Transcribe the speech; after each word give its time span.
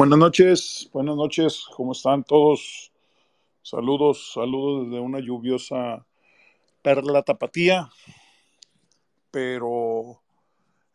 Buenas 0.00 0.18
noches, 0.18 0.88
buenas 0.94 1.14
noches, 1.14 1.66
¿cómo 1.76 1.92
están 1.92 2.24
todos? 2.24 2.90
Saludos, 3.60 4.32
saludos 4.32 4.86
desde 4.86 4.98
una 4.98 5.20
lluviosa 5.20 6.06
perla 6.80 7.22
tapatía, 7.22 7.90
pero 9.30 10.22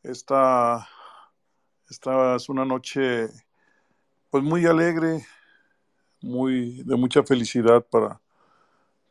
esta, 0.02 0.90
esta 1.88 2.36
es 2.36 2.50
una 2.50 2.66
noche 2.66 3.28
pues 4.31 4.44
muy 4.44 4.66
alegre, 4.66 5.23
muy 6.19 6.81
de 6.81 6.95
mucha 6.95 7.22
felicidad 7.22 7.86
para, 7.86 8.19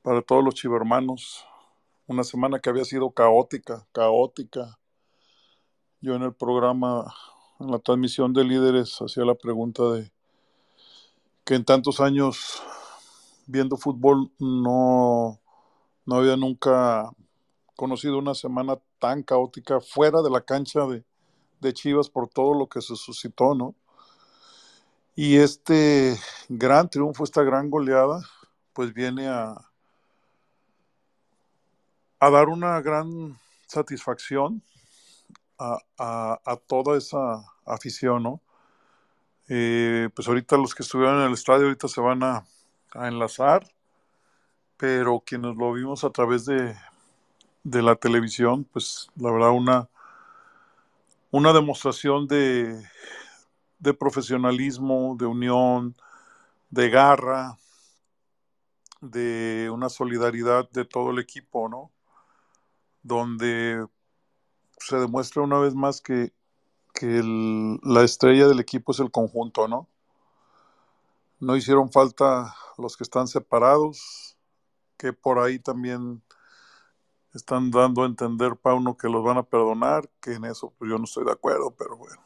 para 0.03 0.23
todos 0.23 0.43
los 0.43 0.57
chivermanos. 0.57 1.47
Una 2.09 2.25
semana 2.25 2.59
que 2.59 2.69
había 2.69 2.85
sido 2.85 3.13
caótica, 3.13 3.87
caótica. 3.93 4.77
Yo 6.01 6.17
en 6.17 6.23
el 6.23 6.35
programa 6.35 7.15
en 7.61 7.71
la 7.71 7.79
transmisión 7.79 8.33
de 8.33 8.45
líderes 8.45 8.99
hacía 9.01 9.25
la 9.25 9.35
pregunta 9.35 9.83
de 9.93 10.11
que 11.45 11.55
en 11.55 11.65
tantos 11.65 12.01
años 12.01 12.63
viendo 13.47 13.77
fútbol 13.77 14.31
no, 14.39 15.41
no 16.07 16.17
había 16.17 16.37
nunca 16.37 17.11
conocido 17.77 18.19
una 18.19 18.35
semana 18.35 18.79
tan 18.99 19.23
caótica 19.23 19.81
fuera 19.81 20.23
de 20.23 20.31
la 20.31 20.41
cancha 20.41 20.87
de, 20.87 21.05
de 21.61 21.73
Chivas 21.73 22.09
por 22.09 22.29
todo 22.29 22.55
lo 22.55 22.69
que 22.69 22.81
se 22.81 22.97
suscitó, 22.97 23.55
¿no? 23.55 23.75
Y 25.17 25.37
este 25.37 26.19
gran 26.49 26.89
triunfo, 26.89 27.23
esta 27.23 27.43
gran 27.43 27.71
goleada, 27.71 28.21
pues 28.73 28.93
viene 28.93 29.29
a, 29.29 29.55
a 32.19 32.31
dar 32.31 32.49
una 32.49 32.81
gran 32.81 33.39
satisfacción 33.67 34.63
a, 35.59 35.79
a, 36.45 36.57
toda 36.67 36.97
esa 36.97 37.45
afición, 37.65 38.23
¿no? 38.23 38.41
Eh, 39.49 40.09
pues 40.15 40.27
ahorita 40.27 40.57
los 40.57 40.75
que 40.75 40.83
estuvieron 40.83 41.21
en 41.21 41.27
el 41.27 41.35
estadio 41.35 41.67
ahorita 41.67 41.89
se 41.89 42.01
van 42.01 42.23
a, 42.23 42.45
a 42.93 43.09
enlazar, 43.09 43.67
pero 44.77 45.23
quienes 45.25 45.57
lo 45.57 45.73
vimos 45.73 46.05
a 46.05 46.11
través 46.11 46.47
de, 46.47 46.75
de 47.63 47.83
la 47.83 47.97
televisión, 47.97 48.65
pues 48.65 49.11
la 49.17 49.31
verdad 49.31 49.51
una, 49.51 49.89
una 51.31 51.53
demostración 51.53 52.27
de, 52.27 52.83
de 53.79 53.95
profesionalismo, 53.95 55.17
de 55.19 55.27
unión, 55.27 55.95
de 56.71 56.91
garra, 56.91 57.59
de 59.01 59.71
una 59.73 59.89
solidaridad 59.89 60.69
de 60.71 60.85
todo 60.85 61.11
el 61.11 61.19
equipo, 61.19 61.69
¿no? 61.69 61.91
Donde 63.03 63.87
se 64.87 64.97
demuestra 64.97 65.43
una 65.43 65.59
vez 65.59 65.75
más 65.75 66.01
que, 66.01 66.33
que 66.93 67.23
la 67.83 68.03
estrella 68.03 68.47
del 68.47 68.61
equipo 68.61 68.93
es 68.93 69.01
el 69.01 69.11
conjunto, 69.11 69.67
¿no? 69.67 69.89
No 71.41 71.57
hicieron 71.57 71.91
falta 71.91 72.55
los 72.79 72.97
que 72.97 73.05
están 73.05 73.27
separados, 73.27 74.37
que 74.97 75.13
por 75.13 75.39
ahí 75.39 75.59
también 75.59 76.23
están 77.35 77.71
dando 77.71 78.03
a 78.03 78.07
entender, 78.07 78.57
Pauno, 78.57 78.97
que 78.97 79.09
los 79.09 79.25
van 79.25 79.39
a 79.39 79.43
perdonar, 79.43 80.09
que 80.21 80.35
en 80.35 80.45
eso 80.45 80.73
pues 80.79 80.91
yo 80.91 80.99
no 80.99 81.05
estoy 81.05 81.25
de 81.25 81.33
acuerdo, 81.33 81.73
pero 81.73 81.97
bueno. 81.97 82.23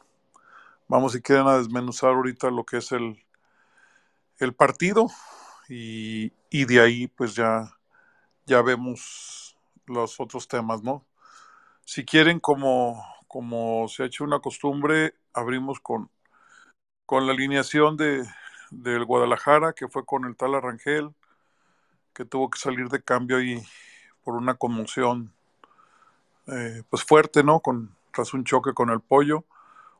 Vamos 0.87 1.13
si 1.13 1.21
quieren 1.21 1.47
a 1.47 1.57
desmenuzar 1.57 2.13
ahorita 2.13 2.49
lo 2.51 2.65
que 2.65 2.77
es 2.77 2.91
el, 2.91 3.23
el 4.37 4.53
partido 4.53 5.07
y, 5.67 6.31
y 6.49 6.65
de 6.65 6.81
ahí 6.81 7.07
pues 7.07 7.35
ya, 7.35 7.77
ya 8.45 8.61
vemos 8.61 9.55
los 9.85 10.19
otros 10.19 10.47
temas, 10.47 10.83
¿no? 10.83 11.05
Si 11.91 12.05
quieren, 12.05 12.39
como, 12.39 13.03
como 13.27 13.87
se 13.87 14.03
ha 14.03 14.05
hecho 14.05 14.23
una 14.23 14.39
costumbre, 14.39 15.15
abrimos 15.33 15.79
con, 15.79 16.09
con 17.05 17.27
la 17.27 17.33
alineación 17.33 17.97
de, 17.97 18.25
del 18.71 19.05
Guadalajara, 19.05 19.73
que 19.73 19.87
fue 19.89 20.05
con 20.05 20.25
el 20.25 20.37
tal 20.37 20.55
Arrangel, 20.55 21.11
que 22.13 22.23
tuvo 22.25 22.49
que 22.51 22.59
salir 22.59 22.87
de 22.89 23.01
cambio 23.01 23.37
ahí 23.37 23.63
por 24.23 24.35
una 24.35 24.55
conmoción 24.55 25.33
eh, 26.47 26.83
pues 26.89 27.03
fuerte, 27.03 27.43
¿no? 27.43 27.59
Con, 27.59 27.95
tras 28.13 28.33
un 28.33 28.43
choque 28.43 28.73
con 28.73 28.89
el 28.89 29.01
pollo. 29.01 29.45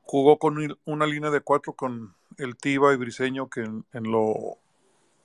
Jugó 0.04 0.40
con 0.40 0.58
un- 0.58 0.78
una 0.86 1.06
línea 1.06 1.30
de 1.32 1.42
cuatro 1.42 1.74
con 1.74 2.16
el 2.38 2.58
Tiva 2.58 2.94
y 2.94 2.98
Briseño, 2.98 3.50
que 3.50 3.62
en, 3.62 3.86
en 3.94 4.12
lo, 4.12 4.58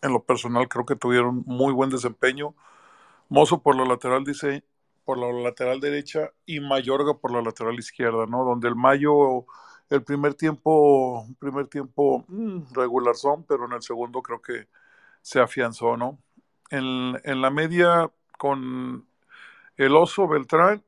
en 0.03 0.13
lo 0.13 0.23
personal 0.25 0.69
creo 0.69 0.87
que 0.87 0.97
tuvieron 0.97 1.45
muy 1.47 1.73
buen 1.73 1.91
desempeño. 1.91 2.55
Mozo 3.31 3.63
por 3.63 3.77
la 3.77 3.85
lateral 3.87 4.25
dice 4.25 4.65
por 5.05 5.19
la 5.19 5.33
lateral 5.33 5.81
derecha 5.81 6.31
y 6.47 6.61
Mayorga 6.61 7.15
por 7.19 7.33
la 7.33 7.43
lateral 7.43 7.79
izquierda, 7.79 8.27
¿no? 8.27 8.45
Donde 8.45 8.69
el 8.69 8.77
Mayo 8.77 9.47
el 9.91 10.03
primer 10.03 10.35
tiempo 10.35 11.27
primer 11.39 11.69
tiempo 11.69 12.25
mm, 12.29 12.73
regular 12.75 13.15
son, 13.15 13.45
pero 13.45 13.67
en 13.67 13.73
el 13.73 13.83
segundo 13.83 14.23
creo 14.23 14.41
que 14.43 14.69
se 15.23 15.41
afianzó, 15.41 15.97
¿no? 15.97 16.19
En, 16.71 17.21
en 17.25 17.41
la 17.43 17.51
media 17.51 18.11
con 18.39 19.07
el 19.77 19.97
Oso 19.97 20.29
Beltrán 20.29 20.85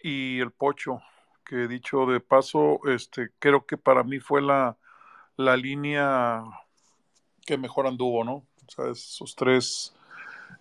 y 0.00 0.40
el 0.40 0.50
Pocho, 0.52 1.00
que 1.44 1.68
dicho 1.68 2.06
de 2.06 2.20
paso, 2.20 2.80
este 2.86 3.30
creo 3.38 3.66
que 3.66 3.76
para 3.78 4.02
mí 4.04 4.20
fue 4.20 4.42
la, 4.42 4.76
la 5.36 5.56
línea 5.56 6.44
que 7.46 7.58
mejor 7.58 7.86
anduvo, 7.86 8.24
¿no? 8.24 8.32
O 8.32 8.70
sea, 8.70 8.90
esos 8.90 9.34
tres 9.36 9.94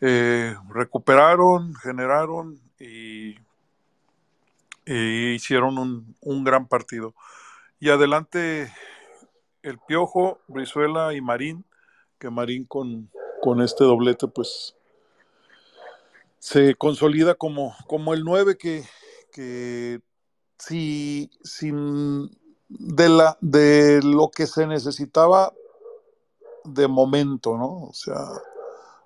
eh, 0.02 0.56
recuperaron, 0.70 1.74
generaron 1.76 2.60
y, 2.84 3.40
y 4.86 5.34
hicieron 5.34 5.78
un, 5.78 6.44
gran 6.44 6.68
partido. 6.68 7.14
Y 7.80 7.90
adelante 7.90 8.72
el 9.62 9.80
Piojo, 9.80 10.40
Brizuela 10.48 11.14
y 11.14 11.22
Marín, 11.22 11.66
que 12.20 12.30
Marín 12.30 12.66
con, 12.66 13.10
con 13.42 13.62
este 13.62 13.84
doblete 13.84 14.28
pues 14.28 14.76
se 16.40 16.76
consolida 16.76 17.36
como, 17.36 17.76
como 17.88 18.14
el 18.14 18.24
9 18.24 18.58
que, 18.58 18.84
que 19.32 20.02
si, 20.58 21.32
sin 21.44 22.30
de, 22.68 23.10
la, 23.10 23.38
de 23.40 24.02
lo 24.04 24.30
que 24.30 24.46
se 24.46 24.68
necesitaba 24.68 25.54
de 26.66 26.88
momento, 26.88 27.58
¿no? 27.58 27.86
O 27.86 27.94
sea, 27.94 28.18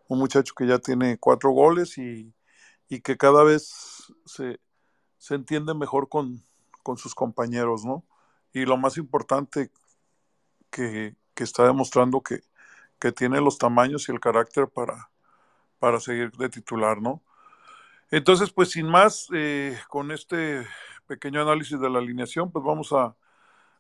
un 0.08 0.20
muchacho 0.20 0.54
que 0.56 0.68
ya 0.68 0.80
tiene 0.80 1.18
cuatro 1.20 1.52
goles 1.52 1.98
y, 1.98 2.34
y 2.90 3.02
que 3.02 3.18
cada 3.18 3.44
vez 3.44 4.14
se, 4.26 4.60
se 5.18 5.36
entiende 5.36 5.74
mejor 5.74 6.10
con, 6.10 6.44
con, 6.84 6.98
sus 6.98 7.16
compañeros, 7.16 7.86
¿no? 7.86 8.06
Y 8.54 8.66
lo 8.66 8.78
más 8.78 8.98
importante 8.98 9.72
que, 10.70 11.16
que 11.34 11.44
está 11.44 11.66
demostrando 11.66 12.22
que, 12.22 12.42
que, 13.00 13.12
tiene 13.12 13.42
los 13.42 13.58
tamaños 13.58 14.08
y 14.08 14.12
el 14.12 14.20
carácter 14.20 14.68
para, 14.70 15.10
para 15.80 16.00
seguir 16.00 16.32
de 16.32 16.50
titular, 16.50 17.02
¿no? 17.02 17.22
Entonces, 18.12 18.52
pues 18.52 18.72
sin 18.72 18.88
más, 18.88 19.28
eh, 19.34 19.78
con 19.90 20.12
este 20.12 20.66
pequeño 21.08 21.42
análisis 21.42 21.80
de 21.80 21.90
la 21.90 22.00
alineación, 22.00 22.52
pues 22.52 22.64
vamos 22.64 22.94
a, 22.94 23.16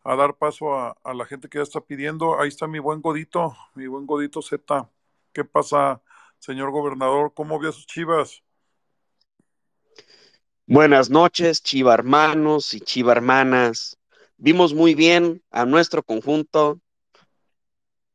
a 0.04 0.16
dar 0.16 0.36
paso 0.36 0.74
a, 0.76 0.98
a, 1.04 1.14
la 1.14 1.26
gente 1.26 1.50
que 1.50 1.60
ya 1.60 1.64
está 1.64 1.82
pidiendo. 1.82 2.40
Ahí 2.40 2.50
está 2.50 2.68
mi 2.68 2.80
buen 2.80 3.02
Godito, 3.02 3.56
mi 3.76 3.88
buen 3.88 4.06
Godito 4.06 4.42
Z. 4.42 4.90
¿Qué 5.34 5.46
pasa, 5.46 6.02
señor 6.40 6.72
gobernador? 6.72 7.34
¿Cómo 7.34 7.60
vio 7.60 7.72
sus 7.72 7.88
chivas? 7.88 8.44
Buenas 10.70 11.10
noches, 11.10 11.64
chiva 11.64 11.94
hermanos 11.94 12.74
y 12.74 12.82
chiva 12.82 13.14
hermanas. 13.14 13.98
Vimos 14.36 14.74
muy 14.74 14.96
bien 14.96 15.42
a 15.50 15.66
nuestro 15.66 16.04
conjunto 16.04 16.82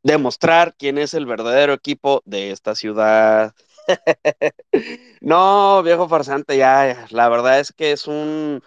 demostrar 0.03 0.75
quién 0.77 0.99
es 0.99 1.15
el 1.15 1.25
verdadero 1.25 1.73
equipo 1.73 2.21
de 2.27 2.51
esta 2.51 2.75
ciudad. 2.75 3.55
no, 5.23 5.83
viejo 5.83 6.11
farsante, 6.11 6.59
ya, 6.59 7.07
la 7.09 7.31
verdad 7.31 7.59
es 7.59 7.73
que 7.73 7.93
es 7.93 8.07
un, 8.07 8.63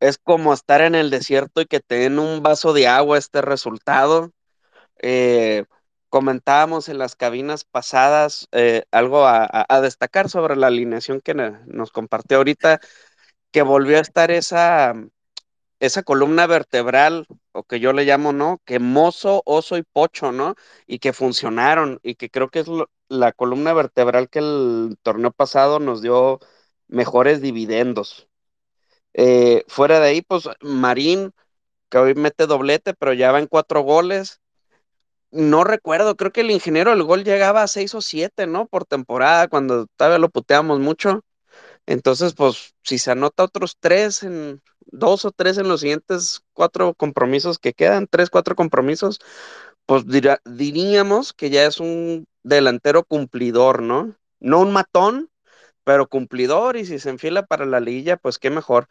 es 0.00 0.18
como 0.18 0.52
estar 0.54 0.82
en 0.82 0.94
el 0.94 1.10
desierto 1.10 1.62
y 1.62 1.66
que 1.66 1.80
te 1.80 1.96
den 1.96 2.18
un 2.18 2.42
vaso 2.42 2.74
de 2.74 2.88
agua 2.88 3.18
este 3.18 3.42
resultado. 3.42 4.32
Eh, 5.02 5.64
comentábamos 6.16 6.88
en 6.88 6.96
las 6.96 7.14
cabinas 7.14 7.64
pasadas 7.64 8.48
eh, 8.52 8.84
algo 8.90 9.26
a, 9.26 9.66
destacar 9.82 10.30
sobre 10.30 10.56
la 10.56 10.68
alineación 10.68 11.20
que 11.20 11.34
nos 11.34 11.90
compartió 11.92 12.38
ahorita, 12.38 12.80
que 13.50 13.60
volvió 13.60 13.98
a 13.98 14.00
estar 14.00 14.30
esa, 14.30 14.94
esa 15.78 16.02
columna 16.04 16.46
vertebral, 16.46 17.26
o 17.52 17.64
que 17.64 17.80
yo 17.80 17.92
le 17.92 18.06
llamo, 18.06 18.32
¿no? 18.32 18.62
Que 18.64 18.78
mozo, 18.78 19.42
oso 19.44 19.76
y 19.76 19.82
pocho, 19.82 20.32
¿no? 20.32 20.54
Y 20.86 21.00
que 21.00 21.12
funcionaron, 21.12 22.00
y 22.02 22.14
que 22.14 22.30
creo 22.30 22.48
que 22.48 22.60
es 22.60 22.68
la 23.08 23.32
columna 23.32 23.74
vertebral 23.74 24.30
que 24.30 24.38
el 24.38 24.96
torneo 25.02 25.32
pasado 25.32 25.80
nos 25.80 26.00
dio 26.00 26.40
mejores 26.88 27.42
dividendos. 27.42 28.26
Eh, 29.12 29.64
fuera 29.68 30.00
de 30.00 30.08
ahí, 30.08 30.22
pues 30.22 30.48
Marín, 30.62 31.32
que 31.90 31.98
hoy 31.98 32.14
mete 32.14 32.46
doblete, 32.46 32.94
pero 32.94 33.12
ya 33.12 33.32
va 33.32 33.40
en 33.40 33.48
cuatro 33.48 33.82
goles. 33.82 34.40
No 35.30 35.64
recuerdo, 35.64 36.16
creo 36.16 36.32
que 36.32 36.40
el 36.42 36.50
ingeniero 36.50 36.90
del 36.90 37.02
gol 37.02 37.24
llegaba 37.24 37.62
a 37.62 37.68
seis 37.68 37.94
o 37.94 38.00
siete, 38.00 38.46
¿no? 38.46 38.66
Por 38.66 38.84
temporada, 38.86 39.48
cuando 39.48 39.86
todavía 39.96 40.18
lo 40.18 40.30
puteamos 40.30 40.80
mucho. 40.80 41.22
Entonces, 41.86 42.34
pues, 42.34 42.74
si 42.84 42.98
se 42.98 43.12
anota 43.12 43.44
otros 43.44 43.76
tres 43.80 44.22
en 44.24 44.62
dos 44.86 45.24
o 45.24 45.32
tres 45.32 45.58
en 45.58 45.68
los 45.68 45.80
siguientes 45.82 46.42
cuatro 46.54 46.94
compromisos 46.94 47.58
que 47.58 47.74
quedan, 47.74 48.08
tres, 48.10 48.30
cuatro 48.30 48.56
compromisos, 48.56 49.20
pues 49.86 50.04
diríamos 50.44 51.32
que 51.32 51.50
ya 51.50 51.66
es 51.66 51.80
un 51.80 52.26
delantero 52.42 53.04
cumplidor, 53.04 53.82
¿no? 53.82 54.16
No 54.40 54.60
un 54.60 54.72
matón, 54.72 55.30
pero 55.84 56.08
cumplidor 56.08 56.76
y 56.76 56.86
si 56.86 56.98
se 56.98 57.10
enfila 57.10 57.46
para 57.46 57.66
la 57.66 57.80
liguilla, 57.80 58.16
pues 58.16 58.38
qué 58.38 58.50
mejor. 58.50 58.88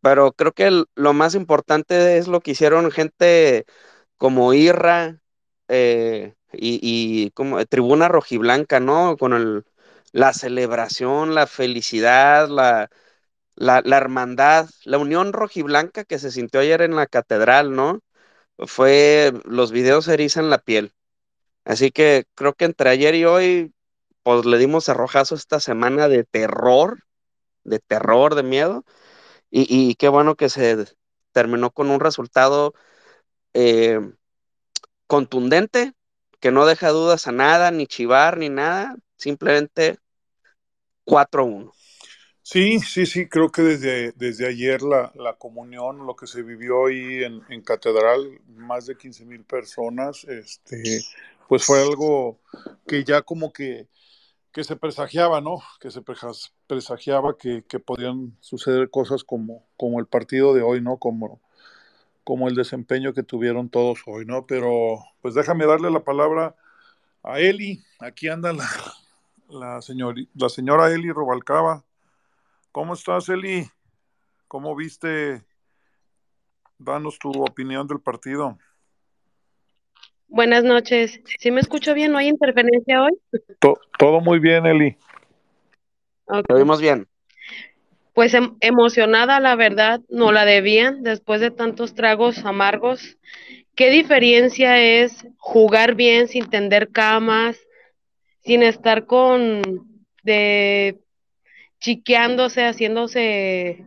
Pero 0.00 0.32
creo 0.32 0.52
que 0.52 0.84
lo 0.94 1.12
más 1.12 1.34
importante 1.34 2.18
es 2.18 2.28
lo 2.28 2.40
que 2.40 2.52
hicieron 2.52 2.90
gente 2.90 3.66
como 4.18 4.54
Irra 4.54 5.20
eh, 5.68 6.34
y, 6.52 7.30
como 7.32 7.64
Tribuna 7.66 8.08
Rojiblanca, 8.08 8.80
¿no? 8.80 9.16
Con 9.16 9.32
el, 9.34 9.64
la 10.12 10.32
celebración, 10.32 11.34
la 11.34 11.46
felicidad, 11.46 12.48
la, 12.48 12.90
la, 13.56 13.82
la 13.84 13.96
hermandad, 13.98 14.68
la 14.84 14.98
unión 14.98 15.32
rojiblanca 15.32 16.04
que 16.04 16.18
se 16.18 16.30
sintió 16.30 16.60
ayer 16.60 16.82
en 16.82 16.96
la 16.96 17.06
catedral, 17.06 17.74
¿no? 17.74 18.00
Fue, 18.58 19.32
los 19.44 19.72
videos 19.72 20.08
erizan 20.08 20.50
la 20.50 20.58
piel. 20.58 20.92
Así 21.64 21.90
que 21.90 22.24
creo 22.34 22.54
que 22.54 22.64
entre 22.66 22.90
ayer 22.90 23.14
y 23.14 23.24
hoy, 23.24 23.74
pues 24.22 24.46
le 24.46 24.58
dimos 24.58 24.88
arrojazo 24.88 25.34
esta 25.34 25.60
semana 25.60 26.08
de 26.08 26.24
terror, 26.24 27.04
de 27.64 27.78
terror, 27.80 28.34
de 28.34 28.42
miedo, 28.42 28.84
y, 29.50 29.66
y 29.70 29.94
qué 29.96 30.08
bueno 30.08 30.36
que 30.36 30.48
se 30.48 30.86
terminó 31.32 31.70
con 31.70 31.90
un 31.90 32.00
resultado 32.00 32.74
eh, 33.54 34.00
contundente, 35.08 35.94
que 36.38 36.52
no 36.52 36.66
deja 36.66 36.90
dudas 36.90 37.26
a 37.26 37.32
nada, 37.32 37.72
ni 37.72 37.88
chivar, 37.88 38.38
ni 38.38 38.48
nada, 38.48 38.94
simplemente 39.16 39.98
4-1. 41.04 41.72
Sí, 42.42 42.78
sí, 42.80 43.04
sí, 43.04 43.28
creo 43.28 43.50
que 43.50 43.62
desde, 43.62 44.12
desde 44.12 44.46
ayer 44.46 44.80
la, 44.80 45.12
la 45.16 45.34
comunión, 45.34 46.06
lo 46.06 46.16
que 46.16 46.26
se 46.26 46.42
vivió 46.42 46.86
ahí 46.86 47.24
en, 47.24 47.42
en 47.50 47.62
Catedral, 47.62 48.40
más 48.46 48.86
de 48.86 48.96
15 48.96 49.26
mil 49.26 49.44
personas, 49.44 50.24
este, 50.24 51.02
pues 51.46 51.64
fue 51.64 51.82
algo 51.82 52.38
que 52.86 53.04
ya 53.04 53.20
como 53.20 53.52
que, 53.52 53.88
que 54.50 54.64
se 54.64 54.76
presagiaba, 54.76 55.42
¿no? 55.42 55.58
Que 55.78 55.90
se 55.90 56.00
presagiaba 56.66 57.36
que, 57.36 57.64
que 57.68 57.80
podían 57.80 58.36
suceder 58.40 58.88
cosas 58.88 59.24
como, 59.24 59.68
como 59.76 60.00
el 60.00 60.06
partido 60.06 60.54
de 60.54 60.62
hoy, 60.62 60.80
¿no? 60.80 60.96
Como, 60.96 61.42
como 62.28 62.46
el 62.46 62.54
desempeño 62.54 63.14
que 63.14 63.22
tuvieron 63.22 63.70
todos 63.70 64.02
hoy, 64.04 64.26
¿no? 64.26 64.44
Pero 64.46 64.98
pues 65.22 65.32
déjame 65.32 65.64
darle 65.64 65.90
la 65.90 66.00
palabra 66.04 66.54
a 67.22 67.40
Eli. 67.40 67.82
Aquí 68.00 68.28
anda 68.28 68.52
la, 68.52 68.68
la, 69.48 69.78
señori- 69.78 70.28
la 70.34 70.50
señora 70.50 70.92
Eli 70.92 71.10
Robalcaba. 71.10 71.86
¿Cómo 72.70 72.92
estás, 72.92 73.30
Eli? 73.30 73.66
¿Cómo 74.46 74.76
viste? 74.76 75.42
Danos 76.76 77.18
tu 77.18 77.30
opinión 77.30 77.86
del 77.86 78.00
partido. 78.00 78.58
Buenas 80.26 80.64
noches. 80.64 81.22
¿Sí 81.38 81.50
me 81.50 81.62
escucho 81.62 81.94
bien? 81.94 82.12
¿No 82.12 82.18
hay 82.18 82.28
interferencia 82.28 83.04
hoy? 83.04 83.18
To- 83.58 83.80
todo 83.98 84.20
muy 84.20 84.38
bien, 84.38 84.66
Eli. 84.66 84.98
Ok. 86.26 86.44
Lo 86.50 86.56
vimos 86.56 86.78
bien. 86.78 87.08
Pues 88.18 88.34
em- 88.34 88.56
emocionada, 88.60 89.38
la 89.38 89.54
verdad, 89.54 90.00
no 90.08 90.32
la 90.32 90.44
debían 90.44 91.04
después 91.04 91.40
de 91.40 91.52
tantos 91.52 91.94
tragos 91.94 92.44
amargos. 92.44 93.16
¿Qué 93.76 93.90
diferencia 93.90 94.76
es 94.80 95.24
jugar 95.36 95.94
bien 95.94 96.26
sin 96.26 96.50
tender 96.50 96.90
camas, 96.90 97.56
sin 98.40 98.64
estar 98.64 99.06
con 99.06 99.62
de 100.24 100.98
chiqueándose, 101.78 102.64
haciéndose, 102.64 103.86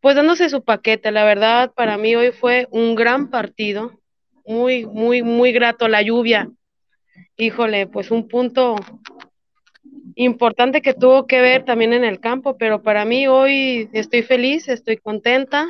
pues 0.00 0.14
dándose 0.14 0.48
su 0.48 0.62
paquete? 0.62 1.10
La 1.10 1.24
verdad, 1.24 1.72
para 1.74 1.98
mí 1.98 2.14
hoy 2.14 2.30
fue 2.30 2.68
un 2.70 2.94
gran 2.94 3.28
partido, 3.28 3.98
muy, 4.46 4.86
muy, 4.86 5.24
muy 5.24 5.50
grato. 5.50 5.88
La 5.88 6.02
lluvia, 6.02 6.48
híjole, 7.36 7.88
pues 7.88 8.12
un 8.12 8.28
punto 8.28 8.76
importante 10.16 10.82
que 10.82 10.94
tuvo 10.94 11.26
que 11.26 11.40
ver 11.40 11.64
también 11.64 11.92
en 11.92 12.04
el 12.04 12.20
campo, 12.20 12.56
pero 12.56 12.82
para 12.82 13.04
mí 13.04 13.26
hoy 13.26 13.88
estoy 13.92 14.22
feliz, 14.22 14.68
estoy 14.68 14.96
contenta. 14.96 15.68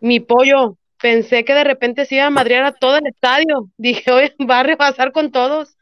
Mi 0.00 0.20
pollo, 0.20 0.76
pensé 1.00 1.44
que 1.44 1.54
de 1.54 1.64
repente 1.64 2.06
se 2.06 2.16
iba 2.16 2.26
a 2.26 2.30
madrear 2.30 2.64
a 2.64 2.72
todo 2.72 2.96
el 2.96 3.06
estadio. 3.06 3.70
Dije, 3.76 4.10
hoy 4.10 4.32
va 4.48 4.60
a 4.60 4.62
rebasar 4.62 5.12
con 5.12 5.30
todos. 5.30 5.76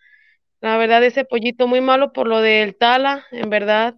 La 0.60 0.76
verdad, 0.76 1.02
ese 1.04 1.24
pollito 1.24 1.66
muy 1.66 1.80
malo 1.80 2.12
por 2.12 2.28
lo 2.28 2.40
del 2.40 2.76
Tala, 2.76 3.24
en 3.32 3.50
verdad, 3.50 3.96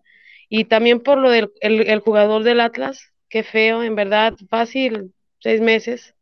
y 0.48 0.64
también 0.64 1.00
por 1.00 1.18
lo 1.18 1.30
del 1.30 1.52
el, 1.60 1.88
el 1.88 2.00
jugador 2.00 2.42
del 2.42 2.60
Atlas. 2.60 3.12
Qué 3.28 3.42
feo, 3.42 3.82
en 3.82 3.94
verdad, 3.96 4.34
fácil, 4.48 5.12
seis 5.40 5.60
meses. 5.60 6.14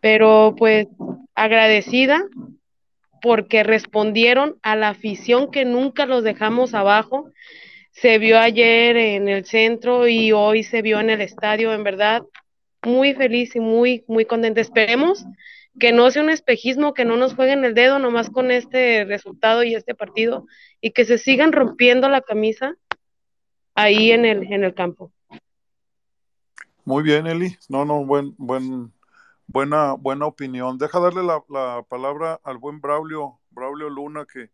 Pero 0.00 0.54
pues 0.56 0.88
agradecida 1.34 2.24
porque 3.22 3.62
respondieron 3.62 4.58
a 4.62 4.74
la 4.74 4.88
afición 4.88 5.50
que 5.50 5.64
nunca 5.64 6.06
los 6.06 6.24
dejamos 6.24 6.74
abajo. 6.74 7.30
Se 7.92 8.18
vio 8.18 8.38
ayer 8.38 8.96
en 8.96 9.28
el 9.28 9.44
centro 9.44 10.08
y 10.08 10.32
hoy 10.32 10.64
se 10.64 10.82
vio 10.82 10.98
en 10.98 11.08
el 11.08 11.20
estadio, 11.20 11.72
en 11.72 11.84
verdad, 11.84 12.22
muy 12.82 13.14
feliz 13.14 13.54
y 13.54 13.60
muy, 13.60 14.04
muy 14.08 14.24
contenta. 14.24 14.60
Esperemos 14.60 15.24
que 15.78 15.92
no 15.92 16.10
sea 16.10 16.22
un 16.22 16.30
espejismo, 16.30 16.94
que 16.94 17.04
no 17.04 17.16
nos 17.16 17.34
jueguen 17.34 17.64
el 17.64 17.74
dedo 17.74 18.00
nomás 18.00 18.28
con 18.28 18.50
este 18.50 19.04
resultado 19.04 19.62
y 19.62 19.76
este 19.76 19.94
partido 19.94 20.46
y 20.80 20.90
que 20.90 21.04
se 21.04 21.16
sigan 21.16 21.52
rompiendo 21.52 22.08
la 22.08 22.22
camisa 22.22 22.74
ahí 23.76 24.10
en 24.10 24.24
el, 24.24 24.52
en 24.52 24.64
el 24.64 24.74
campo. 24.74 25.12
Muy 26.84 27.04
bien, 27.04 27.28
Eli. 27.28 27.56
No, 27.68 27.84
no, 27.84 28.04
buen, 28.04 28.34
buen, 28.36 28.92
buena, 29.52 29.92
buena 29.92 30.26
opinión. 30.26 30.78
Deja 30.78 30.98
darle 30.98 31.22
la, 31.22 31.44
la 31.48 31.84
palabra 31.88 32.40
al 32.42 32.58
buen 32.58 32.80
Braulio, 32.80 33.38
Braulio 33.50 33.90
Luna, 33.90 34.24
que 34.24 34.50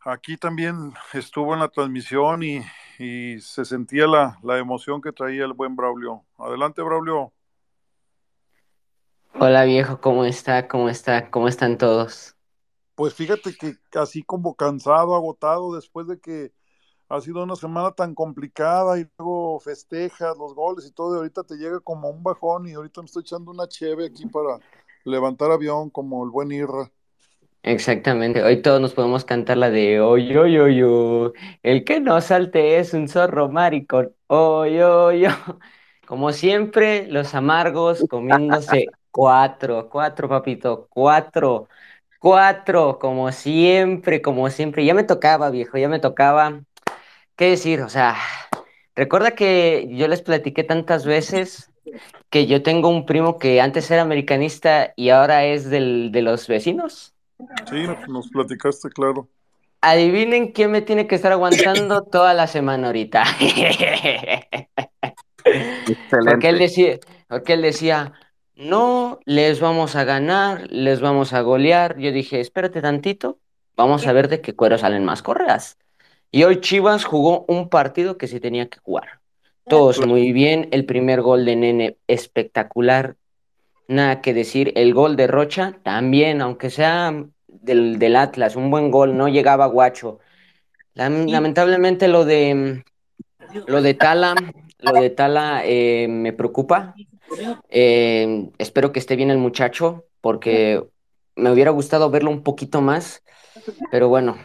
aquí 0.00 0.36
también 0.36 0.92
estuvo 1.14 1.54
en 1.54 1.60
la 1.60 1.68
transmisión 1.68 2.42
y, 2.42 2.62
y 2.98 3.40
se 3.40 3.64
sentía 3.64 4.06
la, 4.06 4.38
la 4.42 4.58
emoción 4.58 5.00
que 5.00 5.12
traía 5.12 5.44
el 5.44 5.54
buen 5.54 5.74
Braulio. 5.74 6.24
Adelante, 6.38 6.82
Braulio. 6.82 7.32
Hola 9.36 9.64
viejo, 9.64 10.00
¿cómo 10.00 10.24
está? 10.24 10.68
¿Cómo 10.68 10.88
está? 10.88 11.30
¿Cómo 11.30 11.48
están 11.48 11.76
todos? 11.76 12.36
Pues 12.94 13.14
fíjate 13.14 13.56
que 13.56 13.76
así 13.98 14.22
como 14.22 14.54
cansado, 14.54 15.16
agotado, 15.16 15.74
después 15.74 16.06
de 16.06 16.20
que 16.20 16.52
ha 17.08 17.20
sido 17.20 17.42
una 17.44 17.56
semana 17.56 17.92
tan 17.92 18.14
complicada 18.14 18.98
y 18.98 19.06
luego 19.18 19.60
festejas 19.60 20.36
los 20.38 20.54
goles 20.54 20.86
y 20.86 20.92
todo, 20.92 21.14
y 21.14 21.18
ahorita 21.18 21.44
te 21.44 21.56
llega 21.56 21.80
como 21.80 22.08
un 22.10 22.22
bajón 22.22 22.66
y 22.68 22.72
ahorita 22.74 23.02
me 23.02 23.06
estoy 23.06 23.22
echando 23.22 23.50
una 23.50 23.68
cheve 23.68 24.06
aquí 24.06 24.26
para 24.26 24.58
levantar 25.04 25.50
avión 25.50 25.90
como 25.90 26.24
el 26.24 26.30
buen 26.30 26.52
Irra. 26.52 26.90
Exactamente, 27.62 28.42
hoy 28.42 28.60
todos 28.60 28.78
nos 28.80 28.92
podemos 28.92 29.24
cantar 29.24 29.56
la 29.56 29.70
de 29.70 29.98
oy, 30.00 30.36
oy, 30.36 30.58
oy, 30.58 30.82
oy, 30.82 31.32
el 31.62 31.82
que 31.84 31.98
no 31.98 32.20
salte 32.20 32.78
es 32.78 32.92
un 32.92 33.08
zorro 33.08 33.48
maricón, 33.48 34.14
oy, 34.26 34.80
oy, 34.82 35.24
oy. 35.26 35.34
Como 36.06 36.32
siempre, 36.32 37.06
los 37.08 37.34
amargos 37.34 38.04
comiéndose 38.04 38.92
cuatro, 39.10 39.88
cuatro, 39.88 40.28
papito, 40.28 40.86
cuatro, 40.90 41.68
cuatro, 42.18 42.98
como 42.98 43.32
siempre, 43.32 44.22
como 44.22 44.50
siempre. 44.50 44.84
Ya 44.84 44.94
me 44.94 45.04
tocaba, 45.04 45.50
viejo, 45.50 45.78
ya 45.78 45.88
me 45.88 46.00
tocaba. 46.00 46.62
¿Qué 47.36 47.50
decir? 47.50 47.80
O 47.82 47.88
sea, 47.88 48.16
recuerda 48.94 49.32
que 49.32 49.88
yo 49.90 50.08
les 50.08 50.22
platiqué 50.22 50.64
tantas 50.64 51.04
veces 51.04 51.70
que 52.30 52.46
yo 52.46 52.62
tengo 52.62 52.88
un 52.88 53.06
primo 53.06 53.38
que 53.38 53.60
antes 53.60 53.90
era 53.90 54.02
americanista 54.02 54.92
y 54.96 55.10
ahora 55.10 55.44
es 55.44 55.70
del, 55.70 56.10
de 56.12 56.22
los 56.22 56.46
vecinos. 56.48 57.14
Sí, 57.68 57.84
nos 58.08 58.28
platicaste, 58.28 58.88
claro. 58.90 59.28
Adivinen 59.80 60.52
quién 60.52 60.70
me 60.70 60.80
tiene 60.80 61.06
que 61.06 61.14
estar 61.14 61.32
aguantando 61.32 62.02
toda 62.10 62.34
la 62.34 62.46
semana 62.46 62.86
ahorita. 62.88 63.24
Porque 66.10 66.48
él 66.48 66.58
decía, 66.58 66.98
porque 67.28 67.52
él 67.52 67.60
decía, 67.60 68.14
no 68.54 69.20
les 69.26 69.60
vamos 69.60 69.94
a 69.94 70.04
ganar, 70.04 70.70
les 70.70 71.00
vamos 71.00 71.34
a 71.34 71.42
golear. 71.42 71.98
Yo 71.98 72.12
dije, 72.12 72.40
espérate 72.40 72.80
tantito, 72.80 73.38
vamos 73.76 74.06
a 74.06 74.12
ver 74.12 74.28
de 74.28 74.40
qué 74.40 74.54
cuero 74.54 74.78
salen 74.78 75.04
más 75.04 75.22
correas. 75.22 75.76
Y 76.34 76.42
hoy 76.42 76.60
Chivas 76.60 77.04
jugó 77.04 77.44
un 77.46 77.68
partido 77.68 78.18
que 78.18 78.26
sí 78.26 78.40
tenía 78.40 78.68
que 78.68 78.80
jugar. 78.80 79.20
Todos 79.68 80.04
muy 80.04 80.32
bien, 80.32 80.68
el 80.72 80.84
primer 80.84 81.22
gol 81.22 81.44
de 81.44 81.54
Nene 81.54 81.96
espectacular, 82.08 83.14
nada 83.86 84.20
que 84.20 84.34
decir. 84.34 84.72
El 84.74 84.94
gol 84.94 85.14
de 85.14 85.28
Rocha 85.28 85.78
también, 85.84 86.40
aunque 86.40 86.70
sea 86.70 87.14
del, 87.46 88.00
del 88.00 88.16
Atlas, 88.16 88.56
un 88.56 88.68
buen 88.68 88.90
gol, 88.90 89.16
no 89.16 89.28
llegaba 89.28 89.66
guacho. 89.66 90.18
Lam- 90.96 91.30
lamentablemente 91.30 92.08
lo 92.08 92.24
de 92.24 92.82
lo 93.68 93.80
de 93.80 93.94
Tala, 93.94 94.34
lo 94.80 94.92
de 95.00 95.10
Tala 95.10 95.62
eh, 95.64 96.08
me 96.08 96.32
preocupa. 96.32 96.96
Eh, 97.68 98.50
espero 98.58 98.90
que 98.90 98.98
esté 98.98 99.14
bien 99.14 99.30
el 99.30 99.38
muchacho, 99.38 100.06
porque 100.20 100.82
me 101.36 101.52
hubiera 101.52 101.70
gustado 101.70 102.10
verlo 102.10 102.32
un 102.32 102.42
poquito 102.42 102.80
más. 102.80 103.22
Pero 103.90 104.08
bueno, 104.08 104.36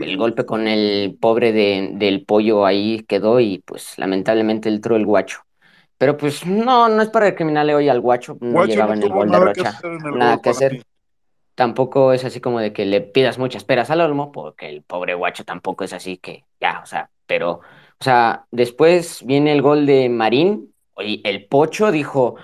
el 0.00 0.16
golpe 0.16 0.44
con 0.44 0.68
el 0.68 1.16
pobre 1.20 1.52
de, 1.52 1.90
del 1.94 2.24
pollo 2.24 2.66
ahí 2.66 3.04
quedó 3.08 3.40
y 3.40 3.58
pues 3.64 3.98
lamentablemente 3.98 4.68
entró 4.68 4.96
el 4.96 5.06
guacho. 5.06 5.40
Pero 5.98 6.16
pues 6.16 6.46
no, 6.46 6.88
no 6.88 7.02
es 7.02 7.08
para 7.08 7.26
recriminarle 7.26 7.74
hoy 7.74 7.88
al 7.88 8.00
guacho, 8.00 8.36
no 8.40 8.52
Guacho 8.52 8.70
llegaba 8.70 8.96
no 8.96 9.02
en 9.02 9.06
el 9.06 9.12
gol 9.12 9.30
de 9.30 9.38
Rocha. 9.38 9.80
Nada 10.14 10.40
que 10.40 10.50
hacer. 10.50 10.82
Tampoco 11.54 12.12
es 12.12 12.24
así 12.24 12.40
como 12.40 12.58
de 12.60 12.72
que 12.72 12.86
le 12.86 13.02
pidas 13.02 13.38
muchas 13.38 13.64
peras 13.64 13.90
al 13.90 14.00
olmo, 14.00 14.32
porque 14.32 14.68
el 14.68 14.82
pobre 14.82 15.14
guacho 15.14 15.44
tampoco 15.44 15.84
es 15.84 15.92
así 15.92 16.16
que 16.16 16.44
ya, 16.58 16.80
o 16.82 16.86
sea, 16.86 17.10
pero, 17.26 17.50
o 17.50 18.04
sea, 18.04 18.46
después 18.50 19.22
viene 19.26 19.52
el 19.52 19.60
gol 19.60 19.84
de 19.84 20.08
Marín, 20.08 20.70
y 21.02 21.20
el 21.24 21.46
Pocho 21.46 21.90
dijo, 21.90 22.36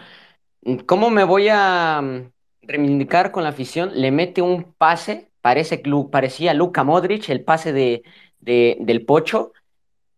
¿cómo 0.86 1.10
me 1.10 1.24
voy 1.24 1.48
a 1.50 2.00
mm, 2.02 2.30
reivindicar 2.62 3.30
con 3.30 3.42
la 3.44 3.50
afición? 3.50 3.90
Le 3.94 4.10
mete 4.10 4.42
un 4.42 4.74
pase, 4.76 5.30
parece, 5.46 5.80
parecía 6.10 6.54
Luka 6.54 6.82
Modric, 6.82 7.28
el 7.28 7.44
pase 7.44 7.72
de, 7.72 8.02
de- 8.40 8.76
del 8.80 9.04
Pocho, 9.04 9.52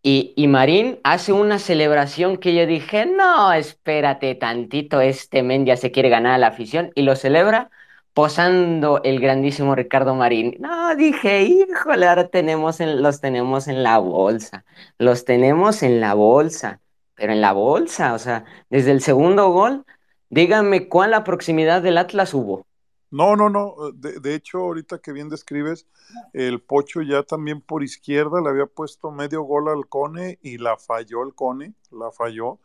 y, 0.03 0.33
y 0.35 0.47
Marín 0.47 0.99
hace 1.03 1.33
una 1.33 1.59
celebración 1.59 2.37
que 2.37 2.55
yo 2.55 2.65
dije, 2.65 3.05
no, 3.05 3.53
espérate 3.53 4.35
tantito, 4.35 5.01
este 5.01 5.43
men 5.43 5.65
ya 5.65 5.77
se 5.77 5.91
quiere 5.91 6.09
ganar 6.09 6.33
a 6.33 6.37
la 6.39 6.47
afición 6.47 6.91
y 6.95 7.03
lo 7.03 7.15
celebra 7.15 7.69
posando 8.13 9.01
el 9.03 9.19
grandísimo 9.19 9.75
Ricardo 9.75 10.15
Marín. 10.15 10.55
No, 10.59 10.95
dije, 10.95 11.43
híjole, 11.43 12.07
ahora 12.07 12.27
tenemos 12.29 12.79
en- 12.81 13.01
los 13.03 13.21
tenemos 13.21 13.67
en 13.67 13.83
la 13.83 13.97
bolsa, 13.99 14.65
los 14.97 15.25
tenemos 15.25 15.83
en 15.83 16.01
la 16.01 16.13
bolsa, 16.15 16.81
pero 17.15 17.33
en 17.33 17.41
la 17.41 17.53
bolsa, 17.53 18.13
o 18.13 18.19
sea, 18.19 18.45
desde 18.69 18.91
el 18.91 19.01
segundo 19.01 19.49
gol, 19.51 19.85
díganme 20.29 20.87
cuál 20.89 21.11
la 21.11 21.23
proximidad 21.23 21.81
del 21.83 21.97
Atlas 21.99 22.33
hubo. 22.33 22.65
No, 23.11 23.35
no, 23.35 23.49
no. 23.49 23.75
De, 23.93 24.19
de 24.19 24.35
hecho, 24.35 24.59
ahorita 24.59 24.99
que 24.99 25.11
bien 25.11 25.29
describes, 25.29 25.87
el 26.33 26.61
Pocho 26.61 27.01
ya 27.01 27.23
también 27.23 27.61
por 27.61 27.83
izquierda 27.83 28.41
le 28.41 28.49
había 28.49 28.67
puesto 28.67 29.11
medio 29.11 29.41
gol 29.43 29.67
al 29.69 29.87
Cone 29.87 30.37
y 30.43 30.57
la 30.59 30.77
falló 30.77 31.23
el 31.23 31.33
Cone, 31.33 31.73
la 31.91 32.11
falló. 32.11 32.59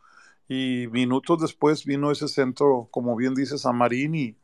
Y 0.47 0.87
minutos 0.91 1.41
después 1.41 1.85
vino 1.85 2.11
ese 2.11 2.27
centro, 2.27 2.87
como 2.91 3.15
bien 3.15 3.33
dices, 3.33 3.65
a 3.65 3.71
Marín 3.73 4.13
y, 4.15 4.37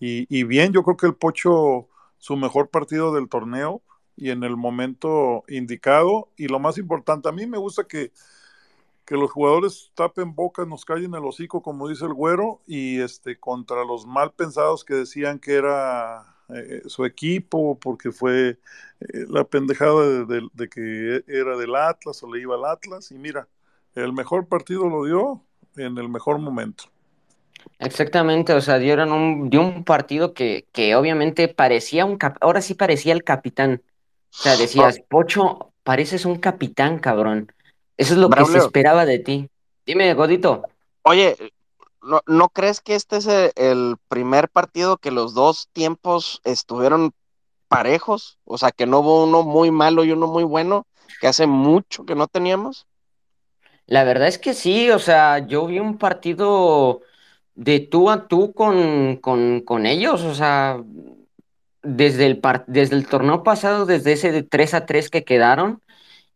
y, 0.00 0.26
y 0.28 0.42
bien, 0.44 0.72
yo 0.72 0.82
creo 0.82 0.96
que 0.96 1.06
el 1.06 1.14
Pocho, 1.14 1.88
su 2.18 2.36
mejor 2.36 2.70
partido 2.70 3.14
del 3.14 3.28
torneo 3.28 3.82
y 4.16 4.30
en 4.30 4.42
el 4.42 4.56
momento 4.56 5.44
indicado. 5.48 6.30
Y 6.36 6.48
lo 6.48 6.58
más 6.58 6.78
importante, 6.78 7.28
a 7.28 7.32
mí 7.32 7.46
me 7.46 7.58
gusta 7.58 7.84
que, 7.84 8.10
que 9.04 9.16
los 9.16 9.30
jugadores 9.30 9.90
tapen 9.94 10.34
bocas, 10.34 10.66
nos 10.66 10.84
callen 10.84 11.14
el 11.14 11.24
hocico, 11.24 11.62
como 11.62 11.88
dice 11.88 12.04
el 12.04 12.14
güero, 12.14 12.62
y 12.66 13.00
este 13.00 13.38
contra 13.38 13.84
los 13.84 14.06
mal 14.06 14.32
pensados 14.32 14.84
que 14.84 14.94
decían 14.94 15.38
que 15.38 15.54
era 15.54 16.36
eh, 16.48 16.82
su 16.86 17.04
equipo, 17.04 17.78
porque 17.78 18.12
fue 18.12 18.58
eh, 19.00 19.24
la 19.28 19.44
pendejada 19.44 20.06
de, 20.06 20.24
de, 20.26 20.48
de, 20.52 20.68
que 20.68 21.24
era 21.26 21.56
del 21.56 21.74
Atlas 21.74 22.22
o 22.22 22.32
le 22.32 22.40
iba 22.40 22.54
al 22.54 22.64
Atlas, 22.64 23.10
y 23.10 23.18
mira, 23.18 23.48
el 23.94 24.12
mejor 24.12 24.48
partido 24.48 24.88
lo 24.88 25.04
dio 25.04 25.42
en 25.76 25.98
el 25.98 26.08
mejor 26.08 26.38
momento. 26.38 26.84
Exactamente, 27.78 28.52
o 28.52 28.60
sea, 28.60 28.78
dieron 28.78 29.12
un, 29.12 29.50
dio 29.50 29.60
un 29.60 29.84
partido 29.84 30.34
que, 30.34 30.66
que 30.72 30.94
obviamente 30.96 31.48
parecía 31.48 32.04
un 32.04 32.16
cap, 32.16 32.36
ahora 32.40 32.60
sí 32.60 32.74
parecía 32.74 33.12
el 33.12 33.24
capitán. 33.24 33.82
O 34.30 34.36
sea, 34.36 34.56
decías, 34.56 35.00
Pocho, 35.08 35.72
pareces 35.82 36.24
un 36.24 36.36
capitán, 36.36 36.98
cabrón. 36.98 37.52
Eso 37.96 38.14
es 38.14 38.18
lo 38.18 38.28
Braulio. 38.28 38.52
que 38.52 38.60
se 38.60 38.66
esperaba 38.66 39.06
de 39.06 39.18
ti. 39.18 39.48
Dime, 39.86 40.12
Godito. 40.14 40.62
Oye, 41.02 41.36
¿no, 42.02 42.20
¿no 42.26 42.48
crees 42.48 42.80
que 42.80 42.94
este 42.94 43.16
es 43.16 43.26
el 43.26 43.96
primer 44.08 44.48
partido 44.48 44.96
que 44.96 45.10
los 45.10 45.34
dos 45.34 45.68
tiempos 45.72 46.40
estuvieron 46.44 47.12
parejos? 47.68 48.38
O 48.44 48.58
sea, 48.58 48.70
que 48.72 48.86
no 48.86 49.00
hubo 49.00 49.24
uno 49.24 49.42
muy 49.42 49.70
malo 49.70 50.04
y 50.04 50.12
uno 50.12 50.26
muy 50.26 50.44
bueno, 50.44 50.86
que 51.20 51.26
hace 51.26 51.46
mucho 51.46 52.04
que 52.04 52.14
no 52.14 52.26
teníamos. 52.26 52.86
La 53.86 54.04
verdad 54.04 54.28
es 54.28 54.38
que 54.38 54.54
sí, 54.54 54.90
o 54.90 54.98
sea, 54.98 55.46
yo 55.46 55.66
vi 55.66 55.78
un 55.78 55.98
partido 55.98 57.02
de 57.54 57.80
tú 57.80 58.10
a 58.10 58.26
tú 58.28 58.52
con, 58.52 59.16
con, 59.16 59.60
con 59.60 59.86
ellos, 59.86 60.22
o 60.22 60.34
sea, 60.34 60.82
desde 61.82 62.26
el, 62.26 62.38
par 62.38 62.64
desde 62.66 62.96
el 62.96 63.06
torneo 63.06 63.42
pasado, 63.42 63.84
desde 63.84 64.12
ese 64.12 64.32
de 64.32 64.42
3 64.42 64.74
a 64.74 64.86
3 64.86 65.10
que 65.10 65.24
quedaron 65.24 65.82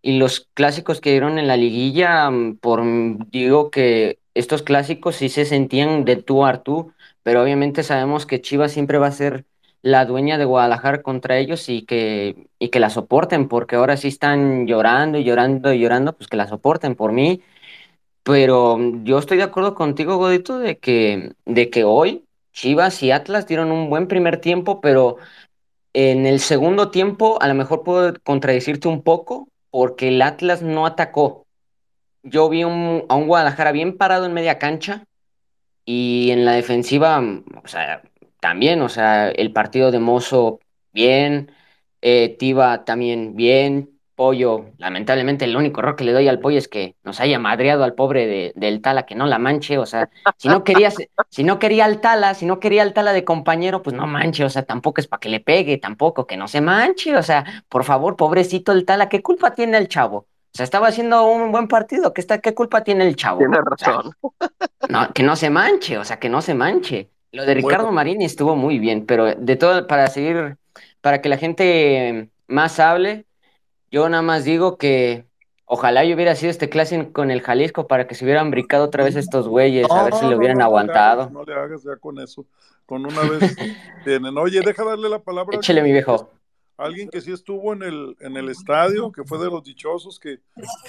y 0.02 0.19
los 0.19 0.49
clásicos 0.55 1.00
que 1.00 1.11
dieron 1.11 1.38
en 1.38 1.47
la 1.49 1.57
liguilla, 1.57 2.31
por 2.61 2.83
digo 3.31 3.71
que 3.71 4.19
estos 4.35 4.62
clásicos 4.62 5.17
sí 5.17 5.28
se 5.28 5.45
sentían 5.45 6.05
de 6.05 6.17
tú 6.17 6.45
a 6.47 6.62
tú, 6.62 6.93
pero 7.23 7.43
obviamente 7.43 7.83
sabemos 7.83 8.26
que 8.26 8.40
Chivas 8.40 8.73
siempre 8.73 8.99
va 8.99 9.09
a 9.09 9.12
ser 9.12 9.45
la 9.83 10.05
dueña 10.05 10.38
de 10.38 10.45
Guadalajara 10.45 11.02
contra 11.02 11.38
ellos 11.38 11.69
y 11.69 11.83
que, 11.83 12.49
y 12.59 12.69
que 12.71 12.81
la 12.81 12.90
soporten, 12.90 13.49
porque 13.49 13.76
ahora 13.76 13.97
sí 13.97 14.09
están 14.09 14.67
llorando 14.67 15.19
y 15.19 15.25
llorando 15.25 15.73
y 15.73 15.81
llorando, 15.81 16.14
pues 16.17 16.28
que 16.28 16.37
la 16.37 16.49
soporten 16.49 16.95
por 16.95 17.12
mí. 17.12 17.43
Pero 18.23 18.78
yo 19.05 19.19
estoy 19.19 19.38
de 19.38 19.45
acuerdo 19.45 19.75
contigo, 19.75 20.17
Godito, 20.19 20.59
de 20.59 20.78
que, 20.78 21.33
de 21.47 21.71
que 21.71 21.85
hoy 21.85 22.25
Chivas 22.52 23.02
y 23.02 23.11
Atlas 23.12 23.47
dieron 23.47 23.71
un 23.73 23.88
buen 23.90 24.09
primer 24.09 24.40
tiempo, 24.40 24.81
pero 24.81 25.17
en 25.95 26.26
el 26.26 26.40
segundo 26.40 26.90
tiempo 26.90 27.38
a 27.43 27.49
lo 27.49 27.55
mejor 27.55 27.83
puedo 27.85 28.14
contradecirte 28.25 28.88
un 28.88 29.02
poco, 29.02 29.49
porque 29.70 30.08
el 30.08 30.22
Atlas 30.22 30.62
no 30.62 30.87
atacó. 30.87 31.46
Yo 32.22 32.48
vi 32.48 32.64
un, 32.64 33.04
a 33.08 33.14
un 33.14 33.26
Guadalajara 33.26 33.72
bien 33.72 33.96
parado 33.96 34.26
en 34.26 34.34
media 34.34 34.58
cancha 34.58 35.04
y 35.84 36.30
en 36.30 36.44
la 36.44 36.52
defensiva, 36.52 37.20
o 37.20 37.68
sea, 37.68 38.02
también, 38.40 38.82
o 38.82 38.88
sea, 38.88 39.30
el 39.30 39.52
partido 39.52 39.90
de 39.90 39.98
Mozo 39.98 40.60
bien, 40.92 41.50
eh, 42.02 42.37
Tiva 42.38 42.84
también 42.84 43.37
bien, 43.37 43.98
Pollo, 44.18 44.72
lamentablemente 44.78 45.44
el 45.44 45.56
único 45.56 45.78
error 45.78 45.94
que 45.94 46.02
le 46.02 46.12
doy 46.12 46.26
al 46.26 46.40
Pollo 46.40 46.58
es 46.58 46.66
que 46.66 46.96
nos 47.04 47.20
haya 47.20 47.38
madreado 47.38 47.84
al 47.84 47.94
pobre 47.94 48.26
de, 48.26 48.52
del 48.56 48.82
Tala, 48.82 49.06
que 49.06 49.14
no 49.14 49.28
la 49.28 49.38
manche, 49.38 49.78
o 49.78 49.87
sea, 49.87 50.10
si 50.37 50.48
no 50.48 50.64
querías, 50.64 50.96
si 51.28 51.44
no 51.44 51.60
quería 51.60 51.84
al 51.84 52.00
Tala, 52.00 52.34
si 52.34 52.44
no 52.44 52.58
quería 52.58 52.82
al 52.82 52.94
Tala 52.94 53.12
de 53.12 53.22
compañero, 53.22 53.80
pues 53.80 53.94
no 53.94 54.08
manche, 54.08 54.44
o 54.44 54.50
sea, 54.50 54.64
tampoco 54.64 55.00
es 55.00 55.06
para 55.06 55.20
que 55.20 55.28
le 55.28 55.38
pegue, 55.38 55.78
tampoco, 55.78 56.26
que 56.26 56.37
no 56.37 56.48
se 56.48 56.60
manche, 56.60 57.16
o 57.16 57.22
sea, 57.22 57.44
por 57.68 57.84
favor, 57.84 58.16
pobrecito 58.16 58.72
el 58.72 58.84
Tala, 58.84 59.08
¿qué 59.08 59.22
culpa 59.22 59.54
tiene 59.54 59.78
el 59.78 59.87
chavo? 59.87 60.16
O 60.16 60.26
sea, 60.52 60.64
estaba 60.64 60.88
haciendo 60.88 61.25
un 61.25 61.52
buen 61.52 61.68
partido, 61.68 62.12
¿qué, 62.12 62.20
está, 62.20 62.40
qué 62.40 62.54
culpa 62.54 62.82
tiene 62.82 63.06
el 63.06 63.14
chavo? 63.14 63.38
Tiene 63.38 63.58
razón. 63.64 64.12
O 64.20 64.34
sea, 64.37 64.50
no, 64.88 65.12
que 65.12 65.22
no 65.22 65.37
se 65.37 65.48
manche, 65.48 65.96
o 65.96 66.04
sea, 66.04 66.18
que 66.18 66.28
no 66.28 66.42
se 66.42 66.54
manche. 66.54 67.08
Lo 67.30 67.46
de 67.46 67.54
Ricardo 67.54 67.84
bueno. 67.84 67.92
Marini 67.92 68.25
estuvo 68.25 68.56
muy 68.56 68.80
bien, 68.80 69.06
pero 69.06 69.32
de 69.32 69.54
todo, 69.54 69.87
para 69.87 70.08
seguir, 70.08 70.56
para 71.00 71.22
que 71.22 71.28
la 71.28 71.37
gente 71.37 72.30
más 72.48 72.80
hable, 72.80 73.27
yo 73.90 74.09
nada 74.09 74.23
más 74.23 74.45
digo 74.45 74.76
que 74.76 75.25
ojalá 75.64 76.04
yo 76.04 76.14
hubiera 76.14 76.35
sido 76.35 76.50
este 76.50 76.68
clásico 76.68 77.12
con 77.12 77.30
el 77.30 77.42
Jalisco 77.42 77.87
para 77.87 78.07
que 78.07 78.14
se 78.14 78.25
hubieran 78.25 78.50
brincado 78.50 78.85
otra 78.85 79.04
vez 79.04 79.16
estos 79.16 79.49
güeyes, 79.49 79.87
no, 79.88 79.95
a 79.95 80.04
ver 80.04 80.14
si 80.14 80.26
lo 80.26 80.37
hubieran 80.37 80.59
no, 80.59 80.64
aguantado. 80.64 81.30
No 81.30 81.45
le, 81.45 81.52
hagas, 81.52 81.64
no 81.64 81.68
le 81.68 81.75
hagas 81.75 81.83
ya 81.85 81.97
con 81.97 82.18
eso, 82.21 82.47
con 82.87 83.04
una 83.04 83.21
vez 83.23 83.57
tienen. 84.04 84.37
Oye, 84.38 84.61
deja 84.61 84.85
darle 84.85 85.09
la 85.09 85.18
palabra. 85.18 85.57
Échale, 85.57 85.83
mi 85.83 85.92
viejo. 85.92 86.30
Alguien 86.76 87.09
que 87.09 87.21
sí 87.21 87.33
estuvo 87.33 87.73
en 87.73 87.83
el, 87.83 88.16
en 88.21 88.37
el 88.37 88.49
estadio, 88.49 89.11
que 89.11 89.25
fue 89.25 89.38
de 89.38 89.47
los 89.47 89.64
dichosos, 89.64 90.21
que, 90.21 90.38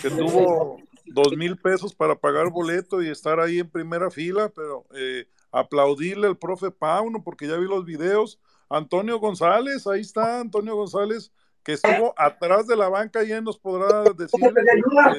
que 0.01 0.09
tuvo 0.11 0.77
dos 1.07 1.35
mil 1.35 1.57
pesos 1.57 1.95
para 1.95 2.15
pagar 2.15 2.49
boleto 2.51 3.01
y 3.01 3.09
estar 3.09 3.39
ahí 3.39 3.59
en 3.59 3.69
primera 3.69 4.11
fila, 4.11 4.51
pero 4.55 4.85
eh, 4.95 5.25
aplaudirle 5.51 6.27
al 6.27 6.37
profe 6.37 6.69
Pauno, 6.69 7.23
porque 7.23 7.47
ya 7.47 7.57
vi 7.57 7.65
los 7.67 7.85
videos. 7.85 8.39
Antonio 8.69 9.19
González, 9.19 9.87
ahí 9.87 10.01
está 10.01 10.41
Antonio 10.41 10.75
González, 10.75 11.31
que 11.69 11.73
estuvo 11.73 12.15
atrás 12.17 12.65
de 12.65 12.75
la 12.75 12.89
banca 12.89 13.23
y 13.23 13.31
él 13.31 13.43
nos 13.43 13.59
podrá 13.59 14.01
decir 14.01 14.39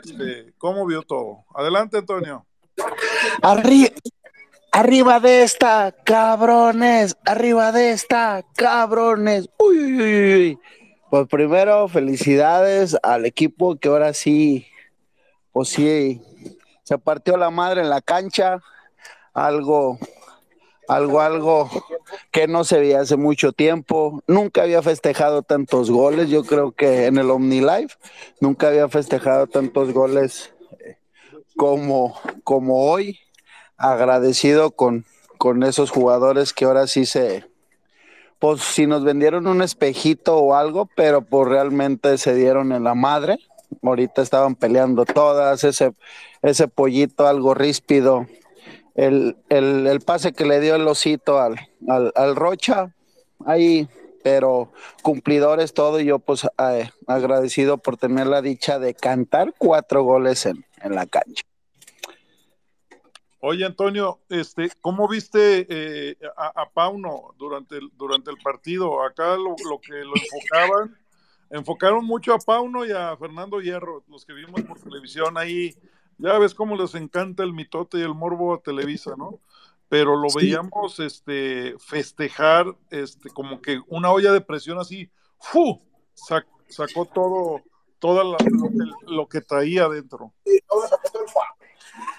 este, 0.03 0.53
cómo 0.59 0.85
vio 0.85 1.03
todo. 1.03 1.45
Adelante, 1.55 1.99
Antonio. 1.99 2.45
Arri 3.41 3.89
arriba 4.73 5.21
de 5.21 5.45
esta, 5.45 5.95
cabrones, 6.03 7.17
arriba 7.25 7.71
de 7.71 7.93
esta, 7.93 8.45
cabrones. 8.57 9.49
Uy, 9.59 9.79
uy, 9.79 10.03
uy, 10.03 10.35
uy. 10.35 10.59
Pues 11.09 11.29
primero, 11.29 11.87
felicidades 11.87 12.97
al 13.01 13.27
equipo 13.27 13.77
que 13.77 13.89
ahora 13.89 14.13
sí, 14.13 14.67
pues 15.53 15.69
sí, 15.69 16.21
se 16.83 16.99
partió 16.99 17.37
la 17.37 17.51
madre 17.51 17.83
en 17.83 17.91
la 17.91 18.01
cancha. 18.01 18.59
Algo, 19.33 20.01
algo, 20.91 21.21
algo 21.21 21.71
que 22.31 22.49
no 22.49 22.65
se 22.65 22.81
veía 22.81 23.01
hace 23.01 23.17
mucho 23.17 23.53
tiempo. 23.53 24.23
Nunca 24.27 24.63
había 24.63 24.83
festejado 24.83 25.43
tantos 25.43 25.91
goles. 25.91 26.29
Yo 26.29 26.45
creo 26.45 26.73
que 26.73 27.07
en 27.07 27.19
el 27.19 27.31
OmniLife 27.31 27.97
nunca 28.41 28.69
había 28.69 28.89
festejado 28.89 29.47
tantos 29.47 29.93
goles 29.93 30.53
como, 31.57 32.19
como 32.45 32.91
hoy. 32.91 33.19
Agradecido 33.77 34.73
con, 34.73 35.07
con 35.39 35.63
esos 35.63 35.91
jugadores 35.91 36.53
que 36.53 36.67
ahora 36.67 36.87
sí 36.87 37.07
se, 37.07 37.47
pues 38.39 38.61
si 38.61 38.87
nos 38.87 39.05
vendieron 39.05 39.47
un 39.47 39.63
espejito 39.63 40.37
o 40.37 40.55
algo, 40.55 40.89
pero 40.97 41.23
pues 41.23 41.49
realmente 41.49 42.19
se 42.19 42.35
dieron 42.35 42.73
en 42.73 42.85
la 42.85 42.95
madre. 42.95 43.39
Ahorita 43.83 44.21
estaban 44.21 44.55
peleando 44.55 45.05
todas, 45.05 45.63
ese, 45.63 45.93
ese 46.43 46.67
pollito 46.69 47.27
algo 47.27 47.55
ríspido, 47.55 48.27
el, 48.95 49.37
el, 49.49 49.87
el, 49.87 50.01
pase 50.01 50.33
que 50.33 50.45
le 50.45 50.61
dio 50.61 50.75
el 50.75 50.87
osito 50.87 51.41
al, 51.41 51.57
al, 51.89 52.13
al, 52.15 52.37
Rocha, 52.37 52.95
ahí, 53.47 53.89
pero 54.23 54.73
cumplidores 55.03 55.73
todo, 55.75 56.01
y 56.01 56.07
yo 56.07 56.19
pues 56.19 56.45
eh, 56.45 56.91
agradecido 57.07 57.79
por 57.79 57.97
tener 57.97 58.27
la 58.27 58.43
dicha 58.43 58.79
de 58.79 58.95
cantar 58.95 59.55
cuatro 59.57 60.03
goles 60.03 60.47
en, 60.47 60.65
en 60.83 60.95
la 60.95 61.07
cancha. 61.07 61.43
Oye, 63.43 63.65
Antonio, 63.65 64.21
este, 64.29 64.71
¿cómo 64.83 65.09
viste 65.09 65.67
eh, 65.71 66.17
a, 66.37 66.61
a, 66.61 66.69
Pauno 66.69 67.35
durante 67.39 67.79
el, 67.79 67.91
durante 67.97 68.31
el 68.31 68.37
partido? 68.37 69.03
Acá 69.03 69.35
lo, 69.37 69.57
lo, 69.67 69.81
que 69.81 69.95
lo 69.95 70.13
enfocaban, 70.15 70.99
enfocaron 71.49 72.05
mucho 72.05 72.35
a 72.35 72.39
Pauno 72.39 72.85
y 72.85 72.93
a 72.93 73.17
Fernando 73.17 73.63
Hierro, 73.63 74.05
los 74.09 74.27
que 74.27 74.35
vimos 74.35 74.61
por 74.63 74.79
televisión 74.79 75.39
ahí. 75.39 75.75
Ya 76.21 76.39
ves 76.39 76.55
cómo 76.55 76.77
les 76.77 76.95
encanta 76.95 77.43
el 77.43 77.53
mitote 77.53 77.99
y 77.99 78.03
el 78.03 78.15
morbo 78.15 78.55
a 78.55 78.61
Televisa, 78.61 79.15
¿no? 79.17 79.41
Pero 79.89 80.17
lo 80.17 80.29
sí. 80.29 80.39
veíamos 80.39 81.01
este, 81.01 81.75
festejar 81.79 82.67
este, 82.91 83.31
como 83.31 83.61
que 83.61 83.81
una 83.89 84.13
olla 84.13 84.33
de 84.33 84.41
presión 84.41 84.79
así, 84.79 85.11
¡fu! 85.39 85.81
Sac, 86.15 86.47
sacó 86.69 87.07
todo, 87.07 87.63
todo 87.99 88.23
lo, 88.25 88.37
que, 88.37 88.51
lo 89.07 89.29
que 89.29 89.41
traía 89.41 89.85
adentro. 89.85 90.33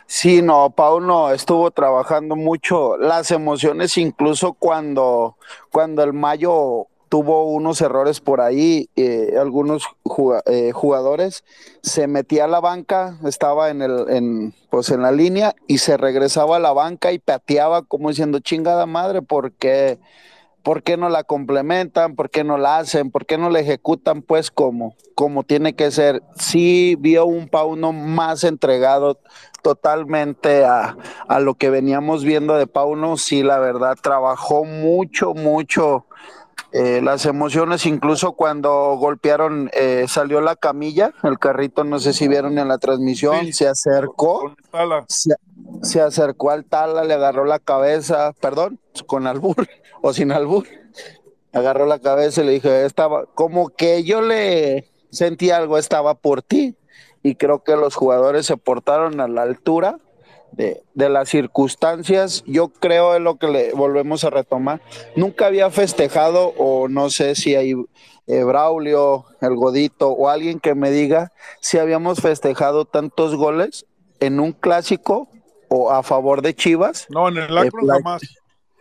Sí, 0.05 0.41
no, 0.41 0.70
Pauno 0.72 1.31
estuvo 1.31 1.72
trabajando 1.72 2.36
mucho 2.36 2.98
las 2.98 3.31
emociones, 3.31 3.98
incluso 3.98 4.53
cuando, 4.53 5.38
cuando 5.72 6.03
el 6.03 6.12
Mayo 6.12 6.88
tuvo 7.12 7.44
unos 7.44 7.82
errores 7.82 8.22
por 8.22 8.39
ahí, 8.39 8.89
eh, 8.96 9.34
algunos 9.38 9.84
jugadores, 10.06 11.44
se 11.84 12.08
metía 12.08 12.46
a 12.46 12.48
la 12.48 12.62
banca, 12.62 13.18
estaba 13.25 13.70
en 13.70 13.82
el, 13.82 14.06
en, 14.08 14.53
pues 14.70 14.91
en 14.91 15.01
la 15.01 15.12
línea 15.12 15.53
y 15.68 15.80
se 15.80 15.98
regresaba 15.98 16.56
a 16.56 16.62
la 16.62 16.72
banca 16.72 17.12
y 17.12 17.20
pateaba 17.20 17.82
como 17.82 18.08
diciendo 18.08 18.39
chingada 18.39 18.86
madre, 18.86 19.22
¿por 19.22 19.51
qué 19.51 19.98
no 20.98 21.10
la 21.10 21.25
complementan? 21.25 22.15
¿Por 22.15 22.30
qué 22.30 22.46
no 22.46 22.58
la 22.58 22.77
hacen? 22.77 23.12
¿Por 23.12 23.25
qué 23.25 23.38
no 23.38 23.50
la 23.50 23.60
ejecutan 23.60 24.22
pues 24.22 24.50
como, 24.50 24.96
como 25.13 25.44
tiene 25.44 25.75
que 25.75 25.91
ser? 25.91 26.24
Sí 26.38 26.96
vio 26.98 27.25
un 27.25 27.50
Pauno 27.50 27.91
más 27.91 28.46
entregado 28.46 29.20
totalmente 29.62 30.63
a, 30.63 30.96
a, 31.27 31.39
lo 31.41 31.56
que 31.56 31.70
veníamos 31.70 32.24
viendo 32.24 32.56
de 32.56 32.68
Pauno, 32.68 33.18
sí, 33.18 33.44
la 33.44 33.60
verdad, 33.60 33.98
trabajó 34.01 34.63
mucho, 34.63 35.34
mucho 35.34 36.06
eh, 36.74 37.01
las 37.01 37.25
emociones, 37.25 37.86
incluso 37.86 38.31
cuando 38.31 38.96
golpearon, 38.96 39.70
eh, 39.74 40.05
salió 40.08 40.39
la 40.39 40.55
camilla, 40.55 41.13
el 41.24 41.38
carrito, 41.38 41.84
no 41.84 42.00
sé 42.00 42.13
si 42.13 42.29
vieron 42.29 42.58
en 42.58 42.70
la 42.70 42.77
transmisión, 42.77 43.46
sí, 43.46 43.53
se 43.53 43.67
acercó, 43.67 44.55
se, 45.08 45.36
se, 45.81 46.01
acercó 46.01 46.50
al 46.50 46.63
tala, 46.63 47.03
le 47.03 47.13
agarró 47.13 47.43
la 47.43 47.60
cabeza, 47.60 48.31
perdón, 48.40 48.79
con 49.05 49.27
albur 49.27 49.68
o 50.01 50.14
sin 50.14 50.31
albur, 50.31 50.66
agarró 51.51 51.85
la 51.85 52.00
cabeza 52.00 52.42
y 52.42 52.46
le 52.46 52.51
dije, 52.53 52.85
estaba, 52.85 53.25
como 53.35 53.70
que 53.70 54.03
yo 54.05 54.22
le 54.22 54.90
sentí 55.11 55.51
algo, 55.51 55.77
estaba 55.77 56.16
por 56.16 56.42
ti, 56.42 56.77
y 57.22 57.35
creo 57.35 57.64
que 57.64 57.75
los 57.75 57.96
jugadores 57.96 58.46
se 58.46 58.55
portaron 58.55 59.20
a 59.20 59.27
la 59.27 59.42
altura 59.42 60.00
de, 60.51 60.83
de, 60.94 61.09
las 61.09 61.29
circunstancias, 61.29 62.44
yo 62.46 62.70
creo 62.70 63.16
es 63.16 63.22
lo 63.22 63.37
que 63.37 63.48
le 63.48 63.74
volvemos 63.74 64.24
a 64.24 64.29
retomar. 64.29 64.81
Nunca 65.16 65.48
había 65.48 65.70
festejado, 65.70 66.53
o 66.57 66.87
no 66.87 67.09
sé 67.09 67.35
si 67.35 67.55
hay 67.55 67.74
eh, 68.27 68.44
Braulio, 68.44 69.25
el 69.42 69.55
Godito, 69.55 70.09
o 70.09 70.29
alguien 70.29 70.59
que 70.59 70.75
me 70.75 70.92
diga 70.92 71.31
si 71.59 71.77
habíamos 71.77 72.22
festejado 72.22 72.85
tantos 72.85 73.35
goles 73.35 73.85
en 74.20 74.40
un 74.40 74.53
clásico 74.53 75.27
o 75.70 75.92
a 75.92 76.03
favor 76.03 76.42
de 76.42 76.55
Chivas. 76.55 77.07
No, 77.09 77.29
en 77.29 77.37
el 77.37 77.57
Acro 77.57 77.83
eh, 77.83 77.87
jamás, 77.90 78.22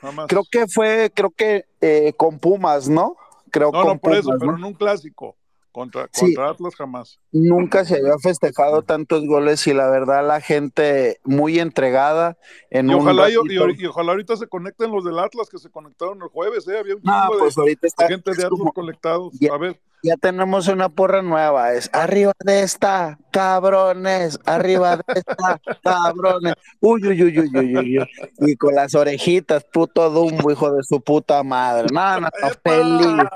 jamás. 0.00 0.26
Creo 0.28 0.42
que 0.50 0.66
fue, 0.66 1.11
creo 1.14 1.30
que 1.30 1.64
eh, 1.80 2.12
con 2.16 2.38
Pumas, 2.38 2.88
¿no? 2.88 3.16
Creo 3.50 3.72
no, 3.72 3.83
con 3.83 3.92
no, 3.94 3.98
por 3.98 4.11
Pumas, 4.11 4.18
eso, 4.18 4.33
¿no? 4.33 4.38
pero 4.38 4.56
en 4.56 4.64
un 4.64 4.74
clásico. 4.74 5.37
Contra, 5.72 6.09
Sí. 6.12 6.26
contra 6.26 6.50
Atlas 6.50 6.74
jamás. 6.74 7.20
Nunca 7.30 7.85
se 7.85 7.96
había 7.98 8.18
festejado 8.20 8.83
tantos 8.83 9.24
goles 9.24 9.64
y 9.68 9.72
la 9.72 9.88
verdad 9.88 10.26
la 10.26 10.40
gente 10.40 11.20
muy 11.24 11.61
entregada 11.61 12.37
en 12.70 12.90
Y 12.90 12.94
un 12.94 13.02
ojalá, 13.02 13.30
y, 13.30 13.37
ratito. 13.37 13.68
y- 13.70 13.83
y 13.83 13.87
ojalá 13.87 14.11
ahorita 14.12 14.37
se 14.37 14.48
conecten 14.48 14.90
los 14.90 15.04
del 15.04 15.18
Atlas 15.20 15.48
que 15.48 15.59
se 15.59 15.70
conectaron 15.70 16.20
el 16.22 16.28
jueves, 16.28 16.66
¿eh? 16.66 16.76
Había 16.78 16.96
un 16.96 17.02
de- 17.02 17.38
pues 17.38 17.54
de, 17.54 18.06
gente 18.09 18.30
de 18.33 18.37
Atlas 18.44 18.48
como- 18.50 18.72
conectados. 18.72 19.33
Ya. 19.40 19.54
A 19.54 19.59
ver, 19.59 19.80
ya 20.02 20.16
tenemos 20.16 20.68
una 20.68 20.88
porra 20.88 21.22
nueva, 21.22 21.72
es 21.72 21.90
arriba 21.92 22.32
de 22.44 22.62
esta, 22.62 23.18
cabrones, 23.30 24.38
arriba 24.46 24.96
de 24.96 25.02
esta, 25.14 25.60
cabrones. 25.82 26.54
Uy, 26.80 27.06
uy, 27.06 27.22
uy, 27.22 27.38
uy, 27.40 27.50
uy, 27.54 27.76
uy, 27.76 27.98
uy. 27.98 28.08
Y 28.38 28.56
con 28.56 28.74
las 28.74 28.94
orejitas, 28.94 29.64
puto 29.64 30.10
Dumbo, 30.10 30.50
hijo 30.50 30.72
de 30.72 30.82
su 30.82 31.00
puta 31.00 31.42
madre. 31.42 31.88
No, 31.92 32.20
no, 32.20 32.28
no, 32.42 32.48
feliz. 32.64 33.26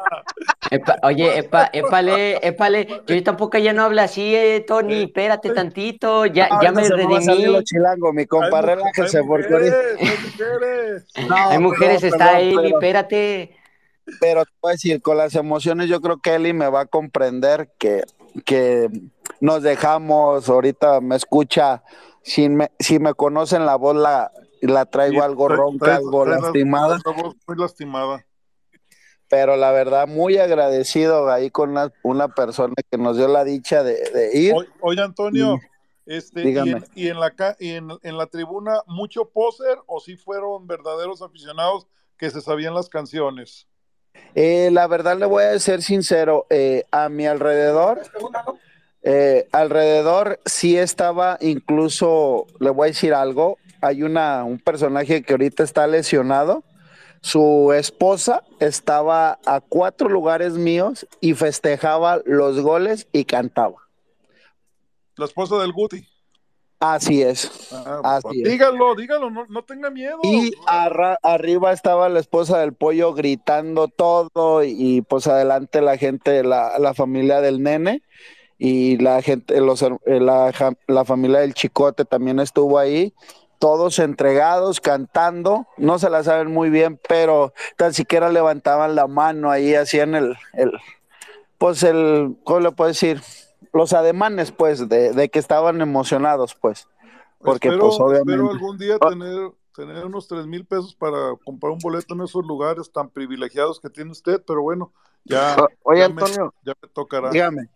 Epa, 0.71 0.97
oye, 1.03 1.39
epa, 1.39 1.69
épale, 1.73 2.39
épale, 2.47 3.03
yo 3.07 3.23
tampoco 3.23 3.59
ya 3.59 3.73
no 3.73 3.83
hablo 3.85 4.01
así, 4.01 4.35
eh, 4.35 4.65
Tony, 4.67 5.03
espérate 5.05 5.51
tantito, 5.51 6.25
ya, 6.27 6.49
ya 6.49 6.71
Ahorita 6.71 6.73
me 6.73 6.89
redimí. 6.89 7.47
lo 7.47 7.63
chilango, 7.63 8.13
mi 8.13 8.27
compa, 8.27 8.59
hay, 8.61 8.65
relájese, 8.67 9.19
hay 9.19 9.25
porque 9.27 9.53
ahorita- 9.53 9.77
mujeres, 9.77 9.99
hay 10.01 10.19
mujeres. 10.25 11.05
No, 11.29 11.37
Hay 11.51 11.59
mujeres, 11.59 12.01
perdón, 12.01 12.21
está 12.21 12.33
perdón, 12.39 12.55
pero- 12.57 12.69
espérate. 12.79 13.57
Pero 14.21 14.45
te 14.45 14.51
voy 14.61 14.71
a 14.71 14.73
decir, 14.73 15.01
con 15.03 15.17
las 15.17 15.35
emociones, 15.35 15.89
yo 15.89 16.01
creo 16.01 16.19
que 16.21 16.35
Eli 16.35 16.53
me 16.53 16.69
va 16.69 16.81
a 16.81 16.87
comprender 16.87 17.73
que, 17.79 18.05
que 18.45 18.91
nos 19.41 19.63
dejamos, 19.63 20.49
ahorita 20.49 21.01
me 21.01 21.17
escucha, 21.17 21.83
si 22.23 22.49
me, 22.49 22.71
si 22.79 22.99
me 22.99 23.15
conocen 23.15 23.67
la 23.67 23.77
voz, 23.77 23.97
la, 23.97 24.31
la 24.61 24.87
traigo 24.87 25.21
Sí, 25.21 25.25
algo 25.25 25.49
ronca, 25.49 25.87
traes- 25.87 25.99
algo 25.99 26.25
traes 26.25 26.43
lastimada, 26.43 26.99
traes 27.01 27.35
muy 27.47 27.57
lastimada. 27.57 28.27
pero 29.29 29.57
la 29.57 29.73
verdad, 29.73 30.07
muy 30.07 30.39
agradecido 30.39 31.31
ahí 31.31 31.51
con 31.51 31.71
una, 31.71 31.93
una 32.03 32.29
persona 32.29 32.75
que 32.91 32.99
nos 32.99 33.17
dio 33.17 33.27
la 33.27 33.43
dicha 33.45 33.83
de, 33.83 33.95
de 34.11 34.39
ir. 34.39 34.55
Oye, 34.55 34.69
oye, 34.81 35.03
Antonio, 35.03 35.59
este, 36.07 36.43
y, 36.51 36.57
en, 36.71 36.85
y 36.95 37.09
en 37.09 37.19
la 37.21 37.31
ca- 37.31 37.57
y 37.59 37.71
en, 37.71 37.89
en 38.03 38.19
la 38.19 38.27
tribuna, 38.27 38.83
¿mucho 38.87 39.31
poser 39.31 39.79
o 39.87 39.99
si 39.99 40.17
fueron 40.17 40.67
verdaderos 40.67 41.23
aficionados 41.23 41.87
que 42.17 42.31
se 42.31 42.41
sabían 42.43 42.75
las 42.75 42.89
canciones? 42.89 43.67
Eh, 44.35 44.71
la 44.73 44.87
verdad 44.87 45.17
le 45.17 45.27
voy 45.27 45.45
a 45.45 45.59
ser 45.59 45.83
sincero, 45.83 46.47
eh, 46.51 46.85
a 46.91 47.09
mi 47.09 47.27
alrededor, 47.27 48.03
eh, 49.03 49.47
alrededor 49.53 50.41
sí 50.45 50.77
estaba 50.77 51.39
incluso, 51.41 52.47
le 52.59 52.71
voy 52.71 52.87
a 52.87 52.91
decir 52.91 53.15
algo, 53.15 53.59
hay 53.81 54.03
una, 54.03 54.43
un 54.45 54.59
personaje 54.59 55.23
que 55.23 55.35
ahorita 55.35 55.63
está 55.63 55.87
lesionado, 55.87 56.65
su 57.21 57.73
esposa 57.73 58.43
estaba 58.59 59.39
a 59.47 59.61
cuatro 59.61 60.09
lugares 60.09 60.55
míos 60.55 61.07
y 61.21 61.35
festejaba 61.35 62.21
los 62.25 62.61
goles 62.61 63.07
y 63.13 63.25
cantaba. 63.25 63.77
La 65.17 65.27
esposa 65.27 65.59
del 65.59 65.73
Guti. 65.73 66.07
Así 66.81 67.23
es. 67.23 67.51
Ah, 67.73 68.01
Así 68.05 68.23
pues, 68.23 68.37
es. 68.39 68.45
dígalo, 68.51 69.31
no, 69.31 69.47
no 69.49 69.63
tenga 69.65 69.91
miedo. 69.91 70.19
Y 70.23 70.53
arra- 70.67 71.19
arriba 71.23 71.73
estaba 71.73 72.09
la 72.09 72.21
esposa 72.21 72.59
del 72.59 72.75
pollo 72.75 73.15
gritando 73.15 73.89
todo 73.89 74.63
y, 74.65 75.01
pues 75.03 75.27
adelante 75.27 75.81
la 75.81 75.97
gente, 75.97 76.43
la, 76.43 76.79
la 76.79 76.93
familia 76.93 77.41
del 77.41 77.63
nene 77.63 78.03
y 78.59 78.99
la 78.99 79.23
gente, 79.23 79.61
los, 79.61 79.83
eh, 79.83 79.91
la, 80.07 80.53
la 80.87 81.05
familia 81.05 81.41
del 81.41 81.55
chicote 81.55 82.05
también 82.05 82.39
estuvo 82.39 82.79
ahí, 82.79 83.15
todos 83.59 83.99
entregados, 83.99 84.81
cantando, 84.81 85.67
no 85.79 85.99
se 85.99 86.11
la 86.11 86.23
saben 86.23 86.53
muy 86.53 86.69
bien, 86.71 87.01
pero 87.09 87.55
tan 87.77 87.95
siquiera 87.95 88.29
levantaban 88.31 88.95
la 88.95 89.07
mano 89.07 89.51
ahí, 89.51 89.75
hacían 89.75 90.15
el, 90.15 90.37
el 90.53 90.71
pues 91.57 91.83
el, 91.83 92.37
¿cómo 92.45 92.61
le 92.61 92.73
puedo 92.73 92.89
decir? 92.89 93.23
Los 93.73 93.93
ademanes, 93.93 94.53
pues, 94.53 94.89
de, 94.89 95.13
de 95.13 95.29
que 95.29 95.39
estaban 95.39 95.81
emocionados, 95.81 96.55
pues. 96.55 96.89
Porque, 97.39 97.69
espero, 97.69 97.89
pues, 97.89 98.01
obviamente. 98.01 98.33
espero 98.33 98.51
algún 98.51 98.79
día 98.79 98.97
Ah. 99.01 99.09
tener, 99.11 99.51
tener 99.75 100.05
unos 100.07 100.29
tres 100.29 100.47
mil 100.47 100.65
pesos 100.65 100.95
para 100.95 101.35
comprar 101.45 101.73
un 101.73 101.79
boleto 101.79 102.15
en 102.15 102.23
esos 102.23 102.45
lugares 102.47 102.91
tan 102.93 103.11
privilegiados 103.11 103.81
que 103.81 103.91
tiene 103.91 104.11
usted, 104.13 104.43
pero 104.47 104.63
bueno, 104.63 104.93
ya, 105.25 105.57
O- 105.59 105.91
Oye, 105.91 106.01
ya, 106.01 106.09
me, 106.09 106.23
Antonio, 106.23 106.55
ya 106.65 106.73
me 106.81 106.89
tocará. 106.89 107.31
Dígame. 107.31 107.69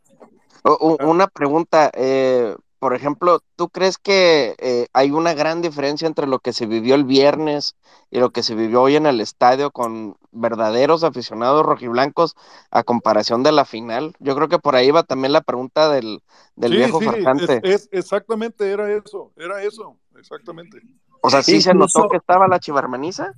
u- 0.65 0.97
una 1.09 1.27
pregunta. 1.27 1.91
eh, 1.95 2.55
por 2.79 2.95
ejemplo, 2.95 3.41
¿tú 3.57 3.69
crees 3.71 3.99
que 3.99 4.55
eh, 4.59 4.87
hay 4.93 5.11
una 5.11 5.35
gran 5.35 5.63
diferencia 5.63 6.07
entre 6.07 6.27
lo 6.27 6.39
que 6.41 6.53
se 6.53 6.67
vivió 6.67 6.95
el 6.95 7.05
viernes 7.05 7.77
y 8.11 8.19
lo 8.21 8.31
que 8.31 8.43
se 8.43 8.55
vivió 8.55 8.83
hoy 8.83 8.97
en 8.97 9.07
el 9.07 9.21
estadio 9.21 9.71
con 9.73 10.17
verdaderos 10.33 11.05
aficionados 11.05 11.65
rojiblancos 11.67 12.37
a 12.71 12.83
comparación 12.85 13.43
de 13.43 13.53
la 13.53 13.65
final? 13.65 14.15
Yo 14.21 14.35
creo 14.37 14.49
que 14.49 14.59
por 14.59 14.77
ahí 14.77 14.91
va 14.91 15.03
también 15.03 15.33
la 15.33 15.41
pregunta 15.43 15.89
del, 15.91 16.23
del 16.57 16.75
sí, 16.75 16.77
viejo 16.77 17.01
sí, 17.01 17.07
es, 17.37 17.59
es- 17.63 17.89
exactamente 17.93 18.71
era 18.71 18.93
eso, 18.93 19.33
era 19.37 19.63
eso, 19.63 19.99
exactamente. 20.17 20.83
O 21.21 21.31
sea, 21.31 21.43
¿sí 21.45 21.61
se 21.61 21.75
notó 21.75 22.07
que 22.07 22.17
estaba 22.17 22.49
la 22.49 22.59
chivarmaniza? 22.59 23.33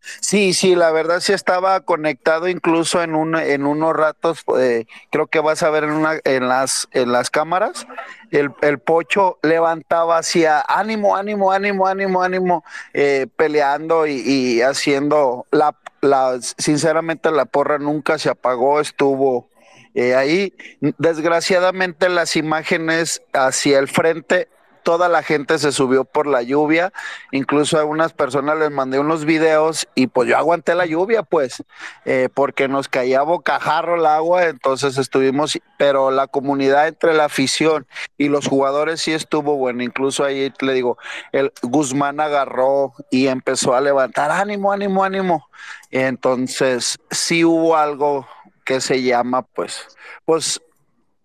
Sí, 0.00 0.54
sí, 0.54 0.76
la 0.76 0.92
verdad 0.92 1.20
sí 1.20 1.32
estaba 1.32 1.80
conectado 1.80 2.48
incluso 2.48 3.02
en 3.02 3.14
un, 3.14 3.36
en 3.36 3.66
unos 3.66 3.94
ratos, 3.94 4.44
eh, 4.58 4.86
creo 5.10 5.26
que 5.26 5.40
vas 5.40 5.62
a 5.62 5.70
ver 5.70 5.84
en 5.84 5.90
una, 5.90 6.20
en 6.24 6.48
las, 6.48 6.88
en 6.92 7.10
las 7.10 7.30
cámaras, 7.30 7.86
el, 8.30 8.52
el 8.62 8.78
pocho 8.78 9.38
levantaba 9.42 10.18
hacia 10.18 10.60
ánimo, 10.60 11.16
ánimo, 11.16 11.50
ánimo, 11.52 11.86
ánimo, 11.86 12.22
ánimo, 12.22 12.64
eh, 12.94 13.26
peleando 13.36 14.06
y, 14.06 14.62
haciendo 14.62 15.46
la, 15.50 15.74
la, 16.00 16.38
sinceramente 16.40 17.30
la 17.30 17.44
porra 17.44 17.78
nunca 17.78 18.18
se 18.18 18.30
apagó, 18.30 18.80
estuvo 18.80 19.48
eh, 19.94 20.14
ahí. 20.14 20.54
Desgraciadamente 20.98 22.08
las 22.08 22.36
imágenes 22.36 23.22
hacia 23.32 23.78
el 23.78 23.88
frente 23.88 24.48
toda 24.86 25.08
la 25.08 25.24
gente 25.24 25.58
se 25.58 25.72
subió 25.72 26.04
por 26.04 26.28
la 26.28 26.42
lluvia, 26.42 26.92
incluso 27.32 27.76
a 27.76 27.84
unas 27.84 28.12
personas 28.12 28.56
les 28.56 28.70
mandé 28.70 29.00
unos 29.00 29.24
videos 29.24 29.88
y 29.96 30.06
pues 30.06 30.28
yo 30.28 30.36
aguanté 30.38 30.76
la 30.76 30.86
lluvia, 30.86 31.24
pues, 31.24 31.64
eh, 32.04 32.28
porque 32.32 32.68
nos 32.68 32.86
caía 32.86 33.22
bocajarro 33.22 33.96
el 33.96 34.06
agua, 34.06 34.44
entonces 34.44 34.96
estuvimos, 34.96 35.58
pero 35.76 36.12
la 36.12 36.28
comunidad 36.28 36.86
entre 36.86 37.14
la 37.14 37.24
afición 37.24 37.84
y 38.16 38.28
los 38.28 38.46
jugadores 38.46 39.00
sí 39.00 39.10
estuvo 39.10 39.56
bueno, 39.56 39.82
incluso 39.82 40.22
ahí 40.22 40.52
le 40.60 40.72
digo, 40.74 40.98
el 41.32 41.52
Guzmán 41.62 42.20
agarró 42.20 42.92
y 43.10 43.26
empezó 43.26 43.74
a 43.74 43.80
levantar, 43.80 44.30
ánimo, 44.30 44.70
ánimo, 44.70 45.02
ánimo, 45.02 45.48
entonces 45.90 46.96
sí 47.10 47.44
hubo 47.44 47.76
algo 47.76 48.24
que 48.64 48.80
se 48.80 49.02
llama, 49.02 49.42
pues, 49.42 49.84
pues, 50.24 50.60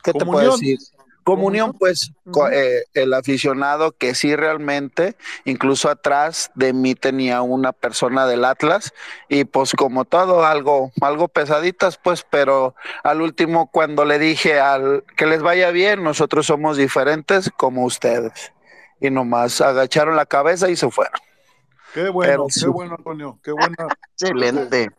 ¿qué 0.04 0.14
te 0.14 0.26
puedo 0.26 0.54
decir? 0.54 0.80
Comunión, 1.24 1.74
pues, 1.74 2.14
eh, 2.52 2.84
el 2.94 3.14
aficionado 3.14 3.92
que 3.92 4.16
sí 4.16 4.36
realmente, 4.36 5.16
incluso 5.46 5.90
atrás 5.90 6.52
de 6.56 6.74
mí 6.74 6.96
tenía 6.96 7.42
una 7.42 7.74
persona 7.74 8.26
del 8.26 8.44
Atlas 8.44 8.94
y 9.30 9.44
pues 9.46 9.74
como 9.74 10.06
todo, 10.06 10.46
algo, 10.46 10.92
algo 11.02 11.28
pesaditas, 11.28 11.98
pues, 11.98 12.26
pero 12.30 12.76
al 13.04 13.22
último 13.22 13.70
cuando 13.70 14.04
le 14.06 14.18
dije 14.18 14.60
al 14.60 15.04
que 15.16 15.28
les 15.28 15.42
vaya 15.42 15.72
bien, 15.72 16.04
nosotros 16.04 16.48
somos 16.48 16.78
diferentes 16.78 17.52
como 17.56 17.86
ustedes. 17.86 18.52
Y 19.00 19.10
nomás 19.10 19.62
agacharon 19.62 20.16
la 20.16 20.26
cabeza 20.26 20.70
y 20.70 20.76
se 20.76 20.90
fueron. 20.90 21.20
Qué 21.94 22.10
bueno, 22.10 22.48
qué 22.48 22.68
bueno, 22.68 22.96
Antonio, 22.98 23.40
qué 23.44 23.52
buena. 23.52 23.76
Excelente. 24.14 24.92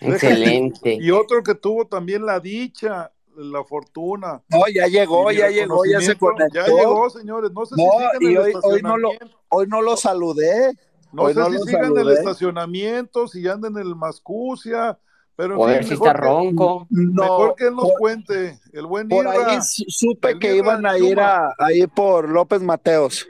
Excelente. 0.00 0.98
Y 1.00 1.10
otro 1.10 1.42
que 1.42 1.54
tuvo 1.54 1.86
también 1.86 2.24
la 2.26 2.40
dicha, 2.40 3.12
la 3.38 3.64
fortuna. 3.64 4.42
No, 4.48 4.60
ya 4.72 4.86
llegó, 4.86 5.30
ya 5.30 5.48
llegó, 5.48 5.84
ya 5.84 6.00
se 6.00 6.16
conectó. 6.16 6.54
Ya 6.54 6.66
llegó, 6.66 7.08
señores. 7.10 7.50
No 7.52 7.64
sé 7.66 7.74
si 7.76 7.84
No, 7.84 7.92
sigan 7.92 8.10
y 8.20 8.26
el 8.26 8.38
hoy, 8.38 8.52
hoy 8.62 8.82
no 8.82 8.96
lo, 8.98 9.10
hoy 9.48 9.66
no 9.68 9.80
lo 9.82 9.96
saludé. 9.96 10.72
No 11.12 11.22
hoy 11.22 11.34
sé 11.34 11.40
no 11.40 11.50
si 11.50 11.58
sigan 11.68 11.84
el 11.92 11.94
saludé. 11.96 12.14
estacionamiento, 12.14 13.28
si 13.28 13.46
andan 13.48 13.76
en 13.76 13.86
el 13.86 13.94
Mascucia, 13.96 14.98
pero 15.36 15.68
en 15.68 15.74
fin, 15.78 15.84
si 15.84 15.90
mejor 15.94 16.06
está 16.08 16.20
que- 16.20 16.26
ronco. 16.26 16.86
No, 16.90 17.22
Mejor 17.22 17.54
que 17.54 17.64
él 17.68 17.74
nos 17.76 17.84
por, 17.90 17.98
cuente. 18.00 18.58
El 18.72 18.86
buen 18.86 19.08
por 19.08 19.24
Irra. 19.24 19.52
ahí 19.52 19.58
su- 19.62 19.84
supe 19.88 20.30
El 20.32 20.38
que 20.38 20.48
Irra 20.56 20.56
iban 20.58 20.86
a 20.86 20.98
ir 20.98 21.20
a, 21.20 21.54
a 21.58 21.72
ir 21.72 21.88
por 21.88 22.28
López 22.28 22.60
Mateos. 22.60 23.26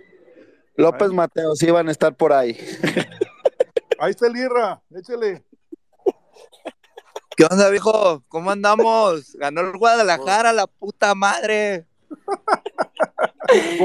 López 0.74 1.10
Ahí. 1.10 1.14
Mateos 1.16 1.62
iban 1.62 1.88
a 1.88 1.92
estar 1.92 2.16
por 2.16 2.32
ahí. 2.32 2.56
Ahí 4.00 4.10
está 4.10 4.26
el 4.28 4.36
Irra, 4.36 4.80
échale. 4.96 5.44
¿Qué 7.38 7.44
onda, 7.48 7.70
viejo? 7.70 8.24
¿Cómo 8.26 8.50
andamos? 8.50 9.36
Ganó 9.36 9.60
el 9.60 9.78
Guadalajara, 9.78 10.52
la 10.52 10.66
puta 10.66 11.14
madre. 11.14 11.86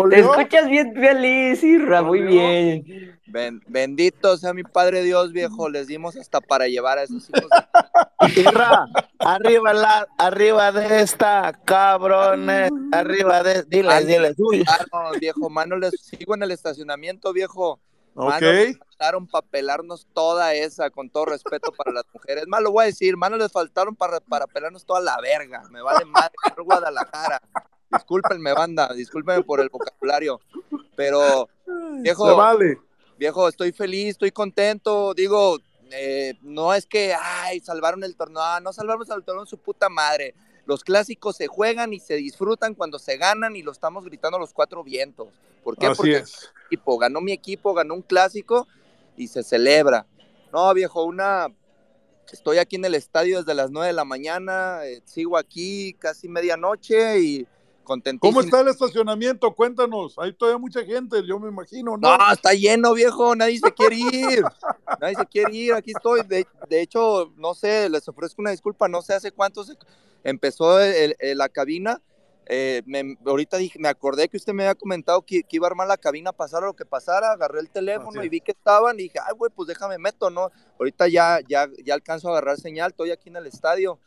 Te 0.09 0.19
escuchas 0.19 0.67
bien 0.67 0.91
feliz, 0.95 1.63
Irra, 1.63 2.01
muy 2.01 2.21
bien. 2.21 3.19
Ben- 3.27 3.61
bendito 3.67 4.37
sea 4.37 4.55
mi 4.55 4.63
padre 4.63 5.03
Dios, 5.03 5.31
viejo. 5.33 5.69
Les 5.69 5.85
dimos 5.85 6.17
hasta 6.17 6.41
para 6.41 6.67
llevar 6.67 6.97
a 6.97 7.03
esos 7.03 7.29
hijos. 7.29 7.47
de- 7.47 8.41
Irra, 8.41 8.87
arriba 9.19 9.71
la, 9.71 10.07
arriba 10.17 10.71
de 10.71 11.01
esta, 11.01 11.53
cabrones, 11.63 12.71
arriba 12.91 13.43
de, 13.43 13.61
diles, 13.67 14.07
diles, 14.07 14.33
uy. 14.39 14.65
Viejo, 15.19 15.51
mano, 15.51 15.77
les 15.77 15.93
sigo 16.01 16.33
en 16.33 16.41
el 16.41 16.49
estacionamiento, 16.49 17.31
viejo. 17.33 17.79
Ok. 18.15 18.29
Mano, 18.29 18.51
les 18.51 18.77
faltaron 18.77 19.27
para 19.27 19.47
pelarnos 19.47 20.07
toda 20.13 20.53
esa, 20.53 20.89
con 20.89 21.09
todo 21.09 21.25
respeto 21.25 21.71
para 21.71 21.91
las 21.91 22.05
mujeres. 22.13 22.47
Más 22.47 22.61
lo 22.61 22.71
voy 22.71 22.83
a 22.83 22.87
decir, 22.87 23.17
mano, 23.17 23.37
les 23.37 23.51
faltaron 23.51 23.95
para, 23.95 24.19
para 24.19 24.47
pelarnos 24.47 24.85
toda 24.85 25.01
la 25.01 25.19
verga. 25.19 25.63
Me 25.69 25.81
vale 25.81 26.05
madre, 26.05 26.33
Guadalajara. 26.63 27.41
Discúlpenme, 27.91 28.53
banda, 28.53 28.93
discúlpenme 28.93 29.43
por 29.43 29.59
el 29.59 29.69
vocabulario. 29.69 30.39
Pero, 30.95 31.49
viejo, 32.01 32.35
vale. 32.35 32.79
viejo, 33.17 33.47
estoy 33.47 33.71
feliz, 33.71 34.11
estoy 34.11 34.31
contento. 34.31 35.13
Digo, 35.13 35.57
eh, 35.91 36.33
no 36.41 36.73
es 36.73 36.85
que, 36.85 37.15
ay, 37.19 37.59
salvaron 37.59 38.03
el 38.03 38.15
torneo. 38.15 38.41
Ah, 38.41 38.59
no 38.61 38.73
salvamos 38.73 39.09
el 39.09 39.23
torneo 39.23 39.45
su 39.45 39.57
puta 39.57 39.89
madre. 39.89 40.33
Los 40.65 40.83
clásicos 40.83 41.35
se 41.35 41.47
juegan 41.47 41.93
y 41.93 41.99
se 41.99 42.15
disfrutan 42.15 42.73
cuando 42.73 42.99
se 42.99 43.17
ganan 43.17 43.55
y 43.55 43.61
lo 43.63 43.71
estamos 43.71 44.05
gritando 44.05 44.37
a 44.37 44.39
los 44.39 44.53
cuatro 44.53 44.83
vientos. 44.83 45.27
¿Por 45.63 45.77
qué? 45.77 45.87
Así 45.87 45.97
Porque 45.97 46.17
es. 46.17 46.51
equipo, 46.67 46.97
ganó 46.97 47.19
mi 47.21 47.31
equipo, 47.31 47.73
ganó 47.73 47.93
un 47.95 48.01
clásico 48.01 48.67
y 49.17 49.27
se 49.27 49.43
celebra. 49.43 50.05
No, 50.51 50.73
viejo, 50.73 51.03
una... 51.03 51.47
Estoy 52.31 52.57
aquí 52.57 52.77
en 52.77 52.85
el 52.85 52.95
estadio 52.95 53.39
desde 53.39 53.53
las 53.53 53.69
9 53.69 53.87
de 53.87 53.93
la 53.93 54.05
mañana, 54.05 54.85
eh, 54.85 55.01
sigo 55.05 55.37
aquí 55.37 55.93
casi 55.99 56.27
medianoche 56.27 57.19
y 57.19 57.47
contentísimo. 57.83 58.31
¿Cómo 58.31 58.41
está 58.41 58.61
el 58.61 58.69
estacionamiento? 58.69 59.53
Cuéntanos. 59.53 60.15
Hay 60.17 60.33
todavía 60.33 60.57
mucha 60.57 60.83
gente, 60.83 61.21
yo 61.27 61.37
me 61.37 61.49
imagino, 61.49 61.95
¿no? 61.97 62.17
No, 62.17 62.31
está 62.31 62.53
lleno, 62.53 62.93
viejo, 62.93 63.35
nadie 63.35 63.59
se 63.59 63.71
quiere 63.73 63.97
ir. 63.97 64.43
Nadie 64.99 65.15
se 65.15 65.25
quiere 65.27 65.53
ir, 65.53 65.73
aquí 65.73 65.91
estoy. 65.91 66.21
De, 66.23 66.47
de 66.69 66.81
hecho, 66.81 67.31
no 67.35 67.53
sé, 67.53 67.89
les 67.89 68.07
ofrezco 68.07 68.41
una 68.41 68.51
disculpa, 68.51 68.87
no 68.87 69.01
sé 69.01 69.13
hace 69.13 69.31
cuánto 69.31 69.63
se- 69.63 69.77
empezó 70.23 70.79
el- 70.81 71.15
el- 71.19 71.37
la 71.37 71.49
cabina. 71.49 72.01
Eh, 72.45 72.81
me- 72.85 73.17
ahorita 73.25 73.55
dije, 73.57 73.79
me 73.79 73.87
acordé 73.87 74.27
que 74.27 74.35
usted 74.35 74.51
me 74.51 74.63
había 74.63 74.75
comentado 74.75 75.21
que, 75.21 75.43
que 75.43 75.55
iba 75.55 75.65
a 75.67 75.69
armar 75.69 75.87
la 75.87 75.95
cabina, 75.97 76.33
pasara 76.33 76.65
lo 76.65 76.73
que 76.75 76.85
pasara, 76.85 77.31
agarré 77.31 77.61
el 77.61 77.69
teléfono 77.69 78.11
y 78.25 78.29
vi 78.29 78.41
que 78.41 78.51
estaban 78.51 78.99
y 78.99 79.03
dije, 79.03 79.19
ay, 79.25 79.33
güey, 79.37 79.49
pues 79.55 79.67
déjame 79.67 79.97
meto, 79.97 80.29
¿no? 80.29 80.51
Ahorita 80.77 81.07
ya, 81.07 81.39
ya, 81.47 81.69
ya 81.85 81.93
alcanzo 81.93 82.27
a 82.27 82.31
agarrar 82.31 82.57
señal, 82.59 82.91
estoy 82.91 83.11
aquí 83.11 83.29
en 83.29 83.37
el 83.37 83.47
estadio. 83.47 83.97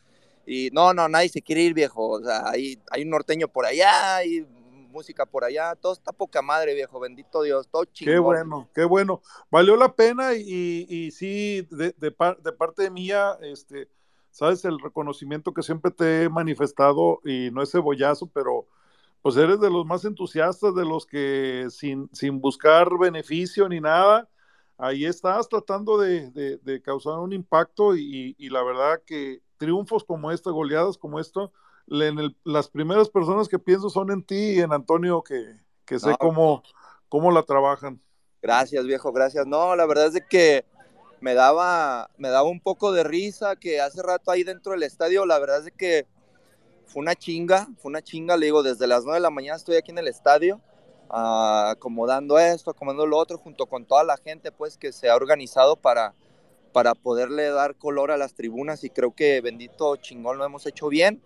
Y 0.45 0.69
no, 0.73 0.93
no, 0.93 1.09
nadie 1.09 1.29
se 1.31 1.41
quiere 1.43 1.63
ir, 1.63 1.73
viejo. 1.75 2.09
O 2.11 2.23
sea, 2.23 2.49
hay, 2.51 2.79
hay 2.91 3.03
un 3.03 3.11
norteño 3.11 3.49
por 3.49 3.65
allá, 3.67 4.17
hay 4.17 4.47
música 4.91 5.27
por 5.27 5.43
allá, 5.45 5.75
todo 5.75 5.93
está 5.95 6.13
poca 6.13 6.41
madre, 6.43 6.73
viejo, 6.75 7.01
bendito 7.01 7.43
Dios, 7.43 7.69
todo 7.69 7.85
chingón. 7.87 8.15
Qué 8.15 8.19
bueno, 8.19 8.71
qué 8.75 8.85
bueno. 8.85 9.23
Valió 9.51 9.77
la 9.77 9.95
pena 9.95 10.35
y, 10.35 10.87
y 10.89 11.11
sí, 11.11 11.67
de, 11.71 11.95
de 11.97 12.11
par- 12.13 12.39
de 12.43 12.53
parte 12.53 12.91
mía, 12.91 13.37
este, 13.43 13.89
sabes, 14.37 14.65
el 14.67 14.79
reconocimiento 14.79 15.55
que 15.55 15.63
siempre 15.63 15.91
te 15.91 16.25
he 16.25 16.29
manifestado 16.29 17.21
y 17.25 17.51
no 17.53 17.63
es 17.63 17.71
cebollazo, 17.73 18.27
pero 18.27 18.67
pues 19.23 19.35
eres 19.39 19.59
de 19.61 19.71
los 19.71 19.87
más 19.87 20.05
entusiastas, 20.05 20.75
de 20.75 20.85
los 20.85 21.07
que 21.07 21.67
sin, 21.71 22.11
sin 22.13 22.39
buscar 22.41 22.87
beneficio 22.99 23.67
ni 23.67 23.81
nada, 23.81 24.29
ahí 24.77 25.07
estás 25.07 25.49
tratando 25.49 25.97
de, 25.99 26.31
de- 26.33 26.59
de 26.59 26.83
causar 26.83 27.19
un 27.19 27.33
impacto 27.33 27.97
y, 27.97 28.37
y 28.39 28.51
la 28.51 28.63
verdad 28.63 29.01
que 29.07 29.41
triunfos 29.57 30.05
como 30.05 30.31
este, 30.31 30.51
goleadas 30.51 30.99
como 30.99 31.19
esto, 31.19 31.51
le- 31.87 32.09
en 32.09 32.19
el- 32.19 32.37
las 32.45 32.69
primeras 32.69 33.09
personas 33.09 33.49
que 33.49 33.59
pienso 33.59 33.89
son 33.89 34.11
en 34.11 34.23
ti 34.23 34.51
y 34.57 34.61
en 34.61 34.73
Antonio, 34.75 35.23
que, 35.23 35.57
que 35.87 35.99
sé 35.99 36.11
No. 36.11 36.19
cómo, 36.19 36.63
cómo 37.09 37.33
la 37.33 37.43
trabajan. 37.43 38.03
Gracias, 38.43 38.85
viejo, 38.85 39.13
gracias. 39.13 39.47
No, 39.47 39.75
la 39.75 39.87
verdad 39.87 40.09
es 40.09 40.13
de 40.13 40.27
que 40.27 40.67
me 41.21 41.35
daba, 41.35 42.11
me 42.19 42.29
daba 42.29 42.49
un 42.49 42.61
poco 42.61 42.93
de 42.93 43.05
risa 43.05 43.57
que 43.57 43.81
hace 43.81 44.03
rato 44.03 44.31
ahí 44.31 44.43
dentro 44.43 44.73
del 44.73 44.83
estadio, 44.83 45.27
la 45.27 45.39
verdad 45.39 45.67
es 45.67 45.73
que 45.77 46.07
fue 46.87 47.03
una 47.03 47.15
chinga, 47.15 47.69
fue 47.79 47.91
una 47.91 48.03
chinga, 48.03 48.37
le 48.37 48.47
digo, 48.47 48.63
desde 48.63 48.87
las 48.87 49.05
9 49.05 49.17
de 49.17 49.23
la 49.23 49.31
mañana 49.31 49.57
estoy 49.57 49.77
aquí 49.77 49.91
en 49.91 49.99
el 49.99 50.09
estadio, 50.09 50.61
ah, 51.11 51.71
acomodando 51.71 52.39
esto, 52.39 52.71
acomodando 52.71 53.07
lo 53.07 53.19
otro, 53.19 53.39
junto 53.39 53.67
con 53.67 53.85
toda 53.85 54.05
la 54.05 54.17
gente, 54.17 54.53
pues, 54.53 54.79
que 54.79 54.93
se 54.93 55.09
ha 55.09 55.17
organizado 55.17 55.77
para, 55.77 56.15
para 56.73 56.95
poderle 56.95 57.51
dar 57.51 57.75
color 57.75 58.11
a 58.11 58.17
las 58.17 58.35
tribunas 58.35 58.85
y 58.85 58.91
creo 58.91 59.15
que 59.15 59.41
bendito 59.41 59.97
chingón 59.97 60.39
lo 60.39 60.45
hemos 60.45 60.67
hecho 60.67 60.89
bien. 60.89 61.21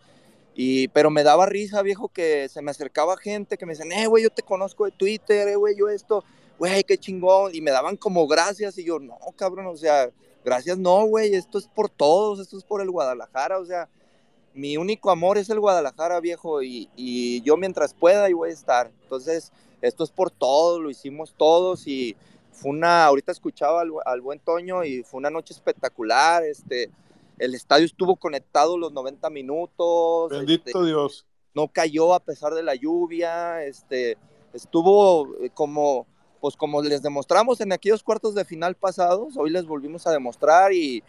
Y, 0.55 0.89
pero 0.89 1.11
me 1.11 1.23
daba 1.23 1.47
risa, 1.47 1.83
viejo, 1.83 2.09
que 2.09 2.49
se 2.49 2.63
me 2.63 2.71
acercaba 2.71 3.17
gente 3.17 3.57
que 3.57 3.67
me 3.67 3.73
decían, 3.73 3.93
eh, 3.93 4.07
güey, 4.07 4.25
yo 4.25 4.31
te 4.31 4.43
conozco 4.43 4.85
de 4.85 4.91
Twitter, 4.91 5.49
eh, 5.49 5.57
güey, 5.57 5.77
yo 5.77 5.89
esto 5.89 6.25
güey, 6.61 6.85
qué 6.85 6.99
chingón, 6.99 7.55
y 7.55 7.63
me 7.63 7.71
daban 7.71 7.97
como 7.97 8.27
gracias, 8.27 8.77
y 8.77 8.85
yo, 8.85 8.99
no, 8.99 9.17
cabrón, 9.35 9.65
o 9.69 9.77
sea, 9.79 10.11
gracias 10.45 10.77
no, 10.77 11.07
güey, 11.07 11.35
esto 11.35 11.57
es 11.57 11.67
por 11.67 11.89
todos, 11.89 12.39
esto 12.39 12.59
es 12.59 12.65
por 12.65 12.83
el 12.83 12.91
Guadalajara, 12.91 13.59
o 13.59 13.65
sea, 13.65 13.89
mi 14.53 14.77
único 14.77 15.11
amor 15.11 15.39
es 15.39 15.49
el 15.49 15.59
Guadalajara, 15.59 16.21
viejo, 16.21 16.63
y, 16.63 16.91
y 16.97 17.41
yo 17.41 17.57
mientras 17.57 17.95
pueda 17.95 18.25
ahí 18.25 18.35
voy 18.35 18.51
a 18.51 18.53
estar, 18.53 18.93
entonces, 19.05 19.53
esto 19.81 20.05
es 20.05 20.11
por 20.11 20.31
todos, 20.31 20.83
lo 20.83 20.91
hicimos 20.91 21.33
todos, 21.35 21.87
y 21.87 22.15
fue 22.53 22.73
una, 22.73 23.07
ahorita 23.07 23.33
escuchaba 23.33 23.81
al, 23.81 23.93
al 24.05 24.21
buen 24.21 24.39
Toño, 24.39 24.85
y 24.85 25.03
fue 25.03 25.17
una 25.17 25.31
noche 25.31 25.55
espectacular, 25.55 26.45
este, 26.45 26.91
el 27.39 27.55
estadio 27.55 27.87
estuvo 27.87 28.17
conectado 28.17 28.77
los 28.77 28.93
90 28.93 29.31
minutos, 29.31 30.31
Bendito 30.31 30.65
este, 30.67 30.85
Dios. 30.85 31.25
no 31.55 31.69
cayó 31.69 32.13
a 32.13 32.21
pesar 32.21 32.53
de 32.53 32.63
la 32.63 32.75
lluvia, 32.75 33.65
este, 33.65 34.19
estuvo 34.53 35.27
eh, 35.43 35.49
como, 35.55 36.07
pues 36.41 36.57
como 36.57 36.83
les 36.83 37.03
demostramos 37.03 37.61
en 37.61 37.73
aquellos 37.73 38.03
cuartos 38.03 38.35
de 38.35 38.45
final 38.45 38.75
pasados, 38.75 39.37
hoy 39.37 39.51
les 39.51 39.67
volvimos 39.67 40.07
a 40.07 40.11
demostrar 40.13 40.73
y, 40.73 41.03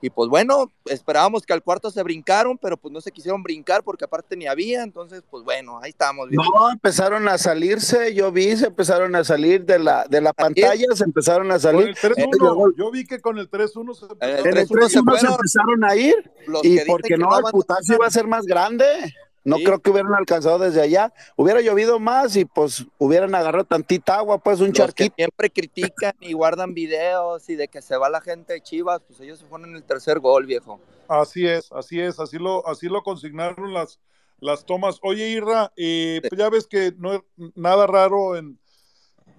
y 0.00 0.10
pues 0.10 0.28
bueno, 0.30 0.70
esperábamos 0.84 1.44
que 1.44 1.52
al 1.52 1.62
cuarto 1.62 1.90
se 1.90 2.02
brincaron, 2.04 2.56
pero 2.56 2.76
pues 2.76 2.92
no 2.92 3.00
se 3.00 3.10
quisieron 3.10 3.42
brincar 3.42 3.82
porque 3.82 4.04
aparte 4.04 4.36
ni 4.36 4.46
había, 4.46 4.82
entonces 4.84 5.22
pues 5.28 5.42
bueno, 5.42 5.80
ahí 5.82 5.90
estamos. 5.90 6.28
No, 6.30 6.70
empezaron 6.72 7.26
a 7.28 7.36
salirse, 7.38 8.14
yo 8.14 8.30
vi, 8.30 8.56
se 8.56 8.66
empezaron 8.66 9.16
a 9.16 9.24
salir 9.24 9.64
de 9.64 9.80
la, 9.80 10.04
de 10.08 10.20
la 10.20 10.32
pantalla, 10.32 10.86
se 10.94 11.02
empezaron 11.04 11.48
a 11.50 11.54
Con 11.54 11.60
salir. 11.60 11.88
el 11.88 11.96
3-1, 11.96 12.74
yo 12.76 12.90
vi 12.92 13.04
que 13.04 13.20
con 13.20 13.38
el 13.38 13.50
3-1 13.50 13.94
se 13.94 14.06
El 14.20 14.30
a- 14.36 14.38
En 14.40 14.56
el 14.56 14.68
3-1 14.68 14.88
se 14.88 15.00
3-1 15.00 15.18
se 15.18 15.26
empezaron 15.26 15.84
a 15.84 15.96
ir 15.96 16.30
Los 16.46 16.64
y 16.64 16.78
porque 16.86 17.08
que 17.08 17.16
no, 17.18 17.26
el 17.36 17.44
abandonan- 17.44 17.50
putazo 17.52 17.94
iba 17.94 18.06
a 18.06 18.10
ser 18.10 18.26
más 18.28 18.44
grande. 18.46 18.84
No 19.44 19.56
creo 19.56 19.78
que 19.78 19.90
hubieran 19.90 20.14
alcanzado 20.14 20.58
desde 20.58 20.82
allá. 20.82 21.12
Hubiera 21.36 21.60
llovido 21.60 21.98
más 21.98 22.36
y 22.36 22.44
pues 22.44 22.84
hubieran 22.98 23.34
agarrado 23.34 23.64
tantita 23.64 24.16
agua, 24.16 24.38
pues 24.38 24.60
un 24.60 24.72
charquito. 24.72 25.14
siempre 25.16 25.50
critican 25.50 26.14
y 26.20 26.32
guardan 26.32 26.74
videos 26.74 27.48
y 27.48 27.56
de 27.56 27.68
que 27.68 27.80
se 27.80 27.96
va 27.96 28.10
la 28.10 28.20
gente 28.20 28.54
de 28.54 28.60
Chivas, 28.60 29.00
pues 29.06 29.20
ellos 29.20 29.38
se 29.38 29.46
fueron 29.46 29.70
en 29.70 29.76
el 29.76 29.84
tercer 29.84 30.20
gol, 30.20 30.46
viejo. 30.46 30.80
Así 31.08 31.46
es, 31.46 31.72
así 31.72 32.00
es, 32.00 32.20
así 32.20 32.38
lo, 32.38 32.66
así 32.66 32.88
lo 32.88 33.02
consignaron 33.02 33.72
las, 33.72 33.98
las 34.40 34.66
tomas. 34.66 34.98
Oye, 35.02 35.28
Irra, 35.30 35.72
eh, 35.76 36.20
pues 36.28 36.38
ya 36.38 36.50
ves 36.50 36.66
que 36.66 36.92
no 36.98 37.14
es 37.14 37.20
nada 37.54 37.86
raro 37.86 38.36
en, 38.36 38.58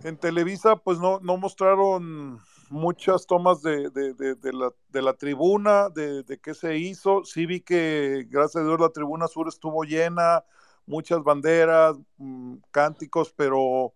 en 0.03 0.17
Televisa, 0.17 0.77
pues 0.77 0.99
no, 0.99 1.19
no 1.19 1.37
mostraron 1.37 2.39
muchas 2.69 3.25
tomas 3.25 3.61
de, 3.61 3.89
de, 3.89 4.13
de, 4.13 4.53
la, 4.53 4.71
de 4.89 5.01
la, 5.01 5.13
tribuna, 5.13 5.89
de, 5.89 6.39
qué 6.41 6.53
se 6.53 6.77
hizo. 6.77 7.23
Sí 7.23 7.45
vi 7.45 7.61
que, 7.61 8.25
gracias 8.29 8.63
a 8.63 8.65
Dios, 8.65 8.79
la 8.79 8.89
tribuna 8.89 9.27
sur 9.27 9.47
estuvo 9.47 9.83
llena, 9.83 10.43
muchas 10.85 11.23
banderas, 11.23 11.95
mm, 12.17 12.55
cánticos, 12.71 13.33
pero 13.35 13.93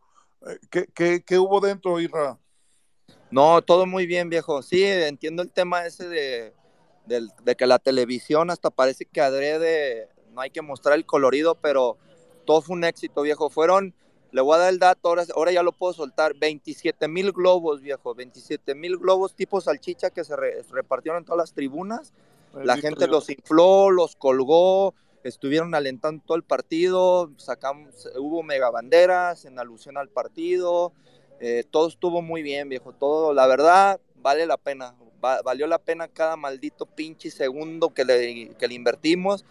eh, 0.48 0.60
¿qué, 0.70 0.88
qué, 0.94 1.24
qué 1.24 1.40
hubo 1.40 1.60
dentro, 1.60 2.00
Irra? 2.00 2.38
No, 3.32 3.62
todo 3.62 3.86
muy 3.86 4.06
bien, 4.06 4.30
viejo. 4.30 4.62
Sí, 4.62 4.84
entiendo 4.84 5.42
el 5.42 5.52
tema 5.52 5.86
ese 5.86 6.08
de, 6.08 6.54
de, 7.06 7.56
que 7.56 7.66
la 7.66 7.80
televisión 7.80 8.50
hasta 8.50 8.70
parece 8.70 9.06
que 9.06 9.22
adrede, 9.22 10.10
no 10.34 10.42
hay 10.42 10.50
que 10.50 10.62
mostrar 10.62 10.96
el 10.96 11.06
colorido, 11.06 11.56
pero 11.56 11.98
todo 12.46 12.62
fue 12.62 12.76
un 12.76 12.84
éxito, 12.84 13.22
viejo. 13.22 13.50
Fueron 13.50 13.96
le 14.34 14.42
voy 14.42 14.56
a 14.56 14.58
dar 14.58 14.74
el 14.74 14.80
dato, 14.80 15.10
ahora, 15.10 15.24
ahora 15.36 15.52
ya 15.52 15.62
lo 15.62 15.72
puedo 15.72 15.94
soltar. 15.94 16.34
27 16.34 17.08
mil 17.08 17.32
globos, 17.32 17.82
viejo. 17.82 18.16
27 18.16 18.74
mil 18.74 18.98
globos 18.98 19.36
tipo 19.36 19.62
salchicha 19.62 20.10
que 20.10 20.24
se 20.24 20.36
repartieron 20.36 21.20
en 21.20 21.26
todas 21.26 21.38
las 21.38 21.54
tribunas. 21.54 22.12
La 22.56 22.78
gente 22.78 23.08
los 23.08 23.30
infló, 23.30 23.92
los 23.92 24.16
colgó, 24.16 24.96
estuvieron 25.24 25.76
alentando 25.76 26.24
todo 26.26 26.36
el 26.36 26.44
partido. 26.44 27.30
Sacamos, 27.38 28.10
hubo 28.18 28.42
mega 28.42 28.72
banderas 28.72 29.46
en 29.46 29.60
alusión 29.60 29.98
al 29.98 30.10
partido. 30.10 30.94
Eh, 31.40 31.64
todo 31.70 31.88
estuvo 31.88 32.24
muy 32.24 32.42
bien, 32.42 32.70
viejo. 32.70 32.92
Todo, 32.92 33.36
la 33.36 33.46
verdad, 33.46 34.00
vale 34.16 34.48
la 34.48 34.58
pena. 34.58 34.96
valió 35.22 35.68
la 35.68 35.78
pena 35.78 36.08
cada 36.08 36.38
maldito 36.38 36.88
pinche 36.88 37.30
segundo 37.30 37.94
que 37.94 38.04
le, 38.04 38.56
que 38.56 38.68
le 38.68 38.74
invertimos. 38.74 39.46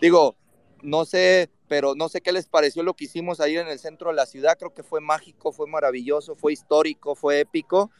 Digo, 0.00 0.36
no 0.82 1.04
sé 1.04 1.50
pero 1.68 1.94
no 1.94 2.08
sé 2.08 2.20
qué 2.20 2.32
les 2.32 2.46
pareció 2.46 2.82
lo 2.82 2.94
que 2.94 3.04
hicimos 3.04 3.40
ahí 3.40 3.56
en 3.56 3.68
el 3.68 3.78
centro 3.78 4.08
de 4.10 4.16
la 4.16 4.26
ciudad, 4.26 4.56
creo 4.58 4.74
que 4.74 4.82
fue 4.82 5.00
mágico, 5.00 5.52
fue 5.52 5.66
maravilloso, 5.66 6.34
fue 6.34 6.52
histórico, 6.52 7.14
fue 7.14 7.40
épico. 7.40 7.90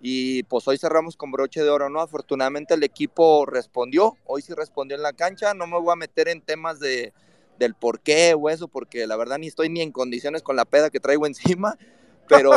Y 0.00 0.42
pues 0.44 0.68
hoy 0.68 0.76
cerramos 0.76 1.16
con 1.16 1.32
broche 1.32 1.62
de 1.62 1.70
oro, 1.70 1.88
¿no? 1.88 2.00
Afortunadamente 2.00 2.74
el 2.74 2.82
equipo 2.82 3.46
respondió, 3.46 4.18
hoy 4.26 4.42
sí 4.42 4.52
respondió 4.52 4.96
en 4.96 5.02
la 5.02 5.14
cancha, 5.14 5.54
no 5.54 5.66
me 5.66 5.80
voy 5.80 5.92
a 5.92 5.96
meter 5.96 6.28
en 6.28 6.42
temas 6.42 6.78
de, 6.78 7.14
del 7.58 7.74
por 7.74 8.00
qué 8.00 8.34
o 8.38 8.50
eso, 8.50 8.68
porque 8.68 9.06
la 9.06 9.16
verdad 9.16 9.38
ni 9.38 9.46
estoy 9.46 9.70
ni 9.70 9.80
en 9.80 9.92
condiciones 9.92 10.42
con 10.42 10.56
la 10.56 10.66
peda 10.66 10.90
que 10.90 11.00
traigo 11.00 11.26
encima, 11.26 11.78
pero 12.28 12.50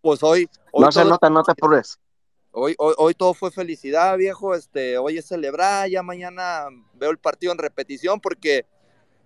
pues 0.00 0.22
hoy... 0.22 0.48
hoy 0.70 0.84
no 0.84 0.92
se 0.92 1.04
nota, 1.04 1.28
no 1.28 1.42
te 1.42 1.52
apures. 1.52 1.98
Hoy, 2.52 2.74
hoy, 2.78 2.94
hoy, 2.98 3.14
todo 3.14 3.32
fue 3.32 3.52
felicidad, 3.52 4.16
viejo, 4.16 4.56
este, 4.56 4.98
hoy 4.98 5.18
es 5.18 5.26
celebrar, 5.26 5.88
ya 5.88 6.02
mañana 6.02 6.66
veo 6.94 7.10
el 7.10 7.18
partido 7.18 7.52
en 7.52 7.58
repetición 7.58 8.20
porque 8.20 8.66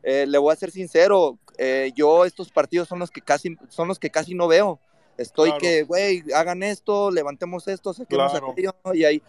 eh, 0.04 0.26
le 0.26 0.36
voy 0.36 0.52
a 0.52 0.56
ser 0.56 0.70
sincero, 0.70 1.38
eh, 1.56 1.90
yo 1.96 2.26
estos 2.26 2.50
partidos 2.50 2.86
son 2.88 2.98
los 2.98 3.10
que 3.10 3.22
casi, 3.22 3.56
son 3.70 3.88
los 3.88 3.98
que 3.98 4.10
casi 4.10 4.34
no 4.34 4.46
veo. 4.46 4.78
Estoy 5.16 5.52
que, 5.58 5.84
güey, 5.84 6.22
hagan 6.34 6.62
esto, 6.62 7.10
levantemos 7.10 7.66
esto, 7.68 7.94
saquemos 7.94 8.34
aquello, 8.34 8.74
y 8.92 9.04
ahí, 9.04 9.22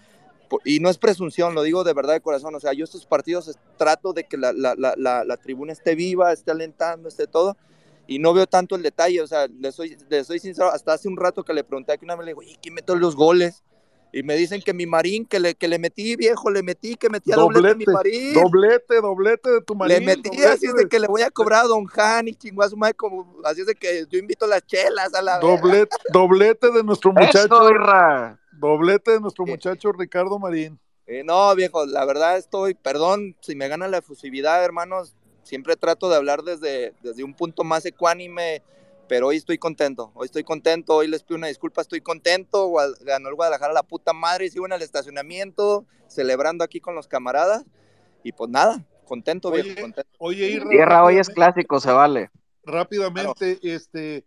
y 0.66 0.80
no 0.80 0.90
es 0.90 0.98
presunción, 0.98 1.56
lo 1.56 1.62
digo 1.62 1.84
de 1.84 1.94
verdad 1.94 2.14
de 2.14 2.22
corazón, 2.22 2.56
o 2.56 2.60
sea, 2.60 2.74
yo 2.74 2.84
estos 2.84 3.06
partidos 3.06 3.58
trato 3.78 4.12
de 4.12 4.26
que 4.26 4.36
la, 4.36 4.52
la, 4.52 4.76
la, 4.76 5.24
la, 5.24 5.38
tribuna 5.38 5.72
esté 5.72 5.96
viva, 5.96 6.34
esté 6.34 6.52
alentando, 6.52 7.08
esté 7.08 7.28
todo, 7.28 7.56
y 8.08 8.20
no 8.20 8.34
veo 8.34 8.48
tanto 8.48 8.76
el 8.76 8.82
detalle, 8.82 9.22
o 9.22 9.28
sea, 9.28 9.48
le 9.48 9.72
soy, 9.72 9.96
le 10.10 10.24
soy 10.24 10.40
sincero, 10.40 10.72
hasta 10.72 10.94
hace 10.94 11.08
un 11.08 11.18
rato 11.18 11.44
que 11.44 11.54
le 11.54 11.64
pregunté 11.64 11.94
a 11.94 11.98
que 11.98 12.06
una 12.06 12.16
vez 12.16 12.26
le 12.26 12.32
digo, 12.32 12.44
¿y 12.44 12.56
quién 12.56 12.74
metió 12.74 12.96
los 12.96 13.16
goles? 13.16 13.64
Y 14.16 14.24
me 14.24 14.38
dicen 14.38 14.62
que 14.62 14.74
mi 14.74 14.86
marín, 14.86 15.26
que 15.26 15.42
le, 15.42 15.56
que 15.56 15.68
le 15.68 15.78
metí, 15.78 16.16
viejo, 16.16 16.50
le 16.50 16.64
metí, 16.64 16.96
que 16.96 17.10
metí 17.10 17.34
a 17.34 17.36
doblete, 17.36 17.76
mi 17.76 17.84
marín. 17.86 18.34
Doblete, 18.34 19.02
doblete 19.02 19.52
de 19.52 19.62
tu 19.62 19.76
marín. 19.76 20.00
Le 20.00 20.06
metí, 20.06 20.42
así 20.44 20.68
es 20.68 20.74
de 20.74 20.88
que 20.88 21.00
le 21.02 21.08
voy 21.08 21.22
a 21.22 21.30
cobrar 21.30 21.66
a 21.66 21.68
Don 21.68 21.86
Han 21.98 22.30
y 22.30 22.34
chinguazo, 22.34 22.78
como, 22.96 23.42
así 23.44 23.60
es 23.60 23.68
de 23.68 23.76
que 23.76 24.06
yo 24.10 24.18
invito 24.18 24.48
las 24.48 24.66
chelas 24.66 25.14
a 25.14 25.22
la 25.22 25.40
Doblete, 25.40 25.98
doblete 26.14 26.72
de 26.72 26.82
nuestro 26.82 27.12
muchacho. 27.12 27.60
doblete 28.54 29.12
de 29.12 29.20
nuestro 29.20 29.46
muchacho 29.46 29.92
Ricardo 29.92 30.40
Marín. 30.40 30.80
Eh, 31.08 31.22
no, 31.26 31.54
viejo, 31.54 31.86
la 31.86 32.06
verdad 32.06 32.38
estoy, 32.38 32.74
perdón 32.74 33.36
si 33.42 33.54
me 33.54 33.68
gana 33.68 33.90
la 33.90 33.98
efusividad, 33.98 34.64
hermanos, 34.64 35.14
siempre 35.44 35.76
trato 35.76 36.08
de 36.08 36.16
hablar 36.16 36.44
desde, 36.44 36.94
desde 37.02 37.26
un 37.26 37.34
punto 37.34 37.66
más 37.66 37.86
ecuánime, 37.86 38.64
pero 39.08 39.28
hoy 39.28 39.38
estoy 39.38 39.58
contento, 39.58 40.12
hoy 40.16 40.26
estoy 40.26 40.44
contento, 40.44 40.96
hoy 40.96 41.08
les 41.08 41.24
pido 41.24 41.38
una 41.38 41.48
disculpa, 41.48 41.82
estoy 41.82 42.02
contento, 42.02 42.72
ganó 43.02 43.30
el 43.30 43.36
Guadalajara 43.36 43.74
la 43.74 43.84
puta 43.84 44.14
madre, 44.14 44.50
sigo 44.50 44.66
en 44.66 44.74
el 44.74 44.82
estacionamiento, 44.82 45.86
celebrando 46.08 46.64
aquí 46.64 46.80
con 46.80 46.96
los 46.96 47.08
camaradas, 47.08 47.66
y 48.24 48.32
pues 48.32 48.50
nada, 48.50 48.86
contento, 49.06 49.50
oye, 49.50 49.64
viejo, 49.64 49.82
contento. 49.82 50.12
Oye, 50.18 50.62
Tierra 50.70 51.04
hoy 51.04 51.18
es 51.18 51.30
clásico, 51.30 51.80
se 51.80 51.92
vale. 51.92 52.32
Rápidamente, 52.64 53.60
este, 53.62 54.26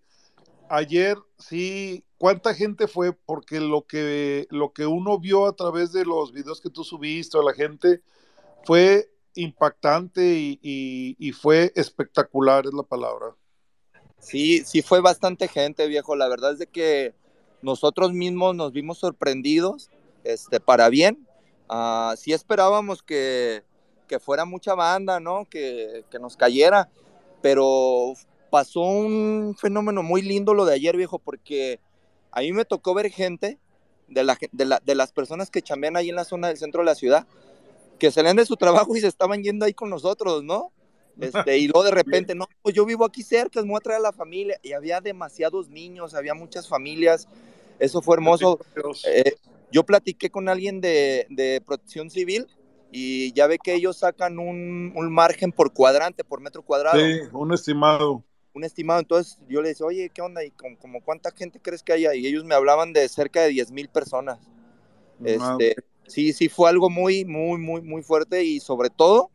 ayer 0.69 1.19
sí, 1.39 2.05
¿cuánta 2.17 2.55
gente 2.55 2.87
fue? 2.87 3.13
Porque 3.13 3.61
lo 3.61 3.87
que, 3.87 4.47
lo 4.51 4.73
que 4.73 4.87
uno 4.87 5.19
vio 5.19 5.47
a 5.47 5.57
través 5.57 5.93
de 5.93 6.05
los 6.05 6.33
videos 6.33 6.61
que 6.61 6.71
tú 6.71 6.85
subiste 6.85 7.37
a 7.39 7.43
la 7.43 7.53
gente 7.53 8.03
fue 8.65 9.11
impactante 9.35 10.23
y, 10.25 10.59
y 11.19 11.33
fue 11.33 11.73
espectacular, 11.75 12.67
es 12.67 12.73
la 12.73 12.83
palabra. 12.83 13.35
Sí, 14.19 14.65
sí 14.65 14.83
fue 14.83 15.01
bastante 15.01 15.49
gente, 15.49 15.87
viejo. 15.87 16.17
La 16.17 16.29
verdad 16.29 16.53
es 16.53 16.59
de 16.59 16.67
que 16.67 17.15
nosotros 17.63 18.13
mismos 18.13 18.55
nos 18.55 18.73
vimos 18.73 18.99
sorprendidos, 18.99 19.91
este, 20.25 20.61
para 20.61 20.89
bien. 20.89 21.27
Uh, 21.71 22.17
sí 22.17 22.33
esperábamos 22.33 23.03
que, 23.03 23.63
que, 24.07 24.19
fuera 24.19 24.45
mucha 24.45 24.75
banda, 24.75 25.21
¿no? 25.21 25.47
Que, 25.49 26.05
que, 26.11 26.19
nos 26.19 26.37
cayera, 26.37 26.89
pero 27.43 28.15
pasó 28.51 28.81
un 28.81 29.55
fenómeno 29.59 30.03
muy 30.03 30.23
lindo 30.23 30.55
lo 30.55 30.65
de 30.65 30.75
ayer, 30.75 30.97
viejo, 30.97 31.19
porque 31.19 31.79
a 32.31 32.41
mí 32.41 32.53
me 32.53 32.65
tocó 32.65 32.95
ver 32.95 33.11
gente 33.11 33.59
de, 34.09 34.35
de, 34.53 34.65
la, 34.65 34.81
de 34.81 34.95
las 34.95 35.13
personas 35.13 35.51
que 35.51 35.61
chambean 35.61 35.97
ahí 35.97 36.09
en 36.09 36.17
la 36.17 36.25
zona 36.25 36.49
del 36.49 36.57
centro 36.57 36.81
de 36.81 36.87
la 36.87 36.95
ciudad, 36.95 37.27
que 37.99 38.11
salían 38.11 38.37
de 38.37 38.47
su 38.47 38.57
trabajo 38.57 38.97
y 38.97 39.01
se 39.01 39.09
estaban 39.09 39.43
yendo 39.43 39.67
ahí 39.67 39.75
con 39.75 39.91
nosotros, 39.91 40.43
¿no? 40.43 40.73
Este, 41.21 41.59
y 41.59 41.69
luego 41.69 41.85
de 41.85 41.91
repente, 42.03 42.35
no, 42.35 42.47
pues 42.63 42.75
yo 42.75 42.85
vivo 42.85 43.05
aquí 43.05 43.23
cerca, 43.23 43.61
me 43.63 43.69
voy 43.69 43.79
a 43.79 43.81
traer 43.81 43.99
a 43.99 44.03
la 44.03 44.13
familia. 44.13 44.59
Y 44.63 44.73
había 44.73 45.01
demasiados 45.01 45.69
niños, 45.69 46.15
había 46.15 46.35
muchas 46.35 46.69
familias. 46.69 47.29
Eso 47.79 48.03
fue 48.03 48.17
hermoso. 48.17 48.59
Eh, 49.07 49.35
yo 49.71 49.85
platiqué 49.85 50.31
con 50.31 50.49
alguien 50.49 50.81
de, 50.81 51.27
de, 51.31 51.61
protección 51.65 52.11
civil 52.11 52.47
y 52.91 53.33
ya 53.33 53.47
ve 53.47 53.59
que 53.63 53.75
ellos 53.75 53.99
sacan 53.99 54.39
un, 54.39 54.93
un, 54.97 55.13
margen 55.13 55.53
por 55.53 55.73
cuadrante, 55.73 56.25
por 56.25 56.41
metro 56.41 56.63
cuadrado. 56.63 56.99
Sí, 56.99 57.21
un 57.33 57.53
estimado. 57.53 58.25
Un 58.55 58.65
estimado. 58.65 59.01
Entonces 59.01 59.39
yo 59.49 59.61
le 59.61 59.69
decía, 59.69 59.87
oye, 59.87 60.11
¿qué 60.13 60.23
onda? 60.23 60.43
¿Y 60.45 60.51
como, 60.51 61.01
cuánta 61.03 61.31
gente 61.31 61.61
crees 61.61 61.83
que 61.83 61.93
haya? 61.93 62.15
Y 62.15 62.27
ellos 62.27 62.45
me 62.45 62.55
hablaban 62.55 62.93
de 62.93 63.09
cerca 63.09 63.43
de 63.43 63.51
10 63.51 63.73
mil 63.73 63.89
personas. 63.89 64.39
Este, 65.23 65.77
sí, 66.07 66.33
sí, 66.33 66.49
fue 66.49 66.71
algo 66.71 66.89
muy, 66.89 67.25
muy, 67.25 67.59
muy, 67.59 67.83
muy 67.83 68.03
fuerte 68.03 68.45
y 68.45 68.61
sobre 68.61 68.89
todo 68.89 69.31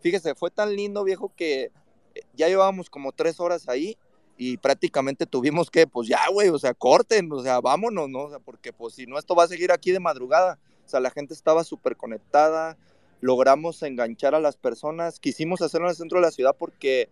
Fíjese, 0.00 0.34
fue 0.34 0.50
tan 0.50 0.74
lindo, 0.74 1.04
viejo, 1.04 1.32
que 1.34 1.70
eh, 2.14 2.22
ya 2.34 2.48
llevábamos 2.48 2.90
como 2.90 3.12
tres 3.12 3.40
horas 3.40 3.68
ahí 3.68 3.96
y 4.38 4.58
prácticamente 4.58 5.26
tuvimos 5.26 5.70
que, 5.70 5.86
pues 5.86 6.08
ya, 6.08 6.20
güey, 6.30 6.48
o 6.48 6.58
sea, 6.58 6.74
corten, 6.74 7.30
o 7.32 7.42
sea, 7.42 7.60
vámonos, 7.60 8.08
¿no? 8.08 8.24
O 8.24 8.30
sea, 8.30 8.38
porque 8.38 8.72
pues 8.72 8.94
si 8.94 9.06
no, 9.06 9.18
esto 9.18 9.34
va 9.34 9.44
a 9.44 9.48
seguir 9.48 9.72
aquí 9.72 9.92
de 9.92 10.00
madrugada. 10.00 10.58
O 10.84 10.88
sea, 10.88 11.00
la 11.00 11.10
gente 11.10 11.34
estaba 11.34 11.64
súper 11.64 11.96
conectada, 11.96 12.76
logramos 13.20 13.82
enganchar 13.82 14.34
a 14.34 14.40
las 14.40 14.56
personas, 14.56 15.18
quisimos 15.18 15.62
hacerlo 15.62 15.86
en 15.86 15.90
el 15.90 15.96
centro 15.96 16.18
de 16.18 16.26
la 16.26 16.30
ciudad 16.30 16.54
porque 16.56 17.08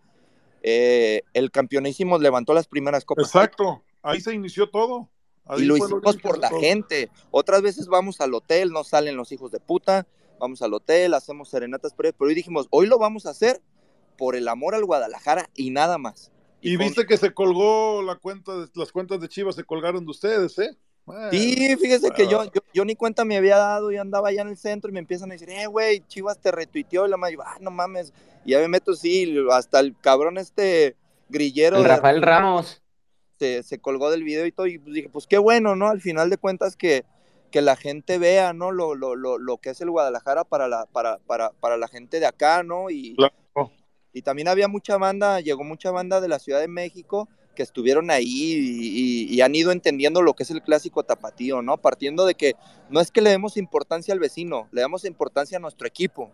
eh, 0.61 1.21
el 1.33 1.51
campeonísimo 1.51 2.17
levantó 2.17 2.53
las 2.53 2.67
primeras 2.67 3.05
copas. 3.05 3.27
Exacto, 3.27 3.83
ahí 4.01 4.21
se 4.21 4.33
inició 4.33 4.69
todo. 4.69 5.09
y 5.57 5.63
lo 5.63 5.77
hicimos 5.77 6.17
por 6.17 6.37
la 6.37 6.49
gente. 6.49 7.09
Otras 7.31 7.61
veces 7.61 7.87
vamos 7.87 8.21
al 8.21 8.33
hotel, 8.33 8.71
no 8.71 8.83
salen 8.83 9.17
los 9.17 9.31
hijos 9.31 9.51
de 9.51 9.59
puta, 9.59 10.07
vamos 10.39 10.61
al 10.61 10.73
hotel, 10.73 11.13
hacemos 11.13 11.49
serenatas 11.49 11.93
pero 11.95 12.13
hoy 12.19 12.35
dijimos, 12.35 12.67
hoy 12.69 12.87
lo 12.87 12.97
vamos 12.97 13.25
a 13.25 13.31
hacer 13.31 13.61
por 14.17 14.35
el 14.35 14.47
amor 14.47 14.75
al 14.75 14.85
Guadalajara 14.85 15.49
y 15.55 15.71
nada 15.71 15.97
más. 15.97 16.31
Y, 16.61 16.77
viste 16.77 17.05
que 17.05 17.17
se 17.17 17.33
colgó 17.33 18.01
la 18.01 18.15
cuenta, 18.15 18.55
de, 18.55 18.67
las 18.73 18.91
cuentas 18.91 19.19
de 19.21 19.29
Chivas 19.29 19.55
se 19.55 19.63
colgaron 19.63 20.03
de 20.03 20.11
ustedes, 20.11 20.57
¿eh? 20.57 20.75
sí, 21.29 21.75
fíjese 21.79 22.09
que 22.09 22.27
yo, 22.27 22.43
yo, 22.73 22.85
ni 22.85 22.95
cuenta 22.95 23.23
me 23.23 23.37
había 23.37 23.57
dado, 23.57 23.91
y 23.91 23.97
andaba 23.97 24.29
allá 24.29 24.41
en 24.41 24.47
el 24.47 24.57
centro 24.57 24.89
y 24.89 24.93
me 24.93 24.99
empiezan 24.99 25.29
a 25.29 25.33
decir, 25.33 25.49
eh, 25.51 25.67
güey, 25.67 26.01
Chivas 26.07 26.39
te 26.39 26.51
retuiteó, 26.51 27.05
y 27.05 27.09
la 27.09 27.17
madre, 27.17 27.37
ah, 27.45 27.57
no 27.61 27.69
mames, 27.69 28.13
y 28.43 28.51
ya 28.51 28.59
me 28.59 28.67
meto, 28.67 28.95
sí, 28.95 29.37
hasta 29.51 29.79
el 29.79 29.95
cabrón 29.99 30.39
este 30.39 30.95
grillero. 31.29 31.83
Rafael 31.83 32.21
Ramos. 32.21 32.81
Se, 33.37 33.63
se, 33.63 33.79
colgó 33.79 34.09
del 34.09 34.23
video 34.23 34.45
y 34.45 34.51
todo, 34.51 34.65
y 34.65 34.79
pues 34.79 34.95
dije, 34.95 35.09
pues 35.09 35.27
qué 35.27 35.37
bueno, 35.37 35.75
¿no? 35.75 35.89
Al 35.89 36.01
final 36.01 36.29
de 36.29 36.37
cuentas 36.37 36.75
que, 36.75 37.03
que 37.55 37.61
la 37.61 37.77
gente 37.77 38.17
vea, 38.17 38.51
¿no? 38.51 38.71
Lo, 38.71 38.95
lo, 38.95 39.15
lo, 39.15 39.37
lo 39.37 39.57
que 39.59 39.69
es 39.69 39.79
el 39.79 39.89
Guadalajara 39.89 40.43
para 40.43 40.67
la, 40.67 40.87
para, 40.87 41.19
para, 41.19 41.51
para 41.51 41.77
la 41.77 41.87
gente 41.87 42.19
de 42.19 42.25
acá, 42.25 42.63
¿no? 42.63 42.89
Y, 42.89 43.15
Y 44.11 44.23
también 44.23 44.49
había 44.49 44.67
mucha 44.67 44.97
banda, 44.97 45.39
llegó 45.39 45.63
mucha 45.63 45.89
banda 45.89 46.19
de 46.19 46.27
la 46.27 46.37
Ciudad 46.37 46.59
de 46.59 46.67
México 46.67 47.29
que 47.55 47.63
estuvieron 47.63 48.11
ahí 48.11 48.25
y, 48.27 49.33
y, 49.33 49.39
han 49.39 49.55
ido 49.55 49.71
entendiendo 49.71 50.21
lo 50.21 50.33
que 50.33 50.43
es 50.43 50.51
el 50.51 50.61
clásico 50.61 51.03
tapatío, 51.03 51.61
¿no? 51.61 51.77
Partiendo 51.77 52.25
de 52.25 52.35
que 52.35 52.55
no 52.89 52.99
es 52.99 53.09
que 53.09 53.21
le 53.21 53.29
demos 53.29 53.55
importancia 53.55 54.13
al 54.13 54.19
vecino, 54.19 54.67
le 54.73 54.81
damos 54.81 55.05
importancia 55.05 55.57
a 55.57 55.61
nuestro 55.61 55.87
equipo 55.87 56.33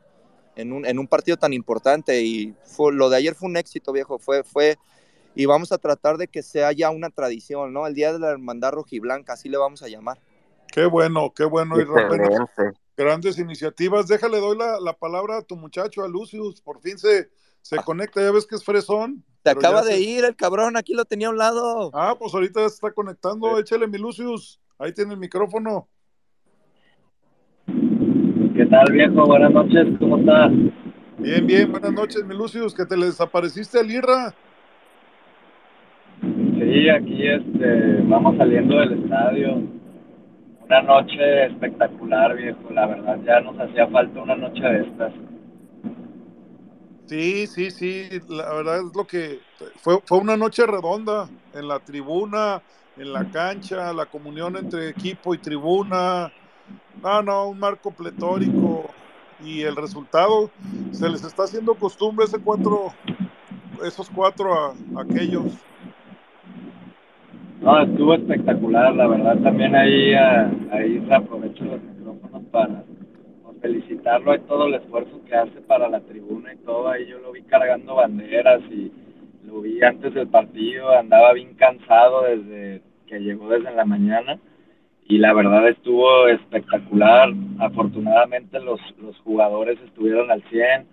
en 0.56 0.74
un, 0.74 0.88
en 0.88 0.98
un 0.98 1.06
partido 1.06 1.38
tan 1.38 1.54
importante 1.54 2.24
y 2.24 2.56
fue, 2.64 2.94
lo 2.94 3.12
de 3.12 3.18
ayer 3.18 3.36
fue 3.36 3.48
un 3.48 3.58
éxito, 3.58 3.92
viejo, 3.92 4.18
fue, 4.18 4.44
fue, 4.44 4.80
y 5.36 5.46
vamos 5.46 5.72
a 5.72 5.78
tratar 5.78 6.18
de 6.18 6.28
que 6.28 6.42
sea 6.42 6.72
ya 6.72 6.90
una 6.90 7.12
tradición, 7.12 7.74
¿no? 7.74 7.86
El 7.86 7.94
Día 7.94 8.12
de 8.12 8.18
la 8.18 8.32
Hermandad 8.32 8.72
Rojiblanca, 8.72 9.34
así 9.34 9.50
le 9.50 9.58
vamos 9.58 9.84
a 9.84 9.88
llamar. 9.88 10.20
Qué 10.72 10.86
bueno, 10.86 11.34
qué 11.36 11.46
bueno. 11.46 11.80
Y 11.80 11.86
grandes 12.96 13.38
iniciativas. 13.40 14.08
Déjale, 14.08 14.40
doy 14.40 14.58
la, 14.58 14.80
la, 14.80 14.94
palabra 14.94 15.38
a 15.38 15.42
tu 15.42 15.56
muchacho, 15.56 16.04
a 16.04 16.08
Lucius. 16.08 16.62
Por 16.62 16.80
fin 16.82 16.98
se, 16.98 17.30
se 17.62 17.78
ah. 17.78 17.84
conecta, 17.84 18.22
ya 18.22 18.32
ves 18.32 18.46
que 18.46 18.56
es 18.56 18.64
fresón. 18.64 19.24
Se 19.44 19.50
acaba 19.50 19.82
de 19.82 20.00
ir 20.00 20.24
el 20.24 20.36
cabrón, 20.36 20.78
aquí 20.78 20.94
lo 20.94 21.06
tenía 21.06 21.28
a 21.28 21.32
un 21.32 21.38
lado. 21.38 21.90
Ah, 21.94 22.16
pues 22.18 22.34
ahorita 22.34 22.62
ya 22.62 22.70
se 22.70 22.76
está 22.76 22.92
conectando. 22.92 23.60
Échale 23.60 23.88
mi 23.88 23.98
Lucius. 23.98 24.62
Ahí 24.78 24.94
tiene 24.94 25.14
el 25.14 25.20
micrófono. 25.20 25.88
¿Qué 27.68 28.66
tal, 28.70 28.92
viejo? 28.92 29.26
Buenas 29.26 29.52
noches, 29.52 29.88
¿cómo 30.00 30.18
estás? 30.18 30.52
Bien, 31.18 31.46
bien, 31.46 31.72
buenas 31.72 31.94
noches, 31.94 32.24
mi 32.26 32.36
Lucius. 32.36 32.74
¿Que 32.74 32.86
te 32.86 32.96
le 32.96 33.08
desapareciste 33.08 33.80
al 33.80 33.90
IRA? 33.90 34.34
Sí, 36.22 36.90
aquí 36.90 37.28
este, 37.28 38.02
vamos 38.04 38.38
saliendo 38.38 38.78
del 38.78 39.04
estadio. 39.04 39.81
Una 40.72 40.84
noche 40.84 41.48
espectacular, 41.48 42.34
viejo. 42.34 42.62
La 42.70 42.86
verdad, 42.86 43.20
ya 43.26 43.42
nos 43.42 43.60
hacía 43.60 43.88
falta 43.88 44.22
una 44.22 44.38
noche 44.38 44.62
de 44.62 44.88
estas. 44.88 45.14
Sí, 47.08 47.46
sí, 47.48 47.72
sí, 47.72 48.08
la 48.30 48.54
verdad 48.54 48.78
es 48.78 48.96
lo 48.96 49.06
que 49.06 49.40
fue, 49.82 50.00
fue 50.06 50.20
una 50.20 50.38
noche 50.38 50.66
redonda 50.66 51.28
en 51.54 51.68
la 51.68 51.80
tribuna, 51.80 52.62
en 52.96 53.12
la 53.12 53.30
cancha, 53.30 53.92
la 53.92 54.06
comunión 54.06 54.56
entre 54.56 54.88
equipo 54.88 55.34
y 55.34 55.40
tribuna. 55.40 56.32
No, 57.04 57.22
no, 57.22 57.50
un 57.50 57.60
marco 57.60 57.92
pletórico 57.92 58.90
y 59.44 59.64
el 59.64 59.76
resultado 59.76 60.52
se 60.94 61.10
les 61.10 61.22
está 61.26 61.44
haciendo 61.44 61.76
costumbre 61.76 62.24
ese 62.24 62.40
cuatro, 62.40 62.94
esos 63.84 64.10
cuatro 64.10 64.54
a, 64.54 64.68
a 64.70 65.02
aquellos. 65.02 65.52
No, 67.62 67.80
estuvo 67.80 68.16
espectacular, 68.16 68.96
la 68.96 69.06
verdad 69.06 69.38
también 69.38 69.76
ahí, 69.76 70.16
ahí 70.16 71.08
aprovecho 71.12 71.64
los 71.64 71.80
micrófonos 71.84 72.44
para 72.52 72.84
felicitarlo 73.62 74.34
y 74.34 74.40
todo 74.40 74.66
el 74.66 74.74
esfuerzo 74.74 75.24
que 75.28 75.36
hace 75.36 75.62
para 75.62 75.88
la 75.88 76.00
tribuna 76.00 76.56
y 76.56 76.58
todo, 76.66 76.90
ahí 76.90 77.06
yo 77.06 77.20
lo 77.20 77.32
vi 77.32 77.44
cargando 77.44 77.98
banderas 77.98 78.62
y 78.72 78.92
lo 79.46 79.62
vi 79.62 79.80
antes 79.84 80.12
del 80.16 80.28
partido, 80.28 80.90
andaba 80.98 81.34
bien 81.34 81.54
cansado 81.54 82.24
desde 82.24 82.82
que 83.06 83.20
llegó 83.20 83.50
desde 83.50 83.76
la 83.76 83.86
mañana 83.86 84.40
y 85.08 85.20
la 85.20 85.32
verdad 85.32 85.68
estuvo 85.68 86.28
espectacular, 86.30 87.32
afortunadamente 87.60 88.60
los, 88.60 88.80
los 89.00 89.16
jugadores 89.20 89.78
estuvieron 89.86 90.32
al 90.32 90.42
100, 90.50 90.88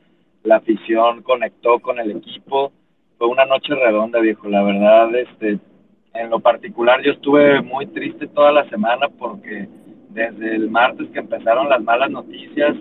la 0.45 0.57
afición 0.57 1.23
conectó 1.23 1.79
con 1.79 1.99
el 1.99 2.11
equipo, 2.11 2.73
fue 3.17 3.27
una 3.27 3.47
noche 3.47 3.75
redonda 3.75 4.21
viejo, 4.21 4.51
la 4.51 4.63
verdad 4.63 5.15
este 5.15 5.59
en 6.15 6.31
lo 6.31 6.41
particular 6.41 7.03
yo 7.03 7.13
estuve 7.13 7.61
muy 7.63 7.87
triste 7.87 8.27
toda 8.29 8.53
la 8.53 8.69
semana 8.69 9.09
porque 9.09 9.69
desde 10.11 10.57
el 10.57 10.71
martes 10.71 11.09
que 11.11 11.21
empezaron 11.21 11.69
las 11.69 11.83
malas 11.83 12.11
noticias, 12.11 12.77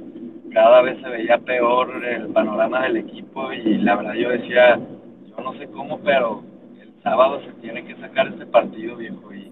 cada 0.51 0.81
vez 0.81 0.99
se 1.01 1.09
veía 1.09 1.37
peor 1.37 2.03
el 2.03 2.27
panorama 2.29 2.83
del 2.83 2.97
equipo 2.97 3.51
y 3.53 3.77
la 3.77 3.95
verdad 3.95 4.13
yo 4.13 4.29
decía, 4.29 4.77
yo 4.77 5.43
no 5.43 5.53
sé 5.57 5.67
cómo, 5.67 5.99
pero 5.99 6.43
el 6.81 6.91
sábado 7.03 7.41
se 7.41 7.51
tiene 7.61 7.83
que 7.85 7.95
sacar 7.97 8.27
este 8.27 8.45
partido 8.45 8.95
viejo 8.95 9.33
y 9.33 9.51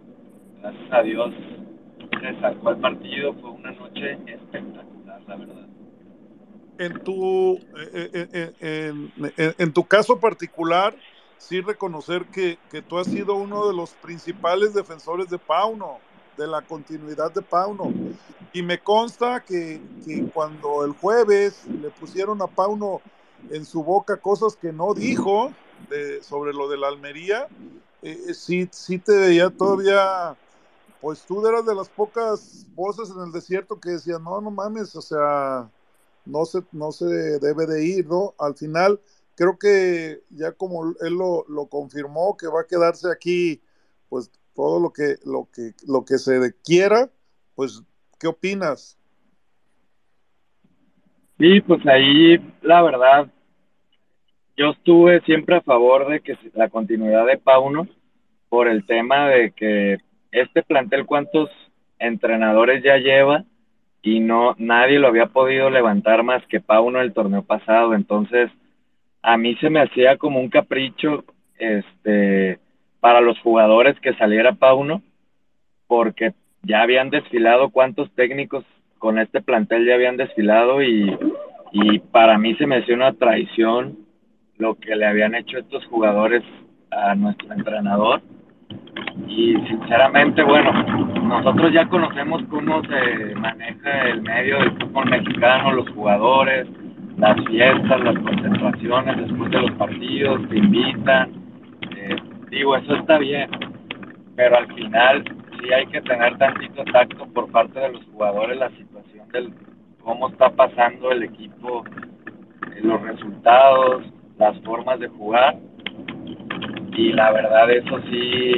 gracias 0.62 0.92
a 0.92 1.02
Dios 1.04 1.32
se 2.22 2.40
sacó 2.40 2.72
el 2.72 2.78
partido, 2.78 3.34
fue 3.36 3.52
una 3.52 3.72
noche 3.72 4.18
espectacular, 4.26 5.22
la 5.28 5.36
verdad. 5.36 5.66
En 6.78 7.04
tu, 7.04 7.56
eh, 7.56 8.10
eh, 8.14 8.52
eh, 8.60 8.94
en, 9.38 9.54
en 9.58 9.74
tu 9.74 9.84
caso 9.84 10.20
particular, 10.20 10.94
sí 11.48 11.62
reconocer 11.62 12.26
que, 12.26 12.58
que, 12.72 12.82
tú 12.82 12.98
has 12.98 13.08
sido 13.08 13.36
uno 13.36 13.68
de 13.68 13.74
los 13.74 13.92
principales 13.92 14.74
defensores 14.74 15.30
de 15.30 15.38
Pauno, 15.38 16.00
de 16.38 16.48
la 16.48 16.62
continuidad 16.62 17.32
de 17.32 17.42
Pauno. 17.42 17.94
Y 18.52 18.64
me 18.64 18.80
consta 18.80 19.44
que, 19.44 19.82
que 20.06 20.26
cuando 20.34 20.84
el 20.84 20.94
jueves 20.94 21.66
le 21.68 21.90
pusieron 21.92 22.42
a 22.42 22.48
Pauno 22.48 23.02
en 23.52 23.64
su 23.66 23.84
boca 23.84 24.18
cosas 24.18 24.56
que 24.56 24.72
no 24.74 24.94
dijo 24.94 25.52
de, 25.90 26.24
sobre 26.24 26.54
lo 26.54 26.68
de 26.68 26.78
la 26.78 26.88
Almería, 26.88 27.48
eh, 28.02 28.34
sí, 28.34 28.68
sí 28.72 28.98
te 28.98 29.16
veía 29.16 29.50
todavía, 29.50 30.36
pues 31.00 31.26
tú 31.26 31.46
eras 31.46 31.66
de 31.66 31.76
las 31.76 31.90
pocas 31.90 32.66
voces 32.74 33.10
en 33.10 33.22
el 33.22 33.32
desierto 33.32 33.80
que 33.80 33.92
decían, 33.92 34.24
no, 34.24 34.42
no 34.42 34.50
mames, 34.50 34.96
o 34.96 35.02
sea, 35.02 35.70
no 36.26 36.46
se, 36.46 36.64
no 36.72 36.92
se 36.92 37.06
debe 37.06 37.68
de 37.68 37.86
ir, 37.86 38.08
¿no? 38.08 38.34
Al 38.40 38.56
final 38.56 39.00
creo 39.36 39.58
que 39.60 40.22
ya 40.30 40.54
como 40.54 40.96
él 41.02 41.14
lo, 41.14 41.46
lo, 41.48 41.68
confirmó 41.68 42.36
que 42.38 42.48
va 42.48 42.62
a 42.62 42.68
quedarse 42.68 43.12
aquí, 43.12 43.62
pues 44.10 44.32
todo 44.56 44.80
lo 44.80 44.92
que, 44.92 45.16
lo 45.26 45.50
que, 45.54 45.72
lo 45.86 46.06
que 46.06 46.18
se 46.18 46.54
quiera, 46.64 47.10
pues, 47.56 47.84
¿qué 48.20 48.28
opinas? 48.28 48.98
Sí, 51.38 51.60
pues 51.62 51.86
ahí 51.86 52.38
la 52.62 52.82
verdad, 52.82 53.28
yo 54.56 54.70
estuve 54.70 55.22
siempre 55.22 55.58
a 55.58 55.62
favor 55.62 56.08
de 56.08 56.22
que 56.22 56.38
la 56.54 56.70
continuidad 56.70 57.26
de 57.26 57.38
Pauno 57.38 57.88
por 58.48 58.70
el 58.70 58.86
tema 58.86 59.28
de 59.28 59.52
que 59.52 59.98
este 60.32 60.64
plantel 60.64 61.06
cuántos 61.06 61.50
entrenadores 62.00 62.82
ya 62.84 62.98
lleva 62.98 63.44
y 64.02 64.22
no 64.22 64.56
nadie 64.58 65.00
lo 65.00 65.08
había 65.08 65.26
podido 65.26 65.70
levantar 65.70 66.24
más 66.24 66.46
que 66.48 66.62
Pauno 66.62 67.02
el 67.02 67.14
torneo 67.14 67.44
pasado, 67.44 67.94
entonces 67.96 68.50
a 69.26 69.38
mí 69.38 69.56
se 69.56 69.72
me 69.72 69.82
hacía 69.82 70.18
como 70.18 70.40
un 70.40 70.50
capricho 70.50 71.24
este 71.58 72.60
para 73.00 73.22
los 73.22 73.40
jugadores 73.40 74.00
que 74.00 74.14
saliera 74.14 74.54
Pauno 74.54 75.02
porque 75.88 76.34
ya 76.62 76.84
habían 76.84 77.10
desfilado 77.10 77.70
cuántos 77.70 78.12
técnicos 78.12 78.64
con 79.00 79.18
este 79.18 79.42
plantel 79.42 79.88
ya 79.88 79.96
habían 79.96 80.18
desfilado 80.18 80.84
y, 80.84 81.18
y 81.72 82.00
para 82.00 82.38
mí 82.38 82.54
se 82.56 82.68
me 82.68 82.78
hacía 82.78 82.94
una 82.94 83.14
traición 83.14 83.98
lo 84.60 84.76
que 84.76 84.96
le 84.96 85.08
habían 85.08 85.34
hecho 85.34 85.58
estos 85.58 85.84
jugadores 85.88 86.44
a 86.92 87.16
nuestro 87.16 87.52
entrenador. 87.52 88.22
Y 89.28 89.56
sinceramente 89.68 90.44
bueno 90.44 90.72
nosotros 91.24 91.74
ya 91.74 91.88
conocemos 91.88 92.44
cómo 92.52 92.80
se 92.84 93.34
maneja 93.36 94.10
el 94.10 94.22
medio 94.22 94.60
del 94.60 94.72
fútbol 94.74 95.10
mexicano 95.10 95.74
los 95.74 95.90
jugadores 95.90 96.68
las 97.18 97.36
fiestas, 97.46 98.02
las 98.02 98.20
concentraciones 98.20 99.18
después 99.18 99.52
de 99.52 99.62
los 99.62 99.72
partidos, 99.72 100.50
te 100.50 100.58
invitan. 100.58 101.32
Eh, 101.96 102.16
digo, 102.50 102.76
eso 102.76 102.96
está 102.96 103.18
bien, 103.18 103.50
pero 104.36 104.58
al 104.58 104.68
final 104.74 105.24
sí 105.60 105.72
hay 105.72 105.86
que 105.88 106.02
tener 106.02 106.38
tantito 106.38 106.84
tacto 106.92 107.26
por 107.28 107.50
parte 107.52 107.80
de 107.80 107.94
los 107.94 108.04
jugadores 108.06 108.58
la 108.58 108.70
situación 108.72 109.28
del 109.32 109.54
cómo 110.04 110.30
está 110.30 110.50
pasando 110.50 111.12
el 111.12 111.24
equipo, 111.24 111.84
eh, 112.76 112.82
los 112.84 113.02
resultados, 113.02 114.04
las 114.38 114.60
formas 114.62 115.00
de 115.00 115.08
jugar. 115.08 115.56
Y 116.98 117.12
la 117.14 117.32
verdad 117.32 117.72
eso 117.72 118.00
sí, 118.10 118.54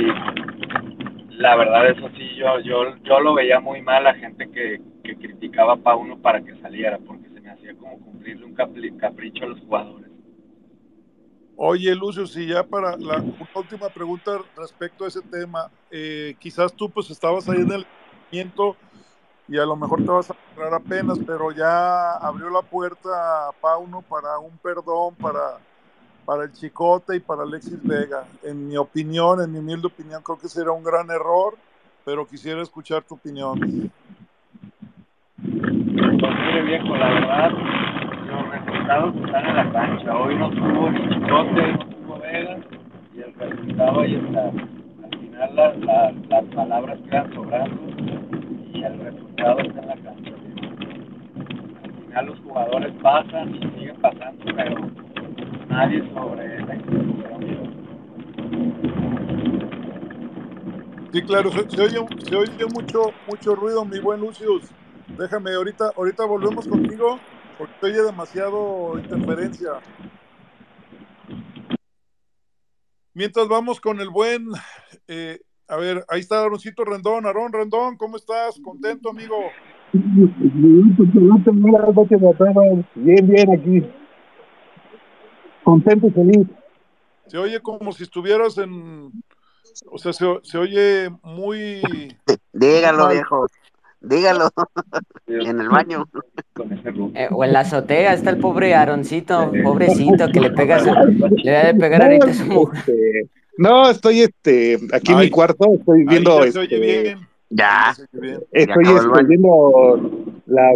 la 1.29 1.55
verdad 1.55 1.89
eso 1.89 2.09
sí, 2.17 2.35
yo, 2.35 2.59
yo, 2.59 2.95
yo 3.03 3.19
lo 3.19 3.33
veía 3.33 3.59
muy 3.59 3.81
mal 3.81 4.03
la 4.03 4.13
gente 4.15 4.49
que, 4.51 4.81
que 5.03 5.15
criticaba 5.15 5.73
a 5.73 5.77
Pauno 5.77 6.17
para 6.17 6.41
que 6.41 6.55
saliera, 6.55 6.99
porque 6.99 7.26
como 7.75 7.99
cumplirle 7.99 8.45
un 8.45 8.53
capricho 8.53 9.43
a 9.43 9.47
los 9.47 9.59
jugadores. 9.61 10.07
Oye, 11.59 11.95
Lucio, 11.95 12.27
si 12.27 12.45
ya 12.45 12.63
para 12.63 12.95
la 12.97 13.23
última 13.55 13.89
pregunta 13.89 14.39
respecto 14.55 15.05
a 15.05 15.07
ese 15.07 15.21
tema, 15.23 15.71
eh, 15.89 16.35
quizás 16.37 16.71
tú 16.71 16.87
pues 16.87 17.09
estabas 17.09 17.49
ahí 17.49 17.61
en 17.61 17.71
el 17.71 17.85
movimiento 18.25 18.77
y 19.47 19.57
a 19.57 19.65
lo 19.65 19.75
mejor 19.75 20.03
te 20.03 20.11
vas 20.11 20.29
a 20.29 20.35
entrar 20.49 20.73
apenas, 20.75 21.17
pero 21.25 21.51
ya 21.51 22.11
abrió 22.17 22.51
la 22.51 22.61
puerta 22.61 23.47
a 23.47 23.51
Pauno 23.53 24.03
para 24.03 24.37
un 24.37 24.55
perdón 24.59 25.15
para, 25.15 25.57
para 26.25 26.43
el 26.43 26.51
Chicote 26.51 27.15
y 27.15 27.19
para 27.21 27.41
Alexis 27.41 27.81
Vega. 27.81 28.27
En 28.43 28.67
mi 28.67 28.77
opinión, 28.77 29.41
en 29.41 29.51
mi 29.51 29.57
humilde 29.57 29.87
opinión, 29.87 30.21
creo 30.21 30.37
que 30.37 30.49
será 30.49 30.71
un 30.71 30.83
gran 30.83 31.09
error, 31.09 31.55
pero 32.05 32.27
quisiera 32.27 32.61
escuchar 32.61 33.03
tu 33.03 33.15
opinión. 33.15 33.91
Pues 36.19 36.65
viejo, 36.65 36.95
la 36.95 37.09
verdad, 37.09 37.51
los 37.51 38.49
resultados 38.49 39.15
están 39.23 39.45
en 39.45 39.55
la 39.55 39.71
cancha. 39.71 40.17
Hoy 40.17 40.35
no 40.35 40.49
tuvo 40.49 40.89
ni 40.89 41.09
Chicote, 41.09 41.73
no 41.73 41.77
tuvo 41.77 42.19
Vega, 42.19 42.57
y 43.13 43.19
el 43.19 43.33
resultado 43.35 44.01
ahí 44.01 44.15
está. 44.15 44.47
Al 44.47 45.19
final 45.19 45.55
las, 45.55 46.27
las 46.29 46.43
palabras 46.55 46.99
quedan 47.09 47.33
sobrando 47.35 47.81
y 48.73 48.83
el 48.83 48.99
resultado 48.99 49.59
está 49.59 49.81
en 49.81 49.87
la 49.87 49.95
cancha. 49.95 50.31
Al 51.83 51.93
final 52.07 52.25
los 52.25 52.39
jugadores 52.39 52.93
pasan 53.03 53.55
y 53.55 53.59
siguen 53.59 53.95
pasando, 54.01 54.45
pero 54.55 54.75
nadie 55.69 56.03
sobre 56.13 56.65
la 56.65 56.75
institución. 56.75 57.87
Sí, 61.13 61.21
claro, 61.21 61.51
se, 61.51 61.69
se 61.69 61.81
oye, 61.81 62.05
se 62.23 62.35
oye 62.35 62.65
mucho, 62.73 63.11
mucho 63.27 63.55
ruido, 63.55 63.85
mi 63.85 63.99
buen 63.99 64.19
Lucius. 64.19 64.73
Déjame, 65.17 65.53
ahorita, 65.53 65.91
ahorita 65.95 66.25
volvemos 66.25 66.67
contigo 66.67 67.19
porque 67.57 67.85
oye 67.87 68.01
demasiado 68.03 68.99
interferencia. 68.99 69.71
Mientras 73.13 73.47
vamos 73.47 73.81
con 73.81 73.99
el 73.99 74.09
buen, 74.09 74.47
eh, 75.07 75.39
a 75.67 75.77
ver, 75.77 76.05
ahí 76.07 76.19
está 76.19 76.43
Aroncito 76.43 76.85
Rendón. 76.85 77.25
Aarón 77.25 77.51
Rendón, 77.51 77.97
¿cómo 77.97 78.17
estás? 78.17 78.59
¿Contento, 78.63 79.09
amigo? 79.09 79.35
Bien, 82.95 83.27
bien 83.27 83.51
aquí. 83.51 83.89
Contento 85.63 86.07
y 86.07 86.11
feliz. 86.11 86.47
Se 87.25 87.37
oye 87.37 87.59
como 87.59 87.91
si 87.91 88.03
estuvieras 88.03 88.57
en, 88.57 89.11
o 89.89 89.97
sea, 89.97 90.13
se, 90.13 90.25
se 90.43 90.57
oye 90.57 91.09
muy... 91.23 91.81
Dígalo, 92.53 93.09
viejo. 93.09 93.47
Dígalo. 94.01 94.49
en 95.27 95.59
el 95.59 95.69
baño. 95.69 96.05
Eh, 97.15 97.27
o 97.31 97.43
en 97.43 97.53
la 97.53 97.61
azotea 97.61 98.13
está 98.13 98.29
el 98.29 98.37
pobre 98.37 98.73
Aaroncito, 98.73 99.51
pobrecito, 99.63 100.27
que 100.29 100.39
le 100.39 100.51
pega 100.51 100.79
su, 100.79 100.93
le 100.93 101.51
debe 101.51 101.73
de 101.73 101.79
pegar 101.79 102.03
ahorita 102.03 102.29
a 102.29 102.33
su 102.33 102.45
mujer. 102.45 102.79
Este, 102.79 103.29
no, 103.57 103.89
estoy 103.89 104.21
este, 104.21 104.77
aquí 104.93 105.11
en 105.11 105.17
Ay. 105.17 105.25
mi 105.25 105.31
cuarto, 105.31 105.65
estoy 105.73 106.05
viendo, 106.05 106.45
ya 106.45 106.51
se 106.51 106.59
oye 106.59 106.75
este, 106.75 107.01
bien. 107.01 107.27
Ya. 107.49 107.91
Estoy 108.51 108.83
este, 108.83 109.23
viendo 109.27 110.01
las 110.45 110.75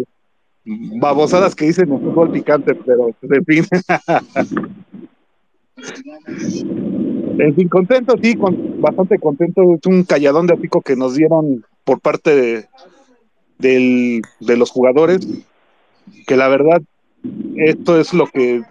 babosadas 0.99 1.55
que 1.55 1.65
dicen 1.65 1.91
en 1.91 1.99
fútbol 1.99 2.32
picante, 2.32 2.76
pero 2.76 3.11
pues, 3.19 3.32
en 3.32 3.45
fin. 3.45 3.65
En 7.39 7.55
fin, 7.55 7.67
contento, 7.69 8.13
sí, 8.22 8.36
con, 8.36 8.80
bastante 8.82 9.17
contento. 9.17 9.63
Es 9.74 9.86
un 9.88 10.03
calladón 10.03 10.45
de 10.45 10.57
pico 10.57 10.82
que 10.82 10.95
nos 10.95 11.15
dieron 11.15 11.65
por 11.84 11.99
parte 11.99 12.36
de, 12.36 12.65
del- 13.62 14.22
de 14.39 14.57
los 14.57 14.70
jugadores, 14.72 15.28
que 16.28 16.36
la 16.36 16.47
verdad, 16.47 16.82
esto 17.55 17.99
es 17.99 18.14
lo 18.14 18.26
que 18.28 18.62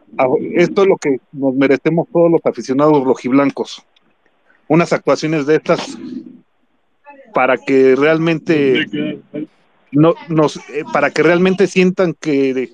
esto 0.57 0.83
es 0.83 0.89
lo 0.89 0.97
que 0.97 1.19
nos 1.33 1.55
merecemos 1.55 2.09
todos 2.13 2.31
los 2.31 2.41
aficionados 2.45 3.05
rojiblancos. 3.05 3.83
Unas 4.69 4.93
actuaciones 4.93 5.47
de 5.47 5.57
estas 5.57 5.97
para 7.35 7.57
que 7.59 7.95
realmente 7.97 8.89
no, 9.93 10.15
nos, 10.29 10.57
eh, 10.57 10.85
para 10.93 11.11
que 11.11 11.23
realmente 11.23 11.67
sientan 11.67 12.15
que, 12.15 12.73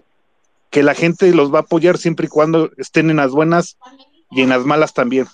que 0.70 0.82
la 0.82 0.94
gente 0.94 1.34
los 1.34 1.52
va 1.52 1.58
a 1.58 1.62
apoyar 1.62 1.98
siempre 1.98 2.26
y 2.26 2.28
cuando 2.30 2.70
estén 2.78 3.10
en 3.10 3.16
las 3.16 3.32
buenas 3.32 3.76
y 4.30 4.42
en 4.42 4.48
las 4.50 4.64
malas 4.64 4.92
también. 4.94 5.26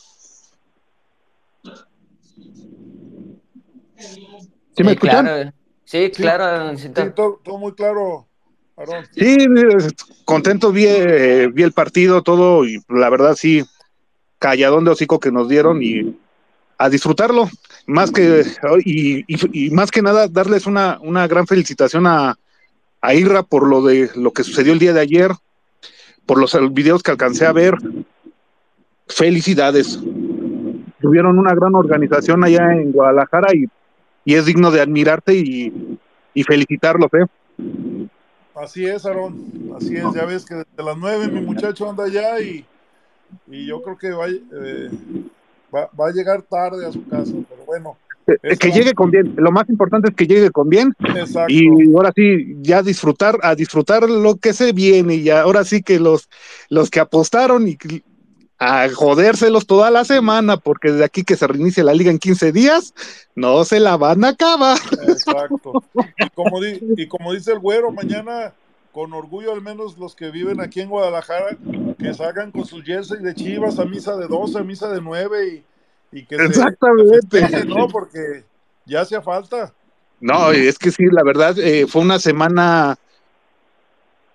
¿Sí 4.76 4.82
me 4.84 4.90
Sí, 4.90 4.94
escuchan? 4.94 5.24
claro. 5.26 5.52
Sí, 5.92 6.10
claro. 6.10 6.78
Sí, 6.78 6.88
todo, 7.14 7.38
todo 7.44 7.58
muy 7.58 7.72
claro. 7.74 8.26
Sí, 9.14 9.36
contento 10.24 10.72
vi, 10.72 10.86
eh, 10.86 11.50
vi 11.52 11.62
el 11.62 11.72
partido, 11.72 12.22
todo, 12.22 12.64
y 12.64 12.82
la 12.88 13.10
verdad 13.10 13.34
sí, 13.36 13.62
calladón 14.38 14.86
de 14.86 14.92
hocico 14.92 15.20
que 15.20 15.30
nos 15.30 15.50
dieron 15.50 15.82
y 15.82 16.18
a 16.78 16.88
disfrutarlo. 16.88 17.50
Más 17.86 18.10
que, 18.10 18.42
y, 18.86 19.18
y- 19.28 19.66
y 19.66 19.70
más 19.70 19.90
que 19.90 20.00
nada, 20.00 20.28
darles 20.28 20.64
una, 20.64 20.98
una 21.02 21.28
gran 21.28 21.46
felicitación 21.46 22.06
a, 22.06 22.36
a 23.02 23.14
Irra 23.14 23.42
por 23.42 23.68
lo 23.68 23.82
de 23.82 24.08
lo 24.16 24.32
que 24.32 24.44
sucedió 24.44 24.72
el 24.72 24.78
día 24.78 24.94
de 24.94 25.00
ayer, 25.00 25.32
por 26.24 26.38
los 26.38 26.56
videos 26.72 27.02
que 27.02 27.10
alcancé 27.10 27.44
a 27.44 27.52
ver. 27.52 27.74
Felicidades. 29.08 29.98
Tuvieron 31.02 31.38
una 31.38 31.54
gran 31.54 31.74
organización 31.74 32.42
allá 32.44 32.72
en 32.72 32.92
Guadalajara 32.92 33.54
y, 33.54 33.66
y 34.24 34.34
es 34.34 34.46
digno 34.46 34.70
de 34.70 34.80
admirarte 34.80 35.34
y, 35.34 35.98
y 36.34 36.42
felicitarlos, 36.42 37.10
¿eh? 37.14 37.26
Así 38.54 38.84
es, 38.84 39.04
Aarón. 39.06 39.72
Así 39.76 39.96
es. 39.96 40.04
Ya 40.14 40.24
ves 40.24 40.44
que 40.44 40.54
desde 40.56 40.82
las 40.84 40.96
nueve 40.96 41.28
mi 41.28 41.40
muchacho 41.40 41.88
anda 41.88 42.04
allá 42.04 42.40
y, 42.40 42.64
y 43.48 43.66
yo 43.66 43.82
creo 43.82 43.96
que 43.96 44.10
va, 44.10 44.28
eh, 44.28 44.90
va, 45.74 45.88
va 45.98 46.08
a 46.08 46.12
llegar 46.12 46.42
tarde 46.42 46.86
a 46.86 46.92
su 46.92 47.06
casa. 47.08 47.32
Pero 47.48 47.64
bueno, 47.66 47.96
Eh, 48.26 48.36
Eso. 48.42 48.58
que 48.60 48.70
llegue 48.70 48.92
con 48.94 49.10
bien. 49.10 49.34
Lo 49.36 49.50
más 49.50 49.68
importante 49.68 50.10
es 50.10 50.14
que 50.14 50.26
llegue 50.28 50.50
con 50.50 50.68
bien 50.68 50.92
exacto. 51.16 51.52
y 51.52 51.66
ahora 51.92 52.12
sí 52.14 52.56
ya 52.60 52.80
disfrutar 52.82 53.36
a 53.42 53.56
disfrutar 53.56 54.08
lo 54.08 54.36
que 54.36 54.52
se 54.52 54.72
viene 54.72 55.16
y 55.16 55.28
ahora 55.30 55.64
sí 55.64 55.82
que 55.82 55.98
los 55.98 56.28
los 56.68 56.88
que 56.88 57.00
apostaron 57.00 57.66
y 57.66 57.76
a 58.64 58.88
jodérselos 58.90 59.66
toda 59.66 59.90
la 59.90 60.04
semana 60.04 60.56
porque 60.56 60.92
de 60.92 61.04
aquí 61.04 61.24
que 61.24 61.36
se 61.36 61.46
reinicie 61.48 61.82
la 61.82 61.94
liga 61.94 62.10
en 62.12 62.18
15 62.20 62.52
días 62.52 62.94
no 63.34 63.64
se 63.64 63.80
la 63.80 63.96
van 63.96 64.24
a 64.24 64.28
acabar. 64.28 64.78
Exacto. 65.08 65.82
Y 66.16 66.30
como, 66.30 66.60
di- 66.60 66.80
y 66.96 67.08
como 67.08 67.32
dice 67.32 67.52
el 67.52 67.58
güero, 67.58 67.90
mañana, 67.90 68.52
con 68.92 69.12
orgullo, 69.14 69.52
al 69.52 69.62
menos 69.62 69.98
los 69.98 70.14
que 70.14 70.30
viven 70.30 70.60
aquí 70.60 70.80
en 70.80 70.90
Guadalajara, 70.90 71.56
que 71.98 72.14
salgan 72.14 72.52
con 72.52 72.64
sus 72.64 72.84
jersey 72.84 73.18
de 73.20 73.34
chivas 73.34 73.78
a 73.80 73.84
misa 73.84 74.16
de 74.16 74.28
12, 74.28 74.58
a 74.58 74.62
misa 74.62 74.88
de 74.90 75.00
9 75.00 75.64
y, 76.12 76.18
y 76.18 76.24
que 76.24 76.36
Exactamente. 76.36 77.14
se 77.30 77.38
festejen, 77.40 77.68
¿no? 77.68 77.88
Porque 77.88 78.44
ya 78.86 79.00
hacía 79.00 79.20
falta. 79.22 79.72
No, 80.20 80.52
es 80.52 80.78
que 80.78 80.92
sí, 80.92 81.02
la 81.10 81.24
verdad 81.24 81.58
eh, 81.58 81.86
fue 81.88 82.02
una 82.02 82.20
semana 82.20 82.96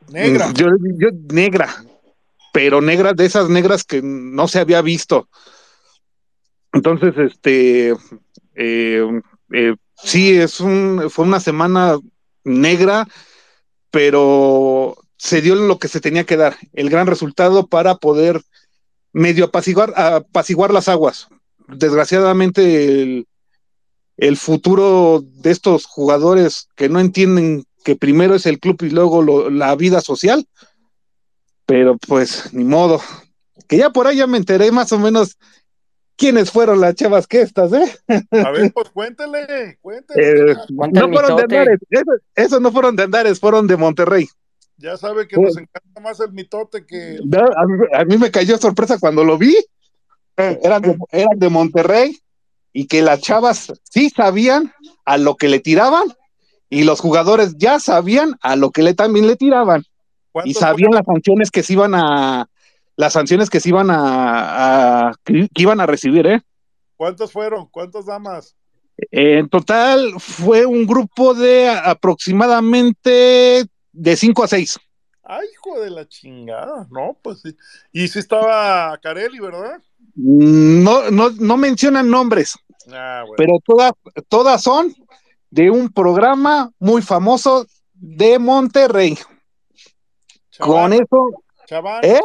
Negra. 0.10 0.52
Yo, 0.54 0.68
yo 0.98 1.10
negra, 1.32 1.68
pero 2.58 2.82
negra 2.82 3.14
de 3.14 3.24
esas 3.24 3.50
negras 3.50 3.84
que 3.84 4.02
no 4.02 4.48
se 4.48 4.58
había 4.58 4.82
visto. 4.82 5.30
Entonces, 6.74 7.14
este, 7.16 7.94
eh, 8.56 9.22
eh, 9.54 9.76
sí, 9.96 10.36
es 10.36 10.60
un, 10.60 11.08
fue 11.12 11.26
una 11.26 11.40
semana 11.40 12.00
negra, 12.44 13.08
pero 13.92 14.98
se 15.18 15.44
dio 15.44 15.54
lo 15.54 15.78
que 15.78 15.88
se 15.88 16.02
tenía 16.02 16.24
que 16.24 16.36
dar, 16.36 16.58
el 16.74 16.90
gran 16.90 17.06
resultado 17.06 17.68
para 17.68 17.98
poder 17.98 18.42
medio 19.14 19.46
apaciguar, 19.46 19.94
apaciguar 19.96 20.74
las 20.74 20.90
aguas. 20.90 21.28
Desgraciadamente, 21.68 23.24
el, 24.18 24.38
futuro 24.38 25.24
de 25.24 25.52
estos 25.52 25.86
jugadores 25.86 26.70
que 26.76 26.90
no 26.90 27.00
entienden 27.00 27.66
que 27.86 27.96
primero 27.96 28.34
es 28.34 28.48
el 28.48 28.60
club 28.60 28.82
y 28.82 28.90
luego 28.90 29.22
la 29.52 29.76
vida 29.76 30.02
social, 30.02 30.48
pero 31.68 31.98
pues 31.98 32.52
ni 32.54 32.64
modo. 32.64 33.00
Que 33.68 33.78
ya 33.78 33.92
por 33.92 34.08
ahí 34.08 34.18
ya 34.18 34.26
me 34.26 34.38
enteré 34.38 34.72
más 34.72 34.92
o 34.94 34.98
menos 34.98 35.38
quiénes 36.16 36.50
fueron 36.50 36.82
las 36.82 36.96
chavas 36.96 37.28
que 37.28 37.42
estas, 37.42 37.72
¿eh? 37.74 37.96
A 38.08 38.52
ver, 38.52 38.72
pues 38.74 38.90
cuéntele, 38.90 39.78
cuéntele. 39.82 40.52
Eh, 40.52 40.56
no 40.70 41.10
fueron 41.10 41.36
de. 41.36 41.44
Andares, 41.44 41.80
eso, 41.90 42.12
eso 42.34 42.60
no 42.60 42.72
fueron 42.72 42.96
de 42.96 43.04
Andares, 43.04 43.40
fueron 43.40 43.68
de 43.68 43.78
Monterrey. 43.78 44.28
Ya 44.78 44.96
sabe 44.96 45.28
que 45.28 45.38
nos 45.40 45.58
encanta 45.58 46.00
más 46.02 46.20
el 46.20 46.32
mitote 46.32 46.86
que 46.86 47.20
No, 47.26 47.40
a, 47.40 47.66
mí, 47.66 47.86
a 47.94 48.06
mí 48.06 48.18
me 48.18 48.32
cayó 48.32 48.58
sorpresa 48.58 49.00
cuando 49.00 49.24
lo 49.24 49.38
vi, 49.38 49.56
eran 50.38 50.82
de, 50.84 50.98
eran 51.12 51.38
de 51.38 51.50
Monterrey 51.50 52.18
y 52.72 52.86
que 52.86 53.02
las 53.02 53.20
chavas 53.22 53.74
sí 53.84 54.10
sabían 54.10 54.72
a 55.04 55.18
lo 55.18 55.36
que 55.36 55.50
le 55.50 55.60
tiraban 55.60 56.04
y 56.70 56.84
los 56.84 57.00
jugadores 57.00 57.58
ya 57.58 57.80
sabían 57.80 58.38
a 58.42 58.56
lo 58.56 58.72
que 58.72 58.84
le 58.84 58.94
también 58.94 59.28
le 59.28 59.36
tiraban. 59.36 59.84
Y 60.46 60.54
¿Cuántos 60.54 60.60
sabían 60.62 60.92
las 60.92 61.06
sanciones 61.06 61.52
que 61.52 61.64
se 61.64 61.74
iban 61.74 61.94
a 61.96 62.48
las 62.96 63.14
sanciones 63.14 63.50
que 63.50 63.60
se 63.60 63.70
iban 63.70 63.90
a, 63.92 65.10
a- 65.10 65.14
que 65.24 65.48
iban 65.56 65.80
a 65.80 65.86
recibir, 65.86 66.26
¿eh? 66.28 66.42
¿Cuántos 66.96 67.32
fueron? 67.32 67.68
¿Cuántas 67.68 68.06
damas? 68.08 68.56
En 69.12 69.48
total 69.50 70.14
fue 70.20 70.66
un 70.66 70.88
grupo 70.88 71.36
de 71.36 71.70
aproximadamente 71.70 73.66
de 73.92 74.16
5 74.16 74.44
a 74.44 74.48
6. 74.48 74.80
Ay, 75.24 75.46
hijo 75.54 75.80
de 75.80 75.90
la 75.90 76.08
chingada. 76.08 76.88
No, 76.90 77.18
pues 77.22 77.42
sí. 77.42 77.56
Y 77.92 78.08
sí 78.08 78.20
estaba 78.20 78.98
Carelli, 78.98 79.40
¿verdad? 79.40 79.80
No, 80.16 81.12
no, 81.12 81.30
no 81.32 81.58
mencionan 81.58 82.10
nombres, 82.10 82.58
Ah, 82.92 83.24
bueno. 83.28 83.36
pero 83.38 83.60
todas, 83.64 83.92
todas 84.30 84.64
son 84.64 84.94
de 85.52 85.70
un 85.70 85.90
programa 85.90 86.72
muy 86.80 87.02
famoso 87.02 87.68
de 87.94 88.40
Monterrey. 88.40 89.18
Con 90.60 90.94
eso, 90.94 91.30
¿Eh? 92.02 92.20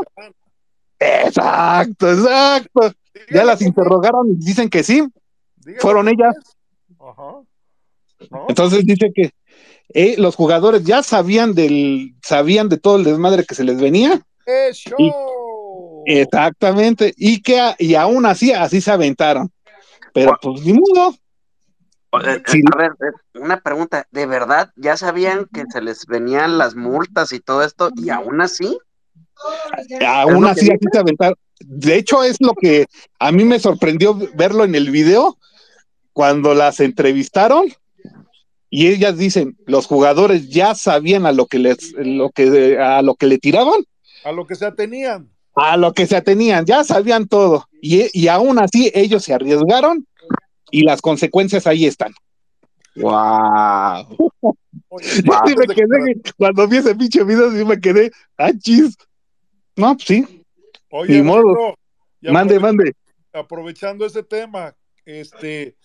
Exacto, 0.99 2.11
exacto. 2.11 2.93
Ya 3.31 3.45
las 3.45 3.61
interrogaron 3.61 4.31
y 4.31 4.37
dicen 4.37 4.69
que 4.69 4.83
sí. 4.83 5.03
fueron 5.79 6.09
ellas. 6.09 6.35
Ajá. 7.01 7.43
¿No? 8.31 8.47
Entonces 8.49 8.85
dice 8.85 9.11
que 9.13 9.33
eh, 9.95 10.15
los 10.19 10.37
jugadores 10.37 10.85
ya 10.85 11.03
sabían 11.03 11.55
del, 11.55 12.15
sabían 12.23 12.69
de 12.69 12.79
todo 12.79 12.97
el 12.97 13.05
desmadre 13.05 13.45
que 13.45 13.55
se 13.55 13.65
les 13.65 13.81
venía. 13.81 14.23
¡Eh, 14.47 14.71
show! 14.73 16.05
Exactamente. 16.07 17.13
Y 17.17 17.43
que 17.43 17.75
y 17.79 17.95
aún 17.95 18.25
así, 18.27 18.53
así 18.53 18.81
se 18.81 18.91
aventaron. 18.91 19.51
Pero 20.15 20.37
pues 20.41 20.65
ni 20.65 20.75
modo. 20.75 21.15
Eh, 22.13 22.35
eh, 22.37 22.43
Sí. 22.47 22.61
A 22.73 22.77
ver, 22.77 22.93
eh, 23.01 23.39
una 23.41 23.61
pregunta, 23.61 24.07
¿de 24.11 24.27
verdad 24.27 24.71
ya 24.77 24.97
sabían 24.97 25.47
que 25.53 25.65
se 25.73 25.81
les 25.81 26.07
venían 26.07 26.59
las 26.59 26.75
multas 26.77 27.33
y 27.33 27.41
todo 27.41 27.63
esto 27.65 27.91
y 27.97 28.11
aún 28.11 28.41
así? 28.41 28.79
Aún 30.07 30.45
así, 30.47 30.71
así 30.71 30.87
se 30.93 30.99
aventaron. 30.99 31.37
de 31.61 31.97
hecho 31.97 32.23
es 32.23 32.37
lo 32.41 32.53
que 32.55 32.87
a 33.19 33.33
mí 33.33 33.45
me 33.45 33.59
sorprendió 33.59 34.15
verlo 34.35 34.65
en 34.65 34.75
el 34.75 34.91
video 34.91 35.39
cuando 36.13 36.55
las 36.55 36.81
entrevistaron 36.81 37.65
y 38.71 38.87
ellas 38.89 39.17
dicen, 39.19 39.57
los 39.67 39.87
jugadores 39.87 40.49
ya 40.49 40.75
sabían 40.75 41.27
a 41.27 41.33
lo 41.33 41.47
que 41.47 41.59
les 41.59 41.93
lo 41.93 42.31
que 42.31 42.79
a 42.79 43.03
lo 43.03 43.15
que 43.17 43.27
le 43.27 43.39
tiraban, 43.39 43.83
A 44.25 44.33
lo 44.33 44.47
que 44.47 44.55
se 44.55 44.67
atenían. 44.67 45.29
a 45.55 45.77
lo 45.77 45.93
que 45.93 46.07
se 46.07 46.17
atenían, 46.17 46.65
ya 46.67 46.85
sabían 46.85 47.27
todo 47.27 47.67
y, 47.81 48.09
y 48.19 48.29
aún 48.29 48.59
así 48.59 48.91
ellos 48.95 49.25
se 49.25 49.35
arriesgaron 49.35 50.07
y 50.73 50.83
las 50.83 51.01
consecuencias 51.01 51.67
ahí 51.69 51.87
están. 51.87 52.13
Wow. 52.97 54.17
Yo 54.91 54.99
sí 55.47 55.55
me 55.57 55.75
quedé, 55.75 56.21
cuando 56.37 56.67
vi 56.69 56.79
ese 56.79 56.95
pinche 56.95 57.23
video, 57.25 57.51
sí 57.51 57.65
me 57.65 57.81
quedé, 57.81 58.11
ah, 58.37 58.51
chis. 58.59 58.97
No, 59.77 59.95
pues 59.95 60.07
sí, 60.07 60.45
Oye, 60.91 61.15
Ni 61.17 61.23
modo. 61.23 61.75
Mande, 62.21 62.57
aprove- 62.59 62.61
mande. 62.61 62.97
aprovechando 63.33 64.05
ese 64.05 64.23
tema, 64.23 64.77
este, 65.07 65.77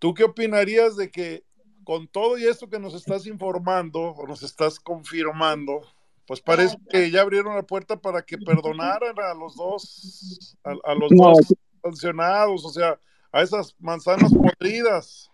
¿tú 0.00 0.12
qué 0.14 0.24
opinarías 0.24 0.96
de 0.96 1.10
que 1.10 1.44
con 1.84 2.08
todo 2.08 2.36
y 2.36 2.44
esto 2.44 2.68
que 2.68 2.78
nos 2.80 2.94
estás 2.94 3.26
informando 3.26 4.00
o 4.00 4.26
nos 4.26 4.42
estás 4.42 4.78
confirmando, 4.80 5.80
pues 6.26 6.40
parece 6.40 6.76
que 6.90 7.10
ya 7.10 7.22
abrieron 7.22 7.54
la 7.54 7.62
puerta 7.62 7.96
para 7.98 8.20
que 8.22 8.36
perdonaran 8.36 9.14
a 9.18 9.32
los 9.34 9.54
dos, 9.56 10.56
a, 10.64 10.72
a 10.90 10.94
los 10.94 11.10
No. 11.12 11.28
dos 11.32 11.54
sancionados, 11.82 12.64
o 12.66 12.70
sea, 12.70 12.98
a 13.32 13.42
esas 13.42 13.74
manzanas 13.78 14.32
podridas. 14.32 15.30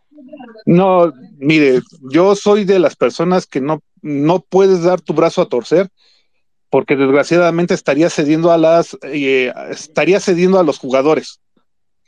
No, 0.67 1.13
mire, 1.39 1.81
yo 2.11 2.35
soy 2.37 2.65
de 2.65 2.79
las 2.79 2.97
personas 2.97 3.47
que 3.47 3.61
no, 3.61 3.83
no 4.03 4.41
puedes 4.41 4.83
dar 4.83 5.01
tu 5.01 5.13
brazo 5.13 5.43
a 5.43 5.49
torcer 5.49 5.91
porque 6.71 6.97
desgraciadamente 6.97 7.73
estaría 7.73 8.11
cediendo 8.11 8.51
a 8.51 8.59
las, 8.59 8.99
eh, 9.03 9.53
estaría 9.71 10.19
cediendo 10.19 10.59
a 10.59 10.65
los 10.65 10.79
jugadores. 10.79 11.41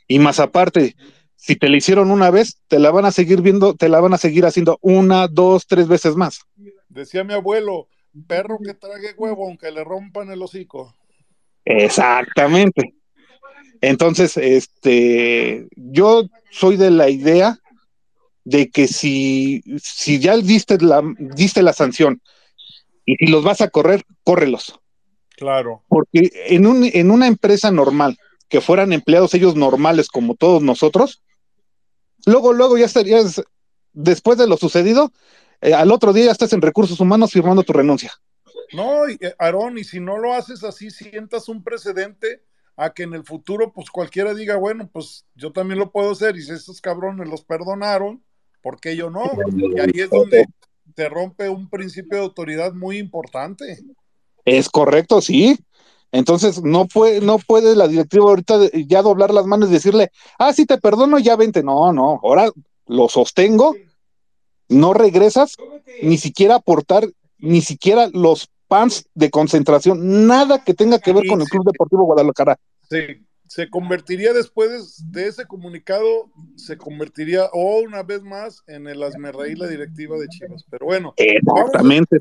Y 0.09 0.19
más 0.19 0.41
aparte, 0.41 0.95
si 1.37 1.55
te 1.55 1.69
la 1.69 1.77
hicieron 1.77 2.11
una 2.11 2.31
vez, 2.31 2.61
te 2.67 2.77
la 2.77 2.91
van 2.91 3.05
a 3.05 3.11
seguir 3.11 3.41
viendo, 3.41 3.75
te 3.75 3.87
la 3.87 4.01
van 4.01 4.13
a 4.13 4.17
seguir 4.17 4.45
haciendo 4.45 4.77
una, 4.81 5.29
dos, 5.29 5.67
tres 5.67 5.87
veces 5.87 6.17
más. 6.17 6.41
Decía 6.89 7.23
mi 7.23 7.33
abuelo, 7.33 7.87
perro 8.27 8.57
que 8.61 8.73
trague 8.73 9.13
huevo 9.17 9.47
aunque 9.47 9.71
le 9.71 9.85
rompan 9.85 10.31
el 10.31 10.41
hocico. 10.41 10.93
Exactamente. 11.63 12.96
Entonces, 13.81 14.37
este, 14.37 15.67
yo 15.75 16.23
soy 16.51 16.77
de 16.77 16.91
la 16.91 17.09
idea 17.09 17.59
de 18.43 18.69
que 18.69 18.87
si, 18.87 19.61
si 19.81 20.19
ya 20.19 20.37
diste 20.37 20.77
la, 20.79 21.01
diste 21.17 21.61
la 21.61 21.73
sanción 21.73 22.21
y 23.05 23.15
si 23.15 23.27
los 23.27 23.43
vas 23.43 23.61
a 23.61 23.69
correr, 23.69 24.03
córrelos. 24.23 24.79
Claro. 25.35 25.83
Porque 25.87 26.31
en, 26.47 26.65
un, 26.65 26.89
en 26.91 27.11
una 27.11 27.27
empresa 27.27 27.71
normal, 27.71 28.17
que 28.49 28.61
fueran 28.61 28.93
empleados 28.93 29.33
ellos 29.33 29.55
normales 29.55 30.07
como 30.07 30.35
todos 30.35 30.63
nosotros, 30.63 31.21
luego, 32.25 32.53
luego 32.53 32.77
ya 32.77 32.85
estarías, 32.85 33.43
después 33.93 34.37
de 34.37 34.47
lo 34.47 34.57
sucedido, 34.57 35.11
eh, 35.61 35.73
al 35.73 35.91
otro 35.91 36.13
día 36.13 36.25
ya 36.25 36.31
estás 36.31 36.53
en 36.53 36.61
recursos 36.61 36.99
humanos 36.99 37.31
firmando 37.31 37.63
tu 37.63 37.73
renuncia. 37.73 38.13
No, 38.73 39.07
eh, 39.07 39.35
Aarón, 39.39 39.77
y 39.77 39.83
si 39.83 39.99
no 39.99 40.17
lo 40.17 40.33
haces 40.33 40.63
así, 40.63 40.89
sientas 40.91 41.49
un 41.49 41.63
precedente 41.63 42.43
a 42.77 42.93
que 42.93 43.03
en 43.03 43.13
el 43.13 43.25
futuro, 43.25 43.73
pues 43.73 43.89
cualquiera 43.89 44.33
diga, 44.33 44.55
bueno, 44.55 44.87
pues 44.93 45.25
yo 45.35 45.51
también 45.51 45.79
lo 45.79 45.91
puedo 45.91 46.11
hacer, 46.11 46.37
y 46.37 46.43
si 46.43 46.51
esos 46.51 46.79
cabrones 46.79 47.27
los 47.27 47.43
perdonaron, 47.43 48.23
¿por 48.61 48.79
qué 48.79 48.95
yo 48.95 49.09
no? 49.09 49.23
Y 49.55 49.79
ahí 49.79 49.91
es 49.95 50.09
donde 50.09 50.45
te 50.93 51.09
rompe 51.09 51.49
un 51.49 51.69
principio 51.69 52.19
de 52.19 52.23
autoridad 52.23 52.73
muy 52.73 52.99
importante. 52.99 53.83
Es 54.45 54.69
correcto, 54.69 55.21
sí. 55.21 55.57
Entonces 56.11 56.63
no 56.63 56.85
puede, 56.85 57.19
no 57.19 57.37
puede 57.39 57.75
la 57.75 57.87
directiva 57.87 58.29
ahorita 58.29 58.69
ya 58.87 59.01
doblar 59.01 59.33
las 59.33 59.45
manos 59.45 59.69
y 59.69 59.73
decirle, 59.73 60.11
ah, 60.39 60.53
sí 60.53 60.65
te 60.65 60.77
perdono, 60.77 61.19
ya 61.19 61.35
vente. 61.35 61.63
No, 61.63 61.91
no, 61.91 62.19
ahora 62.23 62.49
lo 62.85 63.09
sostengo, 63.09 63.75
no 64.69 64.93
regresas, 64.93 65.55
ni 66.01 66.17
siquiera 66.17 66.55
aportar, 66.55 67.09
ni 67.39 67.61
siquiera 67.61 68.09
los 68.13 68.49
pants 68.67 69.07
de 69.13 69.29
concentración, 69.29 70.27
nada 70.27 70.63
que 70.63 70.73
tenga 70.73 70.99
que 70.99 71.13
ver 71.13 71.23
Sí, 71.23 71.29
con 71.29 71.41
el 71.41 71.47
sí. 71.47 71.51
Club 71.51 71.65
Deportivo 71.65 72.03
Guadalajara. 72.05 72.57
Se, 72.89 73.23
se 73.47 73.69
convertiría 73.69 74.33
después 74.33 75.03
de 75.11 75.27
ese 75.27 75.45
comunicado, 75.45 76.29
se 76.55 76.77
convertiría 76.77 77.45
o 77.53 77.79
una 77.79 78.03
vez 78.03 78.23
más 78.23 78.63
en 78.67 78.87
el 78.87 79.01
asmerreí 79.03 79.55
la 79.55 79.67
directiva 79.67 80.17
de 80.17 80.27
Chivas. 80.27 80.65
Pero 80.69 80.85
bueno, 80.85 81.13
Exactamente. 81.17 82.19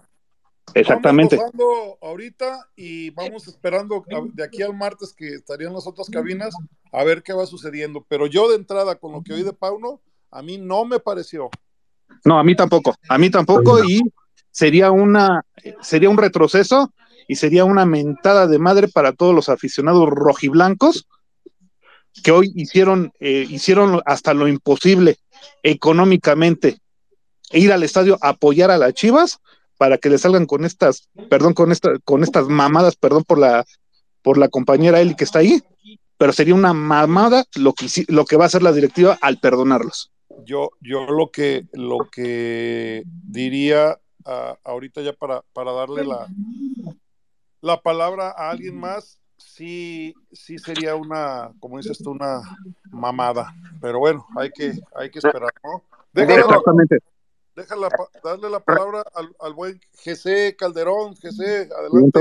Exactamente. 0.75 1.37
Vamos 1.37 1.97
ahorita 2.03 2.69
y 2.75 3.11
vamos 3.11 3.47
esperando 3.47 4.05
de 4.35 4.45
aquí 4.45 4.63
al 4.63 4.75
martes 4.75 5.15
que 5.17 5.29
estarían 5.29 5.73
las 5.73 5.87
otras 5.87 6.11
cabinas 6.11 6.55
a 6.93 7.05
ver 7.05 7.23
qué 7.23 7.33
va 7.33 7.47
sucediendo. 7.47 8.05
Pero 8.09 8.27
yo 8.27 8.49
de 8.49 8.57
entrada 8.57 8.97
con 8.97 9.13
lo 9.13 9.23
que 9.23 9.33
oí 9.33 9.43
de 9.43 9.53
Pauno, 9.53 10.01
a 10.31 10.43
mí 10.43 10.59
no 10.59 10.85
me 10.85 10.99
pareció. 10.99 11.51
No, 12.25 12.39
a 12.39 12.45
mí 12.45 12.55
tampoco, 12.55 12.95
a 13.09 13.19
mí 13.19 13.31
tampoco, 13.31 13.83
y 13.85 14.01
sería 14.57 14.91
una, 14.91 15.45
sería 15.83 16.09
un 16.09 16.17
retroceso 16.17 16.91
y 17.29 17.37
sería 17.37 17.67
una 17.67 17.85
mentada 17.85 18.47
de 18.47 18.59
madre 18.59 18.89
para 18.89 19.13
todos 19.13 19.35
los 19.35 19.51
aficionados 19.51 20.09
rojiblancos 20.09 21.07
que 22.25 22.31
hoy 22.33 22.53
hicieron, 22.55 23.13
eh, 23.21 23.47
hicieron 23.51 24.01
hasta 24.07 24.33
lo 24.33 24.49
imposible 24.49 25.19
económicamente 25.63 26.79
ir 27.53 27.71
al 27.71 27.83
estadio 27.83 28.17
a 28.23 28.31
apoyar 28.31 28.71
a 28.71 28.79
las 28.79 28.95
Chivas 28.95 29.41
para 29.77 29.99
que 29.99 30.09
le 30.09 30.17
salgan 30.17 30.47
con 30.47 30.65
estas, 30.65 31.11
perdón, 31.29 31.53
con 31.53 31.71
esta, 31.71 31.99
con 32.07 32.23
estas 32.23 32.49
mamadas, 32.49 32.97
perdón 32.97 33.25
por 33.25 33.39
la, 33.39 33.67
por 34.23 34.39
la 34.39 34.49
compañera 34.49 35.03
Eli 35.03 35.17
que 35.17 35.25
está 35.25 35.41
ahí, 35.41 35.63
pero 36.17 36.33
sería 36.33 36.55
una 36.55 36.73
mamada 36.73 37.45
lo 37.57 37.75
que, 37.75 37.89
lo 38.09 38.25
que 38.25 38.37
va 38.37 38.45
a 38.45 38.47
hacer 38.47 38.63
la 38.63 38.73
directiva 38.73 39.19
al 39.21 39.39
perdonarlos. 39.39 40.13
Yo, 40.47 40.71
yo 40.81 41.05
lo 41.05 41.31
que, 41.31 41.67
lo 41.75 42.09
que 42.11 43.03
diría 43.05 43.99
ah, 44.27 44.59
ahorita 44.65 45.01
ya 45.01 45.13
para, 45.13 45.43
para 45.53 45.73
darle 45.73 46.05
la, 46.05 46.27
la 47.61 47.81
palabra 47.81 48.31
a 48.31 48.51
alguien 48.51 48.79
más, 48.79 49.19
sí, 49.37 50.15
sí 50.33 50.59
sería 50.59 50.95
una, 50.97 51.53
como 51.61 51.79
dices 51.79 51.99
tú, 51.99 52.11
una 52.11 52.41
mamada. 52.91 53.55
Pero 53.81 53.99
bueno, 53.99 54.27
hay 54.37 54.51
que, 54.51 54.73
hay 54.95 55.11
que 55.11 55.19
esperar, 55.19 55.53
¿no? 55.65 55.83
Déjala, 56.13 56.41
Exactamente. 56.41 56.99
déjala 57.55 57.89
darle 58.23 58.51
la 58.51 58.61
palabra 58.61 59.05
al, 59.15 59.35
al 59.41 59.55
buen 59.55 59.81
GC 60.05 60.57
Calderón. 60.57 61.15
GC, 61.15 61.71
adelante. 61.73 62.21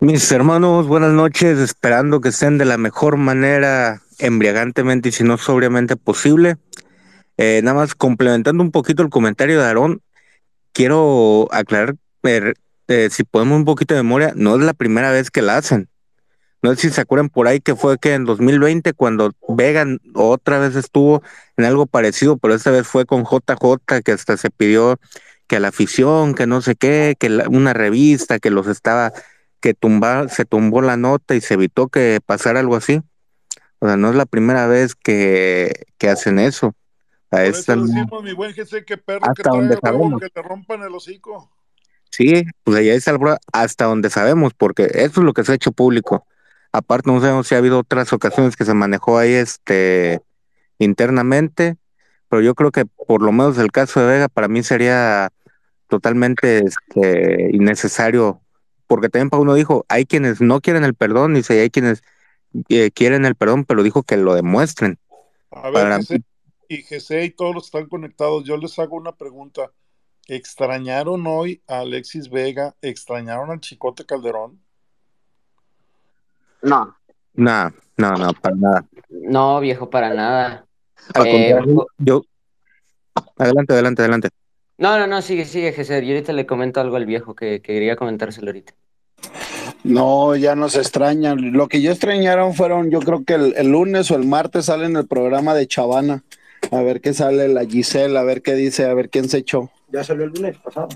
Mis 0.00 0.30
hermanos, 0.32 0.86
buenas 0.86 1.12
noches, 1.12 1.58
esperando 1.58 2.20
que 2.20 2.30
estén 2.30 2.58
de 2.58 2.64
la 2.64 2.76
mejor 2.78 3.16
manera, 3.16 4.02
embriagantemente 4.18 5.08
y 5.08 5.12
si 5.12 5.24
no 5.24 5.38
sobriamente 5.38 5.96
posible. 5.96 6.56
Eh, 7.38 7.60
nada 7.62 7.76
más 7.76 7.94
complementando 7.94 8.62
un 8.62 8.70
poquito 8.70 9.02
el 9.02 9.10
comentario 9.10 9.60
de 9.60 9.66
Aarón, 9.66 10.00
quiero 10.76 11.48
aclarar, 11.52 11.96
eh, 12.88 13.08
si 13.10 13.24
podemos 13.24 13.56
un 13.56 13.64
poquito 13.64 13.94
de 13.94 14.02
memoria, 14.02 14.32
no 14.36 14.56
es 14.56 14.62
la 14.62 14.74
primera 14.74 15.10
vez 15.10 15.30
que 15.30 15.40
la 15.42 15.56
hacen. 15.56 15.88
No 16.62 16.74
sé 16.74 16.82
si 16.82 16.90
se 16.90 17.00
acuerdan 17.00 17.30
por 17.30 17.48
ahí 17.48 17.60
que 17.60 17.76
fue 17.76 17.98
que 17.98 18.14
en 18.14 18.24
2020 18.24 18.92
cuando 18.92 19.32
Vegan 19.48 20.00
otra 20.14 20.58
vez 20.58 20.76
estuvo 20.76 21.22
en 21.56 21.64
algo 21.64 21.86
parecido, 21.86 22.38
pero 22.38 22.54
esta 22.54 22.70
vez 22.70 22.86
fue 22.86 23.06
con 23.06 23.24
JJ 23.24 24.02
que 24.02 24.12
hasta 24.12 24.36
se 24.36 24.50
pidió 24.50 24.98
que 25.48 25.56
a 25.56 25.60
la 25.60 25.68
afición, 25.68 26.34
que 26.34 26.46
no 26.46 26.62
sé 26.62 26.74
qué, 26.76 27.16
que 27.18 27.28
la- 27.30 27.48
una 27.48 27.72
revista 27.72 28.38
que 28.40 28.50
los 28.50 28.66
estaba 28.68 29.12
que 29.60 29.74
tumba, 29.74 30.28
se 30.28 30.44
tumbó 30.44 30.82
la 30.82 30.96
nota 30.96 31.34
y 31.36 31.40
se 31.40 31.54
evitó 31.54 31.88
que 31.88 32.20
pasara 32.26 32.60
algo 32.60 32.76
así. 32.76 33.02
O 33.80 33.86
sea, 33.86 33.96
no 33.96 34.10
es 34.10 34.16
la 34.16 34.26
primera 34.26 34.66
vez 34.68 34.94
que, 34.96 35.86
que 35.98 36.08
hacen 36.10 36.38
eso. 36.38 36.74
Sea, 37.30 37.40
Por 37.40 37.48
es 37.48 37.58
eso 37.58 37.76
decimos, 37.76 38.22
mi 38.22 38.32
buen 38.32 38.52
GC, 38.54 38.84
que 38.84 38.96
perro 38.96 39.20
que 39.22 39.42
Hasta 39.42 39.50
donde 39.50 39.76
sabemos. 39.82 40.20
que 40.20 40.42
rompan 40.42 40.82
el 40.82 40.94
hocico. 40.94 41.50
Sí, 42.10 42.44
pues 42.64 42.78
allá 42.78 43.12
bro- 43.18 43.38
hasta 43.52 43.84
donde 43.86 44.10
sabemos, 44.10 44.54
porque 44.54 44.84
eso 44.84 45.20
es 45.20 45.24
lo 45.24 45.32
que 45.34 45.44
se 45.44 45.52
ha 45.52 45.54
hecho 45.56 45.72
público. 45.72 46.26
Aparte, 46.72 47.10
no 47.10 47.20
sabemos 47.20 47.46
si 47.46 47.54
ha 47.54 47.58
habido 47.58 47.78
otras 47.80 48.12
ocasiones 48.12 48.56
que 48.56 48.64
se 48.64 48.74
manejó 48.74 49.18
ahí 49.18 49.32
este 49.32 50.20
internamente, 50.78 51.76
pero 52.28 52.42
yo 52.42 52.54
creo 52.54 52.70
que 52.70 52.84
por 52.84 53.22
lo 53.22 53.32
menos 53.32 53.58
el 53.58 53.72
caso 53.72 54.00
de 54.00 54.06
Vega 54.06 54.28
para 54.28 54.48
mí 54.48 54.62
sería 54.62 55.30
totalmente 55.88 56.58
este, 56.58 57.50
innecesario, 57.52 58.40
porque 58.86 59.08
también 59.08 59.30
Pauno 59.30 59.54
dijo, 59.54 59.84
hay 59.88 60.04
quienes 60.06 60.40
no 60.40 60.60
quieren 60.60 60.84
el 60.84 60.94
perdón, 60.94 61.34
dice, 61.34 61.60
hay 61.60 61.70
quienes 61.70 62.02
eh, 62.68 62.90
quieren 62.92 63.24
el 63.24 63.34
perdón, 63.34 63.64
pero 63.64 63.82
dijo 63.82 64.02
que 64.02 64.16
lo 64.16 64.34
demuestren. 64.34 64.98
A 65.50 65.70
ver, 65.70 65.72
Para 65.72 65.98
GC 65.98 66.22
y 66.68 66.82
GC 66.82 67.24
y 67.24 67.30
todos 67.30 67.54
los 67.54 67.64
que 67.64 67.78
están 67.78 67.88
conectados, 67.88 68.44
yo 68.44 68.56
les 68.56 68.78
hago 68.78 68.96
una 68.96 69.12
pregunta. 69.12 69.70
¿Extrañaron 70.28 71.26
hoy 71.26 71.62
a 71.68 71.80
Alexis 71.80 72.28
Vega? 72.30 72.74
¿Extrañaron 72.82 73.50
al 73.50 73.60
Chicote 73.60 74.04
Calderón? 74.04 74.60
No, 76.62 76.96
No, 77.34 77.72
no, 77.96 78.12
no, 78.14 78.32
para 78.32 78.56
nada. 78.56 78.84
No, 79.08 79.60
viejo, 79.60 79.88
para 79.88 80.12
nada. 80.12 80.66
Al 81.14 81.26
Eh, 81.26 81.56
yo... 81.98 82.22
Adelante, 83.36 83.72
adelante, 83.72 84.02
adelante. 84.02 84.28
No, 84.78 84.98
no, 84.98 85.06
no, 85.06 85.22
sigue, 85.22 85.44
sigue, 85.44 85.72
Jesús. 85.72 85.96
Yo 86.02 86.14
ahorita 86.14 86.32
le 86.32 86.46
comento 86.46 86.80
algo 86.80 86.96
al 86.96 87.06
viejo 87.06 87.34
que, 87.34 87.62
que 87.62 87.74
quería 87.74 87.96
comentárselo 87.96 88.48
ahorita. 88.48 88.74
No, 89.84 90.34
ya 90.34 90.54
nos 90.54 90.76
extrañan. 90.76 91.52
Lo 91.52 91.68
que 91.68 91.80
yo 91.80 91.92
extrañaron 91.92 92.54
fueron, 92.54 92.90
yo 92.90 93.00
creo 93.00 93.24
que 93.24 93.34
el, 93.34 93.54
el 93.56 93.68
lunes 93.68 94.10
o 94.10 94.16
el 94.16 94.26
martes 94.26 94.66
sale 94.66 94.86
en 94.86 94.96
el 94.96 95.06
programa 95.06 95.54
de 95.54 95.66
Chavana. 95.66 96.24
A 96.70 96.82
ver 96.82 97.00
qué 97.00 97.14
sale 97.14 97.48
la 97.48 97.64
Giselle, 97.64 98.18
a 98.18 98.22
ver 98.22 98.42
qué 98.42 98.54
dice, 98.54 98.84
a 98.86 98.94
ver 98.94 99.10
quién 99.10 99.28
se 99.28 99.38
echó. 99.38 99.70
Ya 99.92 100.02
salió 100.04 100.24
el 100.24 100.30
lunes 100.32 100.56
pasado. 100.58 100.88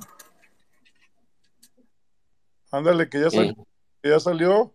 Ándale, 2.70 3.08
que 3.08 3.20
ya, 3.20 3.30
sal- 3.30 3.54
Sí. 3.56 3.62
que 4.02 4.08
ya 4.10 4.20
salió. 4.20 4.72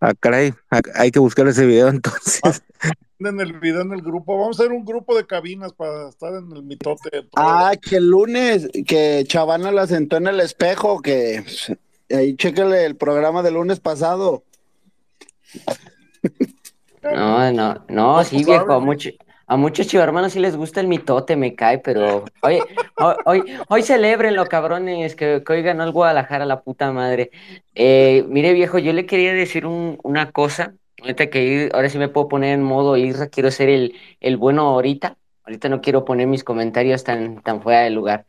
Ah, 0.00 0.12
caray, 0.18 0.52
ah, 0.70 0.80
hay 0.96 1.10
que 1.10 1.18
buscar 1.18 1.46
ese 1.48 1.66
video 1.66 1.88
entonces. 1.88 2.40
En 3.20 3.40
el 3.40 3.58
video 3.58 3.80
en 3.82 3.92
el 3.92 4.02
grupo. 4.02 4.36
Vamos 4.38 4.58
a 4.58 4.62
hacer 4.64 4.72
un 4.72 4.84
grupo 4.84 5.16
de 5.16 5.26
cabinas 5.26 5.72
para 5.72 6.08
estar 6.10 6.34
en 6.34 6.52
el 6.52 6.62
mitote. 6.62 7.08
de 7.10 7.22
todo. 7.22 7.30
Ah, 7.36 7.72
que 7.80 7.96
el 7.96 8.08
lunes, 8.10 8.68
que 8.86 9.24
Chavana 9.26 9.70
la 9.72 9.86
sentó 9.86 10.16
en 10.18 10.26
el 10.26 10.40
espejo, 10.40 11.00
que 11.00 11.42
ahí 12.10 12.36
chéquele 12.36 12.84
el 12.84 12.96
programa 12.96 13.42
del 13.42 13.54
lunes 13.54 13.80
pasado. 13.80 14.44
No, 17.02 17.52
no, 17.52 17.84
no, 17.90 18.24
sí, 18.24 18.42
viejo, 18.44 18.80
mucho- 18.80 19.10
a 19.46 19.56
muchos 19.56 19.86
chivarmanos 19.86 20.32
sí 20.32 20.40
les 20.40 20.56
gusta 20.56 20.80
el 20.80 20.88
mitote, 20.88 21.36
me 21.36 21.54
cae, 21.54 21.78
pero 21.78 22.24
hoy, 22.42 22.58
hoy, 22.98 23.14
hoy, 23.24 23.44
hoy 23.68 23.82
celébrenlo, 23.82 24.48
cabrones, 24.48 25.14
que, 25.16 25.42
que 25.44 25.52
hoy 25.52 25.62
ganó 25.62 25.84
el 25.84 25.92
Guadalajara, 25.92 26.46
la 26.46 26.62
puta 26.62 26.92
madre. 26.92 27.30
Eh, 27.74 28.24
mire, 28.28 28.52
viejo, 28.52 28.78
yo 28.78 28.92
le 28.92 29.06
quería 29.06 29.32
decir 29.34 29.66
un- 29.66 29.98
una 30.02 30.32
cosa, 30.32 30.74
ahorita 31.00 31.28
que 31.30 31.70
ahora 31.74 31.88
sí 31.88 31.98
me 31.98 32.08
puedo 32.08 32.28
poner 32.28 32.54
en 32.54 32.62
modo 32.62 32.96
Isra, 32.96 33.28
quiero 33.28 33.50
ser 33.50 33.68
el, 33.68 33.94
el 34.20 34.36
bueno 34.36 34.62
ahorita, 34.62 35.16
ahorita 35.44 35.68
no 35.68 35.80
quiero 35.80 36.04
poner 36.04 36.26
mis 36.26 36.44
comentarios 36.44 37.04
tan, 37.04 37.42
tan 37.42 37.62
fuera 37.62 37.80
de 37.82 37.90
lugar. 37.90 38.26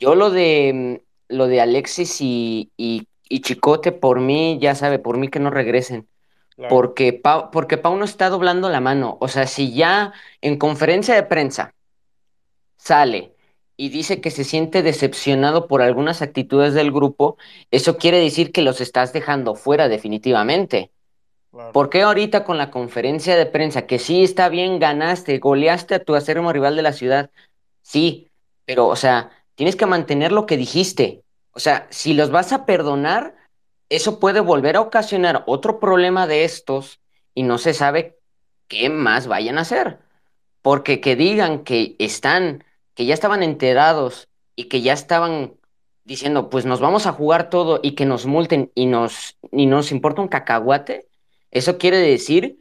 Yo 0.00 0.14
lo 0.14 0.30
de, 0.30 1.02
lo 1.28 1.46
de 1.46 1.60
Alexis 1.60 2.20
y, 2.20 2.70
y 2.76 3.40
Chicote, 3.40 3.92
por 3.92 4.20
mí, 4.20 4.58
ya 4.60 4.74
sabe, 4.74 4.98
por 4.98 5.18
mí 5.18 5.28
que 5.28 5.40
no 5.40 5.50
regresen 5.50 6.08
Claro. 6.56 6.70
porque 6.70 7.12
Pau, 7.12 7.50
porque 7.50 7.78
Pau 7.78 7.96
no 7.96 8.04
está 8.04 8.30
doblando 8.30 8.68
la 8.68 8.80
mano. 8.80 9.16
O 9.20 9.28
sea, 9.28 9.46
si 9.46 9.74
ya 9.74 10.12
en 10.40 10.56
conferencia 10.58 11.14
de 11.14 11.24
prensa 11.24 11.74
sale 12.76 13.34
y 13.76 13.88
dice 13.88 14.20
que 14.20 14.30
se 14.30 14.44
siente 14.44 14.82
decepcionado 14.82 15.66
por 15.66 15.82
algunas 15.82 16.22
actitudes 16.22 16.74
del 16.74 16.92
grupo, 16.92 17.36
eso 17.70 17.96
quiere 17.98 18.20
decir 18.20 18.52
que 18.52 18.62
los 18.62 18.80
estás 18.80 19.12
dejando 19.12 19.54
fuera 19.56 19.88
definitivamente. 19.88 20.92
claro. 21.50 21.72
¿Por 21.72 21.90
qué 21.90 22.02
ahorita 22.02 22.44
con 22.44 22.58
la 22.58 22.70
conferencia 22.70 23.36
de 23.36 23.46
prensa, 23.46 23.86
que 23.86 23.98
sí 23.98 24.22
está 24.22 24.48
bien, 24.48 24.78
ganaste, 24.78 25.38
goleaste 25.38 25.96
a 25.96 26.04
tu 26.04 26.14
acérrimo 26.14 26.52
rival 26.52 26.76
de 26.76 26.82
la 26.82 26.92
ciudad? 26.92 27.30
Sí, 27.82 28.30
pero, 28.64 28.86
o 28.88 28.96
sea, 28.96 29.30
tienes 29.56 29.76
que 29.76 29.86
mantener 29.86 30.32
lo 30.32 30.46
que 30.46 30.56
dijiste. 30.56 31.24
O 31.52 31.60
sea, 31.60 31.86
si 31.90 32.14
los 32.14 32.30
vas 32.30 32.52
a 32.52 32.64
perdonar, 32.66 33.34
eso 33.88 34.18
puede 34.20 34.40
volver 34.40 34.76
a 34.76 34.80
ocasionar 34.80 35.44
otro 35.46 35.80
problema 35.80 36.26
de 36.26 36.44
estos 36.44 37.00
y 37.34 37.42
no 37.42 37.58
se 37.58 37.74
sabe 37.74 38.18
qué 38.68 38.88
más 38.90 39.26
vayan 39.26 39.58
a 39.58 39.62
hacer. 39.62 39.98
Porque 40.62 41.00
que 41.00 41.16
digan 41.16 41.64
que 41.64 41.96
están, 41.98 42.64
que 42.94 43.06
ya 43.06 43.14
estaban 43.14 43.42
enterados 43.42 44.28
y 44.56 44.64
que 44.64 44.82
ya 44.82 44.92
estaban 44.92 45.54
diciendo, 46.04 46.50
pues 46.50 46.66
nos 46.66 46.80
vamos 46.80 47.06
a 47.06 47.12
jugar 47.12 47.50
todo 47.50 47.80
y 47.82 47.92
que 47.92 48.06
nos 48.06 48.26
multen 48.26 48.70
y 48.74 48.86
nos, 48.86 49.38
y 49.52 49.66
nos 49.66 49.90
importa 49.92 50.22
un 50.22 50.28
cacahuate, 50.28 51.08
eso 51.50 51.78
quiere 51.78 51.98
decir 51.98 52.60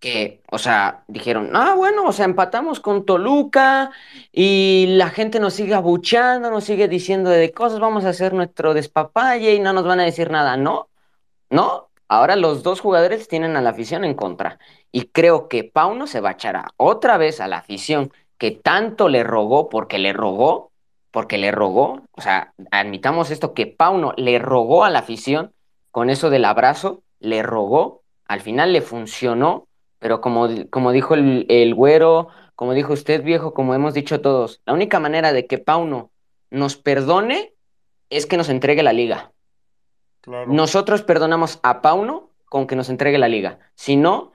que, 0.00 0.42
o 0.50 0.58
sea, 0.58 1.04
dijeron, 1.08 1.50
ah, 1.54 1.74
bueno, 1.76 2.04
o 2.06 2.12
sea, 2.12 2.24
empatamos 2.24 2.80
con 2.80 3.04
Toluca 3.04 3.90
y 4.32 4.86
la 4.88 5.10
gente 5.10 5.40
nos 5.40 5.54
sigue 5.54 5.74
abuchando, 5.74 6.50
nos 6.50 6.64
sigue 6.64 6.88
diciendo 6.88 7.30
de 7.30 7.52
cosas, 7.52 7.80
vamos 7.80 8.04
a 8.04 8.10
hacer 8.10 8.32
nuestro 8.34 8.74
despapalle 8.74 9.54
y 9.54 9.60
no 9.60 9.72
nos 9.74 9.84
van 9.84 10.00
a 10.00 10.04
decir 10.04 10.30
nada, 10.30 10.56
¿no? 10.56 10.88
No, 11.50 11.90
ahora 12.08 12.36
los 12.36 12.62
dos 12.62 12.80
jugadores 12.80 13.28
tienen 13.28 13.56
a 13.56 13.60
la 13.62 13.70
afición 13.70 14.04
en 14.04 14.14
contra. 14.14 14.58
Y 14.92 15.06
creo 15.08 15.48
que 15.48 15.64
Pauno 15.64 16.06
se 16.06 16.20
va 16.20 16.30
a 16.30 16.32
echar 16.32 16.56
a- 16.56 16.72
otra 16.76 17.16
vez 17.18 17.40
a 17.40 17.48
la 17.48 17.58
afición 17.58 18.12
que 18.38 18.50
tanto 18.52 19.08
le 19.08 19.22
rogó, 19.24 19.68
porque 19.68 19.98
le 19.98 20.12
rogó, 20.12 20.72
porque 21.10 21.38
le 21.38 21.50
rogó, 21.52 22.02
o 22.12 22.20
sea, 22.20 22.54
admitamos 22.70 23.30
esto, 23.30 23.52
que 23.54 23.66
Pauno 23.66 24.14
le 24.16 24.38
rogó 24.38 24.84
a 24.84 24.90
la 24.90 25.00
afición 25.00 25.52
con 25.90 26.08
eso 26.10 26.30
del 26.30 26.44
abrazo, 26.44 27.02
le 27.18 27.42
rogó, 27.42 28.02
al 28.26 28.40
final 28.40 28.72
le 28.72 28.80
funcionó, 28.80 29.66
pero 30.00 30.20
como, 30.20 30.48
como 30.70 30.90
dijo 30.90 31.14
el, 31.14 31.46
el 31.48 31.74
güero, 31.74 32.28
como 32.56 32.74
dijo 32.74 32.92
usted 32.92 33.22
viejo, 33.22 33.54
como 33.54 33.74
hemos 33.74 33.94
dicho 33.94 34.20
todos, 34.20 34.60
la 34.66 34.72
única 34.72 34.98
manera 34.98 35.32
de 35.32 35.46
que 35.46 35.58
Pauno 35.58 36.10
nos 36.50 36.76
perdone 36.76 37.54
es 38.08 38.26
que 38.26 38.36
nos 38.36 38.48
entregue 38.48 38.82
la 38.82 38.92
liga. 38.92 39.30
claro. 40.22 40.52
Nosotros 40.52 41.02
perdonamos 41.02 41.60
a 41.62 41.80
Pauno 41.82 42.30
con 42.46 42.66
que 42.66 42.74
nos 42.74 42.88
entregue 42.88 43.18
la 43.18 43.28
liga. 43.28 43.60
Si 43.76 43.94
no, 43.94 44.32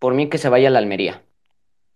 por 0.00 0.14
mí 0.14 0.28
que 0.28 0.38
se 0.38 0.48
vaya 0.48 0.68
a 0.68 0.70
la 0.72 0.80
Almería. 0.80 1.22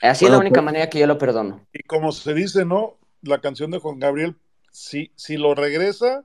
Así 0.00 0.26
es 0.26 0.30
la 0.30 0.38
única 0.38 0.60
pues- 0.60 0.64
manera 0.66 0.88
que 0.88 0.98
yo 1.00 1.06
lo 1.06 1.18
perdono. 1.18 1.66
Y 1.72 1.82
como 1.82 2.12
se 2.12 2.34
dice, 2.34 2.64
¿no? 2.64 2.98
La 3.22 3.40
canción 3.40 3.70
de 3.70 3.78
Juan 3.78 3.98
Gabriel, 3.98 4.36
si, 4.70 5.10
si 5.16 5.38
lo 5.38 5.54
regresa, 5.54 6.24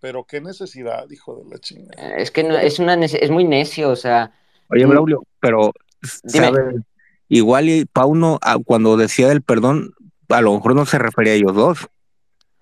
pero 0.00 0.24
qué 0.24 0.40
necesidad, 0.40 1.08
hijo 1.10 1.36
de 1.36 1.48
la 1.48 1.58
chingada. 1.58 2.16
Es 2.16 2.30
que 2.30 2.42
no, 2.42 2.58
es, 2.58 2.78
una, 2.78 2.94
es 2.94 3.30
muy 3.30 3.44
necio, 3.44 3.90
o 3.90 3.96
sea, 3.96 4.32
Oye. 4.70 4.86
Braulio, 4.86 5.24
pero. 5.40 5.72
¿sabes? 6.24 6.76
Igual 7.28 7.68
y 7.68 7.84
Pauno, 7.84 8.38
ah, 8.42 8.56
cuando 8.64 8.96
decía 8.96 9.28
del 9.28 9.42
perdón, 9.42 9.92
a 10.28 10.40
lo 10.40 10.54
mejor 10.54 10.74
no 10.74 10.86
se 10.86 10.98
refería 10.98 11.32
a 11.34 11.36
ellos 11.36 11.54
dos, 11.54 11.88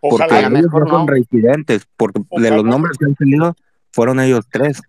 porque 0.01 0.25
Ojalá, 0.25 0.47
A 0.47 0.51
lo 0.51 0.57
ellos 0.59 0.63
mejor 0.73 0.85
no 0.85 0.91
son 0.91 1.07
no. 1.07 1.13
reincidentes, 1.13 1.87
porque 1.97 2.21
de 2.31 2.51
los 2.51 2.65
nombres 2.65 2.99
que 2.99 3.05
han 3.05 3.17
salido 3.17 3.55
fueron 3.93 4.21
ellos 4.21 4.45
tres. 4.51 4.81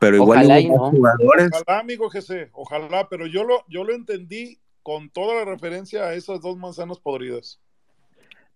Pero 0.00 0.16
igual 0.16 0.38
Ojalá 0.40 0.60
y 0.60 0.68
no. 0.68 0.90
jugadores. 0.90 1.50
ojalá, 1.52 1.80
amigo 1.80 2.08
Jesse, 2.10 2.48
ojalá, 2.52 3.08
pero 3.08 3.26
yo 3.26 3.44
lo, 3.44 3.64
yo 3.68 3.82
lo 3.82 3.94
entendí 3.94 4.58
con 4.82 5.10
toda 5.10 5.34
la 5.34 5.44
referencia 5.44 6.04
a 6.04 6.14
esas 6.14 6.40
dos 6.40 6.56
manzanas 6.56 6.98
podridas. 6.98 7.58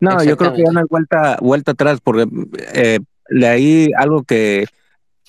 No, 0.01 0.23
yo 0.23 0.37
creo 0.37 0.53
que 0.55 0.63
ya 0.65 0.73
no 0.73 0.81
hay 0.81 0.87
vuelta, 0.89 1.39
vuelta 1.41 1.73
atrás, 1.73 2.01
porque 2.03 2.27
eh, 2.75 3.01
de 3.29 3.47
ahí 3.47 3.91
algo 3.97 4.23
que 4.23 4.67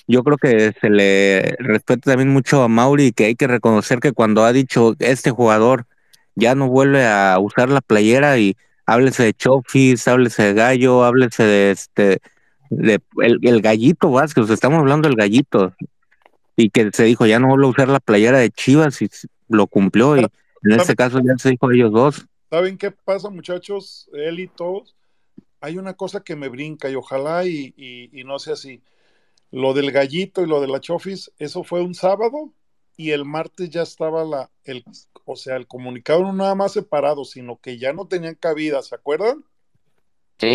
yo 0.06 0.22
creo 0.22 0.36
que 0.38 0.72
se 0.80 0.90
le 0.90 1.56
respeta 1.58 2.10
también 2.12 2.30
mucho 2.30 2.62
a 2.62 2.68
Mauri, 2.68 3.12
que 3.12 3.26
hay 3.26 3.34
que 3.36 3.46
reconocer 3.46 4.00
que 4.00 4.12
cuando 4.12 4.44
ha 4.44 4.52
dicho 4.52 4.94
este 4.98 5.30
jugador 5.30 5.86
ya 6.34 6.54
no 6.54 6.68
vuelve 6.68 7.06
a 7.06 7.38
usar 7.40 7.68
la 7.70 7.80
playera 7.80 8.38
y 8.38 8.56
háblese 8.86 9.22
de 9.24 9.34
Chofis, 9.34 10.06
háblese 10.08 10.42
de 10.42 10.54
Gallo, 10.54 11.04
háblese 11.04 11.42
de 11.44 11.70
este, 11.70 12.20
de 12.70 13.00
el, 13.22 13.38
el 13.42 13.62
gallito 13.62 14.10
Vázquez, 14.10 14.50
estamos 14.50 14.80
hablando 14.80 15.08
del 15.08 15.16
gallito, 15.16 15.72
y 16.56 16.70
que 16.70 16.90
se 16.92 17.04
dijo 17.04 17.26
ya 17.26 17.38
no 17.38 17.48
vuelve 17.48 17.66
a 17.66 17.70
usar 17.70 17.88
la 17.88 18.00
playera 18.00 18.38
de 18.38 18.50
Chivas 18.50 19.00
y 19.02 19.08
lo 19.48 19.66
cumplió, 19.66 20.16
y 20.18 20.24
en 20.64 20.72
este 20.72 20.94
caso 20.94 21.20
ya 21.20 21.34
se 21.38 21.50
dijo 21.50 21.70
ellos 21.70 21.92
dos. 21.92 22.26
¿Saben 22.50 22.78
qué 22.78 22.90
pasa, 22.90 23.30
muchachos? 23.30 24.08
Él 24.12 24.40
y 24.40 24.48
todos. 24.48 24.94
Hay 25.60 25.78
una 25.78 25.94
cosa 25.94 26.20
que 26.20 26.36
me 26.36 26.48
brinca 26.48 26.90
y 26.90 26.94
ojalá 26.94 27.44
y, 27.46 27.72
y- 27.76 28.10
y 28.20 28.24
no 28.24 28.38
sea 28.38 28.52
así. 28.52 28.80
Lo 29.54 29.72
del 29.72 29.92
gallito 29.92 30.42
y 30.42 30.48
lo 30.48 30.60
de 30.60 30.66
la 30.66 30.80
chofis, 30.80 31.30
eso 31.38 31.62
fue 31.62 31.80
un 31.80 31.94
sábado 31.94 32.52
y 32.96 33.12
el 33.12 33.24
martes 33.24 33.70
ya 33.70 33.82
estaba 33.82 34.24
la, 34.24 34.50
el, 34.64 34.84
o 35.24 35.36
sea, 35.36 35.54
el 35.54 35.68
comunicado 35.68 36.22
no 36.22 36.32
nada 36.32 36.56
más 36.56 36.72
separado, 36.72 37.24
sino 37.24 37.60
que 37.60 37.78
ya 37.78 37.92
no 37.92 38.08
tenían 38.08 38.34
cabida, 38.34 38.82
¿se 38.82 38.96
acuerdan? 38.96 39.44
¿sí? 40.40 40.54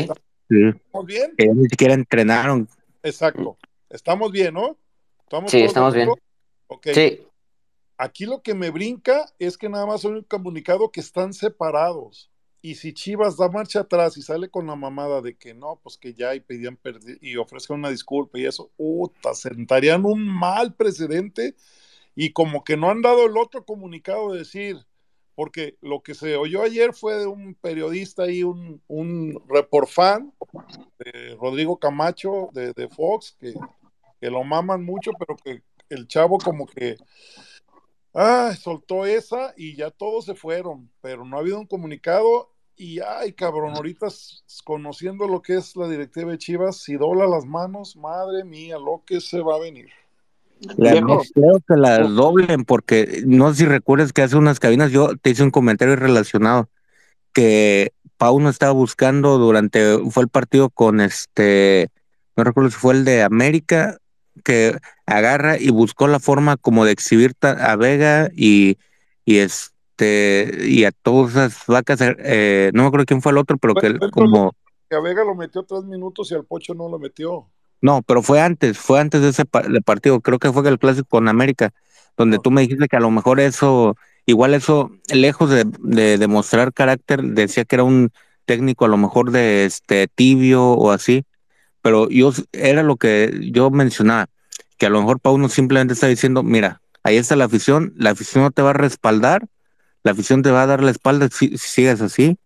¿Estamos 0.50 1.06
bien? 1.06 1.34
que 1.38 1.47
ni 1.47 1.70
siquiera 1.70 1.93
entrenaron. 1.93 2.68
Exacto. 3.02 3.58
Estamos 3.89 4.34
bien, 4.34 4.54
¿no? 4.54 4.78
¿Estamos 5.22 5.50
Sí, 5.50 5.62
estamos 5.62 5.93
bien. 5.93 6.10
Sí, 6.93 7.26
Aquí 7.97 8.26
lo 8.26 8.41
que 8.41 8.54
me 8.54 8.70
brinca 8.70 9.32
es 9.39 9.58
que 9.58 9.70
nada 9.70 9.86
más 9.86 10.04
hay 10.04 10.12
un 10.12 10.24
comunicado 10.24 10.91
que 10.91 11.00
están 11.00 11.32
separados. 11.34 12.30
Y 12.62 12.76
si 12.76 12.93
Chivas 12.93 13.38
da 13.38 13.49
marcha 13.49 13.82
atrás 13.82 14.18
y 14.18 14.22
sale 14.22 14.49
con 14.49 14.68
la 14.68 14.76
mamada 14.76 15.22
de 15.22 15.36
que 15.36 15.53
no, 15.53 15.80
pues 15.82 15.97
que 15.97 16.14
ya 16.14 16.36
y 16.36 16.41
pedían 16.41 16.78
y 17.22 17.38
ofrezcan 17.38 17.80
una 17.80 17.89
disculpa 17.89 18.38
y 18.38 18.45
eso, 18.45 18.70
puta, 18.76 19.34
sentarían 19.34 20.05
un 20.05 20.28
mal 20.28 20.74
precedente 20.74 21.55
y 22.16 22.34
como 22.34 22.64
que 22.66 22.76
no 22.76 22.89
han 22.89 23.01
dado 23.01 23.26
el 23.26 23.38
otro 23.38 23.64
comunicado 23.64 24.34
de 24.34 24.39
decir, 24.39 24.86
porque 25.36 25.78
lo 25.80 26.01
que 26.03 26.16
se 26.16 26.36
oyó 26.36 26.64
ayer 26.64 26.93
fue 26.93 27.16
de 27.16 27.28
un 27.28 27.55
periodista 27.55 28.30
y 28.30 28.43
un, 28.43 28.82
un 28.88 29.41
report 29.47 29.88
fan, 29.88 30.34
de 30.97 31.38
Rodrigo 31.39 31.78
Camacho 31.80 32.49
de, 32.51 32.74
de 32.74 32.89
Fox, 32.89 33.38
que, 33.39 33.53
que 34.20 34.30
lo 34.30 34.43
maman 34.43 34.84
mucho, 34.84 35.12
pero 35.18 35.38
que 35.38 35.64
el 35.88 36.07
chavo 36.10 36.39
como 36.39 36.66
que 36.66 36.97
Ah, 38.14 38.53
soltó 38.60 39.05
esa 39.05 39.53
y 39.55 39.76
ya 39.76 39.91
todos 39.91 40.26
se 40.26 40.36
fueron, 40.36 40.89
pero 41.01 41.26
no 41.26 41.38
ha 41.38 41.41
habido 41.41 41.60
un 41.60 41.68
comunicado 41.68 42.49
y 42.76 43.01
ay, 43.01 43.34
cabrón, 43.34 43.76
ahorita 43.76 44.07
conociendo 44.64 45.28
lo 45.28 45.41
que 45.41 45.57
es 45.57 45.76
la 45.76 45.89
directiva 45.89 46.32
de 46.32 46.38
Chivas, 46.38 46.78
si 46.78 46.95
dobla 46.95 47.28
las 47.28 47.45
manos, 47.45 47.97
madre 47.97 48.45
mía, 48.45 48.78
lo 48.78 49.03
que 49.05 49.20
se 49.20 49.41
va 49.41 49.55
a 49.55 49.60
venir. 49.60 49.89
La 50.78 50.99
no 51.01 51.22
creo 51.34 51.60
que 51.68 51.76
las 51.76 52.14
doblen 52.16 52.64
porque 52.66 53.22
no 53.26 53.51
sé 53.51 53.60
si 53.60 53.66
recuerdas 53.66 54.12
que 54.12 54.22
hace 54.22 54.36
unas 54.36 54.60
cabinas 54.60 54.91
yo 54.91 55.16
te 55.18 55.30
hice 55.30 55.43
un 55.43 55.51
comentario 55.51 55.95
relacionado 55.95 56.70
que 57.32 57.93
Pau 58.18 58.39
no 58.41 58.49
estaba 58.49 58.74
buscando 58.74 59.38
durante 59.38 59.97
fue 60.10 60.24
el 60.24 60.30
partido 60.30 60.70
con 60.70 60.99
este 60.99 61.89
no 62.36 62.43
recuerdo 62.43 62.72
si 62.72 62.76
fue 62.76 62.93
el 62.93 63.05
de 63.05 63.24
América 63.24 63.99
que 64.40 64.78
agarra 65.06 65.58
y 65.60 65.70
buscó 65.70 66.08
la 66.08 66.20
forma 66.20 66.58
como 66.58 66.86
de 66.86 66.92
exhibir 66.92 67.34
a 67.42 67.76
Vega 67.76 68.30
y, 68.36 68.78
y 69.26 69.38
este 69.38 69.78
y 70.62 70.86
a 70.86 70.92
todas 70.92 71.32
esas 71.32 71.66
vacas, 71.68 72.00
eh, 72.02 72.72
no 72.74 72.84
me 72.84 72.88
acuerdo 72.88 73.06
quién 73.06 73.22
fue 73.22 73.32
el 73.32 73.38
otro, 73.38 73.58
pero 73.58 73.76
que 73.76 73.98
como... 74.12 74.54
Que 74.90 74.96
a 74.96 75.00
Vega 75.02 75.24
lo 75.24 75.36
metió 75.36 75.64
tres 75.64 75.84
minutos 75.84 76.32
y 76.32 76.36
al 76.36 76.46
Pocho 76.46 76.74
no 76.74 76.90
lo 76.90 76.98
metió. 76.98 77.48
No, 77.82 78.02
pero 78.02 78.22
fue 78.22 78.42
antes, 78.42 78.78
fue 78.78 79.00
antes 79.00 79.22
de 79.22 79.30
ese 79.30 79.46
partido, 79.46 80.20
creo 80.22 80.40
que 80.40 80.52
fue 80.52 80.68
el 80.68 80.80
clásico 80.80 81.08
con 81.08 81.28
América, 81.28 81.72
donde 82.18 82.40
tú 82.40 82.52
me 82.52 82.62
dijiste 82.62 82.88
que 82.88 82.98
a 82.98 83.02
lo 83.02 83.12
mejor 83.12 83.40
eso, 83.40 83.96
igual 84.26 84.54
eso, 84.54 84.92
lejos 85.14 85.50
de, 85.50 85.66
de 85.80 86.18
demostrar 86.18 86.74
carácter, 86.74 87.22
decía 87.22 87.66
que 87.66 87.76
era 87.76 87.84
un 87.84 88.12
técnico 88.46 88.86
a 88.86 88.90
lo 88.90 88.98
mejor 88.98 89.32
de 89.32 89.66
este 89.66 90.08
tibio 90.08 90.72
o 90.72 90.92
así, 90.92 91.24
pero 91.82 92.09
yo 92.09 92.34
era 92.51 92.84
lo 92.84 92.97
que 92.97 93.49
yo 93.51 93.69
mencionaba, 93.71 94.27
que 94.77 94.86
a 94.86 94.89
lo 94.89 94.99
mejor 94.99 95.19
Pauno 95.19 95.49
simplemente 95.49 95.93
está 95.93 96.07
diciendo, 96.07 96.43
mira, 96.43 96.82
ahí 97.03 97.17
está 97.17 97.36
la 97.36 97.45
afición, 97.45 97.93
la 97.97 98.11
afición 98.11 98.43
no 98.43 98.51
te 98.51 98.61
va 98.61 98.71
a 98.71 98.73
respaldar, 98.73 99.47
la 100.03 100.11
afición 100.11 100.41
te 100.41 100.51
va 100.51 100.63
a 100.63 100.67
dar 100.67 100.84
la 100.84 100.91
espalda 100.91 101.30
si, 101.32 101.57
sigues 101.57 102.01
así. 102.01 102.38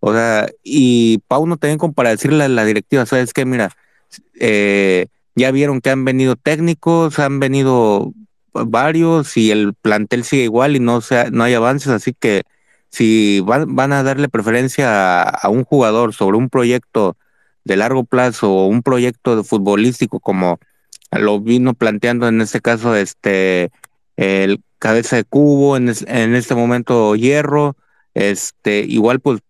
O 0.00 0.12
sea, 0.12 0.48
y 0.64 1.18
Pauno 1.28 1.56
también 1.56 1.78
como 1.78 1.92
para 1.94 2.10
decirle 2.10 2.44
a 2.44 2.48
la 2.48 2.64
directiva, 2.64 3.06
sabes 3.06 3.32
que 3.32 3.44
mira, 3.44 3.70
eh, 4.40 5.06
ya 5.34 5.50
vieron 5.50 5.80
que 5.80 5.90
han 5.90 6.04
venido 6.04 6.36
técnicos, 6.36 7.18
han 7.18 7.40
venido 7.40 8.12
varios 8.52 9.36
y 9.36 9.50
el 9.50 9.74
plantel 9.74 10.24
sigue 10.24 10.44
igual 10.44 10.76
y 10.76 10.80
no, 10.80 11.00
sea, 11.00 11.30
no 11.30 11.44
hay 11.44 11.54
avances, 11.54 11.88
así 11.88 12.14
que 12.18 12.42
si 12.90 13.40
van, 13.40 13.74
van 13.74 13.92
a 13.92 14.02
darle 14.02 14.28
preferencia 14.28 15.22
a, 15.22 15.48
un 15.48 15.64
jugador 15.64 16.12
sobre 16.14 16.36
un 16.36 16.50
proyecto 16.50 17.16
de 17.64 17.76
largo 17.76 18.04
plazo 18.04 18.52
o 18.52 18.66
un 18.66 18.82
proyecto 18.82 19.36
de 19.36 19.44
futbolístico 19.44 20.20
como 20.20 20.58
lo 21.10 21.40
vino 21.40 21.74
planteando 21.74 22.28
en 22.28 22.40
este 22.40 22.60
caso 22.60 22.96
este 22.96 23.70
el 24.16 24.62
cabeza 24.78 25.16
de 25.16 25.24
cubo 25.24 25.76
en, 25.76 25.92
en 26.06 26.34
este 26.34 26.54
momento 26.54 27.14
hierro 27.14 27.76
este 28.14 28.80
igual 28.80 29.20
pues 29.20 29.40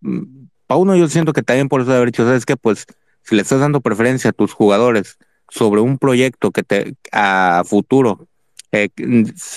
Pauno 0.66 0.96
yo 0.96 1.08
siento 1.08 1.32
que 1.32 1.42
también 1.42 1.68
por 1.68 1.80
eso 1.80 1.90
de 1.90 1.96
haber 1.96 2.10
dicho 2.10 2.24
sabes 2.24 2.46
que 2.46 2.56
pues 2.56 2.86
si 3.22 3.36
le 3.36 3.42
estás 3.42 3.60
dando 3.60 3.80
preferencia 3.80 4.30
a 4.30 4.34
tus 4.34 4.52
jugadores 4.52 5.18
sobre 5.48 5.80
un 5.80 5.98
proyecto 5.98 6.50
que 6.50 6.62
te 6.62 6.94
a 7.12 7.62
futuro 7.64 8.28
eh, 8.72 8.88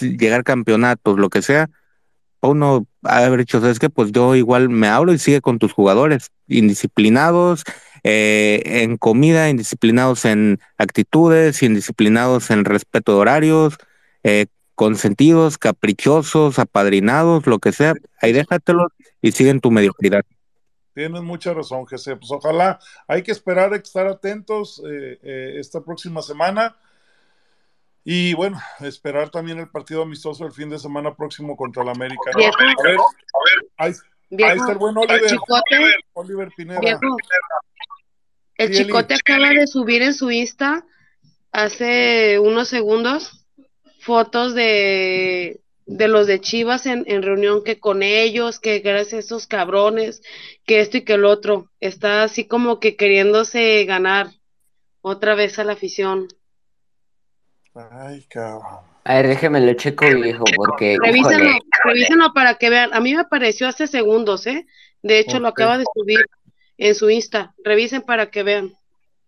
llegar 0.02 0.44
campeonatos 0.44 1.18
lo 1.18 1.30
que 1.30 1.42
sea 1.42 1.70
uno 2.46 2.88
haber 3.04 3.40
dicho, 3.40 3.60
¿sabes 3.62 3.80
qué? 3.80 3.90
Pues 3.90 4.12
yo 4.12 4.36
igual 4.36 4.70
me 4.70 4.88
hablo 4.88 5.14
y 5.14 5.20
sigue 5.20 5.42
con 5.42 5.60
tus 5.60 5.74
jugadores, 5.74 6.32
indisciplinados 6.48 7.64
eh, 8.08 8.62
en 8.84 8.98
comida, 8.98 9.50
indisciplinados 9.50 10.26
en 10.26 10.60
actitudes, 10.78 11.64
indisciplinados 11.64 12.52
en 12.52 12.64
respeto 12.64 13.14
de 13.14 13.18
horarios, 13.18 13.78
eh, 14.24 14.46
consentidos, 14.76 15.58
caprichosos, 15.58 16.60
apadrinados, 16.60 17.48
lo 17.48 17.58
que 17.58 17.72
sea, 17.72 17.96
ahí 18.22 18.32
déjatelos 18.32 18.92
y 19.24 19.32
siguen 19.32 19.60
tu 19.60 19.72
mediocridad. 19.72 20.22
Tienes 20.94 21.24
mucha 21.24 21.56
razón, 21.56 21.88
José. 21.88 22.16
Pues 22.16 22.30
ojalá, 22.30 22.78
hay 23.08 23.24
que 23.24 23.32
esperar, 23.32 23.74
estar 23.74 24.06
atentos 24.06 24.84
eh, 24.88 25.56
esta 25.58 25.82
próxima 25.82 26.22
semana 26.22 26.76
y 28.04 28.36
bueno, 28.36 28.60
esperar 28.82 29.32
también 29.32 29.58
el 29.58 29.70
partido 29.70 30.04
amistoso 30.04 30.46
el 30.46 30.52
fin 30.52 30.70
de 30.70 30.78
semana 30.78 31.16
próximo 31.16 31.58
contra 31.58 31.82
el 31.82 31.90
América. 31.90 32.30
A 32.36 32.38
ver, 32.38 32.52
a 32.54 32.84
ver, 32.84 32.98
ahí, 33.78 33.94
está 34.30 34.74
el 34.74 34.78
buen 34.78 34.96
Oliver. 34.96 35.40
Oliver 36.14 36.50
Pineda. 36.56 37.00
El 38.58 38.72
chicote 38.72 39.16
acaba 39.16 39.50
de 39.50 39.68
subir 39.68 40.02
en 40.02 40.14
su 40.14 40.32
Insta 40.32 40.86
hace 41.52 42.40
unos 42.40 42.68
segundos 42.68 43.46
fotos 44.00 44.54
de, 44.54 45.62
de 45.86 46.08
los 46.08 46.28
de 46.28 46.40
Chivas 46.40 46.86
en, 46.86 47.04
en, 47.08 47.24
reunión 47.24 47.64
que 47.64 47.80
con 47.80 48.04
ellos, 48.04 48.60
que 48.60 48.80
gracias 48.80 49.14
a 49.14 49.20
esos 49.20 49.48
cabrones, 49.48 50.22
que 50.66 50.80
esto 50.80 50.98
y 50.98 51.02
que 51.02 51.14
el 51.14 51.26
otro. 51.26 51.70
Está 51.80 52.24
así 52.24 52.46
como 52.46 52.80
que 52.80 52.96
queriéndose 52.96 53.84
ganar 53.86 54.28
otra 55.02 55.36
vez 55.36 55.60
a 55.60 55.64
la 55.64 55.74
afición. 55.74 56.28
Ay, 57.74 58.26
cabrón. 58.30 58.84
A 59.04 59.16
ver, 59.16 59.28
déjeme 59.28 59.62
lo 59.62 59.74
checo, 59.74 60.06
viejo, 60.06 60.46
porque. 60.56 60.98
Revísenlo, 61.00 61.52
revísenlo 61.84 62.34
para 62.34 62.56
que 62.56 62.72
vean. 62.72 62.92
A 62.94 63.00
mí 63.00 63.14
me 63.14 63.22
apareció 63.22 63.68
hace 63.68 63.86
segundos, 63.86 64.48
¿eh? 64.48 64.66
De 65.04 65.20
hecho, 65.20 65.40
lo 65.40 65.48
acaba 65.48 65.78
de 65.78 65.86
subir 65.94 66.26
en 66.78 66.96
su 66.96 67.10
Insta. 67.10 67.54
Revisen 67.64 68.02
para 68.02 68.30
que 68.30 68.44
vean. 68.44 68.74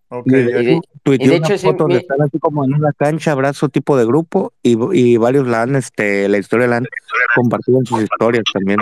Ok, 0.10 0.28
y 0.28 0.32
de, 0.32 0.82
y 1.06 1.28
de 1.28 1.36
hecho, 1.36 1.58
foto 1.58 1.84
donde 1.84 1.98
están 1.98 2.22
así 2.22 2.40
como 2.40 2.64
en 2.64 2.74
una 2.74 2.94
cancha, 2.94 3.34
abrazo 3.34 3.68
tipo 3.68 3.98
de 3.98 4.06
grupo, 4.06 4.54
y, 4.64 4.78
y 4.98 5.18
varios 5.18 5.48
la 5.48 5.64
han, 5.64 5.76
este, 5.76 6.30
la 6.30 6.38
historia 6.38 6.68
la 6.68 6.78
han 6.78 6.86
compartido 7.36 7.80
en 7.80 7.86
sus 7.86 8.04
historias 8.04 8.44
también. 8.54 8.80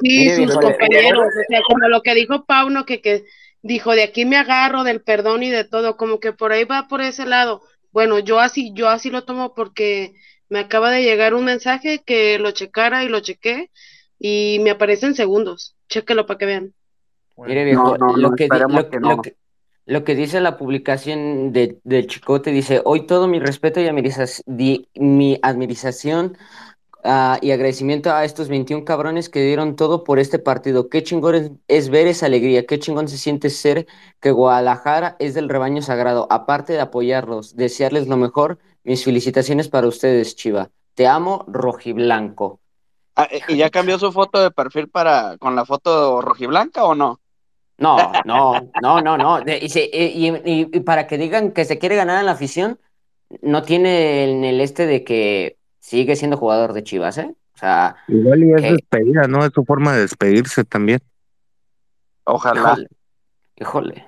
Sí, 0.00 0.30
sus 0.36 0.54
compañeros, 0.54 1.26
o 1.26 1.44
sea, 1.48 1.60
como 1.66 1.88
lo 1.88 2.02
que 2.02 2.14
dijo 2.14 2.44
Pauno, 2.44 2.86
que, 2.86 3.00
que 3.00 3.24
dijo, 3.62 3.96
de 3.96 4.04
aquí 4.04 4.24
me 4.24 4.36
agarro 4.36 4.84
del 4.84 5.00
perdón 5.00 5.42
y 5.42 5.50
de 5.50 5.64
todo, 5.64 5.96
como 5.96 6.20
que 6.20 6.32
por 6.32 6.52
ahí 6.52 6.62
va 6.62 6.86
por 6.86 7.00
ese 7.00 7.26
lado 7.26 7.62
bueno, 7.92 8.18
yo 8.18 8.40
así, 8.40 8.72
yo 8.74 8.88
así 8.88 9.10
lo 9.10 9.24
tomo 9.24 9.54
porque 9.54 10.14
me 10.48 10.60
acaba 10.60 10.90
de 10.90 11.02
llegar 11.02 11.34
un 11.34 11.44
mensaje 11.44 12.02
que 12.04 12.38
lo 12.38 12.52
checara 12.52 13.04
y 13.04 13.08
lo 13.08 13.20
chequé 13.20 13.70
y 14.18 14.58
me 14.62 14.70
aparece 14.70 15.06
en 15.06 15.14
segundos. 15.14 15.76
Chéquelo 15.88 16.26
para 16.26 16.38
que 16.38 16.46
vean. 16.46 16.74
Mire, 17.46 17.64
viejo, 17.64 17.96
lo, 17.96 18.32
que, 18.32 18.48
lo, 19.86 20.04
que, 20.04 20.14
dice 20.14 20.40
la 20.40 20.56
publicación 20.56 21.52
de, 21.52 21.78
del 21.84 22.06
Chicote 22.06 22.50
dice, 22.50 22.82
hoy 22.84 23.06
todo 23.06 23.28
mi 23.28 23.40
respeto 23.40 23.80
y 23.80 23.90
mi 24.94 25.38
admiración 25.42 26.36
Ah, 27.02 27.38
y 27.40 27.50
agradecimiento 27.50 28.12
a 28.12 28.24
estos 28.26 28.48
21 28.48 28.84
cabrones 28.84 29.30
que 29.30 29.42
dieron 29.42 29.74
todo 29.74 30.04
por 30.04 30.18
este 30.18 30.38
partido. 30.38 30.90
Qué 30.90 31.02
chingón 31.02 31.58
es, 31.66 31.88
ver 31.88 32.06
esa 32.06 32.26
alegría, 32.26 32.66
qué 32.66 32.78
chingón 32.78 33.08
se 33.08 33.16
siente 33.16 33.48
ser 33.48 33.86
que 34.20 34.30
Guadalajara 34.32 35.16
es 35.18 35.32
del 35.32 35.48
rebaño 35.48 35.80
sagrado. 35.80 36.26
Aparte 36.30 36.74
de 36.74 36.80
apoyarlos, 36.80 37.56
desearles 37.56 38.06
lo 38.06 38.18
mejor, 38.18 38.58
mis 38.84 39.02
felicitaciones 39.02 39.68
para 39.68 39.86
ustedes, 39.86 40.36
Chiva. 40.36 40.70
Te 40.94 41.06
amo, 41.06 41.44
rojiblanco. 41.48 42.60
Ah, 43.16 43.28
eh, 43.30 43.40
¿Y 43.48 43.56
ya 43.56 43.70
cambió 43.70 43.98
su 43.98 44.12
foto 44.12 44.42
de 44.42 44.50
perfil 44.50 44.88
para 44.88 45.38
con 45.38 45.56
la 45.56 45.64
foto 45.64 46.20
rojiblanca 46.20 46.84
o 46.84 46.94
no? 46.94 47.19
No, 47.80 48.12
no, 48.26 48.70
no, 48.82 49.00
no, 49.00 49.16
no. 49.16 49.40
y, 49.46 50.80
para 50.80 51.06
que 51.06 51.16
digan 51.16 51.52
que 51.52 51.64
se 51.64 51.78
quiere 51.78 51.96
ganar 51.96 52.20
en 52.20 52.26
la 52.26 52.32
afición, 52.32 52.78
no 53.40 53.62
tiene 53.62 54.24
en 54.24 54.44
el 54.44 54.60
este 54.60 54.86
de 54.86 55.02
que 55.02 55.56
sigue 55.78 56.14
siendo 56.14 56.36
jugador 56.36 56.74
de 56.74 56.84
Chivas, 56.84 57.16
¿eh? 57.16 57.34
O 57.54 57.58
sea, 57.58 57.96
igual 58.08 58.44
y 58.44 58.52
es 58.52 58.62
despedida, 58.62 59.22
¿no? 59.28 59.44
Es 59.44 59.52
su 59.54 59.64
forma 59.64 59.94
de 59.94 60.02
despedirse 60.02 60.64
también. 60.64 61.00
Ojalá. 62.24 62.76
Híjole. 63.56 64.06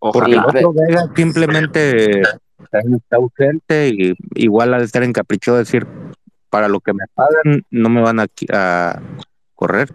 Porque 0.00 0.32
el 0.32 0.38
otro 0.40 0.72
Vega 0.72 1.04
simplemente 1.14 2.22
está 2.22 3.16
ausente 3.16 3.88
y 3.88 4.14
igual 4.34 4.74
al 4.74 4.82
estar 4.82 5.04
encaprichado 5.04 5.58
decir, 5.58 5.86
para 6.50 6.66
lo 6.66 6.80
que 6.80 6.92
me 6.92 7.04
pagan 7.14 7.64
no 7.70 7.88
me 7.88 8.02
van 8.02 8.18
a, 8.18 8.26
a 8.52 9.00
correr. 9.54 9.94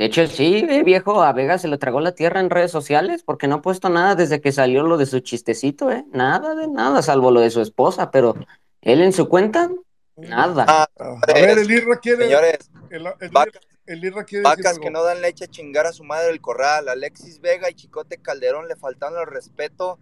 De 0.00 0.06
hecho, 0.06 0.26
sí, 0.26 0.64
eh, 0.66 0.82
viejo, 0.82 1.22
a 1.22 1.34
Vega 1.34 1.58
se 1.58 1.68
le 1.68 1.76
tragó 1.76 2.00
la 2.00 2.14
tierra 2.14 2.40
en 2.40 2.48
redes 2.48 2.70
sociales 2.70 3.22
porque 3.22 3.46
no 3.48 3.56
ha 3.56 3.60
puesto 3.60 3.90
nada 3.90 4.14
desde 4.14 4.40
que 4.40 4.50
salió 4.50 4.82
lo 4.82 4.96
de 4.96 5.04
su 5.04 5.20
chistecito, 5.20 5.90
¿eh? 5.90 6.06
Nada 6.10 6.54
de 6.54 6.68
nada, 6.68 7.02
salvo 7.02 7.30
lo 7.30 7.40
de 7.40 7.50
su 7.50 7.60
esposa, 7.60 8.10
pero 8.10 8.34
él 8.80 9.02
en 9.02 9.12
su 9.12 9.28
cuenta, 9.28 9.68
Nada. 10.16 10.64
Ah, 10.66 10.88
a 10.98 11.32
ver, 11.34 11.58
el 11.58 11.70
Irra 11.70 11.98
quiere. 11.98 12.24
Señores, 12.24 12.70
el, 12.88 14.02
Irra 14.02 14.24
quiere 14.24 14.42
vacas 14.42 14.78
que 14.78 14.90
no 14.90 15.02
dan 15.02 15.20
leche 15.20 15.44
a 15.44 15.48
chingar 15.48 15.86
a 15.86 15.92
su 15.92 16.02
madre 16.02 16.28
del 16.28 16.40
corral. 16.40 16.88
Alexis 16.88 17.42
Vega 17.42 17.68
y 17.68 17.74
Chicote 17.74 18.16
Calderón 18.16 18.68
le 18.68 18.76
faltaron 18.76 19.20
el 19.20 19.26
respeto, 19.26 19.98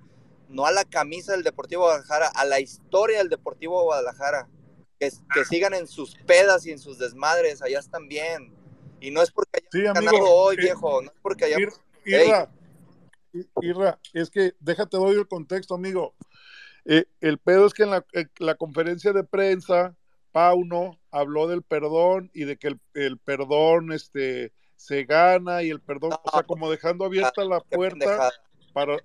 no 0.49 0.65
a 0.65 0.71
la 0.71 0.85
camisa 0.85 1.33
del 1.33 1.43
Deportivo 1.43 1.83
Guadalajara, 1.83 2.29
a 2.29 2.45
la 2.45 2.61
historia 2.61 3.19
del 3.19 3.31
Deportivo 3.31 3.83
Guadalajara. 3.83 4.49
Que, 5.01 5.11
que 5.33 5.45
sigan 5.45 5.75
en 5.75 5.89
sus 5.89 6.17
pedas 6.27 6.67
y 6.67 6.71
en 6.73 6.79
sus 6.79 6.99
desmadres, 6.99 7.63
allá 7.63 7.81
están 7.81 8.07
bien. 8.09 8.58
Y 9.01 9.11
no 9.11 9.23
es 9.23 9.31
porque 9.31 9.63
hayan 9.73 9.95
ganado 9.95 10.25
hoy, 10.25 10.57
eh, 10.57 10.63
viejo, 10.63 11.03
no 11.03 11.11
es 11.11 11.17
porque 11.23 11.45
hayan. 11.47 11.61
Irra, 12.05 12.51
Irra, 13.61 13.99
es 14.13 14.31
que 14.31 14.55
déjate 14.61 14.97
doy 14.97 15.17
el 15.17 15.29
contexto, 15.29 15.75
amigo. 15.75 16.15
Eh, 16.85 17.05
el 17.21 17.39
pedo 17.39 17.67
es 17.67 17.75
que 17.75 17.83
en 17.83 17.91
la, 17.91 18.05
en 18.13 18.31
la, 18.39 18.55
conferencia 18.55 19.13
de 19.13 19.23
prensa 19.23 19.95
Pauno 20.33 20.99
habló 21.11 21.47
del 21.47 21.63
perdón 21.63 22.31
y 22.33 22.45
de 22.45 22.57
que 22.57 22.77
el, 22.95 23.19
perdón 23.19 23.93
este, 23.93 24.53
se 24.77 25.05
gana 25.05 25.63
y 25.63 25.71
el 25.71 25.81
perdón, 25.81 26.13
o 26.13 26.31
sea, 26.31 26.43
como 26.45 26.71
dejando 26.71 27.05
abierta 27.05 27.45
la 27.45 27.61
puerta 27.61 28.31
para... 28.73 28.97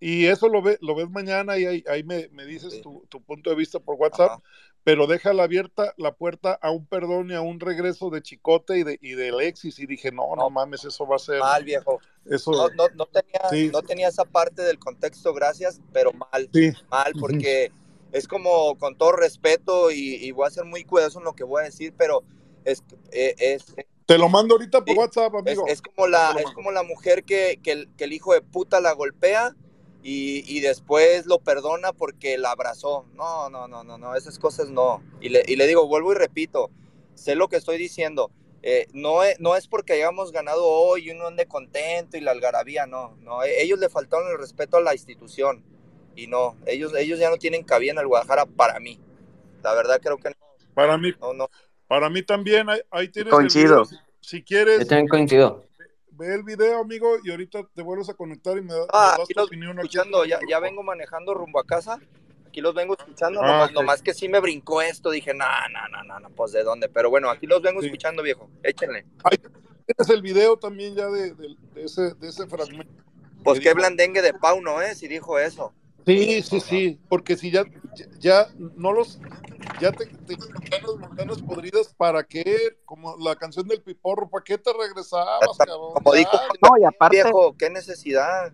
y 0.00 0.26
eso 0.26 0.48
lo, 0.48 0.62
ve, 0.62 0.78
lo 0.80 0.94
ves 0.94 1.10
mañana 1.10 1.58
y 1.58 1.66
ahí, 1.66 1.84
ahí 1.88 2.02
me, 2.02 2.28
me, 2.32 2.44
dices 2.44 2.80
tu, 2.80 3.06
tu, 3.08 3.22
punto 3.22 3.50
de 3.50 3.56
vista 3.56 3.78
por 3.78 3.96
WhatsApp, 3.96 4.40
pero 4.86 5.08
deja 5.08 5.32
la 5.32 5.42
abierta 5.42 5.94
la 5.96 6.12
puerta 6.12 6.56
a 6.62 6.70
un 6.70 6.86
perdón 6.86 7.32
y 7.32 7.34
a 7.34 7.40
un 7.40 7.58
regreso 7.58 8.08
de 8.08 8.22
Chicote 8.22 8.78
y 8.78 8.84
de, 8.84 9.00
y 9.02 9.14
de 9.14 9.30
Alexis. 9.30 9.80
Y 9.80 9.86
dije, 9.86 10.12
no, 10.12 10.36
no 10.36 10.48
mames, 10.48 10.84
eso 10.84 11.04
va 11.08 11.16
a 11.16 11.18
ser. 11.18 11.40
Mal, 11.40 11.64
viejo. 11.64 11.98
Eso, 12.24 12.52
No, 12.52 12.68
no, 12.68 12.84
no 12.94 13.06
tenía, 13.06 13.40
Sí. 13.50 13.68
no 13.72 13.82
tenía 13.82 14.06
esa 14.06 14.24
parte 14.24 14.62
del 14.62 14.78
contexto, 14.78 15.34
gracias, 15.34 15.80
pero 15.92 16.12
mal. 16.12 16.48
sí. 16.54 16.70
Mal, 16.88 17.14
porque 17.18 17.72
es 18.12 18.28
como, 18.28 18.78
con 18.78 18.96
todo 18.96 19.10
respeto, 19.10 19.90
y, 19.90 20.24
y 20.24 20.30
voy 20.30 20.46
a 20.46 20.50
ser 20.50 20.64
muy 20.64 20.84
cuidadoso 20.84 21.18
en 21.18 21.24
lo 21.24 21.34
que 21.34 21.42
voy 21.42 21.62
a 21.62 21.64
decir, 21.64 21.92
pero 21.98 22.22
es, 22.64 22.84
eh, 23.10 23.34
es, 23.38 23.74
Te 24.06 24.18
lo 24.18 24.28
mando 24.28 24.54
ahorita 24.54 24.84
por 24.84 24.94
Sí, 24.94 24.98
WhatsApp, 25.00 25.34
amigo. 25.34 25.64
es 25.66 25.82
como 25.82 26.06
la, 26.06 26.30
es 26.38 26.52
como 26.52 26.70
la 26.70 26.84
mujer 26.84 27.24
que, 27.24 27.58
que 27.60 27.72
el, 27.72 27.88
que 27.96 28.04
el 28.04 28.12
hijo 28.12 28.34
de 28.34 28.40
puta 28.40 28.80
la 28.80 28.92
golpea 28.92 29.56
y, 30.06 30.44
y 30.46 30.60
después 30.60 31.26
lo 31.26 31.40
perdona 31.40 31.92
porque 31.92 32.38
la 32.38 32.52
abrazó. 32.52 33.06
No, 33.14 33.50
no, 33.50 33.66
no, 33.66 33.82
no, 33.82 33.98
no, 33.98 34.14
esas 34.14 34.38
cosas 34.38 34.70
no. 34.70 35.02
Y 35.20 35.30
le, 35.30 35.42
y 35.48 35.56
le 35.56 35.66
digo, 35.66 35.88
vuelvo 35.88 36.12
y 36.12 36.14
repito, 36.14 36.70
sé 37.14 37.34
lo 37.34 37.48
que 37.48 37.56
estoy 37.56 37.76
diciendo. 37.76 38.30
Eh, 38.62 38.86
no, 38.92 39.24
es, 39.24 39.40
no 39.40 39.56
es 39.56 39.66
porque 39.68 39.94
hayamos 39.94 40.30
ganado 40.32 40.64
hoy 40.64 41.08
y 41.08 41.10
uno 41.10 41.26
ande 41.26 41.46
contento 41.46 42.16
y 42.16 42.20
la 42.20 42.30
algarabía, 42.32 42.86
no, 42.86 43.16
no. 43.22 43.42
e- 43.42 43.62
Ellos 43.62 43.78
le 43.80 43.88
faltaron 43.88 44.30
el 44.30 44.38
respeto 44.38 44.76
a 44.76 44.80
la 44.80 44.94
institución 44.94 45.64
y 46.14 46.28
no, 46.28 46.56
ellos, 46.66 46.92
ellos 46.96 47.18
ya 47.18 47.30
no 47.30 47.36
tienen 47.36 47.64
cabida 47.64 47.92
en 47.92 47.98
el 47.98 48.06
Guadalajara 48.06 48.46
para 48.46 48.78
mí. 48.80 49.00
La 49.62 49.74
verdad 49.74 50.00
creo 50.00 50.18
que 50.18 50.34
Para 50.74 50.98
mí, 50.98 51.12
no, 51.20 51.32
no. 51.34 51.48
para 51.88 52.10
mí 52.10 52.22
también, 52.22 52.68
ahí, 52.70 52.80
ahí 52.90 53.08
tienes 53.08 53.34
Coincido. 53.34 53.82
el 53.82 53.98
si 54.20 54.42
quieres, 54.42 54.80
Yo 54.80 54.86
también 54.86 55.08
coincido. 55.08 55.65
Ve 56.16 56.34
el 56.34 56.42
video, 56.42 56.80
amigo, 56.80 57.16
y 57.24 57.30
ahorita 57.30 57.64
te 57.74 57.82
vuelves 57.82 58.08
a 58.08 58.14
conectar 58.14 58.56
y 58.56 58.62
me, 58.62 58.72
da- 58.72 58.80
me 58.80 58.86
Ah, 58.92 59.14
das 59.18 59.20
aquí 59.24 59.34
tu 59.34 59.40
los 59.40 59.46
opinión. 59.48 59.78
aquí. 59.78 59.86
escuchando, 59.88 60.24
ya, 60.24 60.38
ya 60.48 60.58
vengo 60.60 60.82
manejando 60.82 61.34
rumbo 61.34 61.60
a 61.60 61.64
casa. 61.64 62.00
Aquí 62.46 62.60
los 62.60 62.74
vengo 62.74 62.96
escuchando, 62.98 63.40
Ah, 63.42 63.68
nomás, 63.72 64.00
que 64.02 64.14
sí 64.14 64.28
me 64.28 64.40
brincó 64.40 64.80
esto. 64.80 65.10
Dije, 65.10 65.34
no, 65.34 65.44
no, 65.72 66.02
no, 66.04 66.20
no, 66.20 66.30
pues 66.30 66.52
de 66.52 66.62
dónde. 66.62 66.88
Pero 66.88 67.10
bueno, 67.10 67.28
aquí 67.30 67.46
los 67.46 67.60
vengo 67.60 67.80
Sí. 67.80 67.86
escuchando, 67.88 68.22
viejo. 68.22 68.48
Échenle. 68.62 69.04
Tienes 69.86 70.10
el 70.10 70.22
video 70.22 70.56
también 70.56 70.94
ya 70.94 71.06
de, 71.08 71.34
de- 71.34 71.56
de 71.74 71.84
ese, 71.84 72.14
de 72.14 72.28
ese 72.28 72.46
fragmento. 72.46 72.92
Pues 73.44 73.60
qué 73.60 73.68
dijo. 73.68 73.76
blandengue 73.76 74.22
de 74.22 74.32
Pau, 74.34 74.60
¿no? 74.60 74.80
¿Eh? 74.82 74.94
Si 74.94 75.06
dijo 75.06 75.38
eso. 75.38 75.72
Sí, 76.06 76.40
sí, 76.42 76.60
sí, 76.60 77.00
porque 77.08 77.36
si 77.36 77.50
ya, 77.50 77.64
ya, 78.20 78.46
no 78.76 78.92
los, 78.92 79.18
ya 79.80 79.90
te, 79.90 80.06
te 80.06 80.36
las 80.70 80.96
montañas 81.00 81.42
podridas, 81.42 81.92
¿para 81.96 82.22
qué? 82.22 82.78
Como 82.84 83.16
la 83.16 83.34
canción 83.34 83.66
del 83.66 83.82
Piporro, 83.82 84.30
¿para 84.30 84.44
qué 84.44 84.56
te 84.56 84.70
regresabas, 84.72 85.58
cabrón? 85.58 85.94
Como 85.94 86.14
Ya, 86.14 86.20
dijo 86.20 86.38
No, 86.62 86.78
y 86.80 86.84
aparte, 86.84 87.16
viejo, 87.24 87.56
qué 87.58 87.70
necesidad. 87.70 88.52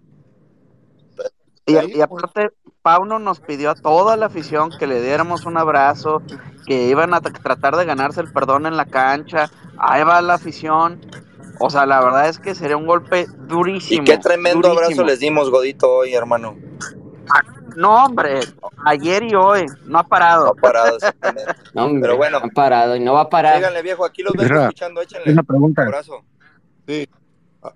y, 1.66 2.00
aparte, 2.00 2.48
Pauno 2.80 3.18
nos 3.18 3.40
pidió 3.40 3.70
a 3.70 3.74
toda 3.74 4.16
la 4.16 4.26
afición 4.26 4.70
que 4.78 4.86
le 4.86 5.03
diéramos 5.03 5.44
un 5.44 5.59
abrazo, 5.59 6.22
que 6.66 6.88
iban 6.88 7.12
a 7.12 7.20
tra- 7.20 7.38
tratar 7.42 7.76
de 7.76 7.84
ganarse 7.84 8.22
el 8.22 8.32
perdón 8.32 8.64
en 8.64 8.78
la 8.78 8.86
cancha. 8.86 9.50
Ahí 9.78 10.03
va 10.05 10.22
la 10.22 10.34
afición. 10.34 11.00
O 11.61 11.68
sea, 11.68 11.84
la 11.84 12.00
verdad 12.00 12.30
es 12.30 12.38
que 12.38 12.55
sería 12.55 12.78
un 12.78 12.86
golpe 12.86 13.26
durísimo. 13.46 14.03
Y 14.03 14.05
qué 14.07 14.16
tremendo 14.16 14.68
durísimo. 14.70 14.84
abrazo 14.84 15.05
les 15.05 15.20
dimos, 15.20 15.50
Godito, 15.50 15.92
hoy, 15.92 16.14
hermano. 16.14 16.57
No, 17.76 18.05
hombre, 18.05 18.41
ayer 18.85 19.22
y 19.22 19.35
hoy, 19.35 19.64
no 19.85 19.99
ha 19.99 20.03
No 20.03 20.09
parado. 20.09 20.55
parado, 20.55 20.97
exactamente. 20.97 21.53
No, 21.74 21.85
hombre, 21.87 22.03
Pero 22.03 22.16
bueno. 22.16 22.39
han 22.43 22.51
parado 22.51 22.97
y 22.97 23.01
no 23.01 23.14
va 23.14 23.22
a 23.22 23.30
parar. 23.30 23.57
Díganle, 23.57 23.83
viejo, 23.83 24.05
aquí 24.05 24.22
los 24.22 24.35
vengo 24.35 24.61
escuchando. 24.61 25.01
Échenle. 25.01 25.33
Una 25.33 25.43
pregunta. 25.43 25.83
Abrazo. 25.83 26.22
sí. 26.87 27.09
Ah, 27.62 27.72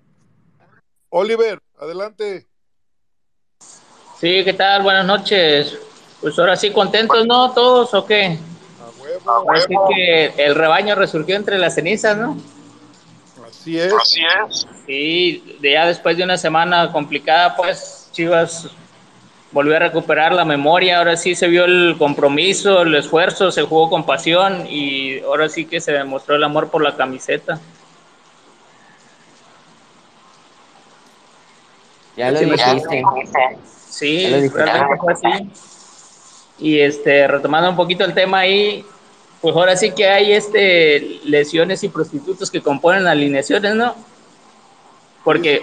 Oliver, 1.09 1.59
adelante. 1.79 2.45
Sí, 4.19 4.43
¿qué 4.43 4.53
tal? 4.53 4.83
Buenas 4.83 5.05
noches. 5.05 5.77
Pues 6.21 6.37
ahora 6.39 6.55
sí, 6.55 6.71
contentos, 6.71 7.25
¿no? 7.25 7.51
¿Todos 7.53 7.93
o 7.93 8.05
qué? 8.05 8.37
A 8.81 9.01
huevo, 9.01 9.31
Ahora 9.31 9.61
sí 9.61 9.73
que 9.95 10.25
el 10.45 10.55
rebaño 10.55 10.95
resurgió 10.95 11.35
entre 11.35 11.57
las 11.57 11.75
cenizas, 11.75 12.17
¿no? 12.17 12.37
así 13.47 13.77
es. 13.79 13.93
Sí, 14.85 15.57
de 15.61 15.71
ya 15.73 15.85
después 15.85 16.17
de 16.17 16.23
una 16.23 16.37
semana 16.37 16.91
complicada, 16.91 17.55
pues 17.55 18.09
Chivas 18.11 18.69
volvió 19.51 19.75
a 19.75 19.79
recuperar 19.79 20.33
la 20.33 20.45
memoria. 20.45 20.97
Ahora 20.99 21.17
sí 21.17 21.35
se 21.35 21.47
vio 21.47 21.65
el 21.65 21.95
compromiso, 21.97 22.81
el 22.81 22.95
esfuerzo, 22.95 23.51
se 23.51 23.63
jugó 23.63 23.89
con 23.89 24.05
pasión 24.05 24.65
y 24.69 25.19
ahora 25.21 25.49
sí 25.49 25.65
que 25.65 25.79
se 25.79 25.91
demostró 25.91 26.35
el 26.35 26.43
amor 26.43 26.69
por 26.69 26.83
la 26.83 26.95
camiseta. 26.95 27.59
Ya 32.15 32.31
lo 32.31 32.39
Sí, 32.39 32.45
dijiste. 32.45 33.03
Sí, 33.89 34.21
Ya 34.23 34.29
lo 34.29 34.41
dije. 34.41 34.55
realmente 34.57 34.95
fue 34.99 35.13
así. 35.13 35.51
Y 36.59 36.79
este, 36.79 37.27
retomando 37.27 37.69
un 37.69 37.75
poquito 37.75 38.03
el 38.03 38.13
tema 38.15 38.39
ahí, 38.39 38.83
pues 39.41 39.55
ahora 39.55 39.75
sí 39.77 39.91
que 39.91 40.07
hay 40.07 40.33
este 40.33 41.19
lesiones 41.23 41.83
y 41.83 41.89
prostitutos 41.89 42.49
que 42.49 42.61
componen 42.61 43.05
alineaciones, 43.05 43.75
¿no? 43.75 43.95
Porque, 45.23 45.61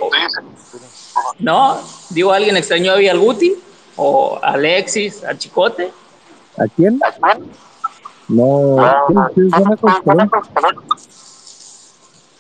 ¿no? 1.41 1.81
Digo, 2.11 2.33
¿alguien 2.33 2.57
extrañó 2.57 2.93
a 2.93 3.15
Guti 3.15 3.57
¿O 3.97 4.39
Alexis? 4.43 5.23
¿A 5.25 5.37
Chicote? 5.37 5.93
¿A 6.59 6.65
quién? 6.77 7.01
No. 8.29 8.77
¿quién-? 9.35 10.31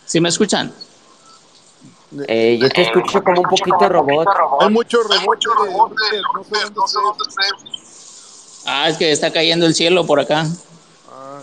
¿Sí 0.07 0.21
me 0.21 0.29
escuchan? 0.29 0.73
Eh, 2.29 2.59
yo 2.61 2.69
te 2.69 2.83
escucho 2.83 3.23
como 3.25 3.41
un 3.41 3.49
poquito 3.49 3.89
robot. 3.89 4.29
Hay 4.61 4.71
mucho 4.71 4.99
rebote, 5.03 5.47
de- 6.13 6.23
no 6.23 6.87
sé 6.87 6.99
dónde 7.03 7.25
estés. 7.29 8.63
Ah, 8.67 8.89
es 8.89 8.97
que 8.97 9.11
está 9.11 9.33
cayendo 9.33 9.67
el 9.67 9.75
cielo 9.75 10.07
por 10.07 10.21
acá. 10.21 10.45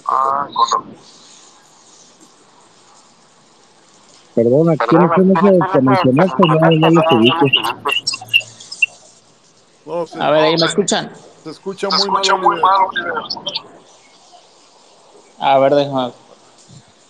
Ah, 0.08 0.48
Perdona, 4.34 4.78
¿quiénes 4.78 5.10
son 5.14 5.32
esos 5.32 5.72
que 5.74 5.82
mencionaste? 5.82 6.44
No, 6.48 6.56
no 6.72 6.90
los 6.90 7.04
ubico. 7.12 7.46
No, 9.92 10.08
se, 10.08 10.22
A 10.22 10.32
ver, 10.32 10.44
ahí 10.44 10.56
me 10.58 10.66
escuchan. 10.66 11.12
se 11.44 11.50
escucha 11.50 11.90
muy 11.90 12.10
mal, 12.10 12.24
Oliver. 12.32 13.14
A 15.38 15.60
ver, 15.60 15.76
déjame. 15.76 16.14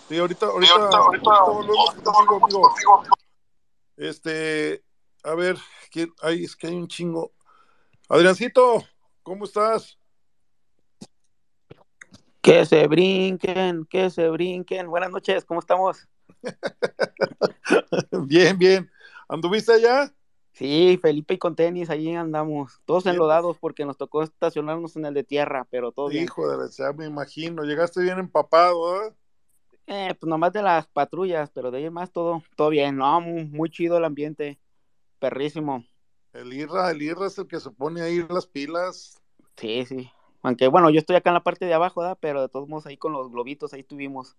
Sí, 0.08 0.18
ahorita, 0.18 0.46
ahorita, 0.46 0.74
ahorita, 0.74 1.42
volvemos 1.44 1.94
contigo, 1.94 2.66
amigo. 2.72 2.72
Este, 3.96 4.84
a 5.22 5.34
ver, 5.34 5.56
es 6.24 6.56
que 6.56 6.66
hay 6.66 6.74
un 6.74 6.88
chingo. 6.88 7.32
Adriancito, 8.08 8.82
¿cómo 9.22 9.44
estás? 9.44 9.96
Que 12.40 12.66
se 12.66 12.88
brinquen, 12.88 13.86
que 13.86 14.10
se 14.10 14.28
brinquen. 14.28 14.88
Buenas 14.88 15.10
noches, 15.10 15.44
¿cómo 15.44 15.60
estamos? 15.60 16.08
bien, 18.26 18.58
bien. 18.58 18.90
¿Anduviste 19.28 19.72
allá? 19.72 20.12
Sí, 20.62 20.96
Felipe 21.02 21.34
y 21.34 21.38
con 21.38 21.56
tenis, 21.56 21.90
allí 21.90 22.14
andamos. 22.14 22.80
Todos 22.84 23.06
enlodados 23.06 23.58
porque 23.58 23.84
nos 23.84 23.96
tocó 23.96 24.22
estacionarnos 24.22 24.94
en 24.94 25.04
el 25.06 25.12
de 25.12 25.24
tierra, 25.24 25.66
pero 25.68 25.90
todo 25.90 26.06
bien. 26.06 26.22
Hijo 26.22 26.48
de 26.48 26.56
la, 26.56 26.70
ya 26.70 26.92
me 26.92 27.04
imagino. 27.04 27.64
Llegaste 27.64 28.00
bien 28.00 28.20
empapado, 28.20 29.02
¿eh? 29.02 29.12
Eh, 29.88 30.14
pues 30.20 30.30
nomás 30.30 30.52
de 30.52 30.62
las 30.62 30.86
patrullas, 30.86 31.50
pero 31.52 31.72
de 31.72 31.78
ahí 31.78 31.90
más 31.90 32.12
todo, 32.12 32.44
todo 32.54 32.68
bien. 32.68 32.96
No, 32.96 33.20
muy, 33.20 33.44
muy 33.46 33.70
chido 33.70 33.96
el 33.96 34.04
ambiente. 34.04 34.60
Perrísimo. 35.18 35.84
El 36.32 36.52
Irra, 36.52 36.92
el 36.92 37.02
Irra 37.02 37.26
es 37.26 37.36
el 37.38 37.48
que 37.48 37.58
se 37.58 37.72
pone 37.72 38.00
ahí 38.00 38.24
las 38.28 38.46
pilas. 38.46 39.20
Sí, 39.56 39.84
sí. 39.84 40.12
Aunque 40.42 40.68
bueno, 40.68 40.90
yo 40.90 41.00
estoy 41.00 41.16
acá 41.16 41.30
en 41.30 41.34
la 41.34 41.42
parte 41.42 41.66
de 41.66 41.74
abajo, 41.74 42.02
¿verdad? 42.02 42.18
Pero 42.20 42.40
de 42.40 42.48
todos 42.48 42.68
modos 42.68 42.86
ahí 42.86 42.96
con 42.96 43.12
los 43.12 43.32
globitos, 43.32 43.72
ahí 43.72 43.80
estuvimos. 43.80 44.36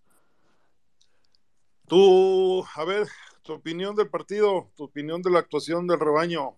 Tú, 1.85 2.63
a 2.75 2.85
ver, 2.85 3.09
tu 3.43 3.53
opinión 3.53 3.95
del 3.95 4.09
partido, 4.09 4.71
tu 4.75 4.85
opinión 4.85 5.21
de 5.21 5.29
la 5.31 5.39
actuación 5.39 5.85
del 5.87 5.99
rebaño. 5.99 6.57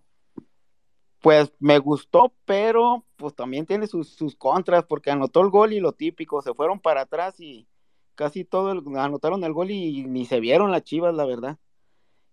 Pues 1.20 1.52
me 1.58 1.78
gustó, 1.78 2.34
pero 2.44 3.04
pues 3.16 3.34
también 3.34 3.66
tiene 3.66 3.86
sus, 3.88 4.10
sus 4.14 4.36
contras, 4.36 4.84
porque 4.84 5.10
anotó 5.10 5.40
el 5.42 5.50
gol 5.50 5.72
y 5.72 5.80
lo 5.80 5.92
típico, 5.92 6.40
se 6.42 6.54
fueron 6.54 6.80
para 6.80 7.02
atrás 7.02 7.40
y 7.40 7.66
casi 8.14 8.44
todo 8.44 8.72
el- 8.72 8.82
anotaron 8.96 9.42
el 9.44 9.52
gol 9.52 9.70
y 9.70 10.04
ni 10.04 10.24
se 10.26 10.40
vieron 10.40 10.70
las 10.70 10.84
chivas, 10.84 11.14
la 11.14 11.26
verdad. 11.26 11.58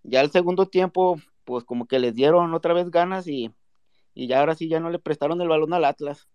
Ya 0.03 0.21
el 0.21 0.31
segundo 0.31 0.67
tiempo, 0.67 1.19
pues 1.45 1.63
como 1.65 1.87
que 1.87 1.99
les 1.99 2.13
dieron 2.15 2.53
otra 2.53 2.73
vez 2.73 2.91
ganas 2.91 3.27
y, 3.27 3.51
y 4.13 4.27
ya 4.27 4.39
ahora 4.41 4.55
sí 4.55 4.69
ya 4.69 4.79
no 4.79 4.89
le 4.91 4.99
prestaron 4.99 5.41
el 5.41 5.49
balón 5.49 5.73
al 5.73 5.85
Atlas. 5.85 6.29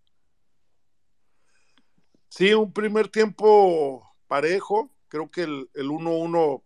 Sí, 2.29 2.53
un 2.55 2.73
primer 2.73 3.09
tiempo 3.09 4.09
parejo. 4.27 4.91
Creo 5.09 5.31
que 5.31 5.43
el, 5.43 5.71
el 5.75 5.91
1-1 5.91 6.62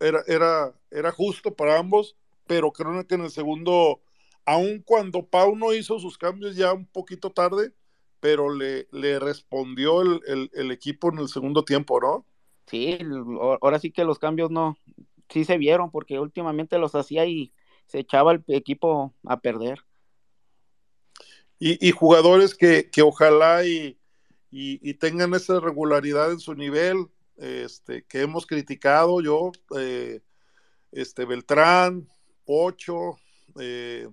era, 0.00 0.22
era, 0.26 0.74
era 0.90 1.12
justo 1.12 1.54
para 1.54 1.78
ambos, 1.78 2.16
pero 2.46 2.72
creo 2.72 3.06
que 3.06 3.14
en 3.14 3.22
el 3.22 3.30
segundo, 3.30 4.02
aun 4.46 4.82
cuando 4.84 5.26
Pau 5.26 5.56
no 5.56 5.72
hizo 5.74 5.98
sus 5.98 6.18
cambios 6.18 6.56
ya 6.56 6.72
un 6.72 6.86
poquito 6.86 7.30
tarde, 7.32 7.72
pero 8.20 8.54
le, 8.54 8.88
le 8.92 9.18
respondió 9.18 10.02
el, 10.02 10.20
el- 10.26 10.50
el 10.54 10.70
equipo 10.72 11.10
en 11.10 11.18
el 11.18 11.28
segundo 11.28 11.64
tiempo, 11.64 12.00
¿no? 12.00 12.26
Sí, 12.66 12.98
ahora 13.60 13.78
sí 13.80 13.90
que 13.92 14.04
los 14.04 14.18
cambios 14.20 14.50
no, 14.50 14.76
sí 15.28 15.44
se 15.44 15.58
vieron, 15.58 15.90
porque 15.90 16.20
últimamente 16.20 16.78
los 16.78 16.94
hacía 16.94 17.26
y 17.26 17.52
se 17.86 18.00
echaba 18.00 18.32
el 18.32 18.44
equipo 18.48 19.14
a 19.24 19.40
perder. 19.40 19.80
Y, 21.58 21.86
y 21.86 21.92
jugadores 21.92 22.54
que, 22.54 22.90
que 22.90 23.02
ojalá 23.02 23.64
y, 23.66 23.98
y, 24.50 24.80
y 24.88 24.94
tengan 24.94 25.34
esa 25.34 25.60
regularidad 25.60 26.32
en 26.32 26.40
su 26.40 26.54
nivel 26.54 27.08
este, 27.40 28.04
que 28.04 28.22
hemos 28.22 28.46
criticado 28.46 29.20
yo, 29.20 29.50
eh, 29.78 30.20
este, 30.92 31.24
Beltrán, 31.24 32.08
Pocho, 32.44 33.16
eh, 33.58 34.08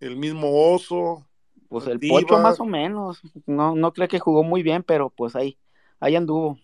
el 0.00 0.16
mismo 0.16 0.72
Oso. 0.74 1.28
Pues 1.68 1.86
el 1.86 1.98
Diva. 1.98 2.20
Pocho 2.20 2.38
más 2.38 2.60
o 2.60 2.64
menos. 2.64 3.20
No, 3.46 3.74
no 3.74 3.92
creo 3.92 4.08
que 4.08 4.18
jugó 4.18 4.42
muy 4.42 4.62
bien, 4.62 4.82
pero 4.82 5.10
pues 5.10 5.36
ahí, 5.36 5.58
ahí 6.00 6.16
anduvo. 6.16 6.58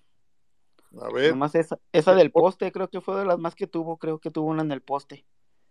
A 1.00 1.10
ver, 1.12 1.30
Nomás 1.30 1.54
esa, 1.56 1.78
esa 1.92 2.14
del 2.14 2.30
poste, 2.30 2.70
creo 2.70 2.88
que 2.88 3.00
fue 3.00 3.18
de 3.18 3.26
las 3.26 3.38
más 3.38 3.54
que 3.54 3.66
tuvo, 3.66 3.98
creo 3.98 4.20
que 4.20 4.30
tuvo 4.30 4.48
una 4.48 4.62
en 4.62 4.70
el 4.70 4.80
poste. 4.80 5.26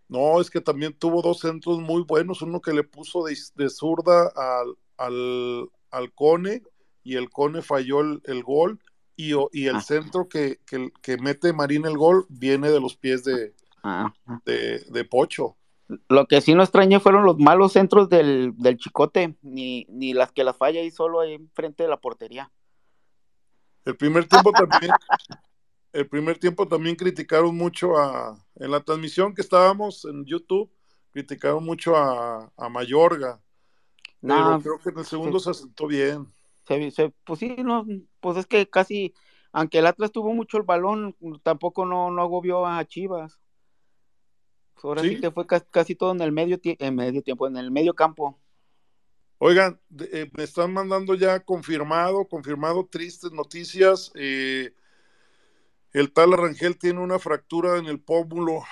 no, 0.08 0.40
es 0.40 0.50
que 0.50 0.60
también 0.60 0.92
tuvo 0.92 1.22
dos 1.22 1.40
centros 1.40 1.80
muy 1.80 2.02
buenos, 2.02 2.42
uno 2.42 2.60
que 2.60 2.74
le 2.74 2.84
puso 2.84 3.24
de, 3.24 3.36
de 3.54 3.70
zurda 3.70 4.30
al, 4.36 4.76
al, 4.98 5.70
al 5.90 6.12
Cone 6.12 6.62
y 7.02 7.16
el 7.16 7.30
Cone 7.30 7.62
falló 7.62 8.00
el, 8.00 8.20
el 8.24 8.42
gol 8.42 8.78
y, 9.16 9.32
y 9.52 9.66
el 9.66 9.76
Ah. 9.76 9.80
centro 9.80 10.28
que, 10.28 10.60
que, 10.66 10.90
que 11.02 11.16
mete 11.18 11.52
Marín 11.52 11.84
el 11.86 11.96
gol 11.96 12.26
viene 12.28 12.70
de 12.70 12.80
los 12.80 12.96
pies 12.96 13.24
de, 13.24 13.54
Ah. 13.82 14.12
de, 14.44 14.80
de 14.80 15.04
Pocho. 15.04 15.56
Lo 16.08 16.26
que 16.26 16.40
sí 16.40 16.54
no 16.54 16.62
extrañé 16.62 16.98
fueron 16.98 17.24
los 17.26 17.38
malos 17.38 17.72
centros 17.72 18.08
del, 18.08 18.54
del 18.56 18.78
Chicote, 18.78 19.36
ni, 19.42 19.84
ni 19.90 20.14
las 20.14 20.32
que 20.32 20.42
las 20.42 20.56
falla 20.56 20.80
ahí 20.80 20.90
solo 20.90 21.20
ahí 21.20 21.34
enfrente 21.34 21.82
de 21.82 21.90
la 21.90 22.00
portería. 22.00 22.50
El 23.84 23.94
primer 23.96 24.24
tiempo 24.26 24.50
también, 24.52 24.90
el 25.92 26.08
primer 26.08 26.38
tiempo 26.38 26.66
también 26.66 26.96
criticaron 26.96 27.54
mucho 27.54 27.98
a, 27.98 28.42
en 28.56 28.70
la 28.70 28.80
transmisión 28.80 29.34
que 29.34 29.42
estábamos 29.42 30.06
en 30.06 30.24
YouTube, 30.24 30.70
criticaron 31.10 31.62
mucho 31.62 31.94
a, 31.96 32.50
a 32.56 32.68
Mayorga, 32.70 33.40
pero 34.22 34.60
creo 34.62 34.78
que 34.78 34.88
en 34.88 34.98
el 35.00 35.04
segundo 35.04 35.38
se 35.38 35.50
asentó 35.50 35.86
bien. 35.86 36.26
Se, 36.66 36.90
se- 36.90 37.12
pues 37.24 37.40
sí, 37.40 37.56
no, 37.58 37.86
pues 38.20 38.36
es 38.38 38.46
que 38.46 38.68
casi, 38.68 39.14
aunque 39.52 39.78
el 39.78 39.86
Atlas 39.86 40.12
tuvo 40.12 40.32
mucho 40.34 40.56
el 40.56 40.62
balón, 40.64 41.16
tampoco 41.42 41.84
no, 41.86 42.10
no 42.10 42.22
agobió 42.22 42.66
a 42.66 42.84
Chivas. 42.84 43.40
Pues 44.74 44.84
ahora 44.84 45.02
sí, 45.02 45.10
Sí. 45.10 45.20
que 45.20 45.30
fue 45.30 45.46
ca- 45.46 45.60
casi 45.60 45.94
todo 45.94 46.12
en 46.12 46.20
el 46.20 46.32
medio, 46.32 46.58
en 46.62 46.94
medio 46.94 47.22
tiempo, 47.22 47.46
en 47.46 47.56
el 47.56 47.70
medio 47.70 47.94
campo. 47.94 48.38
Oigan, 49.38 49.78
eh, 50.12 50.30
me 50.32 50.44
están 50.44 50.72
mandando 50.72 51.14
ya 51.14 51.38
confirmado, 51.40 52.26
confirmado, 52.26 52.86
tristes 52.86 53.30
noticias. 53.32 54.10
eh, 54.14 54.72
el 55.92 56.12
tal 56.12 56.32
Arrangel 56.32 56.76
tiene 56.78 57.00
una 57.00 57.18
fractura 57.18 57.78
en 57.78 57.86
el 57.86 58.00
pómulo 58.00 58.62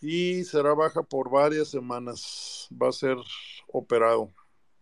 y 0.00 0.44
será 0.44 0.72
baja 0.74 1.02
por 1.02 1.30
varias 1.30 1.68
semanas. 1.68 2.68
Va 2.70 2.88
a 2.88 2.92
ser 2.92 3.18
operado. 3.68 4.32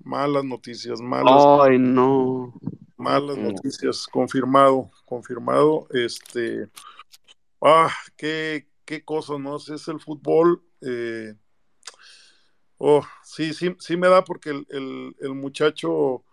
Malas 0.02 0.44
noticias, 0.44 1.00
malas, 1.00 1.44
Ay, 1.60 1.78
no. 1.78 2.54
malas 2.96 3.36
No. 3.36 3.50
noticias. 3.52 4.06
Confirmado, 4.06 4.90
confirmado. 5.04 5.86
Este, 5.92 6.68
ah, 7.60 7.90
qué, 8.16 8.68
qué 8.84 9.04
cosa, 9.04 9.38
¿no? 9.38 9.58
Si 9.58 9.74
es 9.74 9.86
el 9.88 10.00
fútbol. 10.00 10.62
eh, 10.80 11.34
oh, 12.78 13.02
sí, 13.24 13.52
sí, 13.52 13.74
sí 13.80 13.96
me 13.96 14.08
da 14.08 14.24
porque 14.24 14.50
el, 14.50 14.66
el- 14.70 15.16
el 15.20 15.34
muchacho 15.34 16.24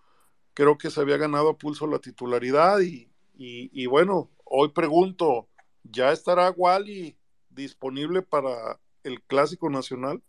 creo 0.54 0.78
que 0.78 0.90
se 0.92 1.02
había 1.02 1.18
ganado 1.18 1.50
a 1.50 1.58
pulso 1.58 1.88
la 1.88 2.00
titularidad 2.00 2.80
y, 2.82 3.10
y- 3.36 3.70
y 3.74 3.88
bueno, 3.88 4.30
hoy 4.46 4.70
pregunto, 4.70 5.48
¿ya 5.84 6.12
estará 6.12 6.52
Wally 6.52 7.18
disponible 7.50 8.22
para 8.22 8.80
el 9.04 9.22
Clásico 9.24 9.70
Nacional? 9.70 10.22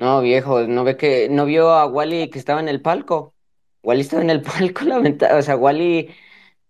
No, 0.00 0.22
viejo, 0.22 0.62
¿no 0.62 0.82
ve 0.82 0.96
que 0.96 1.28
no 1.28 1.44
vio 1.44 1.70
a 1.70 1.86
Wally 1.86 2.30
que 2.30 2.38
estaba 2.38 2.60
en 2.60 2.68
el 2.68 2.80
palco? 2.80 3.34
Wally 3.82 4.00
estaba 4.00 4.22
en 4.22 4.30
el 4.30 4.42
palco, 4.42 4.84
lamentable. 4.84 5.34
O 5.38 5.42
sea, 5.42 5.56
Wally 5.56 6.08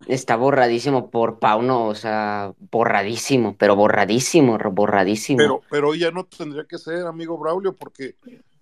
está 0.08 0.36
borradísimo 0.36 1.10
por 1.10 1.38
Pauno, 1.38 1.86
o 1.86 1.94
sea, 1.94 2.52
borradísimo, 2.58 3.56
pero 3.56 3.76
borradísimo, 3.76 4.58
borradísimo. 4.72 5.38
Pero, 5.38 5.60
pero 5.70 5.94
ya 5.94 6.10
no 6.10 6.24
tendría 6.24 6.64
que 6.64 6.78
ser, 6.78 7.06
amigo 7.06 7.38
Braulio, 7.38 7.74
porque 7.76 8.16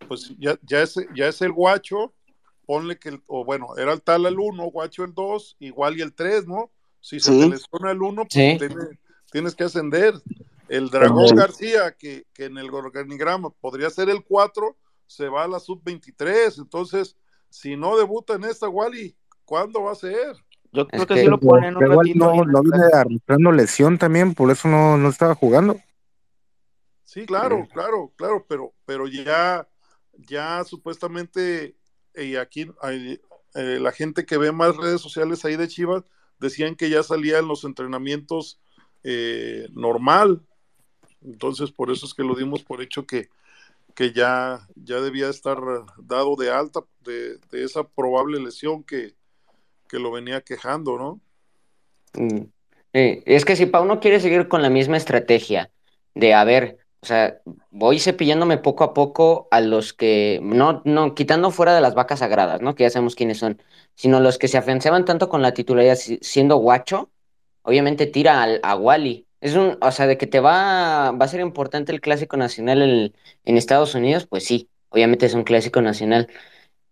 pues 0.06 0.34
ya, 0.38 0.58
ya, 0.62 0.82
es, 0.82 0.96
ya 1.14 1.28
es 1.28 1.40
el 1.42 1.52
guacho, 1.52 2.12
ponle 2.66 2.98
que, 2.98 3.10
el- 3.10 3.22
o 3.26 3.44
bueno, 3.44 3.68
era 3.78 3.92
el 3.92 4.02
tal 4.02 4.26
el 4.26 4.38
1, 4.38 4.64
guacho 4.66 5.04
el 5.04 5.14
2, 5.14 5.56
igual 5.60 5.98
y 5.98 6.02
el 6.02 6.14
3, 6.14 6.46
¿no? 6.46 6.70
Si 7.00 7.20
se 7.20 7.32
Sí. 7.32 7.40
te 7.40 7.48
lesiona 7.48 7.90
el 7.92 8.02
1, 8.02 8.22
pues 8.22 8.30
Sí. 8.30 8.58
tienes 9.30 9.54
que 9.54 9.64
ascender. 9.64 10.14
El 10.68 10.90
Dragón. 10.90 11.34
García, 11.36 11.96
que, 11.96 12.26
que 12.32 12.46
en 12.46 12.58
el 12.58 12.72
organigrama 12.72 13.50
podría 13.50 13.90
ser 13.90 14.08
el 14.10 14.22
4, 14.24 14.76
se 15.06 15.28
va 15.28 15.44
a 15.44 15.48
la 15.48 15.60
sub-23. 15.60 16.58
Entonces, 16.58 17.16
si 17.48 17.76
no 17.76 17.96
debuta 17.96 18.34
en 18.34 18.44
esta, 18.44 18.68
Wally, 18.68 19.16
¿cuándo 19.44 19.82
va 19.84 19.92
a 19.92 19.96
ser? 19.96 20.36
Yo 20.72 20.82
Es 20.82 20.88
creo 20.90 21.06
que, 21.06 21.14
que- 21.14 21.20
sí 21.22 21.26
lo 21.26 21.40
ponen 21.40 21.76
un 21.76 21.86
ratito. 21.86 22.18
no, 22.18 22.44
no 22.44 22.62
viene 22.62 22.84
arrastrando 22.92 23.52
lesión 23.52 23.96
también, 23.98 24.34
por 24.34 24.50
eso 24.50 24.68
no, 24.68 24.98
no 24.98 25.08
estaba 25.08 25.34
jugando. 25.34 25.78
Sí, 27.04 27.24
claro, 27.24 27.66
claro, 27.72 28.12
claro, 28.16 28.44
pero, 28.46 28.74
pero 28.84 29.06
ya, 29.08 29.66
ya 30.12 30.62
supuestamente, 30.64 31.74
y 32.14 32.36
aquí 32.36 32.70
hay, 32.82 33.18
eh, 33.54 33.78
la 33.80 33.92
gente 33.92 34.26
que 34.26 34.36
ve 34.36 34.52
más 34.52 34.76
redes 34.76 35.00
sociales 35.00 35.42
ahí 35.44 35.56
de 35.56 35.68
Chivas 35.68 36.04
decían 36.38 36.76
que 36.76 36.90
ya 36.90 37.02
salía 37.02 37.38
en 37.38 37.48
los 37.48 37.64
entrenamientos 37.64 38.60
eh, 39.04 39.68
normal. 39.72 40.42
Entonces, 41.22 41.72
por 41.72 41.90
eso 41.90 42.06
es 42.06 42.14
que 42.14 42.24
lo 42.24 42.34
dimos 42.36 42.62
por 42.64 42.82
hecho 42.82 43.06
que, 43.06 43.28
que 43.96 44.12
ya, 44.12 44.68
ya 44.76 45.00
debía 45.00 45.30
estar 45.30 45.58
dado 45.98 46.36
de 46.36 46.50
alta 46.52 46.82
de, 47.00 47.40
esa 47.52 47.84
probable 47.88 48.40
lesión 48.40 48.84
que, 48.84 49.16
que 49.88 49.98
lo 50.00 50.12
venía 50.12 50.42
quejando, 50.42 50.98
¿no? 50.98 51.20
Mm, 52.14 52.38
sí, 52.94 53.22
Es 53.26 53.44
que 53.44 53.56
si 53.56 53.66
Pauno 53.66 54.00
quiere 54.00 54.20
seguir 54.20 54.48
con 54.48 54.62
la 54.62 54.70
misma 54.70 54.96
estrategia 54.96 55.70
de, 56.14 56.34
a 56.34 56.44
ver, 56.44 56.78
o 57.00 57.06
sea, 57.06 57.40
voy 57.70 58.00
cepillándome 58.00 58.58
poco 58.58 58.84
a 58.84 58.94
poco 58.94 59.48
a 59.50 59.60
los 59.60 59.92
que, 59.92 60.40
no, 60.42 60.82
no, 60.84 61.14
quitando 61.14 61.50
fuera 61.50 61.74
de 61.74 61.80
las 61.80 61.94
vacas 61.94 62.20
sagradas, 62.20 62.60
¿no? 62.62 62.74
Que 62.74 62.84
ya 62.84 62.90
sabemos 62.90 63.14
quiénes 63.14 63.38
son, 63.38 63.62
sino 63.94 64.20
los 64.20 64.38
que 64.38 64.48
se 64.48 64.58
afianzaban 64.58 65.04
tanto 65.04 65.28
con 65.28 65.42
la 65.42 65.54
titularidad 65.54 65.96
si- 65.96 66.18
siendo 66.22 66.56
guacho, 66.56 67.12
obviamente 67.62 68.06
tira 68.06 68.42
al, 68.44 68.60
a 68.64 68.76
Wally. 68.76 69.27
Es 69.40 69.54
un, 69.54 69.78
o 69.80 69.92
sea, 69.92 70.06
de 70.06 70.18
que 70.18 70.26
te 70.26 70.40
va, 70.40 71.12
va 71.12 71.24
a 71.24 71.28
ser 71.28 71.40
importante 71.40 71.92
el 71.92 72.00
clásico 72.00 72.36
nacional 72.36 72.82
en, 72.82 73.14
en 73.44 73.56
Estados 73.56 73.94
Unidos, 73.94 74.26
pues 74.26 74.44
sí, 74.44 74.68
obviamente 74.88 75.26
es 75.26 75.34
un 75.34 75.44
clásico 75.44 75.80
nacional, 75.80 76.28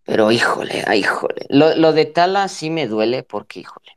pero 0.05 0.30
híjole, 0.30 0.84
híjole. 0.97 1.47
Lo, 1.49 1.74
lo 1.74 1.92
de 1.92 2.07
Tala 2.07 2.49
sí 2.49 2.70
me 2.70 2.86
duele 2.86 3.24
porque, 3.24 3.61
híjole. 3.61 3.97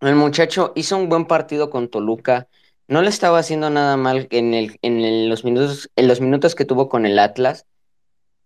El 0.00 0.14
muchacho 0.14 0.72
hizo 0.76 0.96
un 0.96 1.10
buen 1.10 1.26
partido 1.26 1.68
con 1.68 1.88
Toluca. 1.88 2.48
No 2.88 3.02
le 3.02 3.10
estaba 3.10 3.38
haciendo 3.38 3.68
nada 3.68 3.96
mal 3.98 4.26
en 4.30 4.54
el, 4.54 4.78
en 4.80 5.28
los 5.28 5.44
minutos, 5.44 5.90
en 5.94 6.08
los 6.08 6.20
minutos 6.22 6.54
que 6.54 6.64
tuvo 6.64 6.88
con 6.88 7.04
el 7.04 7.18
Atlas. 7.18 7.66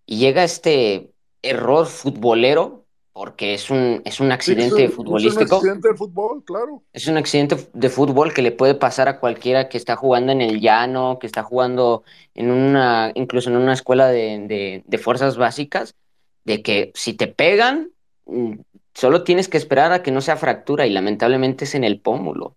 Y 0.04 0.18
llega 0.18 0.42
este 0.42 1.12
error 1.42 1.86
futbolero, 1.86 2.83
porque 3.14 3.54
es 3.54 3.70
un, 3.70 4.02
es 4.04 4.20
un 4.20 4.26
Sí, 4.26 4.32
accidente 4.34 4.82
es 4.84 4.88
un- 4.88 4.96
futbolístico. 4.96 5.28
Es 5.28 5.36
un 5.36 5.42
accidente 5.70 5.88
de 5.88 5.94
fútbol, 5.94 6.44
claro. 6.44 6.82
Es 6.92 7.08
un 7.08 7.16
accidente 7.16 7.56
de 7.72 7.90
fútbol 7.90 8.32
que 8.34 8.42
le 8.42 8.52
puede 8.52 8.74
pasar 8.76 9.08
a 9.08 9.18
cualquiera 9.18 9.68
que 9.68 9.78
está 9.78 9.96
jugando 9.96 10.30
en 10.32 10.40
el 10.42 10.60
llano, 10.60 11.18
que 11.20 11.26
está 11.26 11.42
jugando 11.42 12.04
en 12.34 12.50
una, 12.52 13.10
incluso 13.16 13.50
en 13.50 13.56
una 13.56 13.72
escuela 13.72 14.08
de, 14.08 14.46
de- 14.46 14.84
de 14.86 14.98
fuerzas 14.98 15.36
básicas, 15.36 15.96
de 16.44 16.62
que 16.62 16.92
si 16.94 17.14
te 17.14 17.26
pegan, 17.26 17.90
mm, 18.26 18.54
solo 18.94 19.24
tienes 19.24 19.48
que 19.48 19.56
esperar 19.58 19.92
a 19.92 20.02
que 20.04 20.12
no 20.12 20.20
sea 20.20 20.36
fractura 20.36 20.86
y 20.86 20.90
lamentablemente 20.90 21.64
es 21.64 21.74
en 21.74 21.84
el 21.84 22.00
pómulo. 22.00 22.56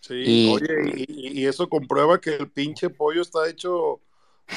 Sí, 0.00 0.14
Y- 0.26 0.44
oye, 0.44 1.04
y, 1.08 1.42
y 1.42 1.46
eso 1.46 1.68
comprueba 1.68 2.20
que 2.20 2.34
el 2.34 2.50
pinche 2.50 2.90
pollo 2.90 3.22
está 3.22 3.48
hecho 3.48 4.00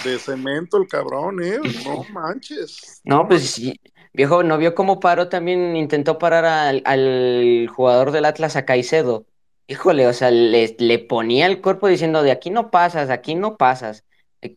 de 0.04 0.20
cemento, 0.20 0.78
el 0.78 0.88
cabrón, 0.88 1.42
¿eh? 1.44 1.60
No 1.60 2.04
manches. 2.10 3.02
No, 3.04 3.28
pues 3.28 3.50
sí, 3.52 3.80
viejo, 4.16 4.44
¿no 4.44 4.58
vio 4.58 4.76
cómo 4.76 5.00
paró 5.00 5.30
también? 5.30 5.76
Intentó 5.76 6.18
parar 6.18 6.46
al, 6.46 6.82
al 6.86 7.68
jugador 7.68 8.12
del 8.12 8.26
Atlas 8.26 8.56
a 8.56 8.66
Caicedo. 8.66 9.26
Híjole, 9.68 10.08
o 10.08 10.14
sea, 10.14 10.32
le, 10.32 10.76
le 10.80 11.00
ponía 11.00 11.48
el 11.48 11.62
cuerpo 11.62 11.88
diciendo, 11.88 12.22
de 12.24 12.32
aquí 12.32 12.50
no 12.52 12.70
pasas, 12.72 13.08
de 13.08 13.14
aquí 13.16 13.36
no 13.36 13.58
pasas. 13.58 14.04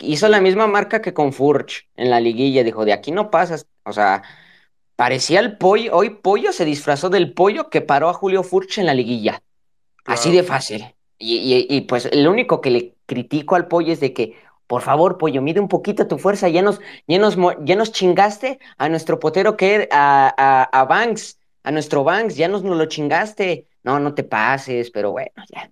Hizo 0.00 0.28
la 0.28 0.40
misma 0.40 0.66
marca 0.66 1.00
que 1.00 1.14
con 1.14 1.32
Furch 1.32 1.88
en 1.96 2.10
la 2.10 2.20
liguilla, 2.20 2.62
dijo, 2.62 2.84
de 2.84 2.92
aquí 2.92 3.10
no 3.10 3.30
pasas. 3.30 3.66
O 3.84 3.92
sea, 3.92 4.22
parecía 4.96 5.40
el 5.40 5.56
pollo, 5.58 5.94
hoy 5.96 6.10
Pollo 6.10 6.52
se 6.52 6.64
disfrazó 6.64 7.10
del 7.10 7.32
pollo 7.32 7.70
que 7.70 7.80
paró 7.80 8.08
a 8.08 8.14
Julio 8.14 8.42
Furch 8.42 8.78
en 8.78 8.86
la 8.86 8.94
liguilla. 8.94 9.42
Así 10.04 10.32
de 10.32 10.42
fácil. 10.42 10.84
Y, 11.18 11.36
y- 11.38 11.66
y, 11.76 11.80
pues 11.82 12.08
lo 12.14 12.30
único 12.30 12.60
que 12.60 12.70
le 12.70 12.94
critico 13.06 13.56
al 13.56 13.68
pollo 13.68 13.92
es 13.92 14.00
de 14.00 14.12
que, 14.12 14.36
por 14.68 14.82
favor, 14.82 15.16
pollo, 15.16 15.40
mide 15.42 15.60
un 15.60 15.68
poquito 15.68 16.06
tu 16.06 16.18
fuerza. 16.18 16.48
Ya 16.48 16.62
nos, 16.62 16.78
ya 17.08 17.18
nos, 17.18 17.36
ya 17.64 17.74
nos 17.74 17.90
chingaste 17.90 18.60
a 18.76 18.88
nuestro 18.88 19.18
potero 19.18 19.56
que 19.56 19.74
er, 19.74 19.88
a, 19.90 20.32
a, 20.36 20.80
a 20.80 20.84
Banks, 20.84 21.40
a 21.64 21.70
nuestro 21.72 22.04
Banks, 22.04 22.36
ya 22.36 22.48
nos, 22.48 22.62
nos 22.62 22.76
lo 22.76 22.84
chingaste. 22.84 23.66
No, 23.82 23.98
no 23.98 24.14
te 24.14 24.24
pases, 24.24 24.90
pero 24.90 25.10
bueno, 25.10 25.32
ya. 25.48 25.70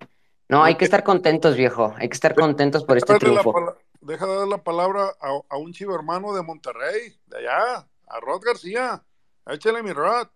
No, 0.49 0.63
hay 0.63 0.75
que 0.75 0.85
estar 0.85 1.03
contentos, 1.03 1.55
viejo. 1.55 1.93
Hay 1.97 2.09
que 2.09 2.15
estar 2.15 2.33
contentos 2.33 2.83
por 2.83 2.97
este 2.97 3.19
triunfo. 3.19 3.77
deja 4.01 4.25
de 4.25 4.35
dar 4.35 4.47
la 4.47 4.63
palabra 4.63 5.13
a, 5.21 5.39
a 5.47 5.57
un 5.57 5.73
chivo 5.73 5.93
hermano 5.93 6.33
de 6.33 6.41
Monterrey, 6.41 7.15
de 7.27 7.37
allá, 7.37 7.87
a 8.07 8.19
Rod 8.19 8.41
García. 8.43 9.03
Échale 9.45 9.83
mi 9.83 9.93
Rod. 9.93 10.27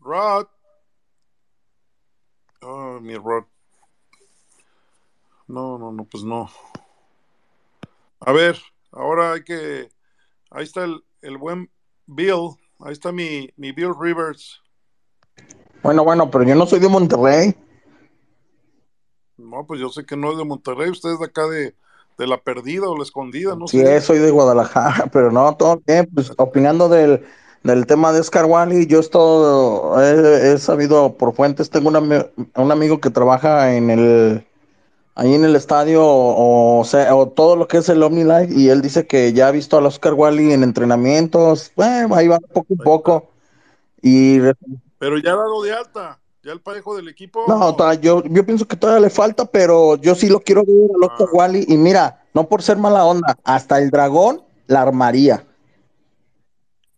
Rod. 0.00 0.46
Oh, 2.62 2.98
mi 3.00 3.16
Rod. 3.16 3.44
No, 5.48 5.78
no, 5.78 5.92
no, 5.92 6.04
pues 6.04 6.24
no. 6.24 6.50
A 8.20 8.32
ver, 8.32 8.58
ahora 8.92 9.32
hay 9.32 9.44
que. 9.44 9.90
Ahí 10.50 10.64
está 10.64 10.84
el, 10.84 11.04
el 11.22 11.38
buen 11.38 11.70
Bill. 12.06 12.56
Ahí 12.80 12.92
está 12.92 13.12
mi, 13.12 13.50
mi 13.56 13.72
Bill 13.72 13.94
Rivers. 13.98 14.60
Bueno, 15.82 16.02
bueno, 16.04 16.30
pero 16.30 16.44
yo 16.44 16.54
no 16.54 16.66
soy 16.66 16.80
de 16.80 16.88
Monterrey. 16.88 17.54
No, 19.36 19.66
pues 19.66 19.80
yo 19.80 19.90
sé 19.90 20.04
que 20.04 20.16
no 20.16 20.32
es 20.32 20.38
de 20.38 20.44
Monterrey. 20.44 20.90
Usted 20.90 21.10
es 21.10 21.18
de 21.18 21.26
acá 21.26 21.46
de, 21.46 21.76
de 22.18 22.26
la 22.26 22.42
perdida 22.42 22.88
o 22.88 22.96
la 22.96 23.02
escondida, 23.04 23.54
no 23.54 23.68
Sí, 23.68 23.78
sé. 23.84 24.00
soy 24.00 24.18
de 24.18 24.30
Guadalajara, 24.30 25.06
pero 25.12 25.30
no, 25.30 25.56
todo 25.56 25.80
bien. 25.86 26.08
Pues 26.12 26.32
opinando 26.38 26.88
del, 26.88 27.26
del 27.66 27.86
tema 27.86 28.12
de 28.12 28.20
Oscar 28.20 28.44
Wally, 28.46 28.86
yo 28.86 29.00
esto 29.00 30.00
he, 30.00 30.52
he 30.52 30.58
sabido 30.58 31.14
por 31.16 31.34
fuentes. 31.34 31.70
Tengo 31.70 31.88
un, 31.88 31.94
ami- 31.96 32.28
un 32.56 32.72
amigo 32.72 33.00
que 33.00 33.10
trabaja 33.10 33.74
en 33.74 33.90
el 33.90 34.46
ahí 35.14 35.34
en 35.34 35.44
el 35.44 35.56
estadio 35.56 36.04
o, 36.04 36.80
o 36.80 36.84
sea, 36.84 37.14
o 37.16 37.28
todo 37.28 37.56
lo 37.56 37.68
que 37.68 37.78
es 37.78 37.88
el 37.88 38.02
OmniLife 38.02 38.54
y 38.54 38.68
él 38.68 38.82
dice 38.82 39.06
que 39.06 39.32
ya 39.32 39.48
ha 39.48 39.50
visto 39.50 39.78
al 39.78 39.86
Oscar 39.86 40.14
Wally 40.14 40.52
en 40.52 40.62
entrenamientos. 40.62 41.72
Bueno, 41.74 42.14
ahí 42.14 42.28
va 42.28 42.38
poco 42.38 42.74
a 42.78 42.84
poco. 42.84 43.30
Y 44.02 44.40
Pero 44.98 45.18
ya 45.18 45.32
ha 45.32 45.36
dado 45.36 45.62
de 45.62 45.72
alta. 45.72 46.18
Ya 46.44 46.52
el 46.52 46.60
parejo 46.60 46.94
del 46.96 47.08
equipo. 47.08 47.44
no, 47.48 47.92
yo, 47.94 48.22
yo 48.24 48.46
pienso 48.46 48.68
que 48.68 48.76
todavía 48.76 49.00
le 49.00 49.10
falta, 49.10 49.46
pero 49.46 49.96
yo 49.96 50.14
sí 50.14 50.28
lo 50.28 50.38
quiero 50.38 50.62
ver 50.64 50.90
al 50.94 51.10
Oscar 51.10 51.28
Wally. 51.32 51.64
Y 51.66 51.76
mira, 51.76 52.22
no 52.34 52.48
por 52.48 52.62
ser 52.62 52.76
mala 52.76 53.04
onda, 53.04 53.36
hasta 53.42 53.78
el 53.78 53.90
dragón 53.90 54.42
la 54.68 54.82
armaría. 54.82 55.44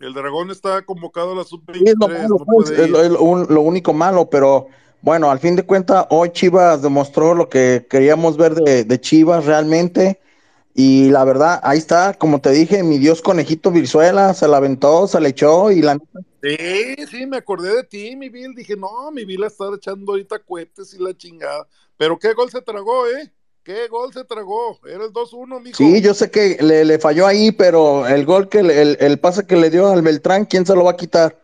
El 0.01 0.14
dragón 0.14 0.51
está 0.51 0.84
convocado 0.84 1.32
a 1.32 1.36
la 1.36 1.44
Sí, 1.72 1.82
es 1.86 1.94
lo 2.01 2.09
sub-23. 2.09 2.09
malo, 2.09 2.38
no 2.38 2.44
pues, 2.46 2.70
lo, 2.88 3.09
lo 3.09 3.44
lo 3.46 3.61
único 3.62 3.92
malo, 3.92 4.30
pero 4.30 4.68
bueno, 5.03 5.30
al 5.30 5.38
fin 5.38 5.57
de 5.57 5.64
cuentas, 5.66 6.07
hoy 6.11 6.30
Chivas 6.30 6.82
demostró 6.82 7.34
lo 7.34 7.49
que 7.49 7.86
queríamos 7.88 8.36
ver 8.36 8.55
de, 8.55 8.84
de 8.84 9.01
Chivas 9.01 9.44
realmente. 9.46 10.20
Y 10.74 11.11
la 11.11 11.24
verdad, 11.24 11.61
ahí 11.64 11.78
está, 11.78 12.14
como 12.14 12.40
te 12.40 12.51
dije, 12.51 12.82
mi 12.84 12.99
Dios 12.99 13.22
conejito 13.22 13.70
Virzuela, 13.72 14.34
se 14.34 14.49
la 14.49 14.59
aventó, 14.59 15.09
se 15.09 15.20
le 15.20 15.30
echó 15.30 15.70
y 15.72 15.82
la 15.82 15.99
Sí, 16.42 16.57
sí, 17.11 17.26
me 17.26 17.36
acordé 17.38 17.74
de 17.74 17.84
ti, 17.84 18.14
mi 18.16 18.28
Bill. 18.28 18.55
Dije, 18.55 18.76
no, 18.76 19.11
mi 19.11 19.24
Bill 19.24 19.44
está 19.44 19.64
echando 19.74 20.12
ahorita 20.12 20.38
cohetes 20.44 20.94
y 20.94 20.99
la 21.03 21.16
chingada. 21.16 21.66
Pero 21.96 22.18
qué 22.18 22.32
gol 22.32 22.51
se 22.51 22.62
tragó, 22.62 23.07
¿eh? 23.09 23.32
Qué 23.69 23.87
gol 23.89 24.11
se 24.14 24.25
tragó. 24.25 24.79
Era 24.87 25.05
el 25.05 25.12
2-1, 25.12 25.61
mijo. 25.61 25.77
Sí, 25.77 26.01
yo 26.01 26.14
sé 26.14 26.31
que 26.31 26.57
le, 26.59 26.87
le 26.87 26.99
falló 26.99 27.27
ahí, 27.27 27.53
pero 27.53 28.07
el 28.07 28.25
gol 28.25 28.49
que 28.49 28.62
le- 28.62 28.81
el, 28.81 28.97
el 28.99 29.19
pase 29.21 29.47
que 29.47 29.57
le 29.57 29.69
dio 29.69 29.89
al 29.89 30.01
Beltrán, 30.01 30.47
¿quién 30.47 30.64
se 30.64 30.75
lo 30.75 30.85
va 30.85 30.93
a 30.93 30.97
quitar? 30.97 31.39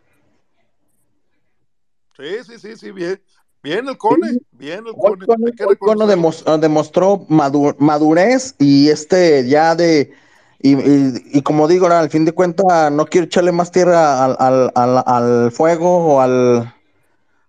Sí, 2.16 2.24
sí, 2.46 2.58
sí, 2.58 2.76
sí, 2.78 2.92
bien. 2.92 3.20
Bien 3.62 3.86
el 3.86 3.98
Cone, 3.98 4.38
bien 4.52 4.84
el 4.86 4.94
Cone. 4.94 5.26
Reconocerlo. 5.26 6.06
demos- 6.06 6.42
ah, 6.46 6.56
demostró 6.56 7.26
madu- 7.28 7.76
madurez 7.78 8.54
y 8.58 8.88
este 8.88 9.46
ya 9.46 9.74
de 9.74 10.14
y, 10.60 10.76
y- 10.76 11.22
y 11.34 11.42
como 11.42 11.68
digo, 11.68 11.88
al 11.88 12.08
fin 12.08 12.24
de 12.24 12.32
cuentas 12.32 12.90
no 12.90 13.04
quiero 13.04 13.26
echarle 13.26 13.52
más 13.52 13.70
tierra 13.70 14.24
al, 14.24 14.36
al- 14.38 14.72
al- 14.74 15.04
al 15.06 15.52
fuego 15.52 16.14
o 16.14 16.20
al 16.22 16.72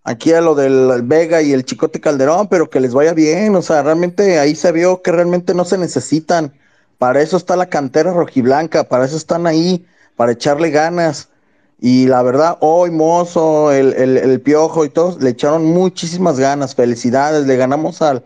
aquí 0.05 0.33
a 0.33 0.41
lo 0.41 0.55
del 0.55 1.01
Vega 1.03 1.41
y 1.41 1.53
el 1.53 1.65
Chicote 1.65 2.01
Calderón, 2.01 2.47
pero 2.49 2.69
que 2.69 2.79
les 2.79 2.93
vaya 2.93 3.13
bien, 3.13 3.55
o 3.55 3.61
sea, 3.63 3.83
realmente 3.83 4.39
ahí 4.39 4.55
se 4.55 4.71
vio 4.71 5.01
que 5.01 5.11
realmente 5.11 5.53
no 5.53 5.65
se 5.65 5.77
necesitan. 5.77 6.53
Para 6.99 7.21
eso 7.21 7.37
está 7.37 7.57
la 7.57 7.67
cantera 7.69 8.13
rojiblanca, 8.13 8.85
para 8.85 9.05
eso 9.05 9.17
están 9.17 9.47
ahí, 9.47 9.85
para 10.15 10.31
echarle 10.33 10.71
ganas. 10.71 11.29
Y 11.79 12.07
la 12.07 12.21
verdad, 12.23 12.57
hoy 12.61 12.91
Mozo, 12.91 13.71
el, 13.73 13.93
el, 13.95 14.17
el 14.17 14.41
Piojo 14.41 14.85
y 14.85 14.89
todos 14.89 15.21
le 15.21 15.31
echaron 15.31 15.65
muchísimas 15.65 16.39
ganas. 16.39 16.75
Felicidades, 16.75 17.45
le 17.47 17.57
ganamos 17.57 18.01
al, 18.01 18.23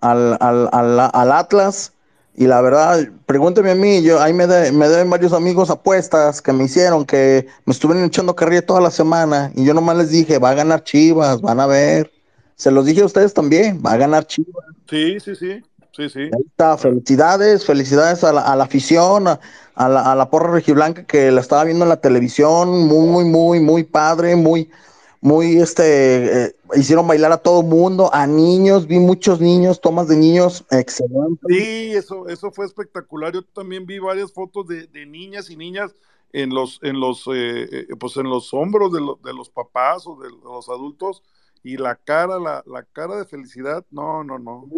al, 0.00 0.36
al, 0.40 0.68
al- 0.72 1.10
al 1.12 1.32
Atlas. 1.32 1.92
Y 2.36 2.46
la 2.46 2.60
verdad, 2.60 3.08
pregúnteme 3.24 3.70
a 3.70 3.74
mí, 3.74 4.02
yo 4.02 4.20
ahí 4.20 4.32
me, 4.34 4.46
de- 4.46 4.70
me 4.72 4.88
deben 4.88 5.08
varios 5.10 5.32
amigos 5.32 5.70
apuestas 5.70 6.42
que 6.42 6.52
me 6.52 6.64
hicieron, 6.64 7.06
que 7.06 7.46
me 7.64 7.72
estuvieron 7.72 8.04
echando 8.04 8.36
carrilla 8.36 8.64
toda 8.64 8.80
la 8.80 8.90
semana. 8.90 9.50
Y 9.54 9.64
yo 9.64 9.72
nomás 9.74 9.96
les 9.96 10.10
dije, 10.10 10.38
va 10.38 10.50
a 10.50 10.54
ganar 10.54 10.84
Chivas, 10.84 11.40
van 11.40 11.60
a 11.60 11.66
ver. 11.66 12.12
Se 12.56 12.70
los 12.70 12.84
dije 12.86 13.02
a 13.02 13.06
ustedes 13.06 13.32
también, 13.34 13.82
va 13.84 13.92
a 13.92 13.96
ganar 13.96 14.26
Chivas. 14.26 14.64
Sí, 14.88 15.18
sí, 15.20 15.34
sí. 15.34 15.62
Sí, 15.92 16.10
sí. 16.10 16.20
Ahí 16.24 16.42
está, 16.46 16.76
felicidades, 16.76 17.64
felicidades 17.64 18.22
a 18.22 18.32
la, 18.32 18.42
a 18.42 18.54
la 18.56 18.64
afición, 18.64 19.28
a, 19.28 19.40
a 19.74 19.88
la, 19.88 20.12
a 20.12 20.14
la 20.14 20.28
porra 20.28 20.48
rojiblanca 20.48 21.04
que 21.04 21.30
la 21.30 21.40
estaba 21.40 21.64
viendo 21.64 21.84
en 21.84 21.88
la 21.88 22.00
televisión, 22.00 22.86
muy, 22.86 23.24
muy, 23.24 23.60
muy 23.60 23.84
padre, 23.84 24.36
muy, 24.36 24.70
muy, 25.22 25.56
este, 25.58 26.44
eh, 26.46 26.55
hicieron 26.74 27.06
bailar 27.06 27.32
a 27.32 27.38
todo 27.38 27.62
mundo, 27.62 28.10
a 28.12 28.26
niños, 28.26 28.86
vi 28.86 28.98
muchos 28.98 29.40
niños, 29.40 29.80
tomas 29.80 30.08
de 30.08 30.16
niños, 30.16 30.64
excelente. 30.70 31.46
Sí, 31.48 31.92
eso, 31.94 32.28
eso 32.28 32.50
fue 32.50 32.66
espectacular. 32.66 33.32
Yo 33.32 33.42
también 33.42 33.86
vi 33.86 33.98
varias 33.98 34.32
fotos 34.32 34.66
de, 34.66 34.86
de 34.86 35.06
niñas 35.06 35.50
y 35.50 35.56
niñas 35.56 35.94
en 36.32 36.50
los, 36.50 36.80
en 36.82 36.98
los, 37.00 37.26
eh, 37.28 37.64
eh, 37.72 37.86
pues 37.98 38.16
en 38.16 38.28
los 38.28 38.52
hombros 38.52 38.92
de, 38.92 39.00
lo- 39.00 39.18
de 39.24 39.32
los 39.32 39.48
papás 39.48 40.06
o 40.06 40.16
de 40.16 40.28
los 40.44 40.68
adultos 40.68 41.22
y 41.62 41.76
la 41.78 41.96
cara, 41.96 42.38
la, 42.38 42.62
la 42.66 42.84
cara 42.84 43.16
de 43.16 43.24
felicidad, 43.24 43.84
no, 43.90 44.22
no, 44.22 44.38
no, 44.38 44.68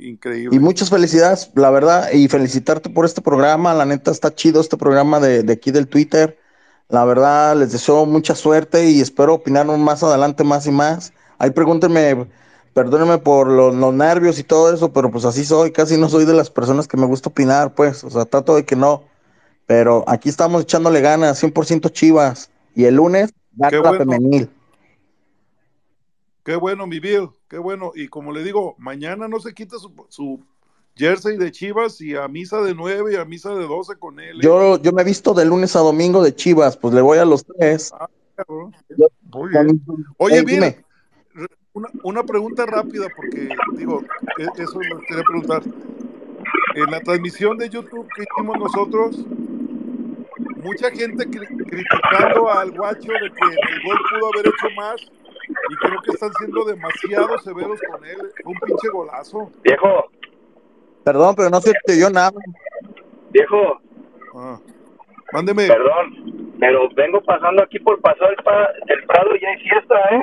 increíble. 0.00 0.56
Y 0.56 0.58
muchas 0.58 0.88
felicidades, 0.88 1.50
la 1.54 1.70
verdad, 1.70 2.10
y 2.12 2.26
felicitarte 2.28 2.88
por 2.88 3.04
este 3.04 3.20
programa. 3.20 3.74
La 3.74 3.84
neta 3.84 4.10
está 4.10 4.34
chido 4.34 4.60
este 4.60 4.76
programa 4.78 5.20
de, 5.20 5.42
de 5.42 5.52
aquí 5.52 5.70
del 5.72 5.88
Twitter. 5.88 6.38
La 6.88 7.04
verdad, 7.04 7.54
les 7.56 7.72
deseo 7.72 8.06
mucha 8.06 8.34
suerte 8.34 8.88
y 8.88 9.00
espero 9.00 9.34
opinar 9.34 9.66
más 9.66 10.02
adelante 10.02 10.42
más 10.42 10.66
y 10.66 10.70
más. 10.70 11.12
Ahí 11.38 11.50
pregúntenme, 11.50 12.26
perdónenme 12.74 13.18
por 13.18 13.48
los, 13.48 13.74
los 13.74 13.94
nervios 13.94 14.38
y 14.38 14.44
todo 14.44 14.72
eso, 14.72 14.92
pero 14.92 15.10
pues 15.10 15.24
así 15.24 15.44
soy. 15.44 15.72
Casi 15.72 15.96
no 15.96 16.08
soy 16.08 16.24
de 16.24 16.34
las 16.34 16.50
personas 16.50 16.88
que 16.88 16.96
me 16.96 17.06
gusta 17.06 17.30
opinar, 17.30 17.74
pues. 17.74 18.04
O 18.04 18.10
sea, 18.10 18.24
trato 18.24 18.56
de 18.56 18.64
que 18.64 18.76
no. 18.76 19.04
Pero 19.66 20.04
aquí 20.06 20.28
estamos 20.28 20.62
echándole 20.62 21.00
ganas, 21.00 21.42
100% 21.42 21.90
chivas. 21.90 22.50
Y 22.74 22.84
el 22.84 22.96
lunes, 22.96 23.32
la 23.56 23.70
bueno. 23.70 23.98
femenil. 23.98 24.50
Qué 26.44 26.56
bueno, 26.56 26.86
mi 26.86 26.98
Bill, 26.98 27.28
qué 27.48 27.58
bueno. 27.58 27.92
Y 27.94 28.08
como 28.08 28.32
le 28.32 28.42
digo, 28.42 28.74
mañana 28.78 29.28
no 29.28 29.38
se 29.38 29.52
quita 29.52 29.78
su, 29.78 29.92
su 30.08 30.40
jersey 30.96 31.36
de 31.36 31.52
Chivas 31.52 32.00
y 32.00 32.16
a 32.16 32.26
misa 32.26 32.62
de 32.62 32.74
9 32.74 33.12
y 33.12 33.16
a 33.16 33.24
misa 33.26 33.54
de 33.54 33.66
12 33.66 33.96
con 33.98 34.18
él. 34.18 34.38
¿eh? 34.38 34.42
Yo, 34.42 34.78
yo 34.78 34.92
me 34.92 35.02
he 35.02 35.04
visto 35.04 35.34
de 35.34 35.44
lunes 35.44 35.76
a 35.76 35.80
domingo 35.80 36.22
de 36.22 36.34
chivas, 36.34 36.76
pues 36.76 36.94
le 36.94 37.02
voy 37.02 37.18
a 37.18 37.26
los 37.26 37.44
tres. 37.44 37.92
Bien. 39.50 39.82
Oye, 40.16 40.42
Bill, 40.42 40.60
re- 40.60 40.84
una, 41.78 41.88
una 42.02 42.22
pregunta 42.22 42.66
rápida, 42.66 43.06
porque 43.16 43.48
digo, 43.76 44.02
e- 44.38 44.62
eso 44.62 44.78
lo 44.80 44.98
quería 45.00 45.22
preguntar. 45.24 45.62
En 46.74 46.90
la 46.90 47.00
transmisión 47.00 47.56
de 47.58 47.68
YouTube 47.68 48.06
que 48.14 48.22
hicimos 48.22 48.58
nosotros, 48.58 49.24
mucha 50.62 50.90
gente 50.90 51.26
cri- 51.28 51.66
criticando 51.68 52.50
al 52.50 52.70
guacho 52.72 53.12
de 53.12 53.30
que 53.30 53.46
el 53.46 53.82
gol 53.84 53.98
pudo 54.10 54.30
haber 54.32 54.46
hecho 54.48 54.68
más 54.76 55.00
y 55.70 55.76
creo 55.76 56.00
que 56.02 56.10
están 56.12 56.30
siendo 56.38 56.64
demasiado 56.64 57.38
severos 57.38 57.80
con 57.90 58.04
él. 58.04 58.18
Un 58.44 58.54
pinche 58.64 58.88
golazo. 58.90 59.50
Viejo, 59.62 60.10
Perdón, 61.04 61.34
pero 61.36 61.48
no 61.50 61.60
se 61.60 61.72
te 61.86 61.94
dio 61.94 62.10
nada. 62.10 62.32
viejo, 63.30 63.80
Ah. 64.34 64.58
Mándeme. 65.32 65.66
perdón, 65.66 66.54
pero 66.60 66.88
vengo 66.94 67.20
pasando 67.22 67.62
aquí 67.62 67.78
por 67.80 68.00
pasar 68.00 68.30
el, 68.36 68.44
pa- 68.44 68.70
el 68.86 69.04
Prado 69.06 69.30
y 69.40 69.44
hay 69.44 69.58
fiesta, 69.60 69.94
¿eh? 70.12 70.22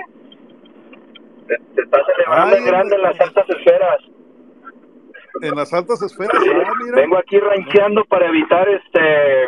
Se, 1.47 1.55
se 1.75 1.81
está 1.81 1.99
celebrando 2.05 2.55
Ay, 2.55 2.61
en 2.61 2.65
grande 2.65 2.95
en 2.95 3.01
las 3.01 3.19
altas 3.19 3.49
esferas. 3.49 3.97
En 5.41 5.55
las 5.55 5.73
altas 5.73 6.01
esferas, 6.01 6.33
ah, 6.35 6.71
mira. 6.83 6.95
Vengo 6.95 7.17
aquí 7.17 7.37
rancheando 7.39 8.05
para 8.05 8.27
evitar 8.27 8.67
este, 8.69 9.47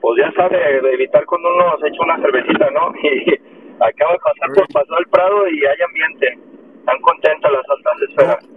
pues 0.00 0.22
ya 0.22 0.30
sabe, 0.32 0.56
de 0.58 0.92
evitar 0.94 1.24
cuando 1.24 1.48
uno 1.48 1.76
se 1.80 1.88
echa 1.88 2.02
una 2.02 2.16
cervecita, 2.18 2.70
¿no? 2.70 2.92
Y 3.02 3.82
acabo 3.82 4.12
de 4.12 4.18
pasar 4.18 4.48
por 4.54 4.68
pasar 4.72 4.98
el 5.00 5.06
Prado 5.08 5.48
y 5.48 5.66
hay 5.66 5.82
ambiente. 5.86 6.38
Están 6.78 7.00
contentas 7.00 7.52
las 7.52 7.64
altas 7.68 7.94
esferas. 8.08 8.48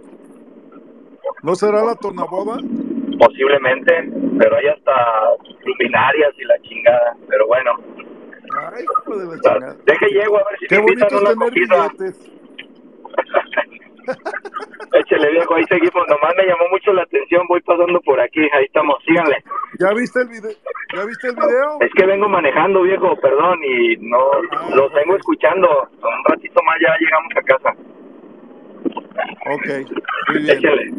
¿No 1.42 1.54
será 1.54 1.84
la 1.84 1.94
tornaboda? 1.96 2.58
Posiblemente, 3.18 4.10
pero 4.38 4.56
hay 4.56 4.68
hasta 4.68 4.92
luminarias 5.64 6.32
y 6.38 6.44
la 6.44 6.58
chingada. 6.62 7.16
Pero 7.28 7.46
bueno, 7.46 7.72
Ay, 8.56 8.84
hijo 8.84 9.16
de 9.16 9.26
la 9.26 9.40
chingada. 9.40 9.76
deje 9.86 10.06
llego 10.08 10.36
a 10.38 10.44
ver 10.50 10.58
si 10.58 10.66
Qué 10.66 10.76
me 10.76 10.82
bonito 10.82 11.06
es 11.06 11.12
una 11.12 11.30
tener 11.30 11.50
billetes. 11.52 12.30
Échele 14.92 15.30
viejo, 15.30 15.54
ahí 15.54 15.64
seguimos. 15.68 16.06
Nomás 16.08 16.34
me 16.36 16.46
llamó 16.46 16.68
mucho 16.70 16.92
la 16.92 17.02
atención, 17.02 17.46
voy 17.48 17.60
pasando 17.62 18.00
por 18.00 18.20
aquí, 18.20 18.40
ahí 18.40 18.64
estamos, 18.64 18.96
síganle. 19.06 19.36
¿Ya 19.78 19.92
viste 19.92 20.20
el 20.22 20.28
video? 20.28 20.50
¿Ya 20.94 21.04
viste 21.04 21.28
el 21.28 21.36
video? 21.36 21.78
Es 21.80 21.90
que 21.94 22.06
vengo 22.06 22.28
manejando, 22.28 22.82
viejo, 22.82 23.16
perdón, 23.20 23.60
y 23.64 23.96
no 23.98 24.18
los 24.74 24.92
vengo 24.92 25.16
escuchando. 25.16 25.68
Un 25.92 26.24
ratito 26.24 26.60
más 26.64 26.76
ya 26.80 26.96
llegamos 26.98 27.32
a 27.36 27.42
casa. 27.42 27.70
Ok, 29.52 29.66
muy 30.28 30.42
bien. 30.42 30.58
Échele. 30.58 30.92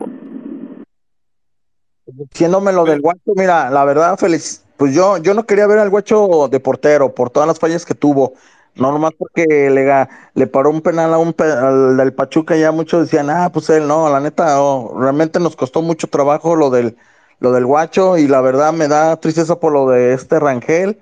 Diciéndome 2.06 2.74
lo 2.74 2.86
del 2.86 3.02
guacho, 3.02 3.34
mira, 3.36 3.70
la 3.70 3.86
verdad, 3.86 4.18
feliz. 4.18 4.66
Pues 4.82 4.96
yo, 4.96 5.18
yo 5.18 5.34
no 5.36 5.46
quería 5.46 5.68
ver 5.68 5.78
al 5.80 5.90
guacho 5.92 6.48
de 6.50 6.60
portero 6.60 7.14
por 7.14 7.30
todas 7.30 7.46
las 7.48 7.60
fallas 7.60 7.86
que 7.86 7.94
tuvo. 7.96 8.34
No 8.78 8.92
nomás 8.92 9.12
porque 9.18 9.46
le, 9.70 10.08
le 10.34 10.48
paró 10.48 10.72
un 10.72 10.82
penal 10.82 11.14
a 11.14 11.18
un 11.20 11.34
pe- 11.34 11.44
al 11.44 11.98
del 11.98 12.14
Pachuca, 12.14 12.56
ya 12.56 12.72
muchos 12.72 13.02
decían, 13.04 13.30
ah, 13.30 13.52
pues 13.54 13.70
él 13.70 13.88
no, 13.88 14.10
la 14.10 14.20
neta, 14.20 14.60
oh, 14.62 14.98
realmente 15.00 15.40
nos 15.40 15.56
costó 15.56 15.82
mucho 15.84 16.08
trabajo 16.08 16.56
lo 16.56 16.70
del, 16.72 16.98
lo 17.40 17.52
del 17.52 17.66
guacho 17.66 18.18
y 18.18 18.28
la 18.28 18.42
verdad 18.42 18.74
me 18.74 18.88
da 18.88 19.18
tristeza 19.20 19.60
por 19.60 19.72
lo 19.74 19.90
de 19.90 20.14
este 20.14 20.40
Rangel, 20.40 21.00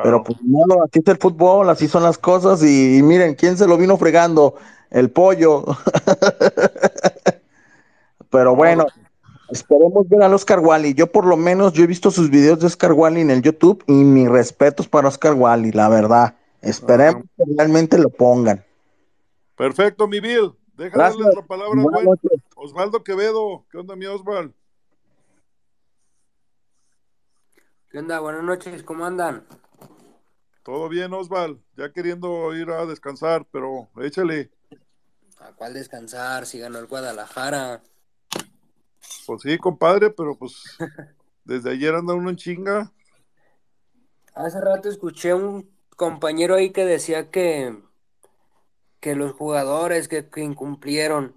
pero 0.00 0.22
pues 0.22 0.38
no, 0.42 0.60
así 0.84 1.00
es 1.00 1.08
el 1.08 1.18
fútbol, 1.18 1.68
así 1.70 1.88
son 1.88 2.02
las 2.04 2.18
cosas 2.18 2.62
y, 2.64 2.98
y 2.98 3.02
miren, 3.02 3.34
¿quién 3.36 3.56
se 3.58 3.66
lo 3.68 3.76
vino 3.78 3.96
fregando? 3.98 4.54
El 4.90 5.10
pollo. 5.10 5.64
pero 8.30 8.54
bueno, 8.54 8.86
esperemos 9.50 10.08
ver 10.08 10.22
al 10.22 10.34
Oscar 10.34 10.60
Wally. 10.60 10.94
Yo 10.94 11.10
por 11.10 11.26
lo 11.26 11.36
menos, 11.36 11.72
yo 11.72 11.84
he 11.84 11.86
visto 11.86 12.10
sus 12.10 12.30
videos 12.30 12.60
de 12.60 12.66
Oscar 12.66 12.92
Wally 12.92 13.20
en 13.20 13.30
el 13.30 13.42
YouTube 13.42 13.82
y 13.86 13.92
mis 13.92 14.28
respetos 14.28 14.88
para 14.88 15.08
Oscar 15.08 15.34
Wally, 15.34 15.72
la 15.72 15.88
verdad. 15.88 16.36
Esperemos 16.60 17.24
que 17.36 17.44
realmente 17.56 17.98
lo 17.98 18.10
pongan. 18.10 18.64
Perfecto, 19.56 20.06
mi 20.06 20.20
Bill. 20.20 20.52
Darles 20.76 21.34
la 21.34 21.42
palabra 21.42 21.74
noches. 21.82 22.40
Osvaldo 22.54 23.02
Quevedo. 23.02 23.64
¿Qué 23.70 23.78
onda, 23.78 23.96
mi 23.96 24.06
Osval? 24.06 24.54
¿Qué 27.90 27.98
onda? 27.98 28.20
Buenas 28.20 28.44
noches, 28.44 28.82
¿cómo 28.84 29.04
andan? 29.04 29.44
Todo 30.62 30.88
bien, 30.88 31.12
Osval. 31.14 31.58
Ya 31.76 31.92
queriendo 31.92 32.54
ir 32.54 32.70
a 32.70 32.86
descansar, 32.86 33.46
pero 33.50 33.88
échale. 34.00 34.50
¿A 35.40 35.52
cuál 35.52 35.74
descansar? 35.74 36.46
Si 36.46 36.58
ganó 36.58 36.78
el 36.78 36.86
Guadalajara. 36.86 37.82
Pues 39.26 39.42
sí, 39.42 39.58
compadre, 39.58 40.10
pero 40.10 40.36
pues 40.36 40.62
desde 41.44 41.70
ayer 41.70 41.94
anda 41.94 42.14
uno 42.14 42.30
en 42.30 42.36
chinga. 42.36 42.92
Hace 44.34 44.60
rato 44.62 44.88
escuché 44.88 45.34
un 45.34 45.68
compañero 45.96 46.54
ahí 46.54 46.70
que 46.70 46.86
decía 46.86 47.30
que, 47.30 47.76
que 49.00 49.14
los 49.16 49.32
jugadores 49.32 50.08
que, 50.08 50.28
que 50.28 50.42
incumplieron. 50.42 51.34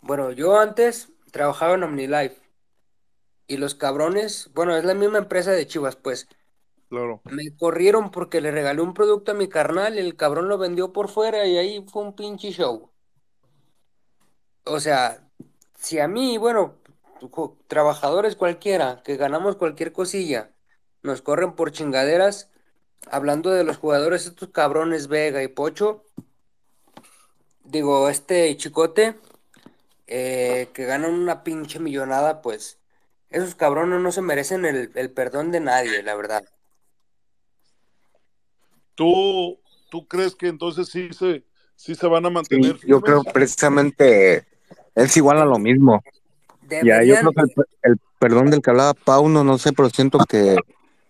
Bueno, 0.00 0.30
yo 0.32 0.58
antes 0.58 1.10
trabajaba 1.32 1.74
en 1.74 1.82
OmniLife 1.84 2.40
y 3.46 3.56
los 3.56 3.74
cabrones, 3.74 4.50
bueno, 4.54 4.76
es 4.76 4.84
la 4.84 4.94
misma 4.94 5.18
empresa 5.18 5.52
de 5.52 5.66
Chivas, 5.66 5.96
pues. 5.96 6.28
Claro. 6.88 7.20
Me 7.24 7.56
corrieron 7.56 8.10
porque 8.10 8.40
le 8.40 8.50
regalé 8.50 8.82
un 8.82 8.94
producto 8.94 9.32
a 9.32 9.34
mi 9.34 9.48
carnal 9.48 9.96
y 9.96 10.00
el 10.00 10.16
cabrón 10.16 10.48
lo 10.48 10.58
vendió 10.58 10.92
por 10.92 11.08
fuera 11.10 11.46
y 11.46 11.56
ahí 11.58 11.84
fue 11.88 12.02
un 12.02 12.14
pinche 12.16 12.50
show. 12.52 12.90
O 14.66 14.80
sea, 14.80 15.28
si 15.78 15.98
a 15.98 16.08
mí, 16.08 16.38
bueno, 16.38 16.76
trabajadores 17.68 18.36
cualquiera, 18.36 19.02
que 19.04 19.16
ganamos 19.16 19.56
cualquier 19.56 19.92
cosilla, 19.92 20.50
nos 21.02 21.22
corren 21.22 21.52
por 21.52 21.72
chingaderas, 21.72 22.50
hablando 23.10 23.50
de 23.50 23.64
los 23.64 23.76
jugadores, 23.76 24.26
estos 24.26 24.48
cabrones 24.50 25.08
Vega 25.08 25.42
y 25.42 25.48
Pocho, 25.48 26.04
digo, 27.64 28.08
este 28.08 28.56
Chicote, 28.56 29.16
eh, 30.06 30.68
que 30.74 30.84
ganan 30.84 31.14
una 31.14 31.42
pinche 31.42 31.78
millonada, 31.78 32.42
pues 32.42 32.78
esos 33.30 33.54
cabrones 33.54 34.00
no 34.00 34.12
se 34.12 34.22
merecen 34.22 34.64
el, 34.64 34.90
el 34.94 35.10
perdón 35.10 35.50
de 35.50 35.60
nadie, 35.60 36.02
la 36.02 36.14
verdad. 36.14 36.44
¿Tú, 38.94 39.58
¿Tú 39.90 40.06
crees 40.06 40.34
que 40.34 40.48
entonces 40.48 40.88
sí 40.88 41.08
se, 41.12 41.44
sí 41.74 41.94
se 41.94 42.06
van 42.06 42.26
a 42.26 42.30
mantener 42.30 42.78
Sí, 42.78 42.86
yo 42.86 43.00
creo 43.00 43.24
precisamente 43.24 44.46
es 44.94 45.16
igual 45.16 45.38
a 45.38 45.44
lo 45.44 45.58
mismo. 45.58 46.02
Ya, 46.82 47.02
yo 47.02 47.16
creo 47.16 47.32
que 47.32 47.40
el, 47.42 47.92
el 47.92 47.96
perdón 48.18 48.50
del 48.50 48.60
que 48.62 48.70
hablaba 48.70 48.94
Pauno, 48.94 49.44
no 49.44 49.58
sé, 49.58 49.72
pero 49.72 49.90
siento 49.90 50.18
que, 50.28 50.56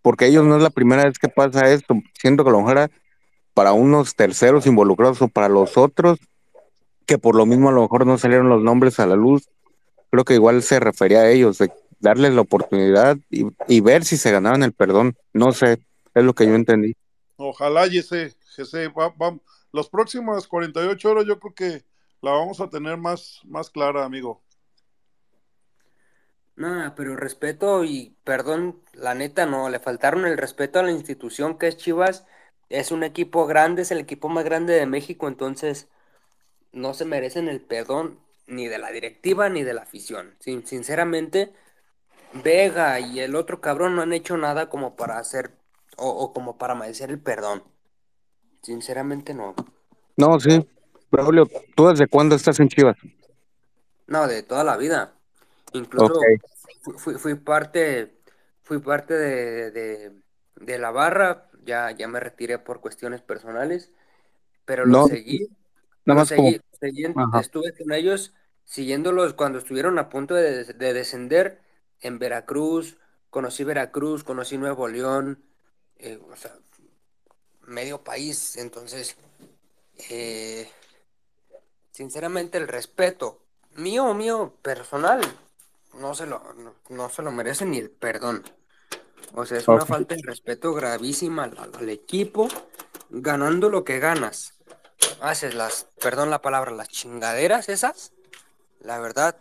porque 0.03 0.27
ellos 0.27 0.45
no 0.45 0.57
es 0.57 0.63
la 0.63 0.71
primera 0.71 1.05
vez 1.05 1.19
que 1.19 1.29
pasa 1.29 1.71
esto, 1.71 1.95
siento 2.15 2.45
que 2.45 2.51
a 2.51 2.53
lo 2.53 2.63
mejor 2.63 2.91
para 3.55 3.73
unos 3.73 4.15
terceros 4.15 4.67
involucrados 4.67 5.23
o 5.23 5.29
para 5.29 5.49
los 5.49 5.77
otros, 5.77 6.19
que 7.07 7.19
por 7.19 7.37
lo 7.37 7.47
mismo 7.47 7.69
a 7.69 7.73
lo 7.73 7.83
mejor 7.83 8.07
no 8.07 8.19
salieron 8.19 8.49
los 8.49 8.63
nombres 8.63 8.99
a 8.99 9.07
la 9.07 9.17
luz, 9.17 9.49
creo 10.11 10.25
que 10.25 10.35
igual 10.35 10.63
se 10.63 10.81
refería 10.81 11.21
a 11.21 11.31
ellos, 11.31 11.59
de 11.59 11.73
darles 12.01 12.35
la 12.35 12.43
oportunidad 12.43 13.17
y, 13.31 13.47
y 13.69 13.81
ver 13.81 14.05
si 14.05 14.17
se 14.17 14.31
ganaban 14.31 14.63
el 14.63 14.73
perdón, 14.73 15.17
no 15.33 15.53
sé, 15.53 15.79
es 16.15 16.25
lo 16.25 16.35
que 16.35 16.47
yo 16.47 16.55
entendí. 16.55 16.95
Ojalá, 17.37 17.87
Yese, 17.87 18.35
Jesse, 18.55 18.89
va- 18.97 19.15
va- 19.21 19.39
las 19.73 19.89
próximas 19.89 20.47
48 20.47 21.11
horas 21.11 21.25
yo 21.27 21.39
creo 21.41 21.55
que 21.55 21.85
la 22.23 22.31
vamos 22.31 22.61
a 22.61 22.69
tener 22.69 22.97
más, 22.97 23.41
más 23.45 23.71
clara, 23.71 24.05
amigo. 24.05 24.41
Nada, 26.57 26.95
pero 26.95 27.17
respeto 27.17 27.83
y 27.85 28.17
perdón, 28.25 28.81
la 28.93 29.15
neta 29.15 29.45
no, 29.47 29.69
le 29.71 29.81
faltaron 29.81 30.25
el 30.25 30.39
respeto 30.39 30.79
a 30.79 30.85
la 30.85 30.93
institución 30.93 31.59
que 31.59 31.67
es 31.69 31.77
Chivas. 31.77 32.27
Es 32.69 32.93
un 32.93 33.03
equipo 33.03 33.47
grande, 33.47 33.83
es 33.83 33.91
el 33.91 33.99
equipo 33.99 34.29
más 34.29 34.45
grande 34.45 34.75
de 34.75 34.87
México, 34.87 35.27
entonces 35.29 35.89
no 36.73 36.95
se 36.95 37.05
merecen 37.07 37.49
el 37.49 37.61
perdón 37.63 38.21
ni 38.47 38.69
de 38.69 38.79
la 38.79 38.91
directiva 38.93 39.49
ni 39.51 39.63
de 39.65 39.75
la 39.75 39.83
afición. 39.83 40.37
Sin- 40.41 40.67
sinceramente, 40.67 41.53
Vega 42.33 43.01
y 43.01 43.21
el 43.21 43.37
otro 43.37 43.61
cabrón 43.61 43.97
no 43.97 44.03
han 44.03 44.13
hecho 44.13 44.37
nada 44.39 44.69
como 44.71 44.97
para 44.97 45.19
hacer 45.19 45.53
o, 45.99 46.09
o 46.11 46.33
como 46.35 46.59
para 46.59 46.75
merecer 46.77 47.11
el 47.11 47.21
perdón. 47.21 47.65
Sinceramente 48.63 49.35
no. 49.35 49.55
No, 50.17 50.39
sí, 50.41 50.67
Braulio, 51.11 51.49
¿tú 51.77 51.89
desde 51.89 52.07
cuándo 52.09 52.35
estás 52.35 52.59
en 52.61 52.69
Chivas? 52.69 52.97
No, 54.07 54.27
de 54.29 54.43
toda 54.43 54.65
la 54.65 54.77
vida. 54.79 55.21
Incluso 55.75 56.21
fui, 56.83 56.95
fui- 56.99 57.15
fui 57.19 57.35
parte, 57.35 58.15
fui 58.63 58.79
parte 58.79 59.15
de, 59.15 59.71
de- 59.71 60.13
de 60.57 60.79
la 60.79 60.91
barra, 60.91 61.51
ya, 61.65 61.91
ya 61.91 62.09
me 62.09 62.21
retiré 62.21 62.59
por 62.59 62.81
cuestiones 62.81 63.21
personales, 63.23 63.91
pero 64.65 64.87
No, 64.87 65.01
los 65.03 65.09
seguí, 65.11 65.49
nada 66.07 66.25
como- 66.25 66.53
seguí, 66.79 67.05
estuve 67.41 67.75
con 67.77 67.93
ellos 67.93 68.33
siguiéndolos 68.65 69.35
cuando 69.35 69.59
estuvieron 69.59 69.99
a 69.99 70.09
punto 70.09 70.35
de, 70.35 70.65
de 70.65 70.93
descender 70.95 71.61
en 72.01 72.19
Veracruz, 72.19 72.97
conocí 73.31 73.65
Veracruz, 73.65 74.25
conocí 74.25 74.57
Nuevo 74.59 74.89
León, 74.89 75.43
eh, 75.99 76.19
o 76.31 76.37
sea, 76.37 76.53
medio 77.67 78.03
país, 78.05 78.57
entonces, 78.57 79.17
eh, 80.11 80.69
sinceramente 81.93 82.59
el 82.59 82.69
respeto 82.69 83.41
mío, 83.77 84.15
mío, 84.15 84.55
personal, 84.63 85.21
no 85.99 86.15
se 86.15 86.27
lo, 86.27 86.41
no, 86.55 86.75
no 86.91 87.09
se 87.09 87.23
lo 87.23 87.31
merece 87.33 87.65
ni 87.65 87.79
el 87.79 87.91
perdón. 87.91 88.43
O 89.35 89.45
sea, 89.47 89.59
es 89.59 89.67
una 89.69 89.85
falta 89.87 90.15
de 90.15 90.23
respeto 90.23 90.73
gravísima 90.75 91.45
al, 91.45 91.71
al 91.75 91.89
equipo, 91.89 92.49
ganando 93.11 93.69
lo 93.69 93.85
que 93.85 93.99
ganas. 93.99 94.55
Haces 95.21 95.55
las, 95.55 95.89
perdón 96.01 96.31
la 96.31 96.41
palabra, 96.41 96.71
las 96.71 96.89
chingaderas 96.89 97.69
esas, 97.69 98.13
la 98.81 98.99
verdad, 99.01 99.37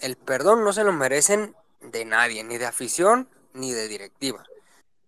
el 0.00 0.16
perdón 0.16 0.64
no 0.64 0.72
se 0.72 0.84
lo 0.84 0.92
merecen 0.92 1.54
de 1.80 2.04
nadie, 2.04 2.44
ni 2.44 2.58
de 2.58 2.66
afición, 2.66 3.28
ni 3.52 3.72
de 3.72 3.88
directiva. 3.88 4.44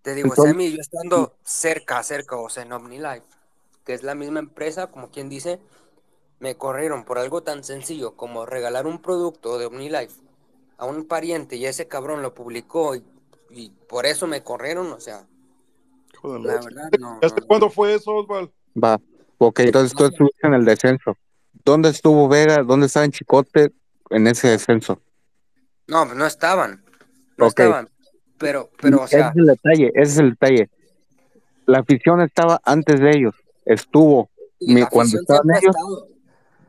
Te 0.03 0.15
digo, 0.15 0.29
Entonces- 0.29 0.53
Sammy, 0.53 0.73
yo 0.73 0.81
estando 0.81 1.35
cerca, 1.45 2.03
cerca, 2.03 2.37
o 2.37 2.49
sea, 2.49 2.63
en 2.63 2.73
OmniLife, 2.73 3.27
que 3.85 3.93
es 3.95 4.03
la 4.03 4.15
misma 4.15 4.41
empresa, 4.41 4.87
como 4.89 5.11
quien 5.11 5.29
dice, 5.29 5.61
me 6.39 6.57
corrieron 6.57 7.05
por 7.05 7.19
algo 7.19 7.43
tan 7.43 7.65
sencillo 7.65 8.17
como 8.17 8.47
regalar 8.47 8.87
un 8.87 9.03
producto 9.03 9.59
de 9.59 9.67
OmniLife 9.67 10.15
a 10.81 10.87
un 10.87 11.05
pariente 11.07 11.57
y 11.57 11.67
ese 11.67 11.87
cabrón 11.87 12.23
lo 12.23 12.35
publicó 12.35 12.95
y, 12.97 13.05
y 13.51 13.71
por 13.89 14.07
eso 14.07 14.27
me 14.27 14.43
corrieron, 14.43 14.91
o 14.93 14.99
sea, 15.01 15.27
Hijo 16.15 16.33
de 16.35 16.41
la 16.41 16.55
verdad 16.61 16.91
no. 16.99 17.19
¿Y 17.23 17.27
¿Hasta 17.27 17.41
cuándo 17.43 17.71
fue 17.71 17.95
eso, 17.95 18.13
Osval? 18.17 18.51
Va, 18.83 19.01
ok, 19.39 19.61
entonces 19.61 19.95
tú 19.97 20.05
estuviste 20.07 20.47
en 20.47 20.55
el 20.55 20.65
descenso. 20.65 21.17
¿Dónde 21.65 21.91
estuvo 21.91 22.29
Vega? 22.29 22.63
¿Dónde 22.63 22.87
estaba 22.87 23.05
en 23.05 23.13
Chicote 23.13 23.73
en 24.11 24.27
ese 24.27 24.49
descenso? 24.49 25.01
No, 25.87 26.05
pues 26.07 26.17
no 26.17 26.27
estaban, 26.27 26.85
no 27.37 27.47
Ok. 27.47 27.61
estaban, 27.61 27.89
pero, 28.39 28.71
pero, 28.81 29.03
o 29.03 29.05
ese 29.05 29.19
sea, 29.19 29.29
es 29.29 29.37
el 29.37 29.47
detalle, 29.47 29.93
ese 29.95 30.13
es 30.13 30.19
el 30.19 30.31
detalle. 30.31 30.71
La 31.67 31.81
afición 31.81 32.21
estaba 32.23 32.61
antes 32.65 32.99
de 33.01 33.11
ellos, 33.11 33.35
estuvo 33.65 34.31
mi- 34.61 34.87
cuando 34.87 35.19
estaban 35.19 35.51
ellos 35.51 35.77
estado. 35.77 36.09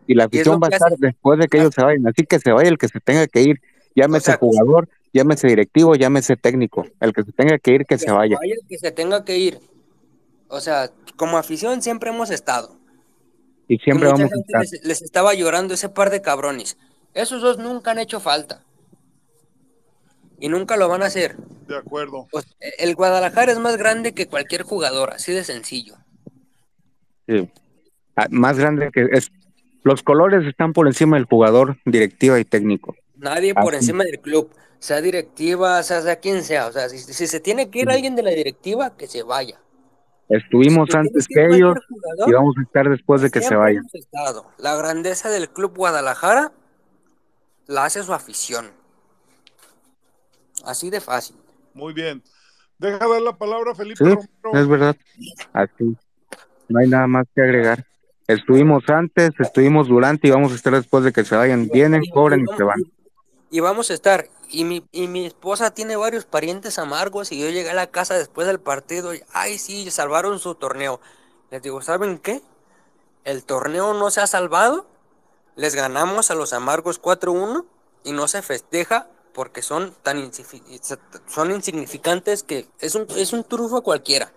y 0.07 0.15
la 0.15 0.25
afición 0.25 0.59
va 0.61 0.67
a 0.67 0.69
estar 0.71 0.87
hace- 0.93 0.97
después 0.99 1.39
de 1.39 1.47
que 1.47 1.57
ellos 1.59 1.73
se 1.73 1.83
vayan. 1.83 2.07
Así 2.07 2.25
que 2.25 2.39
se 2.39 2.51
vaya 2.51 2.69
el 2.69 2.77
que 2.77 2.87
se 2.87 2.99
tenga 2.99 3.27
que 3.27 3.41
ir, 3.41 3.61
llámese 3.95 4.35
jugador, 4.37 4.89
llámese 5.13 5.47
directivo, 5.47 5.95
llámese 5.95 6.37
técnico. 6.37 6.85
El 6.99 7.13
que 7.13 7.23
se 7.23 7.31
tenga 7.31 7.57
que 7.59 7.71
ir, 7.73 7.85
que 7.85 7.97
se 7.97 8.11
vaya. 8.11 8.37
vaya 8.39 8.55
que 8.67 8.77
se 8.77 8.91
tenga 8.91 9.23
que 9.25 9.37
ir. 9.37 9.59
O 10.47 10.59
sea, 10.59 10.89
como 11.15 11.37
afición 11.37 11.81
siempre 11.81 12.09
hemos 12.09 12.29
estado. 12.29 12.75
Y 13.67 13.75
Y 13.75 13.77
siempre 13.79 14.09
mucha 14.09 14.23
vamos 14.23 14.33
a 14.33 14.39
estar. 14.41 14.61
les, 14.61 14.83
les 14.85 15.01
estaba 15.01 15.33
llorando 15.33 15.73
ese 15.73 15.89
par 15.89 16.09
de 16.09 16.21
cabrones. 16.21 16.77
Esos 17.13 17.41
dos 17.41 17.57
nunca 17.57 17.91
han 17.91 17.99
hecho 17.99 18.19
falta. 18.19 18.63
Y 20.39 20.49
nunca 20.49 20.75
lo 20.75 20.87
van 20.87 21.03
a 21.03 21.05
hacer. 21.05 21.37
De 21.67 21.77
acuerdo. 21.77 22.27
Pues, 22.31 22.45
el 22.79 22.95
Guadalajara 22.95 23.51
es 23.51 23.59
más 23.59 23.77
grande 23.77 24.13
que 24.13 24.27
cualquier 24.27 24.63
jugador, 24.63 25.13
así 25.13 25.31
de 25.31 25.43
sencillo. 25.43 25.95
Sí. 27.27 27.49
Ah, 28.15 28.27
Más 28.31 28.57
grande 28.57 28.89
que 28.91 29.07
es. 29.11 29.29
Los 29.83 30.03
colores 30.03 30.45
están 30.45 30.73
por 30.73 30.87
encima 30.87 31.17
del 31.17 31.25
jugador, 31.25 31.77
directiva 31.85 32.39
y 32.39 32.45
técnico. 32.45 32.95
Nadie 33.21 33.53
por 33.53 33.73
Así. 33.75 33.85
encima 33.85 34.03
del 34.03 34.19
club, 34.19 34.51
sea 34.79 34.99
directiva, 34.99 35.81
sea, 35.83 36.01
sea 36.01 36.19
quien 36.19 36.43
sea. 36.43 36.67
O 36.67 36.71
sea, 36.71 36.89
si, 36.89 36.97
si 36.97 37.27
se 37.27 37.39
tiene 37.39 37.69
que 37.69 37.79
ir 37.79 37.89
alguien 37.89 38.15
de 38.15 38.23
la 38.23 38.31
directiva, 38.31 38.97
que 38.97 39.07
se 39.07 39.23
vaya. 39.23 39.59
Estuvimos 40.27 40.89
Si 40.91 40.97
antes 40.97 41.27
que 41.27 41.45
ellos 41.45 41.77
jugador, 41.89 42.29
y 42.29 42.33
vamos 42.33 42.55
a 42.57 42.61
estar 42.63 42.89
después 42.89 43.21
de 43.21 43.29
que 43.29 43.41
se 43.41 43.55
estado. 43.93 44.45
La 44.57 44.75
grandeza 44.75 45.29
del 45.29 45.49
Club 45.49 45.75
Guadalajara 45.75 46.51
la 47.67 47.85
hace 47.85 48.01
su 48.03 48.13
afición. 48.13 48.71
Así 50.65 50.89
de 50.89 51.01
fácil. 51.01 51.35
Muy 51.73 51.93
bien. 51.93 52.23
Deja 52.77 52.97
dar 53.07 53.21
la 53.21 53.33
palabra 53.37 53.71
a 53.71 53.75
Felipe 53.75 53.97
Sí, 53.97 54.03
Romero. 54.41 54.61
es 54.61 54.67
verdad. 54.67 54.95
Así. 55.53 55.95
No 56.69 56.79
hay 56.79 56.87
nada 56.87 57.07
más 57.07 57.27
que 57.35 57.41
agregar. 57.41 57.85
Estuvimos 58.27 58.87
antes, 58.87 59.31
estuvimos 59.39 59.87
durante 59.89 60.27
y 60.27 60.31
vamos 60.31 60.53
a 60.53 60.55
estar 60.55 60.73
después 60.73 61.03
de 61.03 61.11
que 61.11 61.25
se 61.25 61.35
vayan. 61.35 61.67
Vienen, 61.67 62.03
cobran 62.13 62.41
y 62.41 62.57
se 62.57 62.63
van. 62.63 62.81
Y 63.51 63.59
vamos 63.59 63.91
a 63.91 63.93
estar. 63.93 64.29
Y 64.49 64.63
mi, 64.63 64.83
y 64.91 65.07
mi 65.07 65.25
esposa 65.25 65.71
tiene 65.71 65.95
varios 65.95 66.25
parientes 66.25 66.79
amargos 66.79 67.31
y 67.31 67.39
yo 67.39 67.49
llegué 67.49 67.69
a 67.69 67.75
la 67.75 67.87
casa 67.87 68.17
después 68.17 68.47
del 68.47 68.59
partido 68.59 69.13
y, 69.13 69.21
ay, 69.33 69.57
sí, 69.59 69.91
salvaron 69.91 70.39
su 70.39 70.55
torneo. 70.55 70.99
Les 71.51 71.61
digo, 71.61 71.81
¿saben 71.81 72.17
qué? 72.17 72.41
El 73.23 73.43
torneo 73.43 73.93
no 73.93 74.09
se 74.09 74.21
ha 74.21 74.27
salvado. 74.27 74.87
Les 75.55 75.75
ganamos 75.75 76.31
a 76.31 76.35
los 76.35 76.53
amargos 76.53 77.01
4-1 77.01 77.65
y 78.03 78.13
no 78.13 78.27
se 78.27 78.41
festeja 78.41 79.07
porque 79.33 79.61
son 79.61 79.93
tan 80.01 80.31
son 81.27 81.51
insignificantes 81.51 82.43
que 82.43 82.67
es 82.79 82.95
un, 82.95 83.05
es 83.15 83.33
un 83.33 83.43
trufo 83.43 83.81
cualquiera. 83.81 84.31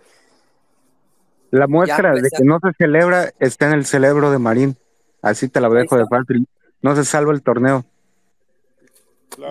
La 1.51 1.69
muestra 1.69 2.15
de 2.15 2.29
que 2.37 2.45
no 2.45 2.59
se 2.61 2.73
celebra 2.77 3.33
está 3.39 3.67
en 3.67 3.75
el 3.75 3.87
cerebro 3.87 4.31
de 4.33 4.39
Marín. 4.39 4.77
Así 5.23 5.49
te 5.49 5.61
la 5.61 5.69
dejo 5.69 5.97
de 5.97 6.05
fácil. 6.07 6.49
No 6.83 6.97
se 6.97 7.05
salva 7.05 7.33
el 7.33 7.43
torneo. 7.43 7.85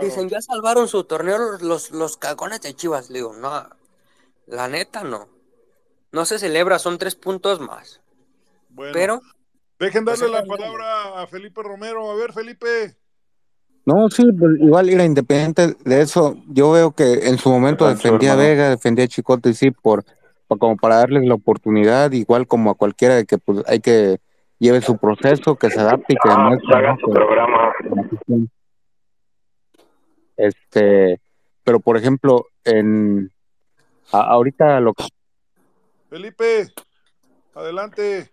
Dicen, 0.02 0.30
ya 0.30 0.42
salvaron 0.42 0.88
su 0.88 1.04
torneo 1.04 1.38
los, 1.38 1.62
los, 1.62 1.92
los 1.92 2.18
cagones 2.18 2.62
de 2.62 2.74
Chivas. 2.74 3.10
Le 3.10 3.20
digo, 3.20 3.34
no, 3.34 3.52
la 4.48 4.68
neta 4.68 5.04
no. 5.04 5.28
No 6.12 6.26
se 6.26 6.38
celebra, 6.40 6.80
son 6.80 6.98
tres 6.98 7.16
puntos 7.16 7.60
más. 7.60 8.02
Bueno, 8.70 8.92
Pero 8.94 9.22
dejen 9.80 10.06
darle 10.06 10.22
Pues, 10.28 10.32
la 10.32 10.40
está 10.40 10.56
bien. 10.56 10.72
palabra 10.74 11.22
a 11.22 11.28
Felipe 11.28 11.62
Romero. 11.64 12.12
A 12.12 12.16
ver, 12.16 12.34
Felipe. 12.34 12.96
No, 13.86 14.10
sí, 14.10 14.24
pues 14.32 14.60
igual 14.62 14.90
era 14.90 15.04
independiente 15.04 15.76
de 15.84 16.02
eso. 16.02 16.38
Yo 16.48 16.72
veo 16.72 16.92
que 16.92 17.28
en 17.28 17.38
su 17.38 17.50
momento 17.50 17.88
defendía 17.88 18.34
a. 18.34 18.36
Vega, 18.38 18.70
defendía 18.70 19.06
a 19.06 19.08
Chicote, 19.10 19.50
y 19.50 19.54
sí, 19.54 19.72
por, 19.72 20.06
por- 20.48 20.60
como 20.60 20.78
para 20.78 20.98
darles 20.98 21.26
la 21.26 21.34
oportunidad, 21.34 22.12
igual 22.14 22.48
como 22.48 22.72
a 22.72 22.76
cualquiera 22.76 23.16
de 23.16 23.26
que 23.26 23.38
pues 23.40 23.62
hay 23.68 23.80
que 23.82 24.20
lleve 24.60 24.82
su 24.82 24.98
proceso, 24.98 25.56
que 25.56 25.70
se 25.70 25.80
adapte 25.82 26.14
y 26.14 26.16
que 26.16 26.30
Ah, 26.30 26.50
pues 26.50 26.62
demuestre, 26.62 26.76
hagan 26.78 26.96
¿no? 26.96 27.00
su 27.02 27.08
que- 27.08 27.12
programa. 27.14 27.74
Este, 30.38 31.20
pero 31.64 31.80
por 31.80 31.98
ejemplo, 31.98 32.46
en 32.66 33.30
a- 34.12 34.22
ahorita 34.32 34.80
lo 34.80 34.94
que 34.94 35.06
Felipe, 36.10 36.68
adelante. 37.56 38.30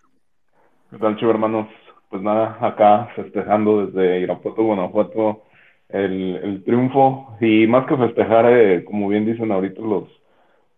¿Qué 0.90 0.98
tal, 0.98 1.16
chivo 1.18 1.30
hermanos? 1.30 1.68
Pues 2.10 2.22
nada, 2.22 2.58
acá 2.60 3.08
festejando 3.14 3.86
desde 3.86 4.20
Irapuato, 4.20 4.62
Guanajuato, 4.64 5.44
el, 5.88 6.36
el 6.42 6.64
triunfo. 6.64 7.36
Y 7.40 7.66
más 7.68 7.86
que 7.86 7.96
festejar, 7.96 8.46
eh, 8.52 8.84
como 8.84 9.08
bien 9.08 9.24
dicen 9.24 9.52
ahorita 9.52 9.80
los, 9.80 10.04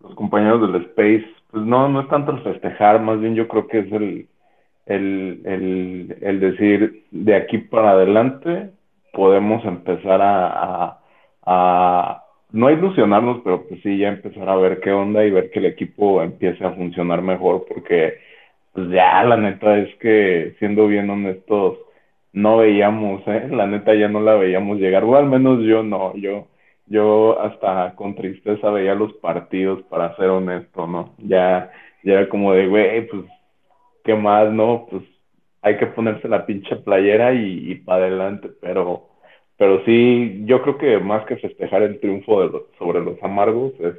los 0.00 0.14
compañeros 0.14 0.60
del 0.60 0.82
Space, 0.84 1.24
pues 1.50 1.64
no, 1.64 1.88
no 1.88 2.02
es 2.02 2.08
tanto 2.08 2.32
el 2.32 2.42
festejar, 2.42 3.00
más 3.00 3.18
bien 3.20 3.34
yo 3.34 3.48
creo 3.48 3.66
que 3.66 3.80
es 3.80 3.92
el, 3.92 4.28
el, 4.86 5.42
el, 5.44 6.18
el 6.20 6.40
decir 6.40 7.06
de 7.10 7.34
aquí 7.36 7.58
para 7.58 7.92
adelante 7.92 8.70
podemos 9.12 9.64
empezar 9.64 10.20
a, 10.22 10.46
a, 10.84 11.01
a 11.46 12.24
no 12.52 12.70
ilusionarnos, 12.70 13.40
pero 13.44 13.66
pues 13.66 13.80
sí 13.82 13.98
ya 13.98 14.08
empezar 14.08 14.48
a 14.48 14.56
ver 14.56 14.80
qué 14.80 14.92
onda 14.92 15.24
y 15.24 15.30
ver 15.30 15.50
que 15.50 15.58
el 15.60 15.66
equipo 15.66 16.22
empiece 16.22 16.64
a 16.64 16.72
funcionar 16.72 17.22
mejor, 17.22 17.64
porque 17.68 18.18
pues 18.72 18.88
ya 18.90 19.22
la 19.24 19.36
neta 19.36 19.78
es 19.78 19.94
que 19.96 20.54
siendo 20.58 20.86
bien 20.86 21.10
honestos 21.10 21.78
no 22.32 22.58
veíamos, 22.58 23.22
¿eh? 23.26 23.48
La 23.50 23.66
neta 23.66 23.94
ya 23.94 24.08
no 24.08 24.20
la 24.20 24.34
veíamos 24.36 24.78
llegar, 24.78 25.04
o 25.04 25.16
al 25.16 25.26
menos 25.26 25.62
yo 25.64 25.82
no, 25.82 26.14
yo 26.16 26.48
yo 26.86 27.40
hasta 27.40 27.94
con 27.96 28.14
tristeza 28.14 28.70
veía 28.70 28.94
los 28.94 29.12
partidos 29.14 29.82
para 29.84 30.14
ser 30.16 30.28
honesto, 30.30 30.86
¿no? 30.86 31.14
Ya 31.18 31.70
ya 32.04 32.14
era 32.14 32.28
como 32.28 32.52
de, 32.54 32.66
güey, 32.68 33.06
pues 33.08 33.24
¿qué 34.04 34.14
más, 34.14 34.52
no? 34.52 34.86
Pues 34.90 35.02
hay 35.62 35.78
que 35.78 35.86
ponerse 35.86 36.28
la 36.28 36.44
pinche 36.46 36.76
playera 36.76 37.32
y, 37.34 37.70
y 37.72 37.74
para 37.76 38.06
adelante, 38.06 38.50
pero, 38.60 39.08
pero 39.62 39.84
sí, 39.84 40.42
yo 40.44 40.60
creo 40.62 40.76
que 40.76 40.98
más 40.98 41.24
que 41.26 41.36
festejar 41.36 41.82
el 41.84 42.00
triunfo 42.00 42.40
de 42.42 42.48
los- 42.50 42.62
sobre 42.80 43.00
los 43.00 43.22
amargos 43.22 43.72
es, 43.78 43.94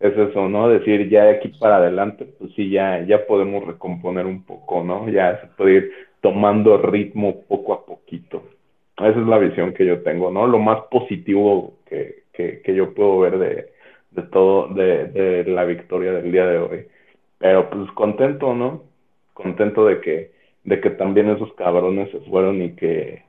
es 0.00 0.16
eso, 0.16 0.48
¿no? 0.48 0.68
Decir 0.70 1.08
ya 1.10 1.24
de 1.24 1.36
aquí 1.36 1.48
para 1.60 1.78
adelante, 1.78 2.26
pues 2.38 2.52
sí, 2.54 2.70
ya, 2.70 3.04
ya 3.06 3.26
podemos 3.26 3.66
recomponer 3.66 4.26
un 4.26 4.44
poco, 4.44 4.84
¿no? 4.84 5.08
Ya 5.10 5.40
se 5.40 5.48
puede 5.56 5.74
ir 5.74 5.92
tomando 6.22 6.78
ritmo 6.78 7.42
poco 7.48 7.74
a 7.74 7.84
poquito. 7.86 8.44
Esa 8.98 9.10
es 9.20 9.26
la 9.28 9.38
visión 9.38 9.74
que 9.74 9.86
yo 9.86 10.02
tengo, 10.04 10.30
¿no? 10.30 10.46
Lo 10.46 10.60
más 10.60 10.82
positivo 10.90 11.74
que, 11.86 12.24
que, 12.32 12.62
que 12.62 12.74
yo 12.76 12.94
puedo 12.94 13.18
ver 13.20 13.38
de, 13.38 13.66
de 14.12 14.22
todo, 14.30 14.68
de, 14.74 15.06
de 15.08 15.44
la 15.46 15.64
victoria 15.64 16.12
del 16.12 16.32
día 16.32 16.46
de 16.46 16.58
hoy. 16.58 16.86
Pero 17.38 17.70
pues 17.70 17.90
contento, 17.92 18.54
¿no? 18.54 18.84
Contento 19.34 19.86
de 19.86 20.00
que, 20.02 20.32
de 20.64 20.80
que 20.80 20.90
también 20.90 21.30
esos 21.30 21.52
cabrones 21.54 22.12
se 22.12 22.20
fueron 22.20 22.62
y 22.62 22.76
que, 22.76 23.23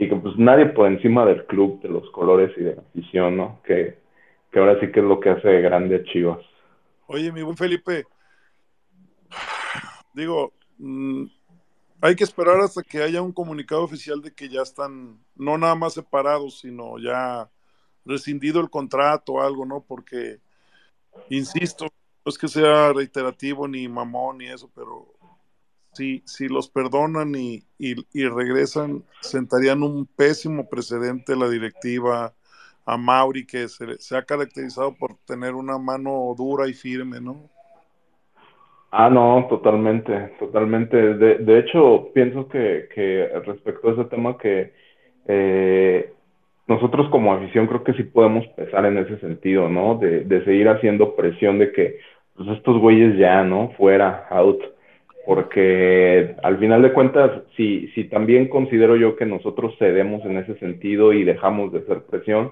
y 0.00 0.08
que 0.08 0.16
pues 0.16 0.34
nadie 0.38 0.64
por 0.64 0.86
encima 0.86 1.26
del 1.26 1.44
club, 1.44 1.78
de 1.82 1.90
los 1.90 2.10
colores 2.12 2.50
y 2.56 2.62
de 2.62 2.74
la 2.74 2.80
afición, 2.80 3.36
¿no? 3.36 3.60
Que, 3.62 3.98
que 4.50 4.58
ahora 4.58 4.80
sí 4.80 4.90
que 4.90 5.00
es 5.00 5.04
lo 5.04 5.20
que 5.20 5.28
hace 5.28 5.60
grande 5.60 5.96
a 5.96 6.04
Chivas. 6.04 6.40
Oye, 7.06 7.30
mi 7.30 7.42
buen 7.42 7.58
Felipe, 7.58 8.06
digo, 10.14 10.54
mm, 10.78 11.24
hay 12.00 12.16
que 12.16 12.24
esperar 12.24 12.58
hasta 12.60 12.82
que 12.82 13.02
haya 13.02 13.20
un 13.20 13.32
comunicado 13.32 13.82
oficial 13.82 14.22
de 14.22 14.32
que 14.32 14.48
ya 14.48 14.62
están, 14.62 15.18
no 15.36 15.58
nada 15.58 15.74
más 15.74 15.92
separados, 15.92 16.60
sino 16.60 16.98
ya 16.98 17.50
rescindido 18.06 18.58
el 18.62 18.70
contrato 18.70 19.34
o 19.34 19.42
algo, 19.42 19.66
¿no? 19.66 19.84
Porque, 19.86 20.38
insisto, 21.28 21.84
no 21.84 22.30
es 22.30 22.38
que 22.38 22.48
sea 22.48 22.94
reiterativo 22.94 23.68
ni 23.68 23.86
mamón 23.86 24.38
ni 24.38 24.46
eso, 24.46 24.70
pero 24.74 25.09
si, 25.92 26.22
si 26.24 26.48
los 26.48 26.68
perdonan 26.68 27.34
y, 27.34 27.62
y, 27.78 27.94
regresan, 28.28 29.02
sentarían 29.20 29.82
un 29.82 30.06
pésimo 30.06 30.68
precedente 30.68 31.36
la 31.36 31.48
directiva 31.48 32.32
a 32.86 32.96
Mauri, 32.96 33.46
que 33.46 33.68
se, 33.68 33.98
se 33.98 34.16
ha 34.16 34.22
caracterizado 34.22 34.94
por 34.94 35.16
tener 35.26 35.54
una 35.54 35.78
mano 35.78 36.34
dura 36.36 36.68
y 36.68 36.74
firme, 36.74 37.20
¿no? 37.20 37.48
Ah, 38.92 39.08
no, 39.08 39.46
totalmente, 39.48 40.32
totalmente. 40.38 40.96
De, 41.14 41.38
de 41.38 41.58
hecho, 41.60 42.08
pienso 42.12 42.48
que, 42.48 42.88
que 42.92 43.28
respecto 43.46 43.88
a 43.88 43.92
ese 43.92 44.04
tema 44.06 44.36
que 44.36 44.72
eh, 45.26 46.12
nosotros 46.66 47.08
como 47.10 47.32
afición 47.32 47.68
creo 47.68 47.84
que 47.84 47.92
sí 47.92 48.02
podemos 48.02 48.46
pesar 48.48 48.84
en 48.86 48.98
ese 48.98 49.18
sentido, 49.20 49.68
¿no? 49.68 49.96
De, 49.96 50.24
de 50.24 50.44
seguir 50.44 50.68
haciendo 50.68 51.14
presión 51.14 51.58
de 51.60 51.72
que 51.72 51.98
pues 52.34 52.48
estos 52.48 52.78
güeyes 52.78 53.16
ya, 53.16 53.44
¿no? 53.44 53.70
Fuera, 53.76 54.26
out. 54.30 54.60
Porque 55.30 56.34
al 56.42 56.58
final 56.58 56.82
de 56.82 56.92
cuentas, 56.92 57.30
si, 57.56 57.86
si 57.94 58.02
también 58.02 58.48
considero 58.48 58.96
yo 58.96 59.14
que 59.14 59.26
nosotros 59.26 59.76
cedemos 59.78 60.24
en 60.24 60.38
ese 60.38 60.56
sentido 60.58 61.12
y 61.12 61.22
dejamos 61.22 61.72
de 61.72 61.78
hacer 61.78 62.02
presión, 62.02 62.50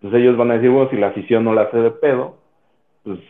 pues 0.00 0.12
ellos 0.12 0.36
van 0.36 0.50
a 0.50 0.54
decir, 0.54 0.70
bueno, 0.70 0.90
si 0.90 0.96
la 0.96 1.06
afición 1.06 1.44
no 1.44 1.54
la 1.54 1.62
hace 1.62 1.76
de 1.76 1.92
pedo, 1.92 2.36
pues 3.04 3.20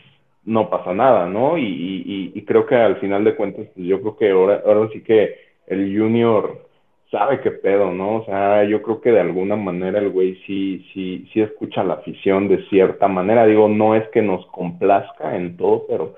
no 0.47 0.71
pasa 0.71 0.95
nada, 0.95 1.29
¿no? 1.29 1.59
Y, 1.59 1.67
y, 1.67 2.33
y 2.35 2.45
creo 2.47 2.65
que 2.65 2.75
al 2.75 2.97
final 2.97 3.23
de 3.25 3.35
cuentas, 3.35 3.67
pues 3.75 3.87
yo 3.87 4.01
creo 4.01 4.17
que 4.17 4.31
ahora, 4.31 4.63
ahora 4.65 4.89
sí 4.91 5.03
que 5.03 5.41
el 5.67 5.95
junior 5.95 6.67
sabe 7.11 7.43
qué 7.43 7.51
pedo, 7.51 7.93
¿no? 7.93 8.21
O 8.21 8.25
sea, 8.25 8.65
yo 8.65 8.81
creo 8.81 9.03
que 9.03 9.11
de 9.13 9.21
alguna 9.21 9.57
manera 9.57 9.99
el 9.99 10.09
güey 10.09 10.37
sí, 10.47 10.87
sí, 10.95 11.29
sí 11.35 11.43
escucha 11.43 11.85
la 11.85 11.95
afición 11.95 12.49
de 12.49 12.65
cierta 12.71 13.09
manera. 13.09 13.45
Digo, 13.45 13.69
no 13.69 13.95
es 13.95 14.09
que 14.09 14.23
nos 14.23 14.47
complazca 14.47 15.37
en 15.37 15.59
todo, 15.59 15.85
pero, 15.87 16.15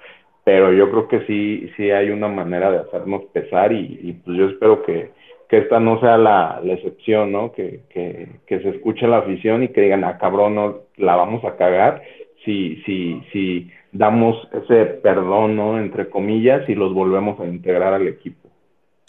pero 0.48 0.72
yo 0.72 0.90
creo 0.90 1.08
que 1.08 1.26
sí, 1.26 1.70
sí 1.76 1.90
hay 1.90 2.08
una 2.08 2.26
manera 2.26 2.70
de 2.70 2.78
hacernos 2.78 3.22
pesar 3.34 3.70
y, 3.70 4.18
pues 4.24 4.38
yo 4.38 4.46
espero 4.46 4.82
que, 4.82 5.12
que 5.46 5.58
esta 5.58 5.78
no 5.78 6.00
sea 6.00 6.16
la, 6.16 6.62
excepción, 6.64 7.32
¿no? 7.32 7.52
Que, 7.52 7.82
que, 7.90 8.58
se 8.58 8.70
escuche 8.70 9.06
la 9.06 9.18
afición 9.18 9.62
y 9.62 9.68
que 9.68 9.82
digan, 9.82 10.04
ah, 10.04 10.16
cabrón, 10.16 10.54
no, 10.54 10.78
la 10.96 11.16
vamos 11.16 11.44
a 11.44 11.56
cagar 11.56 12.02
si, 12.46 12.76
si, 12.86 13.22
si 13.30 13.70
damos 13.92 14.36
ese 14.54 14.86
perdón, 14.86 15.54
¿no? 15.54 15.78
Entre 15.78 16.08
comillas, 16.08 16.66
y 16.66 16.74
los 16.74 16.94
volvemos 16.94 17.38
a 17.40 17.44
integrar 17.44 17.92
al 17.92 18.08
equipo. 18.08 18.48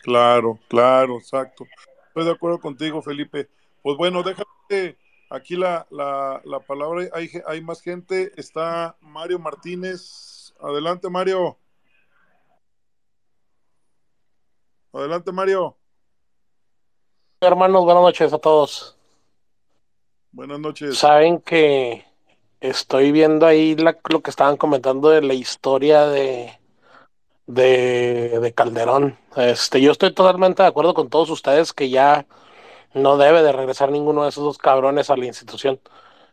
Claro, 0.03 0.59
claro, 0.67 1.19
exacto. 1.19 1.65
Estoy 2.09 2.25
de 2.25 2.31
acuerdo 2.31 2.59
contigo, 2.59 3.01
Felipe. 3.01 3.47
Pues 3.81 3.95
bueno, 3.95 4.23
déjame 4.23 4.97
aquí 5.29 5.55
la, 5.55 5.87
la, 5.89 6.41
la 6.43 6.59
palabra. 6.59 7.05
Hay, 7.13 7.29
hay 7.47 7.61
más 7.61 7.81
gente. 7.81 8.33
Está 8.35 8.97
Mario 8.99 9.39
Martínez. 9.39 10.38
Adelante, 10.59 11.09
Mario. 11.09 11.57
Adelante, 14.93 15.31
Mario. 15.31 15.77
Hermanos, 17.41 17.85
buenas 17.85 18.03
noches 18.03 18.33
a 18.33 18.37
todos. 18.37 18.97
Buenas 20.31 20.59
noches. 20.59 20.97
Saben 20.97 21.39
que 21.39 22.05
estoy 22.59 23.11
viendo 23.11 23.45
ahí 23.45 23.75
la- 23.75 23.97
lo 24.09 24.21
que 24.21 24.29
estaban 24.29 24.57
comentando 24.57 25.09
de 25.09 25.21
la 25.21 25.33
historia 25.33 26.05
de, 26.05 26.59
de, 27.47 28.39
de 28.39 28.53
Calderón. 28.53 29.17
Este, 29.37 29.81
yo 29.81 29.91
estoy 29.91 30.13
totalmente 30.13 30.63
de 30.63 30.69
acuerdo 30.69 30.93
con 30.93 31.09
todos 31.09 31.29
ustedes 31.29 31.73
que 31.73 31.89
ya 31.89 32.27
no 32.93 33.17
debe 33.17 33.43
de 33.43 33.51
regresar 33.53 33.91
ninguno 33.91 34.23
de 34.23 34.29
esos 34.29 34.43
dos 34.43 34.57
cabrones 34.57 35.09
a 35.09 35.17
la 35.17 35.25
institución. 35.25 35.79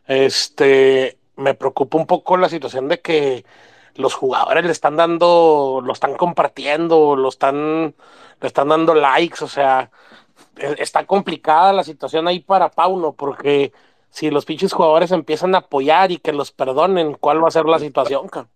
Este, 0.07 1.17
me 1.35 1.53
preocupa 1.53 1.97
un 1.97 2.07
poco 2.07 2.37
la 2.37 2.49
situación 2.49 2.87
de 2.87 2.99
que 3.01 3.45
los 3.97 4.13
jugadores 4.15 4.65
le 4.65 4.71
están 4.71 4.95
dando, 4.95 5.81
lo 5.83 5.93
están 5.93 6.15
compartiendo, 6.15 7.15
lo 7.15 7.29
están, 7.29 7.95
le 8.41 8.47
están 8.47 8.69
dando 8.69 8.95
likes, 8.95 9.43
o 9.43 9.47
sea, 9.47 9.91
e- 10.57 10.75
está 10.79 11.05
complicada 11.05 11.73
la 11.73 11.83
situación 11.83 12.27
ahí 12.27 12.39
para 12.39 12.69
Pauno, 12.69 13.13
porque 13.13 13.73
si 14.09 14.29
los 14.31 14.45
pinches 14.45 14.73
jugadores 14.73 15.11
empiezan 15.11 15.55
a 15.55 15.59
apoyar 15.59 16.11
y 16.11 16.17
que 16.17 16.33
los 16.33 16.51
perdonen, 16.51 17.15
¿cuál 17.15 17.43
va 17.43 17.49
a 17.49 17.51
ser 17.51 17.65
la 17.65 17.79
situación, 17.79 18.27
cabrón? 18.29 18.51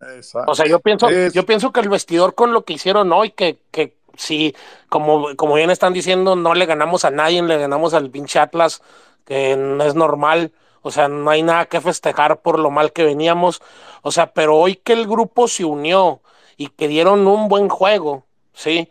Exacto. 0.00 0.50
O 0.50 0.54
sea, 0.54 0.66
yo 0.66 0.80
pienso, 0.80 1.08
Es- 1.08 1.32
yo 1.32 1.46
pienso 1.46 1.72
que 1.72 1.80
el 1.80 1.88
vestidor 1.88 2.34
con 2.34 2.52
lo 2.52 2.64
que 2.64 2.72
hicieron 2.74 3.12
hoy, 3.12 3.30
que, 3.30 3.58
que 3.70 3.96
si, 4.16 4.54
como, 4.88 5.36
como 5.36 5.54
bien 5.54 5.70
están 5.70 5.92
diciendo, 5.92 6.34
no 6.36 6.54
le 6.54 6.66
ganamos 6.66 7.04
a 7.04 7.10
nadie, 7.10 7.42
le 7.42 7.56
ganamos 7.58 7.94
al 7.94 8.10
pinche 8.10 8.38
Atlas, 8.38 8.82
que 9.24 9.56
no 9.56 9.84
es 9.84 9.94
normal. 9.94 10.52
O 10.82 10.90
sea, 10.90 11.08
no 11.08 11.30
hay 11.30 11.42
nada 11.42 11.66
que 11.66 11.80
festejar 11.80 12.40
por 12.42 12.58
lo 12.58 12.70
mal 12.70 12.92
que 12.92 13.04
veníamos. 13.04 13.62
O 14.02 14.10
sea, 14.10 14.32
pero 14.32 14.56
hoy 14.58 14.76
que 14.76 14.92
el 14.92 15.06
grupo 15.06 15.48
se 15.48 15.64
unió 15.64 16.20
y 16.56 16.68
que 16.68 16.88
dieron 16.88 17.26
un 17.26 17.48
buen 17.48 17.68
juego, 17.68 18.24
¿sí? 18.52 18.90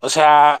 O 0.00 0.08
sea, 0.08 0.60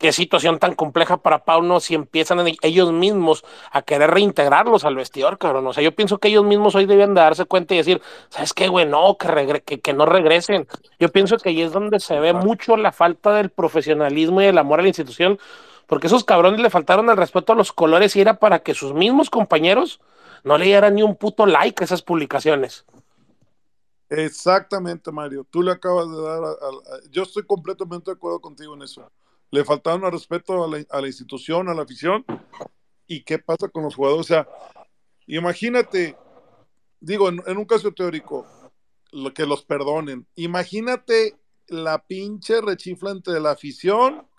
qué 0.00 0.12
situación 0.12 0.58
tan 0.58 0.74
compleja 0.74 1.18
para 1.18 1.44
Pauno 1.44 1.78
si 1.78 1.94
empiezan 1.94 2.40
ellos 2.62 2.90
mismos 2.90 3.44
a 3.70 3.82
querer 3.82 4.10
reintegrarlos 4.10 4.84
al 4.84 4.96
vestidor, 4.96 5.36
cabrón. 5.36 5.66
O 5.66 5.74
sea, 5.74 5.82
yo 5.82 5.94
pienso 5.94 6.16
que 6.16 6.28
ellos 6.28 6.42
mismos 6.42 6.74
hoy 6.74 6.86
deben 6.86 7.12
de 7.14 7.20
darse 7.20 7.44
cuenta 7.44 7.74
y 7.74 7.76
decir, 7.76 8.00
¿sabes 8.30 8.54
qué, 8.54 8.68
güey? 8.68 8.86
No, 8.86 9.18
que, 9.18 9.62
que, 9.64 9.80
que 9.80 9.92
no 9.92 10.06
regresen. 10.06 10.66
Yo 10.98 11.10
pienso 11.10 11.36
que 11.36 11.50
ahí 11.50 11.60
es 11.60 11.72
donde 11.72 12.00
se 12.00 12.18
ve 12.18 12.32
mucho 12.32 12.78
la 12.78 12.92
falta 12.92 13.34
del 13.34 13.50
profesionalismo 13.50 14.40
y 14.40 14.46
del 14.46 14.56
amor 14.56 14.80
a 14.80 14.82
la 14.82 14.88
institución, 14.88 15.38
porque 15.90 16.06
esos 16.06 16.22
cabrones 16.22 16.60
le 16.60 16.70
faltaron 16.70 17.10
el 17.10 17.16
respeto 17.16 17.52
a 17.52 17.56
los 17.56 17.72
colores 17.72 18.14
y 18.14 18.20
era 18.20 18.38
para 18.38 18.60
que 18.60 18.74
sus 18.74 18.94
mismos 18.94 19.28
compañeros 19.28 20.00
no 20.44 20.56
le 20.56 20.66
dieran 20.66 20.94
ni 20.94 21.02
un 21.02 21.16
puto 21.16 21.46
like 21.46 21.82
a 21.82 21.84
esas 21.84 22.00
publicaciones. 22.00 22.84
Exactamente, 24.08 25.10
Mario. 25.10 25.44
Tú 25.50 25.64
le 25.64 25.72
acabas 25.72 26.08
de 26.08 26.22
dar. 26.22 26.40
yo 27.10 27.24
estoy 27.24 27.42
completamente 27.42 28.12
de 28.12 28.14
acuerdo 28.14 28.40
contigo 28.40 28.74
en 28.74 28.82
eso. 28.82 29.10
Le 29.50 29.64
faltaron 29.64 30.04
al 30.04 30.12
respeto 30.12 30.62
a 30.62 30.68
la, 30.68 30.84
a 30.90 31.00
la 31.00 31.08
institución, 31.08 31.68
a 31.68 31.74
la 31.74 31.82
afición. 31.82 32.24
¿Y 33.08 33.24
qué 33.24 33.40
pasa 33.40 33.66
con 33.66 33.82
los 33.82 33.96
jugadores? 33.96 34.20
O 34.20 34.28
sea, 34.28 34.48
imagínate, 35.26 36.16
digo, 37.00 37.28
en, 37.28 37.42
en 37.48 37.58
un 37.58 37.64
caso 37.64 37.90
teórico, 37.90 38.46
lo 39.10 39.34
que 39.34 39.44
los 39.44 39.64
perdonen. 39.64 40.24
Imagínate 40.36 41.36
la 41.66 42.06
pinche 42.06 42.60
rechifla 42.60 43.10
entre 43.10 43.40
la 43.40 43.50
afición 43.50 44.29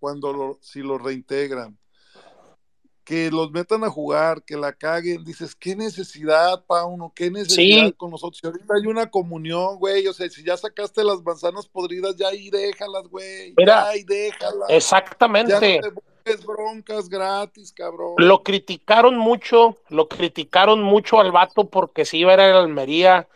cuando 0.00 0.32
lo- 0.32 0.58
si 0.60 0.80
los 0.80 1.00
reintegran. 1.00 1.78
Que 3.04 3.30
los 3.30 3.50
metan 3.50 3.82
a 3.82 3.90
jugar, 3.90 4.44
que 4.44 4.56
la 4.56 4.72
caguen. 4.72 5.24
Dices, 5.24 5.56
qué 5.56 5.74
necesidad, 5.74 6.64
Pauno, 6.64 7.12
qué 7.14 7.28
necesidad 7.30 7.86
Sí. 7.86 7.92
con 7.96 8.10
nosotros. 8.10 8.38
Si 8.40 8.46
ahorita 8.46 8.74
hay 8.74 8.86
una 8.86 9.10
comunión, 9.10 9.78
güey. 9.78 10.06
O 10.06 10.12
sea, 10.12 10.28
si 10.28 10.44
ya 10.44 10.56
sacaste 10.56 11.02
las 11.02 11.20
manzanas 11.22 11.66
podridas, 11.66 12.14
ya 12.16 12.28
ahí 12.28 12.50
déjalas, 12.50 13.08
güey. 13.08 13.52
Mira, 13.56 13.74
ya 13.84 13.88
ahí 13.88 14.04
déjalas. 14.04 14.68
exactamente. 14.68 15.50
Ya 15.52 15.80
no 15.80 15.88
te 15.88 15.90
busques 15.90 16.46
broncas 16.46 17.08
gratis, 17.08 17.72
cabrón. 17.72 18.14
Lo 18.18 18.44
criticaron 18.44 19.16
mucho, 19.18 19.76
lo 19.88 20.08
criticaron 20.08 20.80
mucho 20.82 21.18
al 21.18 21.32
vato 21.32 21.68
porque 21.68 22.04
se 22.04 22.18
iba 22.18 22.30
a 22.30 22.34
ir 22.34 22.40
a 22.40 22.48
la 22.52 22.60
Almería, 22.60 23.28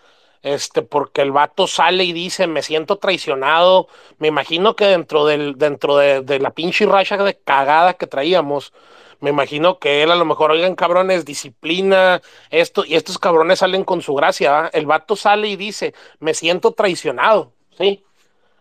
este, 0.45 0.83
porque 0.83 1.23
el 1.23 1.33
vato 1.33 1.67
sale 1.67 2.05
y 2.05 2.13
dice, 2.13 2.47
me 2.47 2.63
siento 2.63 2.99
traicionado. 2.99 3.89
Me 4.19 4.29
imagino 4.29 4.77
que 4.77 4.85
dentro 4.85 5.25
del, 5.25 5.57
dentro 5.57 5.97
de, 5.97 6.21
de 6.21 6.39
la 6.39 6.51
pinche 6.51 6.85
racha 6.87 7.17
de 7.17 7.37
cagada 7.39 7.95
que 7.95 8.07
traíamos, 8.07 8.75
me 9.21 9.31
imagino 9.31 9.79
que 9.79 10.03
él 10.03 10.11
a 10.11 10.17
lo 10.17 10.27
mejor, 10.27 10.51
oigan, 10.51 10.75
cabrones, 10.75 11.25
disciplina, 11.25 12.21
esto, 12.51 12.85
y 12.85 12.95
estos 12.95 13.19
cabrones 13.19 13.61
salen 13.61 13.85
con 13.85 14.03
su 14.03 14.15
gracia. 14.15 14.71
El 14.75 14.85
vato 14.85 15.17
sale 15.17 15.49
y 15.49 15.57
dice, 15.57 15.95
me 16.21 16.35
siento 16.35 16.73
traicionado, 16.73 17.53
¿sí? 17.79 18.05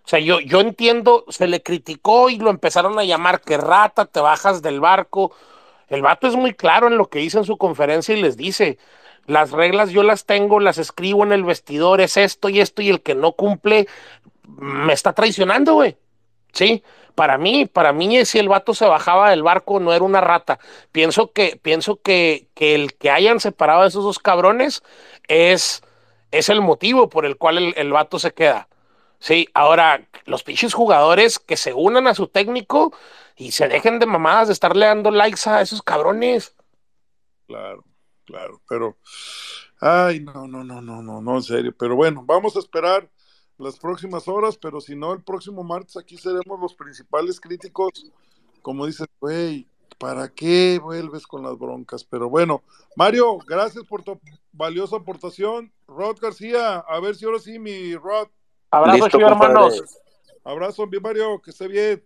O 0.05 0.07
sea, 0.07 0.19
yo, 0.19 0.39
yo 0.39 0.61
entiendo, 0.61 1.25
se 1.27 1.47
le 1.47 1.61
criticó 1.61 2.29
y 2.29 2.37
lo 2.37 2.49
empezaron 2.49 2.97
a 2.97 3.03
llamar 3.03 3.41
que 3.41 3.57
rata, 3.57 4.05
te 4.05 4.21
bajas 4.21 4.61
del 4.61 4.79
barco. 4.79 5.33
El 5.89 6.01
vato 6.01 6.27
es 6.27 6.35
muy 6.35 6.53
claro 6.53 6.87
en 6.87 6.97
lo 6.97 7.09
que 7.09 7.19
dice 7.19 7.39
en 7.39 7.45
su 7.45 7.57
conferencia 7.57 8.15
y 8.15 8.21
les 8.21 8.37
dice, 8.37 8.77
las 9.25 9.51
reglas 9.51 9.91
yo 9.91 10.03
las 10.03 10.25
tengo, 10.25 10.59
las 10.59 10.77
escribo 10.77 11.23
en 11.23 11.31
el 11.31 11.43
vestidor, 11.43 12.01
es 12.01 12.17
esto 12.17 12.49
y 12.49 12.59
esto, 12.59 12.81
y 12.81 12.89
el 12.89 13.01
que 13.01 13.15
no 13.15 13.33
cumple 13.33 13.87
me 14.47 14.93
está 14.93 15.13
traicionando, 15.13 15.75
güey. 15.75 15.97
Sí, 16.51 16.83
para 17.15 17.37
mí, 17.37 17.65
para 17.65 17.93
mí, 17.93 18.25
si 18.25 18.39
el 18.39 18.49
vato 18.49 18.73
se 18.73 18.85
bajaba 18.85 19.29
del 19.29 19.43
barco, 19.43 19.79
no 19.79 19.93
era 19.93 20.03
una 20.03 20.21
rata. 20.21 20.59
Pienso 20.91 21.31
que, 21.31 21.59
pienso 21.61 22.01
que, 22.01 22.47
que 22.53 22.75
el 22.75 22.95
que 22.95 23.11
hayan 23.11 23.39
separado 23.39 23.83
a 23.83 23.87
esos 23.87 24.03
dos 24.03 24.19
cabrones 24.19 24.83
es, 25.27 25.83
es 26.31 26.49
el 26.49 26.61
motivo 26.61 27.09
por 27.09 27.25
el 27.25 27.37
cual 27.37 27.57
el, 27.57 27.73
el 27.77 27.91
vato 27.91 28.19
se 28.19 28.33
queda. 28.33 28.67
Sí, 29.19 29.47
ahora 29.53 30.05
los 30.25 30.43
pinches 30.43 30.73
jugadores 30.73 31.39
que 31.39 31.55
se 31.55 31.73
unan 31.73 32.07
a 32.07 32.15
su 32.15 32.27
técnico 32.27 32.93
y 33.35 33.51
se 33.51 33.67
dejen 33.67 33.99
de 33.99 34.05
mamadas 34.05 34.47
de 34.47 34.53
estarle 34.53 34.85
dando 34.85 35.11
likes 35.11 35.49
a 35.49 35.61
esos 35.61 35.81
cabrones. 35.81 36.55
Claro, 37.47 37.83
claro, 38.25 38.61
pero, 38.67 38.97
ay, 39.79 40.19
no, 40.19 40.47
no, 40.47 40.63
no, 40.63 40.81
no, 40.81 41.01
no, 41.01 41.21
no, 41.21 41.35
en 41.35 41.43
serio, 41.43 41.73
pero 41.77 41.95
bueno, 41.95 42.23
vamos 42.25 42.55
a 42.55 42.59
esperar 42.59 43.09
las 43.57 43.77
próximas 43.77 44.27
horas, 44.27 44.57
pero 44.57 44.81
si 44.81 44.95
no, 44.95 45.13
el 45.13 45.23
próximo 45.23 45.63
martes 45.63 45.97
aquí 45.97 46.17
seremos 46.17 46.59
los 46.59 46.73
principales 46.73 47.39
críticos, 47.39 48.11
como 48.61 48.85
dices, 48.85 49.07
güey, 49.19 49.67
¿para 49.97 50.27
qué 50.29 50.79
vuelves 50.81 51.27
con 51.27 51.43
las 51.43 51.57
broncas? 51.57 52.03
Pero 52.03 52.29
bueno, 52.29 52.63
Mario, 52.95 53.37
gracias 53.39 53.85
por 53.85 54.03
tu 54.03 54.19
valiosa 54.51 54.97
aportación. 54.97 55.71
Rod 55.87 56.17
García, 56.19 56.77
a 56.79 56.99
ver 56.99 57.15
si 57.15 57.25
ahora 57.25 57.39
sí, 57.39 57.59
mi 57.59 57.95
Rod. 57.95 58.27
Abrazo, 58.71 59.05
Listo, 59.05 59.19
hermanos. 59.19 59.99
Abrazo, 60.43 60.87
bien 60.87 61.03
Mario, 61.03 61.41
que 61.41 61.51
esté 61.51 61.67
bien. 61.67 62.03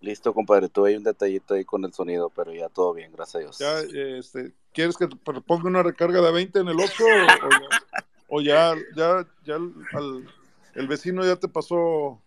Listo, 0.00 0.32
compadre. 0.32 0.68
Tuve 0.68 0.96
un 0.96 1.02
detallito 1.02 1.54
ahí 1.54 1.64
con 1.64 1.84
el 1.84 1.92
sonido, 1.92 2.30
pero 2.30 2.52
ya 2.52 2.68
todo 2.68 2.92
bien, 2.94 3.12
gracias 3.12 3.36
a 3.36 3.38
Dios. 3.38 3.58
Ya, 3.58 3.80
este, 4.18 4.54
¿quieres 4.72 4.96
que 4.96 5.06
te 5.06 5.16
ponga 5.16 5.68
una 5.68 5.82
recarga 5.82 6.20
de 6.20 6.32
20 6.32 6.60
en 6.60 6.68
el 6.68 6.80
Oxxo? 6.80 7.04
O, 8.28 8.36
o 8.36 8.40
ya, 8.40 8.74
ya, 8.94 9.26
ya, 9.44 9.56
al- 9.56 10.28
el 10.74 10.86
vecino 10.86 11.24
ya 11.24 11.36
te 11.36 11.48
pasó 11.48 12.20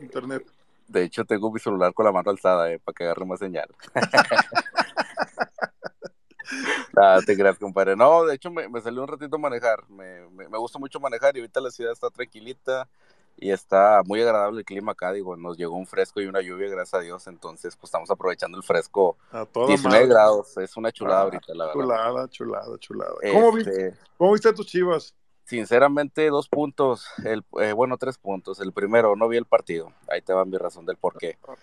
internet. 0.00 0.44
De 0.88 1.04
hecho, 1.04 1.24
tengo 1.24 1.52
mi 1.52 1.60
celular 1.60 1.94
con 1.94 2.04
la 2.04 2.12
mano 2.12 2.30
alzada, 2.30 2.72
eh, 2.72 2.78
para 2.78 2.94
que 2.94 3.04
agarre 3.04 3.24
más 3.24 3.38
señal. 3.38 3.68
Nada, 6.96 7.22
te 7.22 7.36
creas, 7.36 7.58
compadre. 7.58 7.94
No, 7.94 8.24
de 8.24 8.34
hecho, 8.34 8.50
me, 8.50 8.68
me 8.68 8.80
salió 8.80 9.02
un 9.02 9.08
ratito 9.08 9.36
a 9.36 9.38
manejar. 9.38 9.88
Me, 9.88 10.28
me, 10.30 10.48
me 10.48 10.58
gusta 10.58 10.78
mucho 10.78 10.98
manejar 10.98 11.36
y 11.36 11.40
ahorita 11.40 11.60
la 11.60 11.70
ciudad 11.70 11.92
está 11.92 12.10
tranquilita 12.10 12.88
y 13.36 13.50
está 13.52 14.02
muy 14.04 14.20
agradable 14.20 14.58
el 14.60 14.64
clima 14.64 14.92
acá. 14.92 15.12
Digo, 15.12 15.36
nos 15.36 15.56
llegó 15.56 15.74
un 15.76 15.86
fresco 15.86 16.20
y 16.20 16.26
una 16.26 16.40
lluvia, 16.42 16.68
gracias 16.68 16.94
a 16.94 17.00
Dios. 17.02 17.26
Entonces, 17.26 17.74
pues 17.76 17.88
estamos 17.88 18.10
aprovechando 18.10 18.58
el 18.58 18.64
fresco. 18.64 19.16
A 19.32 19.46
toda 19.46 19.66
19 19.68 19.96
madre. 19.96 20.08
grados, 20.08 20.56
es 20.58 20.76
una 20.76 20.92
chulada 20.92 21.20
Ah, 21.20 21.24
ahorita, 21.24 21.54
la 21.54 21.66
verdad. 21.66 21.80
Chulada, 21.80 22.28
chulada, 22.28 22.78
chulada. 22.78 23.14
¿Cómo, 23.32 23.56
Este, 23.58 23.70
viste, 23.86 23.98
¿Cómo 24.18 24.32
viste 24.32 24.48
a 24.48 24.54
tus 24.54 24.66
chivas? 24.66 25.14
Sinceramente, 25.44 26.28
dos 26.28 26.48
puntos, 26.48 27.06
el, 27.24 27.42
eh, 27.60 27.72
bueno, 27.72 27.96
tres 27.98 28.18
puntos. 28.18 28.60
El 28.60 28.72
primero, 28.72 29.16
no 29.16 29.26
vi 29.26 29.36
el 29.36 29.46
partido. 29.46 29.92
Ahí 30.08 30.22
te 30.22 30.32
va 30.32 30.44
mi 30.44 30.56
razón 30.56 30.86
del 30.86 30.96
por 30.96 31.16
qué. 31.18 31.38
Ve, 31.48 31.54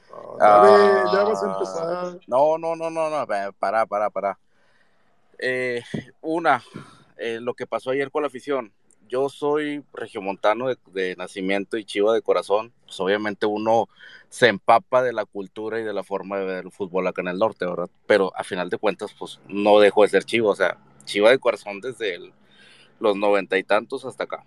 Ah, 0.42 1.06
ya 1.14 1.24
vas 1.24 1.42
a 1.44 1.54
empezar. 1.54 2.20
No, 2.28 2.58
no, 2.58 2.76
no, 2.76 2.90
no, 2.90 3.10
no, 3.10 3.26
para, 3.60 3.86
para, 3.86 4.10
para. 4.10 4.40
Eh, 5.40 5.84
una, 6.22 6.64
eh, 7.18 7.40
lo 7.40 7.54
que 7.54 7.68
pasó 7.68 7.92
ayer 7.92 8.12
con 8.12 8.24
la 8.24 8.28
afición. 8.28 8.74
Yo 9.08 9.30
soy 9.30 9.84
regiomontano 9.94 10.68
de, 10.68 11.16
nacimiento 11.16 11.78
y 11.78 11.86
chiva 11.86 12.14
de 12.14 12.22
corazón. 12.22 12.74
Pues 12.86 13.00
obviamente 13.00 13.46
uno 13.46 13.88
se 14.30 14.48
empapa 14.48 15.02
de 15.02 15.14
la 15.14 15.26
cultura 15.26 15.80
y 15.80 15.84
de 15.84 15.94
la 15.94 16.04
forma 16.04 16.38
de 16.38 16.46
ver 16.46 16.66
el 16.66 16.72
fútbol 16.72 17.08
acá 17.08 17.22
en 17.22 17.30
el 17.30 17.38
norte, 17.38 17.66
¿verdad? 17.66 17.90
Pero 18.06 18.32
a 18.36 18.44
final 18.44 18.70
de 18.70 18.78
cuentas, 18.78 19.16
pues 19.18 19.40
no 19.48 19.80
dejo 19.80 20.04
de 20.04 20.10
ser 20.10 20.24
chivo. 20.24 20.50
O 20.50 20.56
sea, 20.56 20.78
chiva 21.06 21.30
de 21.30 21.40
corazón 21.40 21.80
desde 21.82 22.32
los 23.00 23.16
noventa 23.16 23.58
y 23.58 23.64
tantos 23.64 24.06
hasta 24.06 24.26
acá. 24.26 24.44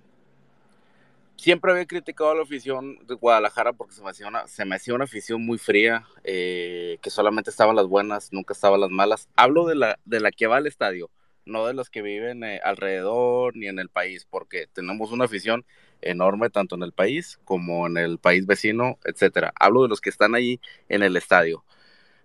Siempre 1.37 1.73
había 1.73 1.87
criticado 1.87 2.33
a 2.33 2.35
la 2.35 2.43
afición 2.43 2.99
de 3.07 3.15
Guadalajara 3.15 3.73
porque 3.73 3.95
se 3.95 4.03
me 4.03 4.11
hacía 4.11 4.29
una, 4.29 4.47
se 4.47 4.67
me 4.67 4.77
hacía 4.77 4.95
una 4.95 5.05
afición 5.05 5.45
muy 5.47 5.57
fría, 5.57 6.05
eh, 6.23 6.99
que 7.01 7.09
solamente 7.09 7.49
estaban 7.49 7.77
las 7.77 7.87
buenas, 7.87 8.31
nunca 8.31 8.53
estaban 8.53 8.79
las 8.79 8.91
malas. 8.91 9.27
Hablo 9.37 9.67
de 9.67 9.75
la, 9.75 9.99
de 10.05 10.21
la 10.21 10.33
que 10.33 10.47
va 10.47 10.59
al 10.59 10.67
estadio, 10.67 11.11
no 11.45 11.67
de 11.67 11.75
las 11.75 11.91
que 11.91 12.03
viven 12.03 12.45
eh, 12.45 12.61
alrededor 12.63 13.57
ni 13.57 13.67
en 13.67 13.79
el 13.79 13.89
país, 13.89 14.27
porque 14.29 14.67
tenemos 14.73 15.13
una 15.13 15.25
afición 15.25 15.65
enorme 16.03 16.51
tanto 16.51 16.77
en 16.77 16.83
el 16.83 16.93
país 16.93 17.39
como 17.45 17.87
en 17.87 17.97
el 17.97 18.19
país 18.19 18.47
vecino, 18.47 18.99
etcétera. 19.05 19.53
Hablo 19.59 19.83
de 19.83 19.89
los 19.89 20.01
que 20.01 20.11
están 20.11 20.35
ahí 20.35 20.61
en 20.89 21.03
el 21.03 21.17
estadio. 21.17 21.65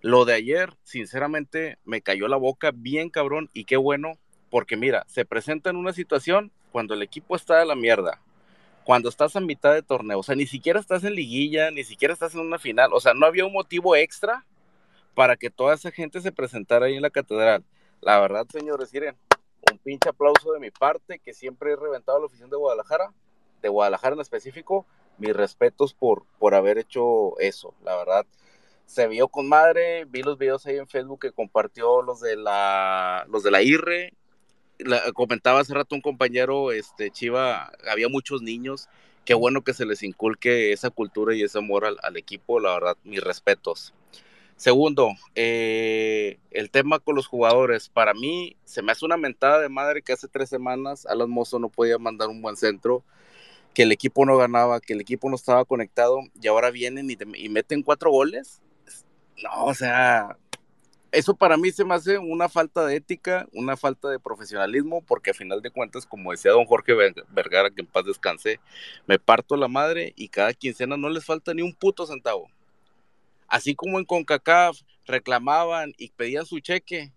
Lo 0.02 0.26
de 0.26 0.34
ayer, 0.34 0.74
sinceramente, 0.84 1.78
me 1.84 2.02
cayó 2.02 2.28
la 2.28 2.38
boca 2.38 2.72
bien 2.74 3.10
cabrón 3.10 3.50
y 3.54 3.66
qué 3.66 3.78
bueno, 3.78 4.18
porque 4.50 4.78
mira, 4.78 5.04
se 5.08 5.26
presenta 5.26 5.70
en 5.70 5.78
una 5.78 5.94
situación 5.94 6.52
cuando 6.72 6.94
el 6.94 7.02
equipo 7.02 7.36
está 7.36 7.60
de 7.60 7.66
la 7.66 7.76
mierda, 7.76 8.22
cuando 8.84 9.10
estás 9.10 9.36
a 9.36 9.40
mitad 9.40 9.74
de 9.74 9.82
torneo, 9.82 10.20
o 10.20 10.24
sea, 10.24 10.36
ni 10.36 10.46
siquiera 10.46 10.80
estás 10.80 11.04
en 11.04 11.16
liguilla, 11.16 11.72
ni 11.72 11.84
siquiera 11.84 12.14
estás 12.14 12.36
en 12.36 12.42
una 12.42 12.60
final, 12.60 12.92
o 12.94 13.00
sea, 13.00 13.14
no 13.14 13.26
había 13.26 13.46
un 13.46 13.54
motivo 13.54 13.96
extra 13.96 14.46
para 15.16 15.38
que 15.38 15.50
toda 15.50 15.74
esa 15.74 15.90
gente 15.90 16.22
se 16.22 16.32
presentara 16.32 16.86
ahí 16.86 16.96
en 16.96 17.02
la 17.02 17.10
catedral. 17.10 17.64
La 18.02 18.20
verdad, 18.20 18.46
señores, 18.52 18.94
miren, 18.94 19.16
un 19.72 19.78
pinche 19.80 20.10
aplauso 20.10 20.52
de 20.54 20.60
mi 20.60 20.72
parte, 20.72 21.20
que 21.20 21.34
siempre 21.34 21.72
he 21.72 21.76
reventado 21.76 22.20
la 22.20 22.26
oficina 22.26 22.50
de 22.50 22.58
Guadalajara, 22.58 23.12
de 23.62 23.70
Guadalajara 23.70 24.16
en 24.16 24.22
específico, 24.22 24.86
mis 25.18 25.36
respetos 25.36 25.94
por, 25.94 26.24
por 26.38 26.54
haber 26.56 26.78
hecho 26.78 27.40
eso, 27.40 27.74
la 27.84 27.96
verdad. 27.96 28.26
Se 28.86 29.08
vio 29.08 29.28
con 29.28 29.50
madre, 29.50 30.06
vi 30.06 30.22
los 30.22 30.38
videos 30.38 30.66
ahí 30.68 30.78
en 30.78 30.88
Facebook 30.88 31.22
que 31.22 31.32
compartió 31.32 32.04
los 32.04 32.20
de 32.20 32.36
la, 32.36 33.26
los 33.30 33.42
de 33.42 33.50
la 33.52 33.64
IRRE, 33.64 34.14
la- 34.78 35.12
comentaba 35.14 35.62
hace 35.62 35.74
rato 35.74 35.96
un 35.96 36.02
compañero, 36.02 36.72
este, 36.72 37.10
Chiva, 37.10 37.72
había 37.90 38.10
muchos 38.10 38.44
niños, 38.44 38.88
qué 39.24 39.34
bueno 39.34 39.64
que 39.64 39.74
se 39.74 39.86
les 39.86 40.04
inculque 40.04 40.72
esa 40.72 40.92
cultura 40.92 41.34
y 41.34 41.42
ese 41.42 41.58
amor 41.58 41.86
al, 41.86 41.98
al 42.04 42.18
equipo, 42.18 42.60
la 42.60 42.74
verdad, 42.74 42.98
mis 43.04 43.22
respetos. 43.24 43.94
Segundo, 44.58 45.10
eh, 45.36 46.40
el 46.50 46.72
tema 46.72 47.00
con 47.00 47.16
los 47.16 47.28
jugadores. 47.28 47.90
Para 47.90 48.14
mí, 48.14 48.56
se 48.64 48.82
me 48.82 48.94
hace 48.94 49.06
una 49.06 49.18
mentada 49.18 49.60
de 49.60 49.70
madre 49.70 50.02
que 50.02 50.14
hace 50.14 50.28
tres 50.30 50.50
semanas 50.50 51.06
Alan 51.06 51.30
Mozo 51.30 51.60
no 51.60 51.70
podía 51.70 51.98
mandar 51.98 52.30
un 52.30 52.42
buen 52.42 52.56
centro, 52.56 53.04
que 53.74 53.84
el 53.84 53.92
equipo 53.92 54.26
no 54.26 54.38
ganaba, 54.38 54.80
que 54.80 54.94
el 54.94 55.02
equipo 55.02 55.30
no 55.30 55.36
estaba 55.36 55.66
conectado, 55.66 56.20
y 56.42 56.48
ahora 56.48 56.72
vienen 56.72 57.12
y, 57.12 57.18
te- 57.18 57.28
y 57.38 57.50
meten 57.50 57.84
cuatro 57.84 58.12
goles. 58.12 58.62
No, 59.44 59.66
o 59.66 59.74
sea, 59.74 60.38
eso 61.12 61.36
para 61.36 61.58
mí 61.58 61.72
se 61.72 61.84
me 61.84 61.94
hace 61.94 62.18
una 62.18 62.48
falta 62.48 62.86
de 62.86 62.96
ética, 62.96 63.48
una 63.52 63.76
falta 63.76 64.10
de 64.10 64.20
profesionalismo, 64.20 65.02
porque 65.02 65.32
a 65.32 65.34
final 65.34 65.62
de 65.62 65.72
cuentas, 65.72 66.06
como 66.06 66.32
decía 66.32 66.52
don 66.52 66.66
Jorge 66.66 66.94
Ver- 66.94 67.26
Vergara, 67.30 67.70
que 67.70 67.82
en 67.82 67.88
paz 67.88 68.06
descanse, 68.06 68.62
me 69.06 69.20
parto 69.20 69.58
la 69.58 69.68
madre 69.68 70.14
y 70.16 70.30
cada 70.30 70.54
quincena 70.54 70.96
no 70.96 71.10
les 71.10 71.26
falta 71.26 71.54
ni 71.54 71.62
un 71.62 71.74
puto 71.74 72.08
centavo. 72.08 72.50
Así 73.48 73.76
como 73.76 74.00
en 74.00 74.06
CONCACAF 74.06 74.80
reclamaban 75.06 75.94
y 75.98 76.10
pedían 76.10 76.46
su 76.46 76.60
cheque, 76.60 77.12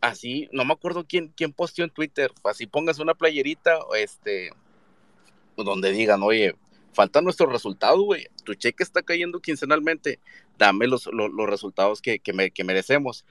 así, 0.00 0.48
no 0.52 0.64
me 0.64 0.72
acuerdo 0.72 1.04
quién, 1.06 1.28
quién 1.36 1.52
posteó 1.52 1.84
en 1.84 1.90
Twitter, 1.90 2.30
así 2.44 2.66
pongas 2.66 2.98
una 2.98 3.14
playerita, 3.14 3.78
este, 3.96 4.50
donde 5.56 5.92
digan, 5.92 6.22
oye, 6.22 6.54
faltan 6.92 7.24
nuestros 7.24 7.50
resultados, 7.52 8.00
güey, 8.04 8.26
tu 8.44 8.54
cheque 8.54 8.82
está 8.82 9.02
cayendo 9.02 9.40
quincenalmente, 9.40 10.18
dame 10.58 10.86
los, 10.86 11.06
los, 11.06 11.30
los 11.32 11.48
resultados 11.48 12.00
que, 12.02 12.18
que, 12.18 12.32
me- 12.32 12.50
que 12.50 12.64
merecemos. 12.64 13.24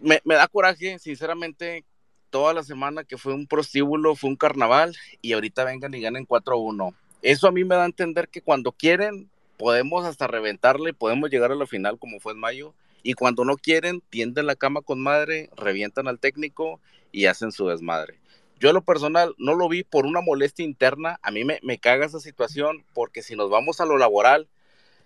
Me, 0.00 0.20
me 0.24 0.34
da 0.36 0.46
coraje, 0.48 0.98
sinceramente, 0.98 1.84
toda 2.30 2.54
la 2.54 2.62
semana 2.62 3.04
que 3.04 3.18
fue 3.18 3.34
un 3.34 3.46
prostíbulo, 3.46 4.14
fue 4.14 4.30
un 4.30 4.36
carnaval, 4.36 4.96
y 5.22 5.32
ahorita 5.32 5.64
vengan 5.64 5.94
y 5.94 6.00
ganen 6.00 6.26
4-1. 6.26 6.94
Eso 7.22 7.48
a 7.48 7.52
mí 7.52 7.64
me 7.64 7.74
da 7.74 7.82
a 7.82 7.86
entender 7.86 8.28
que 8.28 8.42
cuando 8.42 8.70
quieren, 8.72 9.28
podemos 9.58 10.06
hasta 10.06 10.26
reventarle, 10.26 10.94
podemos 10.94 11.28
llegar 11.28 11.52
a 11.52 11.56
la 11.56 11.66
final 11.66 11.98
como 11.98 12.20
fue 12.20 12.32
en 12.32 12.38
mayo, 12.38 12.74
y 13.02 13.12
cuando 13.12 13.44
no 13.44 13.56
quieren, 13.56 14.02
tienden 14.08 14.46
la 14.46 14.56
cama 14.56 14.80
con 14.80 15.00
madre, 15.00 15.50
revientan 15.56 16.08
al 16.08 16.18
técnico 16.18 16.80
y 17.12 17.26
hacen 17.26 17.52
su 17.52 17.66
desmadre. 17.68 18.18
Yo 18.60 18.70
en 18.70 18.74
lo 18.74 18.82
personal 18.82 19.34
no 19.38 19.54
lo 19.54 19.68
vi 19.68 19.84
por 19.84 20.06
una 20.06 20.20
molestia 20.20 20.64
interna, 20.64 21.20
a 21.22 21.30
mí 21.30 21.44
me, 21.44 21.60
me 21.62 21.78
caga 21.78 22.06
esa 22.06 22.20
situación, 22.20 22.84
porque 22.94 23.22
si 23.22 23.36
nos 23.36 23.50
vamos 23.50 23.80
a 23.80 23.84
lo 23.84 23.98
laboral, 23.98 24.48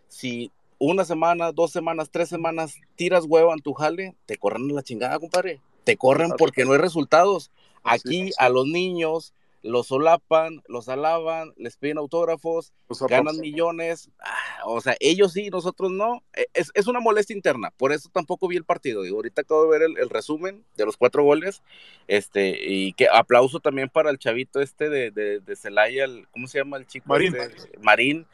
si 0.09 0.51
una 0.79 1.05
semana, 1.05 1.53
dos 1.53 1.71
semanas, 1.71 2.11
tres 2.11 2.29
semanas 2.29 2.75
tiras 2.97 3.25
huevo 3.27 3.53
en 3.53 3.61
tu 3.61 3.73
jale, 3.73 4.17
te 4.27 4.37
corren 4.37 4.71
a 4.71 4.75
la 4.75 4.83
chingada, 4.83 5.19
compadre. 5.19 5.61
Te 5.85 5.97
corren 5.97 6.33
porque 6.39 6.65
no 6.65 6.73
hay 6.73 6.79
resultados. 6.79 7.51
Aquí 7.85 8.31
a 8.39 8.49
los 8.49 8.67
niños 8.67 9.33
los 9.63 9.87
solapan, 9.87 10.63
los 10.67 10.89
alaban, 10.89 11.53
les 11.57 11.77
piden 11.77 11.99
autógrafos, 11.99 12.73
ganan 13.09 13.37
millones. 13.41 14.11
Ah, 14.19 14.63
o 14.67 14.81
sea, 14.81 14.97
ellos 15.01 15.33
sí, 15.33 15.51
nosotros 15.51 15.91
no. 15.91 16.23
E- 16.35 16.47
Es, 16.53 16.71
es 16.75 16.87
una 16.89 17.01
molestia 17.01 17.37
interna. 17.37 17.73
Por 17.77 17.93
eso 17.93 18.09
tampoco 18.13 18.49
vi 18.49 18.57
el 18.57 18.65
partido. 18.65 19.03
Digo, 19.03 19.17
ahorita 19.17 19.43
acabo 19.43 19.65
de 19.65 19.71
ver 19.79 19.83
el, 19.83 19.99
el 19.99 20.11
resumen 20.11 20.65
de 20.77 20.85
los 20.85 20.97
cuatro 20.97 21.23
goles. 21.25 21.63
Este, 22.09 22.59
y 22.61 22.93
que 22.95 23.09
aplauso 23.09 23.61
también 23.61 23.89
para 23.89 24.11
el 24.11 24.19
chavito 24.19 24.61
este 24.61 24.89
de, 24.89 25.11
de, 25.11 25.41
de 25.41 25.57
Celaya, 25.57 26.05
el- 26.05 26.27
¿cómo 26.33 26.47
se 26.49 26.59
llama 26.59 26.77
el 26.79 26.87
chico? 26.87 27.07
Marín. 27.09 27.35
Este? 27.37 27.79
Marín. 27.81 28.27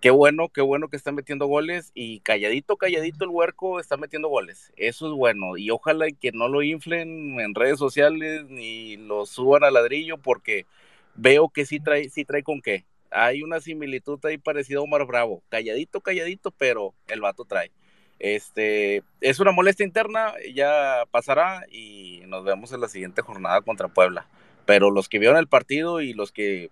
Qué 0.00 0.10
bueno, 0.10 0.50
qué 0.50 0.60
bueno 0.60 0.88
que 0.88 0.96
está 0.96 1.10
metiendo 1.10 1.46
goles 1.46 1.90
y 1.94 2.20
calladito, 2.20 2.76
calladito 2.76 3.24
el 3.24 3.30
huerco 3.30 3.80
está 3.80 3.96
metiendo 3.96 4.28
goles. 4.28 4.72
Eso 4.76 5.06
es 5.06 5.12
bueno 5.12 5.56
y 5.56 5.70
ojalá 5.70 6.06
que 6.10 6.32
no 6.32 6.48
lo 6.48 6.62
inflen 6.62 7.40
en 7.40 7.54
redes 7.54 7.78
sociales 7.78 8.44
ni 8.48 8.96
lo 8.98 9.24
suban 9.24 9.64
al 9.64 9.74
ladrillo 9.74 10.18
porque 10.18 10.66
veo 11.14 11.48
que 11.48 11.64
sí 11.64 11.80
trae, 11.80 12.10
sí 12.10 12.24
trae 12.26 12.42
con 12.42 12.60
qué. 12.60 12.84
Hay 13.10 13.42
una 13.42 13.60
similitud 13.60 14.18
ahí 14.24 14.36
parecida 14.36 14.80
a 14.80 14.82
Omar 14.82 15.06
Bravo. 15.06 15.42
Calladito, 15.48 16.02
calladito, 16.02 16.50
pero 16.50 16.92
el 17.08 17.22
vato 17.22 17.46
trae. 17.46 17.70
Este, 18.18 19.02
es 19.20 19.40
una 19.40 19.52
molestia 19.52 19.86
interna, 19.86 20.34
ya 20.54 21.04
pasará 21.10 21.64
y 21.70 22.22
nos 22.26 22.44
vemos 22.44 22.72
en 22.72 22.80
la 22.80 22.88
siguiente 22.88 23.22
jornada 23.22 23.62
contra 23.62 23.88
Puebla. 23.88 24.28
Pero 24.66 24.90
los 24.90 25.08
que 25.08 25.18
vieron 25.18 25.38
el 25.38 25.48
partido 25.48 26.00
y 26.02 26.12
los 26.12 26.32
que 26.32 26.70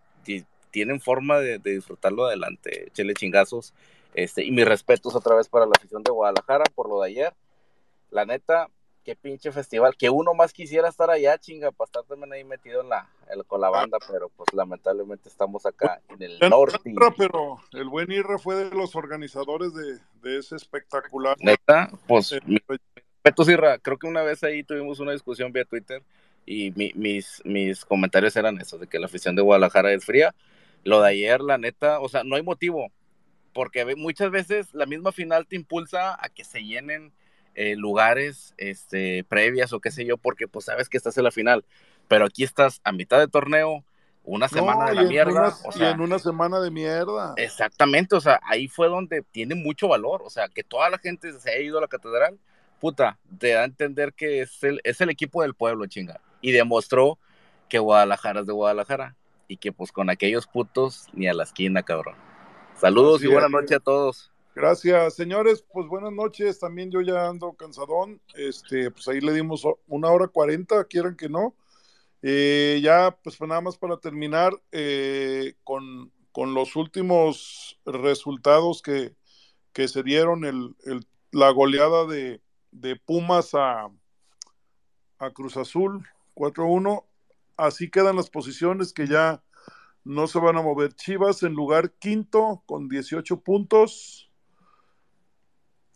tienen 0.75 1.01
forma 1.01 1.39
de, 1.39 1.61
de 1.61 1.71
disfrutarlo 1.77 2.27
adelante, 2.27 2.89
échele 2.89 3.15
chingazos. 3.15 3.73
Este, 4.13 4.45
y 4.45 4.51
mis 4.51 4.67
respetos 4.67 5.15
otra 5.15 5.37
vez 5.37 5.49
para 5.49 5.67
la 5.67 5.73
afición 5.77 6.03
de 6.03 6.11
Guadalajara 6.11 6.65
por 6.75 6.89
lo 6.89 7.01
de 7.01 7.11
ayer. 7.11 7.33
La 8.11 8.25
neta, 8.25 8.69
qué 9.05 9.15
pinche 9.15 9.53
festival. 9.53 9.97
Que 9.97 10.11
uno 10.11 10.35
más 10.35 10.53
quisiera 10.53 10.89
estar 10.89 11.11
allá, 11.11 11.39
chinga, 11.39 11.71
para 11.71 11.87
estar 11.87 12.03
también 12.03 12.33
ahí 12.33 12.43
metido 12.43 12.81
en 12.81 12.89
la, 12.89 13.09
con 13.47 13.61
la 13.61 13.71
banda, 13.71 13.99
pero 14.11 14.29
pues 14.31 14.53
lamentablemente 14.53 15.29
estamos 15.29 15.65
acá 15.65 16.01
en 16.09 16.23
el 16.23 16.39
norte. 16.41 16.91
Irra, 16.91 17.15
pero 17.17 17.61
el 17.73 17.89
buen 17.89 18.11
Irra 18.11 18.39
fue 18.39 18.57
de 18.57 18.71
los 18.75 18.97
organizadores 18.97 19.73
de, 19.75 19.99
de 20.23 20.39
ese 20.39 20.57
espectacular. 20.57 21.37
Neta, 21.39 21.91
pues 22.09 22.33
mi 22.47 22.59
respetos, 22.67 23.49
Irra. 23.49 23.79
Creo 23.79 23.97
que 23.97 24.09
una 24.09 24.23
vez 24.23 24.43
ahí 24.43 24.65
tuvimos 24.65 24.99
una 24.99 25.13
discusión 25.13 25.53
vía 25.53 25.65
Twitter 25.65 26.03
y 26.47 26.73
mi- 26.73 26.93
mis, 26.95 27.41
mis 27.45 27.85
comentarios 27.85 28.37
eran 28.37 28.61
esos, 28.61 28.79
de 28.79 28.87
que 28.87 28.99
la 28.99 29.07
afición 29.07 29.35
de 29.35 29.43
Guadalajara 29.43 29.93
es 29.93 30.05
fría. 30.05 30.35
Lo 30.85 31.01
de 31.03 31.11
ayer, 31.11 31.41
la 31.41 31.59
neta, 31.59 32.01
o 32.01 32.09
sea, 32.09 32.25
no 32.25 32.37
hay 32.37 32.43
motivo, 32.43 32.93
porque 33.53 33.95
muchas 33.97 34.31
veces 34.31 34.75
la 34.75 34.87
misma 34.87 35.13
final 35.13 35.47
te 35.47 35.57
impulsa 35.57 36.17
a 36.23 36.29
que 36.29 36.45
se 36.45 36.65
llenen 36.65 37.13
eh, 37.55 37.77
lugares 37.77 38.55
este, 38.59 39.25
previas 39.25 39.73
o 39.73 39.81
qué 39.81 39.91
sé 39.91 40.05
yo, 40.05 40.17
porque 40.19 40.49
pues 40.49 40.67
sabes 40.67 40.89
que 40.89 40.97
estás 40.97 41.17
en 41.19 41.25
la 41.25 41.31
final, 41.31 41.65
pero 42.09 42.27
aquí 42.27 42.45
estás 42.45 42.81
a 42.85 42.93
mitad 42.93 43.19
de 43.19 43.29
torneo, 43.29 43.85
una 44.25 44.49
semana 44.49 44.85
No, 44.85 44.91
de 44.91 44.95
la 44.97 45.03
mierda, 45.05 45.33
una- 45.33 45.49
o 45.65 45.79
y 45.79 45.85
en 45.85 46.01
una 46.01 46.19
semana 46.19 46.61
de 46.61 46.71
mierda. 46.71 47.35
Exactamente, 47.37 48.15
o 48.17 48.21
sea, 48.21 48.41
ahí 48.45 48.69
fue 48.69 48.89
donde 48.89 49.23
tiene 49.23 49.55
mucho 49.55 49.89
valor, 49.89 50.23
o 50.25 50.31
sea, 50.31 50.49
que 50.49 50.65
toda 50.65 50.91
la 50.91 50.99
gente 50.99 51.33
se 51.39 51.51
haya 51.51 51.61
ido 51.61 51.79
a 51.79 51.81
la 51.83 51.89
catedral, 51.89 52.39
puta, 52.81 53.19
te 53.39 53.51
da 53.51 53.63
a 53.63 53.65
entender 53.65 54.13
que 54.15 54.41
es 54.43 54.63
el, 54.65 54.81
es 54.85 55.01
el 55.01 55.11
equipo 55.11 55.43
del 55.43 55.55
pueblo, 55.55 55.87
chinga, 55.87 56.21
y 56.41 56.53
demostró 56.53 57.19
que 57.69 57.79
Guadalajara 57.79 58.41
es 58.41 58.47
de 58.47 58.53
Guadalajara, 58.53 59.17
y 59.55 59.57
que 59.57 59.73
pues 59.73 59.93
con 59.93 60.11
aquellos 60.11 60.47
putos 60.49 61.07
ni 61.13 61.29
a 61.29 61.35
la 61.35 61.45
esquina, 61.45 61.83
cabrón. 61.85 62.17
Saludos 62.77 63.21
Así 63.21 63.27
y 63.29 63.33
buenas 63.33 63.51
es. 63.51 63.53
noches 63.53 63.77
a 63.77 63.81
todos. 63.81 64.33
Gracias, 64.55 65.15
señores. 65.15 65.65
Pues 65.73 65.87
buenas 65.87 66.13
noches. 66.13 66.59
También 66.59 66.91
yo 66.91 67.01
ya 67.01 67.29
ando 67.29 67.53
cansadón. 67.53 68.21
Este, 68.35 68.91
pues 68.91 69.07
ahí 69.09 69.21
le 69.21 69.33
dimos 69.33 69.65
una 69.87 70.11
hora 70.11 70.27
cuarenta, 70.29 70.85
quieran 70.85 71.17
que 71.17 71.29
no. 71.29 71.55
Eh, 72.23 72.81
ya, 72.83 73.17
pues 73.23 73.41
nada 73.41 73.61
más 73.61 73.77
para 73.79 73.97
terminar 73.99 74.53
eh, 74.73 75.55
con, 75.63 76.11
con 76.33 76.53
los 76.55 76.75
últimos 76.75 77.79
resultados 77.85 78.83
que, 78.83 79.15
que 79.73 79.87
se 79.89 80.03
dieron, 80.03 80.45
el, 80.45 80.75
el- 80.85 81.07
la 81.31 81.51
goleada 81.51 82.07
de, 82.07 82.41
de 82.71 82.95
Pumas 82.97 83.55
a, 83.55 83.89
a 85.19 85.31
Cruz 85.31 85.57
Azul, 85.57 86.07
4-1. 86.35 87.05
Así 87.57 87.91
quedan 87.91 88.17
las 88.17 88.31
posiciones 88.31 88.93
que 88.93 89.07
ya 89.07 89.43
no 90.05 90.27
se 90.27 90.39
van 90.39 90.57
a 90.57 90.63
mover. 90.63 90.95
Chivas 90.95 91.43
en 91.43 91.55
lugar 91.55 91.93
quinto 91.93 92.63
con 92.67 92.89
18 92.89 93.41
puntos. 93.41 94.31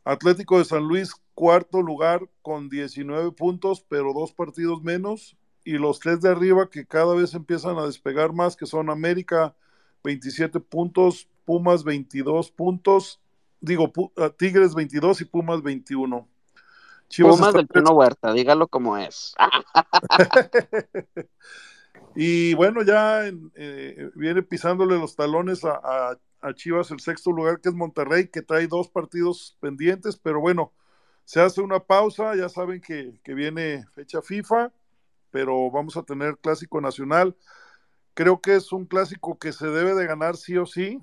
Atlético 0.04 0.58
de 0.58 0.64
San 0.64 0.84
Luis, 0.84 1.12
cuarto 1.34 1.82
lugar 1.82 2.28
con 2.40 2.68
19 2.68 3.32
puntos, 3.32 3.84
pero 3.88 4.14
dos 4.14 4.32
partidos 4.32 4.82
menos. 4.82 5.36
Y 5.64 5.72
los 5.72 6.00
tres 6.00 6.22
de 6.22 6.30
arriba 6.30 6.70
que 6.70 6.86
cada 6.86 7.14
vez 7.14 7.34
empiezan 7.34 7.76
a 7.78 7.84
despegar 7.84 8.32
más, 8.32 8.56
que 8.56 8.64
son 8.64 8.88
América, 8.88 9.54
27 10.04 10.60
puntos, 10.60 11.28
Pumas, 11.44 11.84
22 11.84 12.50
puntos. 12.50 13.20
Digo, 13.60 13.92
ah, 14.16 14.30
Tigres, 14.30 14.74
22 14.74 15.20
y 15.20 15.24
Pumas, 15.26 15.62
21. 15.62 16.26
Chivas 17.08 17.36
Pumas 17.36 17.54
del 17.54 17.68
Chino 17.68 17.90
Huerta, 17.92 18.32
dígalo 18.32 18.68
como 18.68 18.96
es. 18.96 19.34
Y 22.14 22.54
bueno, 22.54 22.82
ya 22.82 23.26
eh, 23.54 24.10
viene 24.14 24.42
pisándole 24.42 24.98
los 24.98 25.14
talones 25.14 25.64
a, 25.64 25.80
a- 25.82 26.18
a 26.40 26.54
Chivas 26.54 26.90
el 26.90 27.00
sexto 27.00 27.32
lugar, 27.32 27.60
que 27.60 27.68
es 27.68 27.74
Monterrey, 27.74 28.28
que 28.28 28.42
trae 28.42 28.66
dos 28.68 28.88
partidos 28.88 29.56
pendientes, 29.60 30.16
pero 30.16 30.40
bueno, 30.40 30.72
se 31.24 31.40
hace 31.40 31.60
una 31.60 31.80
pausa, 31.80 32.34
ya 32.36 32.48
saben 32.48 32.80
que, 32.80 33.20
que 33.24 33.34
viene 33.34 33.84
fecha 33.94 34.22
FIFA, 34.22 34.72
pero 35.30 35.70
vamos 35.70 35.96
a 35.96 36.02
tener 36.04 36.38
clásico 36.38 36.80
nacional. 36.80 37.36
creo 38.14 38.40
que 38.40 38.56
es 38.56 38.72
un 38.72 38.86
clásico 38.86 39.38
que 39.38 39.52
se 39.52 39.68
debe 39.68 39.94
de 39.94 40.06
ganar 40.06 40.36
sí 40.36 40.56
o 40.58 40.66
sí. 40.66 41.02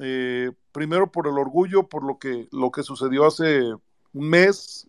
Eh, 0.00 0.52
primero 0.72 1.10
por 1.12 1.26
el 1.28 1.38
orgullo, 1.38 1.88
por 1.88 2.04
lo 2.04 2.18
que, 2.18 2.48
lo 2.52 2.70
que 2.70 2.82
sucedió 2.82 3.26
hace 3.26 3.60
un 4.12 4.28
mes 4.30 4.88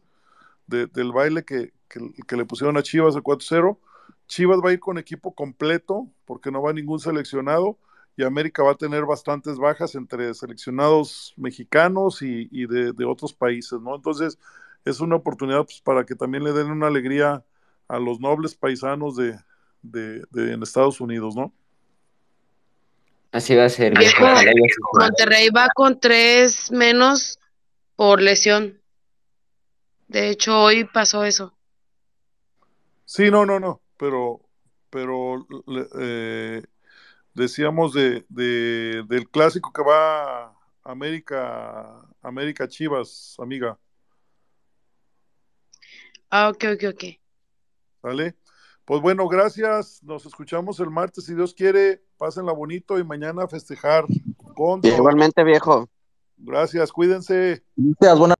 de- 0.67 0.87
del 0.87 1.11
baile 1.11 1.43
que, 1.43 1.71
que- 1.89 2.11
que 2.27 2.35
le 2.37 2.45
pusieron 2.45 2.77
a 2.77 2.83
Chivas 2.83 3.15
el 3.15 3.23
4-0. 3.23 3.79
Chivas 4.27 4.59
va 4.63 4.69
a 4.69 4.73
ir 4.73 4.79
con 4.79 4.97
equipo 4.97 5.33
completo 5.33 6.07
porque 6.25 6.51
no 6.51 6.61
va 6.61 6.73
ningún 6.73 6.99
seleccionado 6.99 7.77
y 8.17 8.23
América 8.23 8.63
va 8.63 8.71
a 8.71 8.75
tener 8.77 9.05
bastantes 9.05 9.57
bajas 9.57 9.95
entre 9.95 10.33
seleccionados 10.33 11.33
mexicanos 11.37 12.21
y, 12.21 12.49
y 12.51 12.65
de, 12.67 12.91
de 12.91 13.05
otros 13.05 13.33
países, 13.33 13.79
¿no? 13.81 13.95
Entonces 13.95 14.37
es 14.85 14.99
una 14.99 15.15
oportunidad 15.15 15.63
pues, 15.65 15.81
para 15.81 16.05
que 16.05 16.15
también 16.15 16.43
le 16.43 16.51
den 16.53 16.71
una 16.71 16.87
alegría 16.87 17.43
a 17.87 17.99
los 17.99 18.19
nobles 18.19 18.55
paisanos 18.55 19.15
de, 19.15 19.37
de- 19.81 20.23
de- 20.31 20.53
en 20.53 20.63
Estados 20.63 20.99
Unidos, 20.99 21.35
¿no? 21.35 21.53
Así 23.31 23.55
va 23.55 23.65
a 23.65 23.69
ser, 23.69 23.93
viejo. 23.97 24.23
Monterrey 24.93 25.49
va 25.49 25.67
con 25.75 25.99
tres 25.99 26.71
menos 26.71 27.39
por 27.95 28.21
lesión. 28.21 28.79
De 30.07 30.29
hecho, 30.29 30.61
hoy 30.61 30.85
pasó 30.85 31.23
eso. 31.23 31.53
Sí, 33.05 33.31
no, 33.31 33.45
no, 33.45 33.59
no, 33.59 33.81
pero, 33.97 34.41
pero 34.89 35.45
eh, 35.99 36.63
decíamos 37.33 37.93
de, 37.93 38.25
de- 38.29 39.03
del 39.07 39.29
clásico 39.29 39.71
que 39.71 39.81
va 39.81 40.53
América, 40.83 42.05
América 42.21 42.67
Chivas, 42.67 43.35
amiga, 43.39 43.77
Ah, 46.29 46.49
ok, 46.49 46.65
ok, 46.73 46.83
ok. 46.93 47.03
¿vale? 48.01 48.35
Pues 48.83 49.01
bueno, 49.01 49.27
gracias, 49.29 50.01
nos 50.03 50.25
escuchamos 50.25 50.79
el 50.81 50.89
martes, 50.89 51.25
si 51.25 51.33
Dios 51.33 51.53
quiere, 51.53 52.03
pásenla 52.17 52.51
bonito 52.51 52.99
y 52.99 53.03
mañana 53.03 53.43
a 53.43 53.47
festejar 53.47 54.05
con. 54.55 54.83
Igualmente, 54.83 55.43
viejo. 55.43 55.89
Gracias, 56.37 56.91
cuídense. 56.91 57.63
Gracias, 57.75 58.19
buenas 58.19 58.37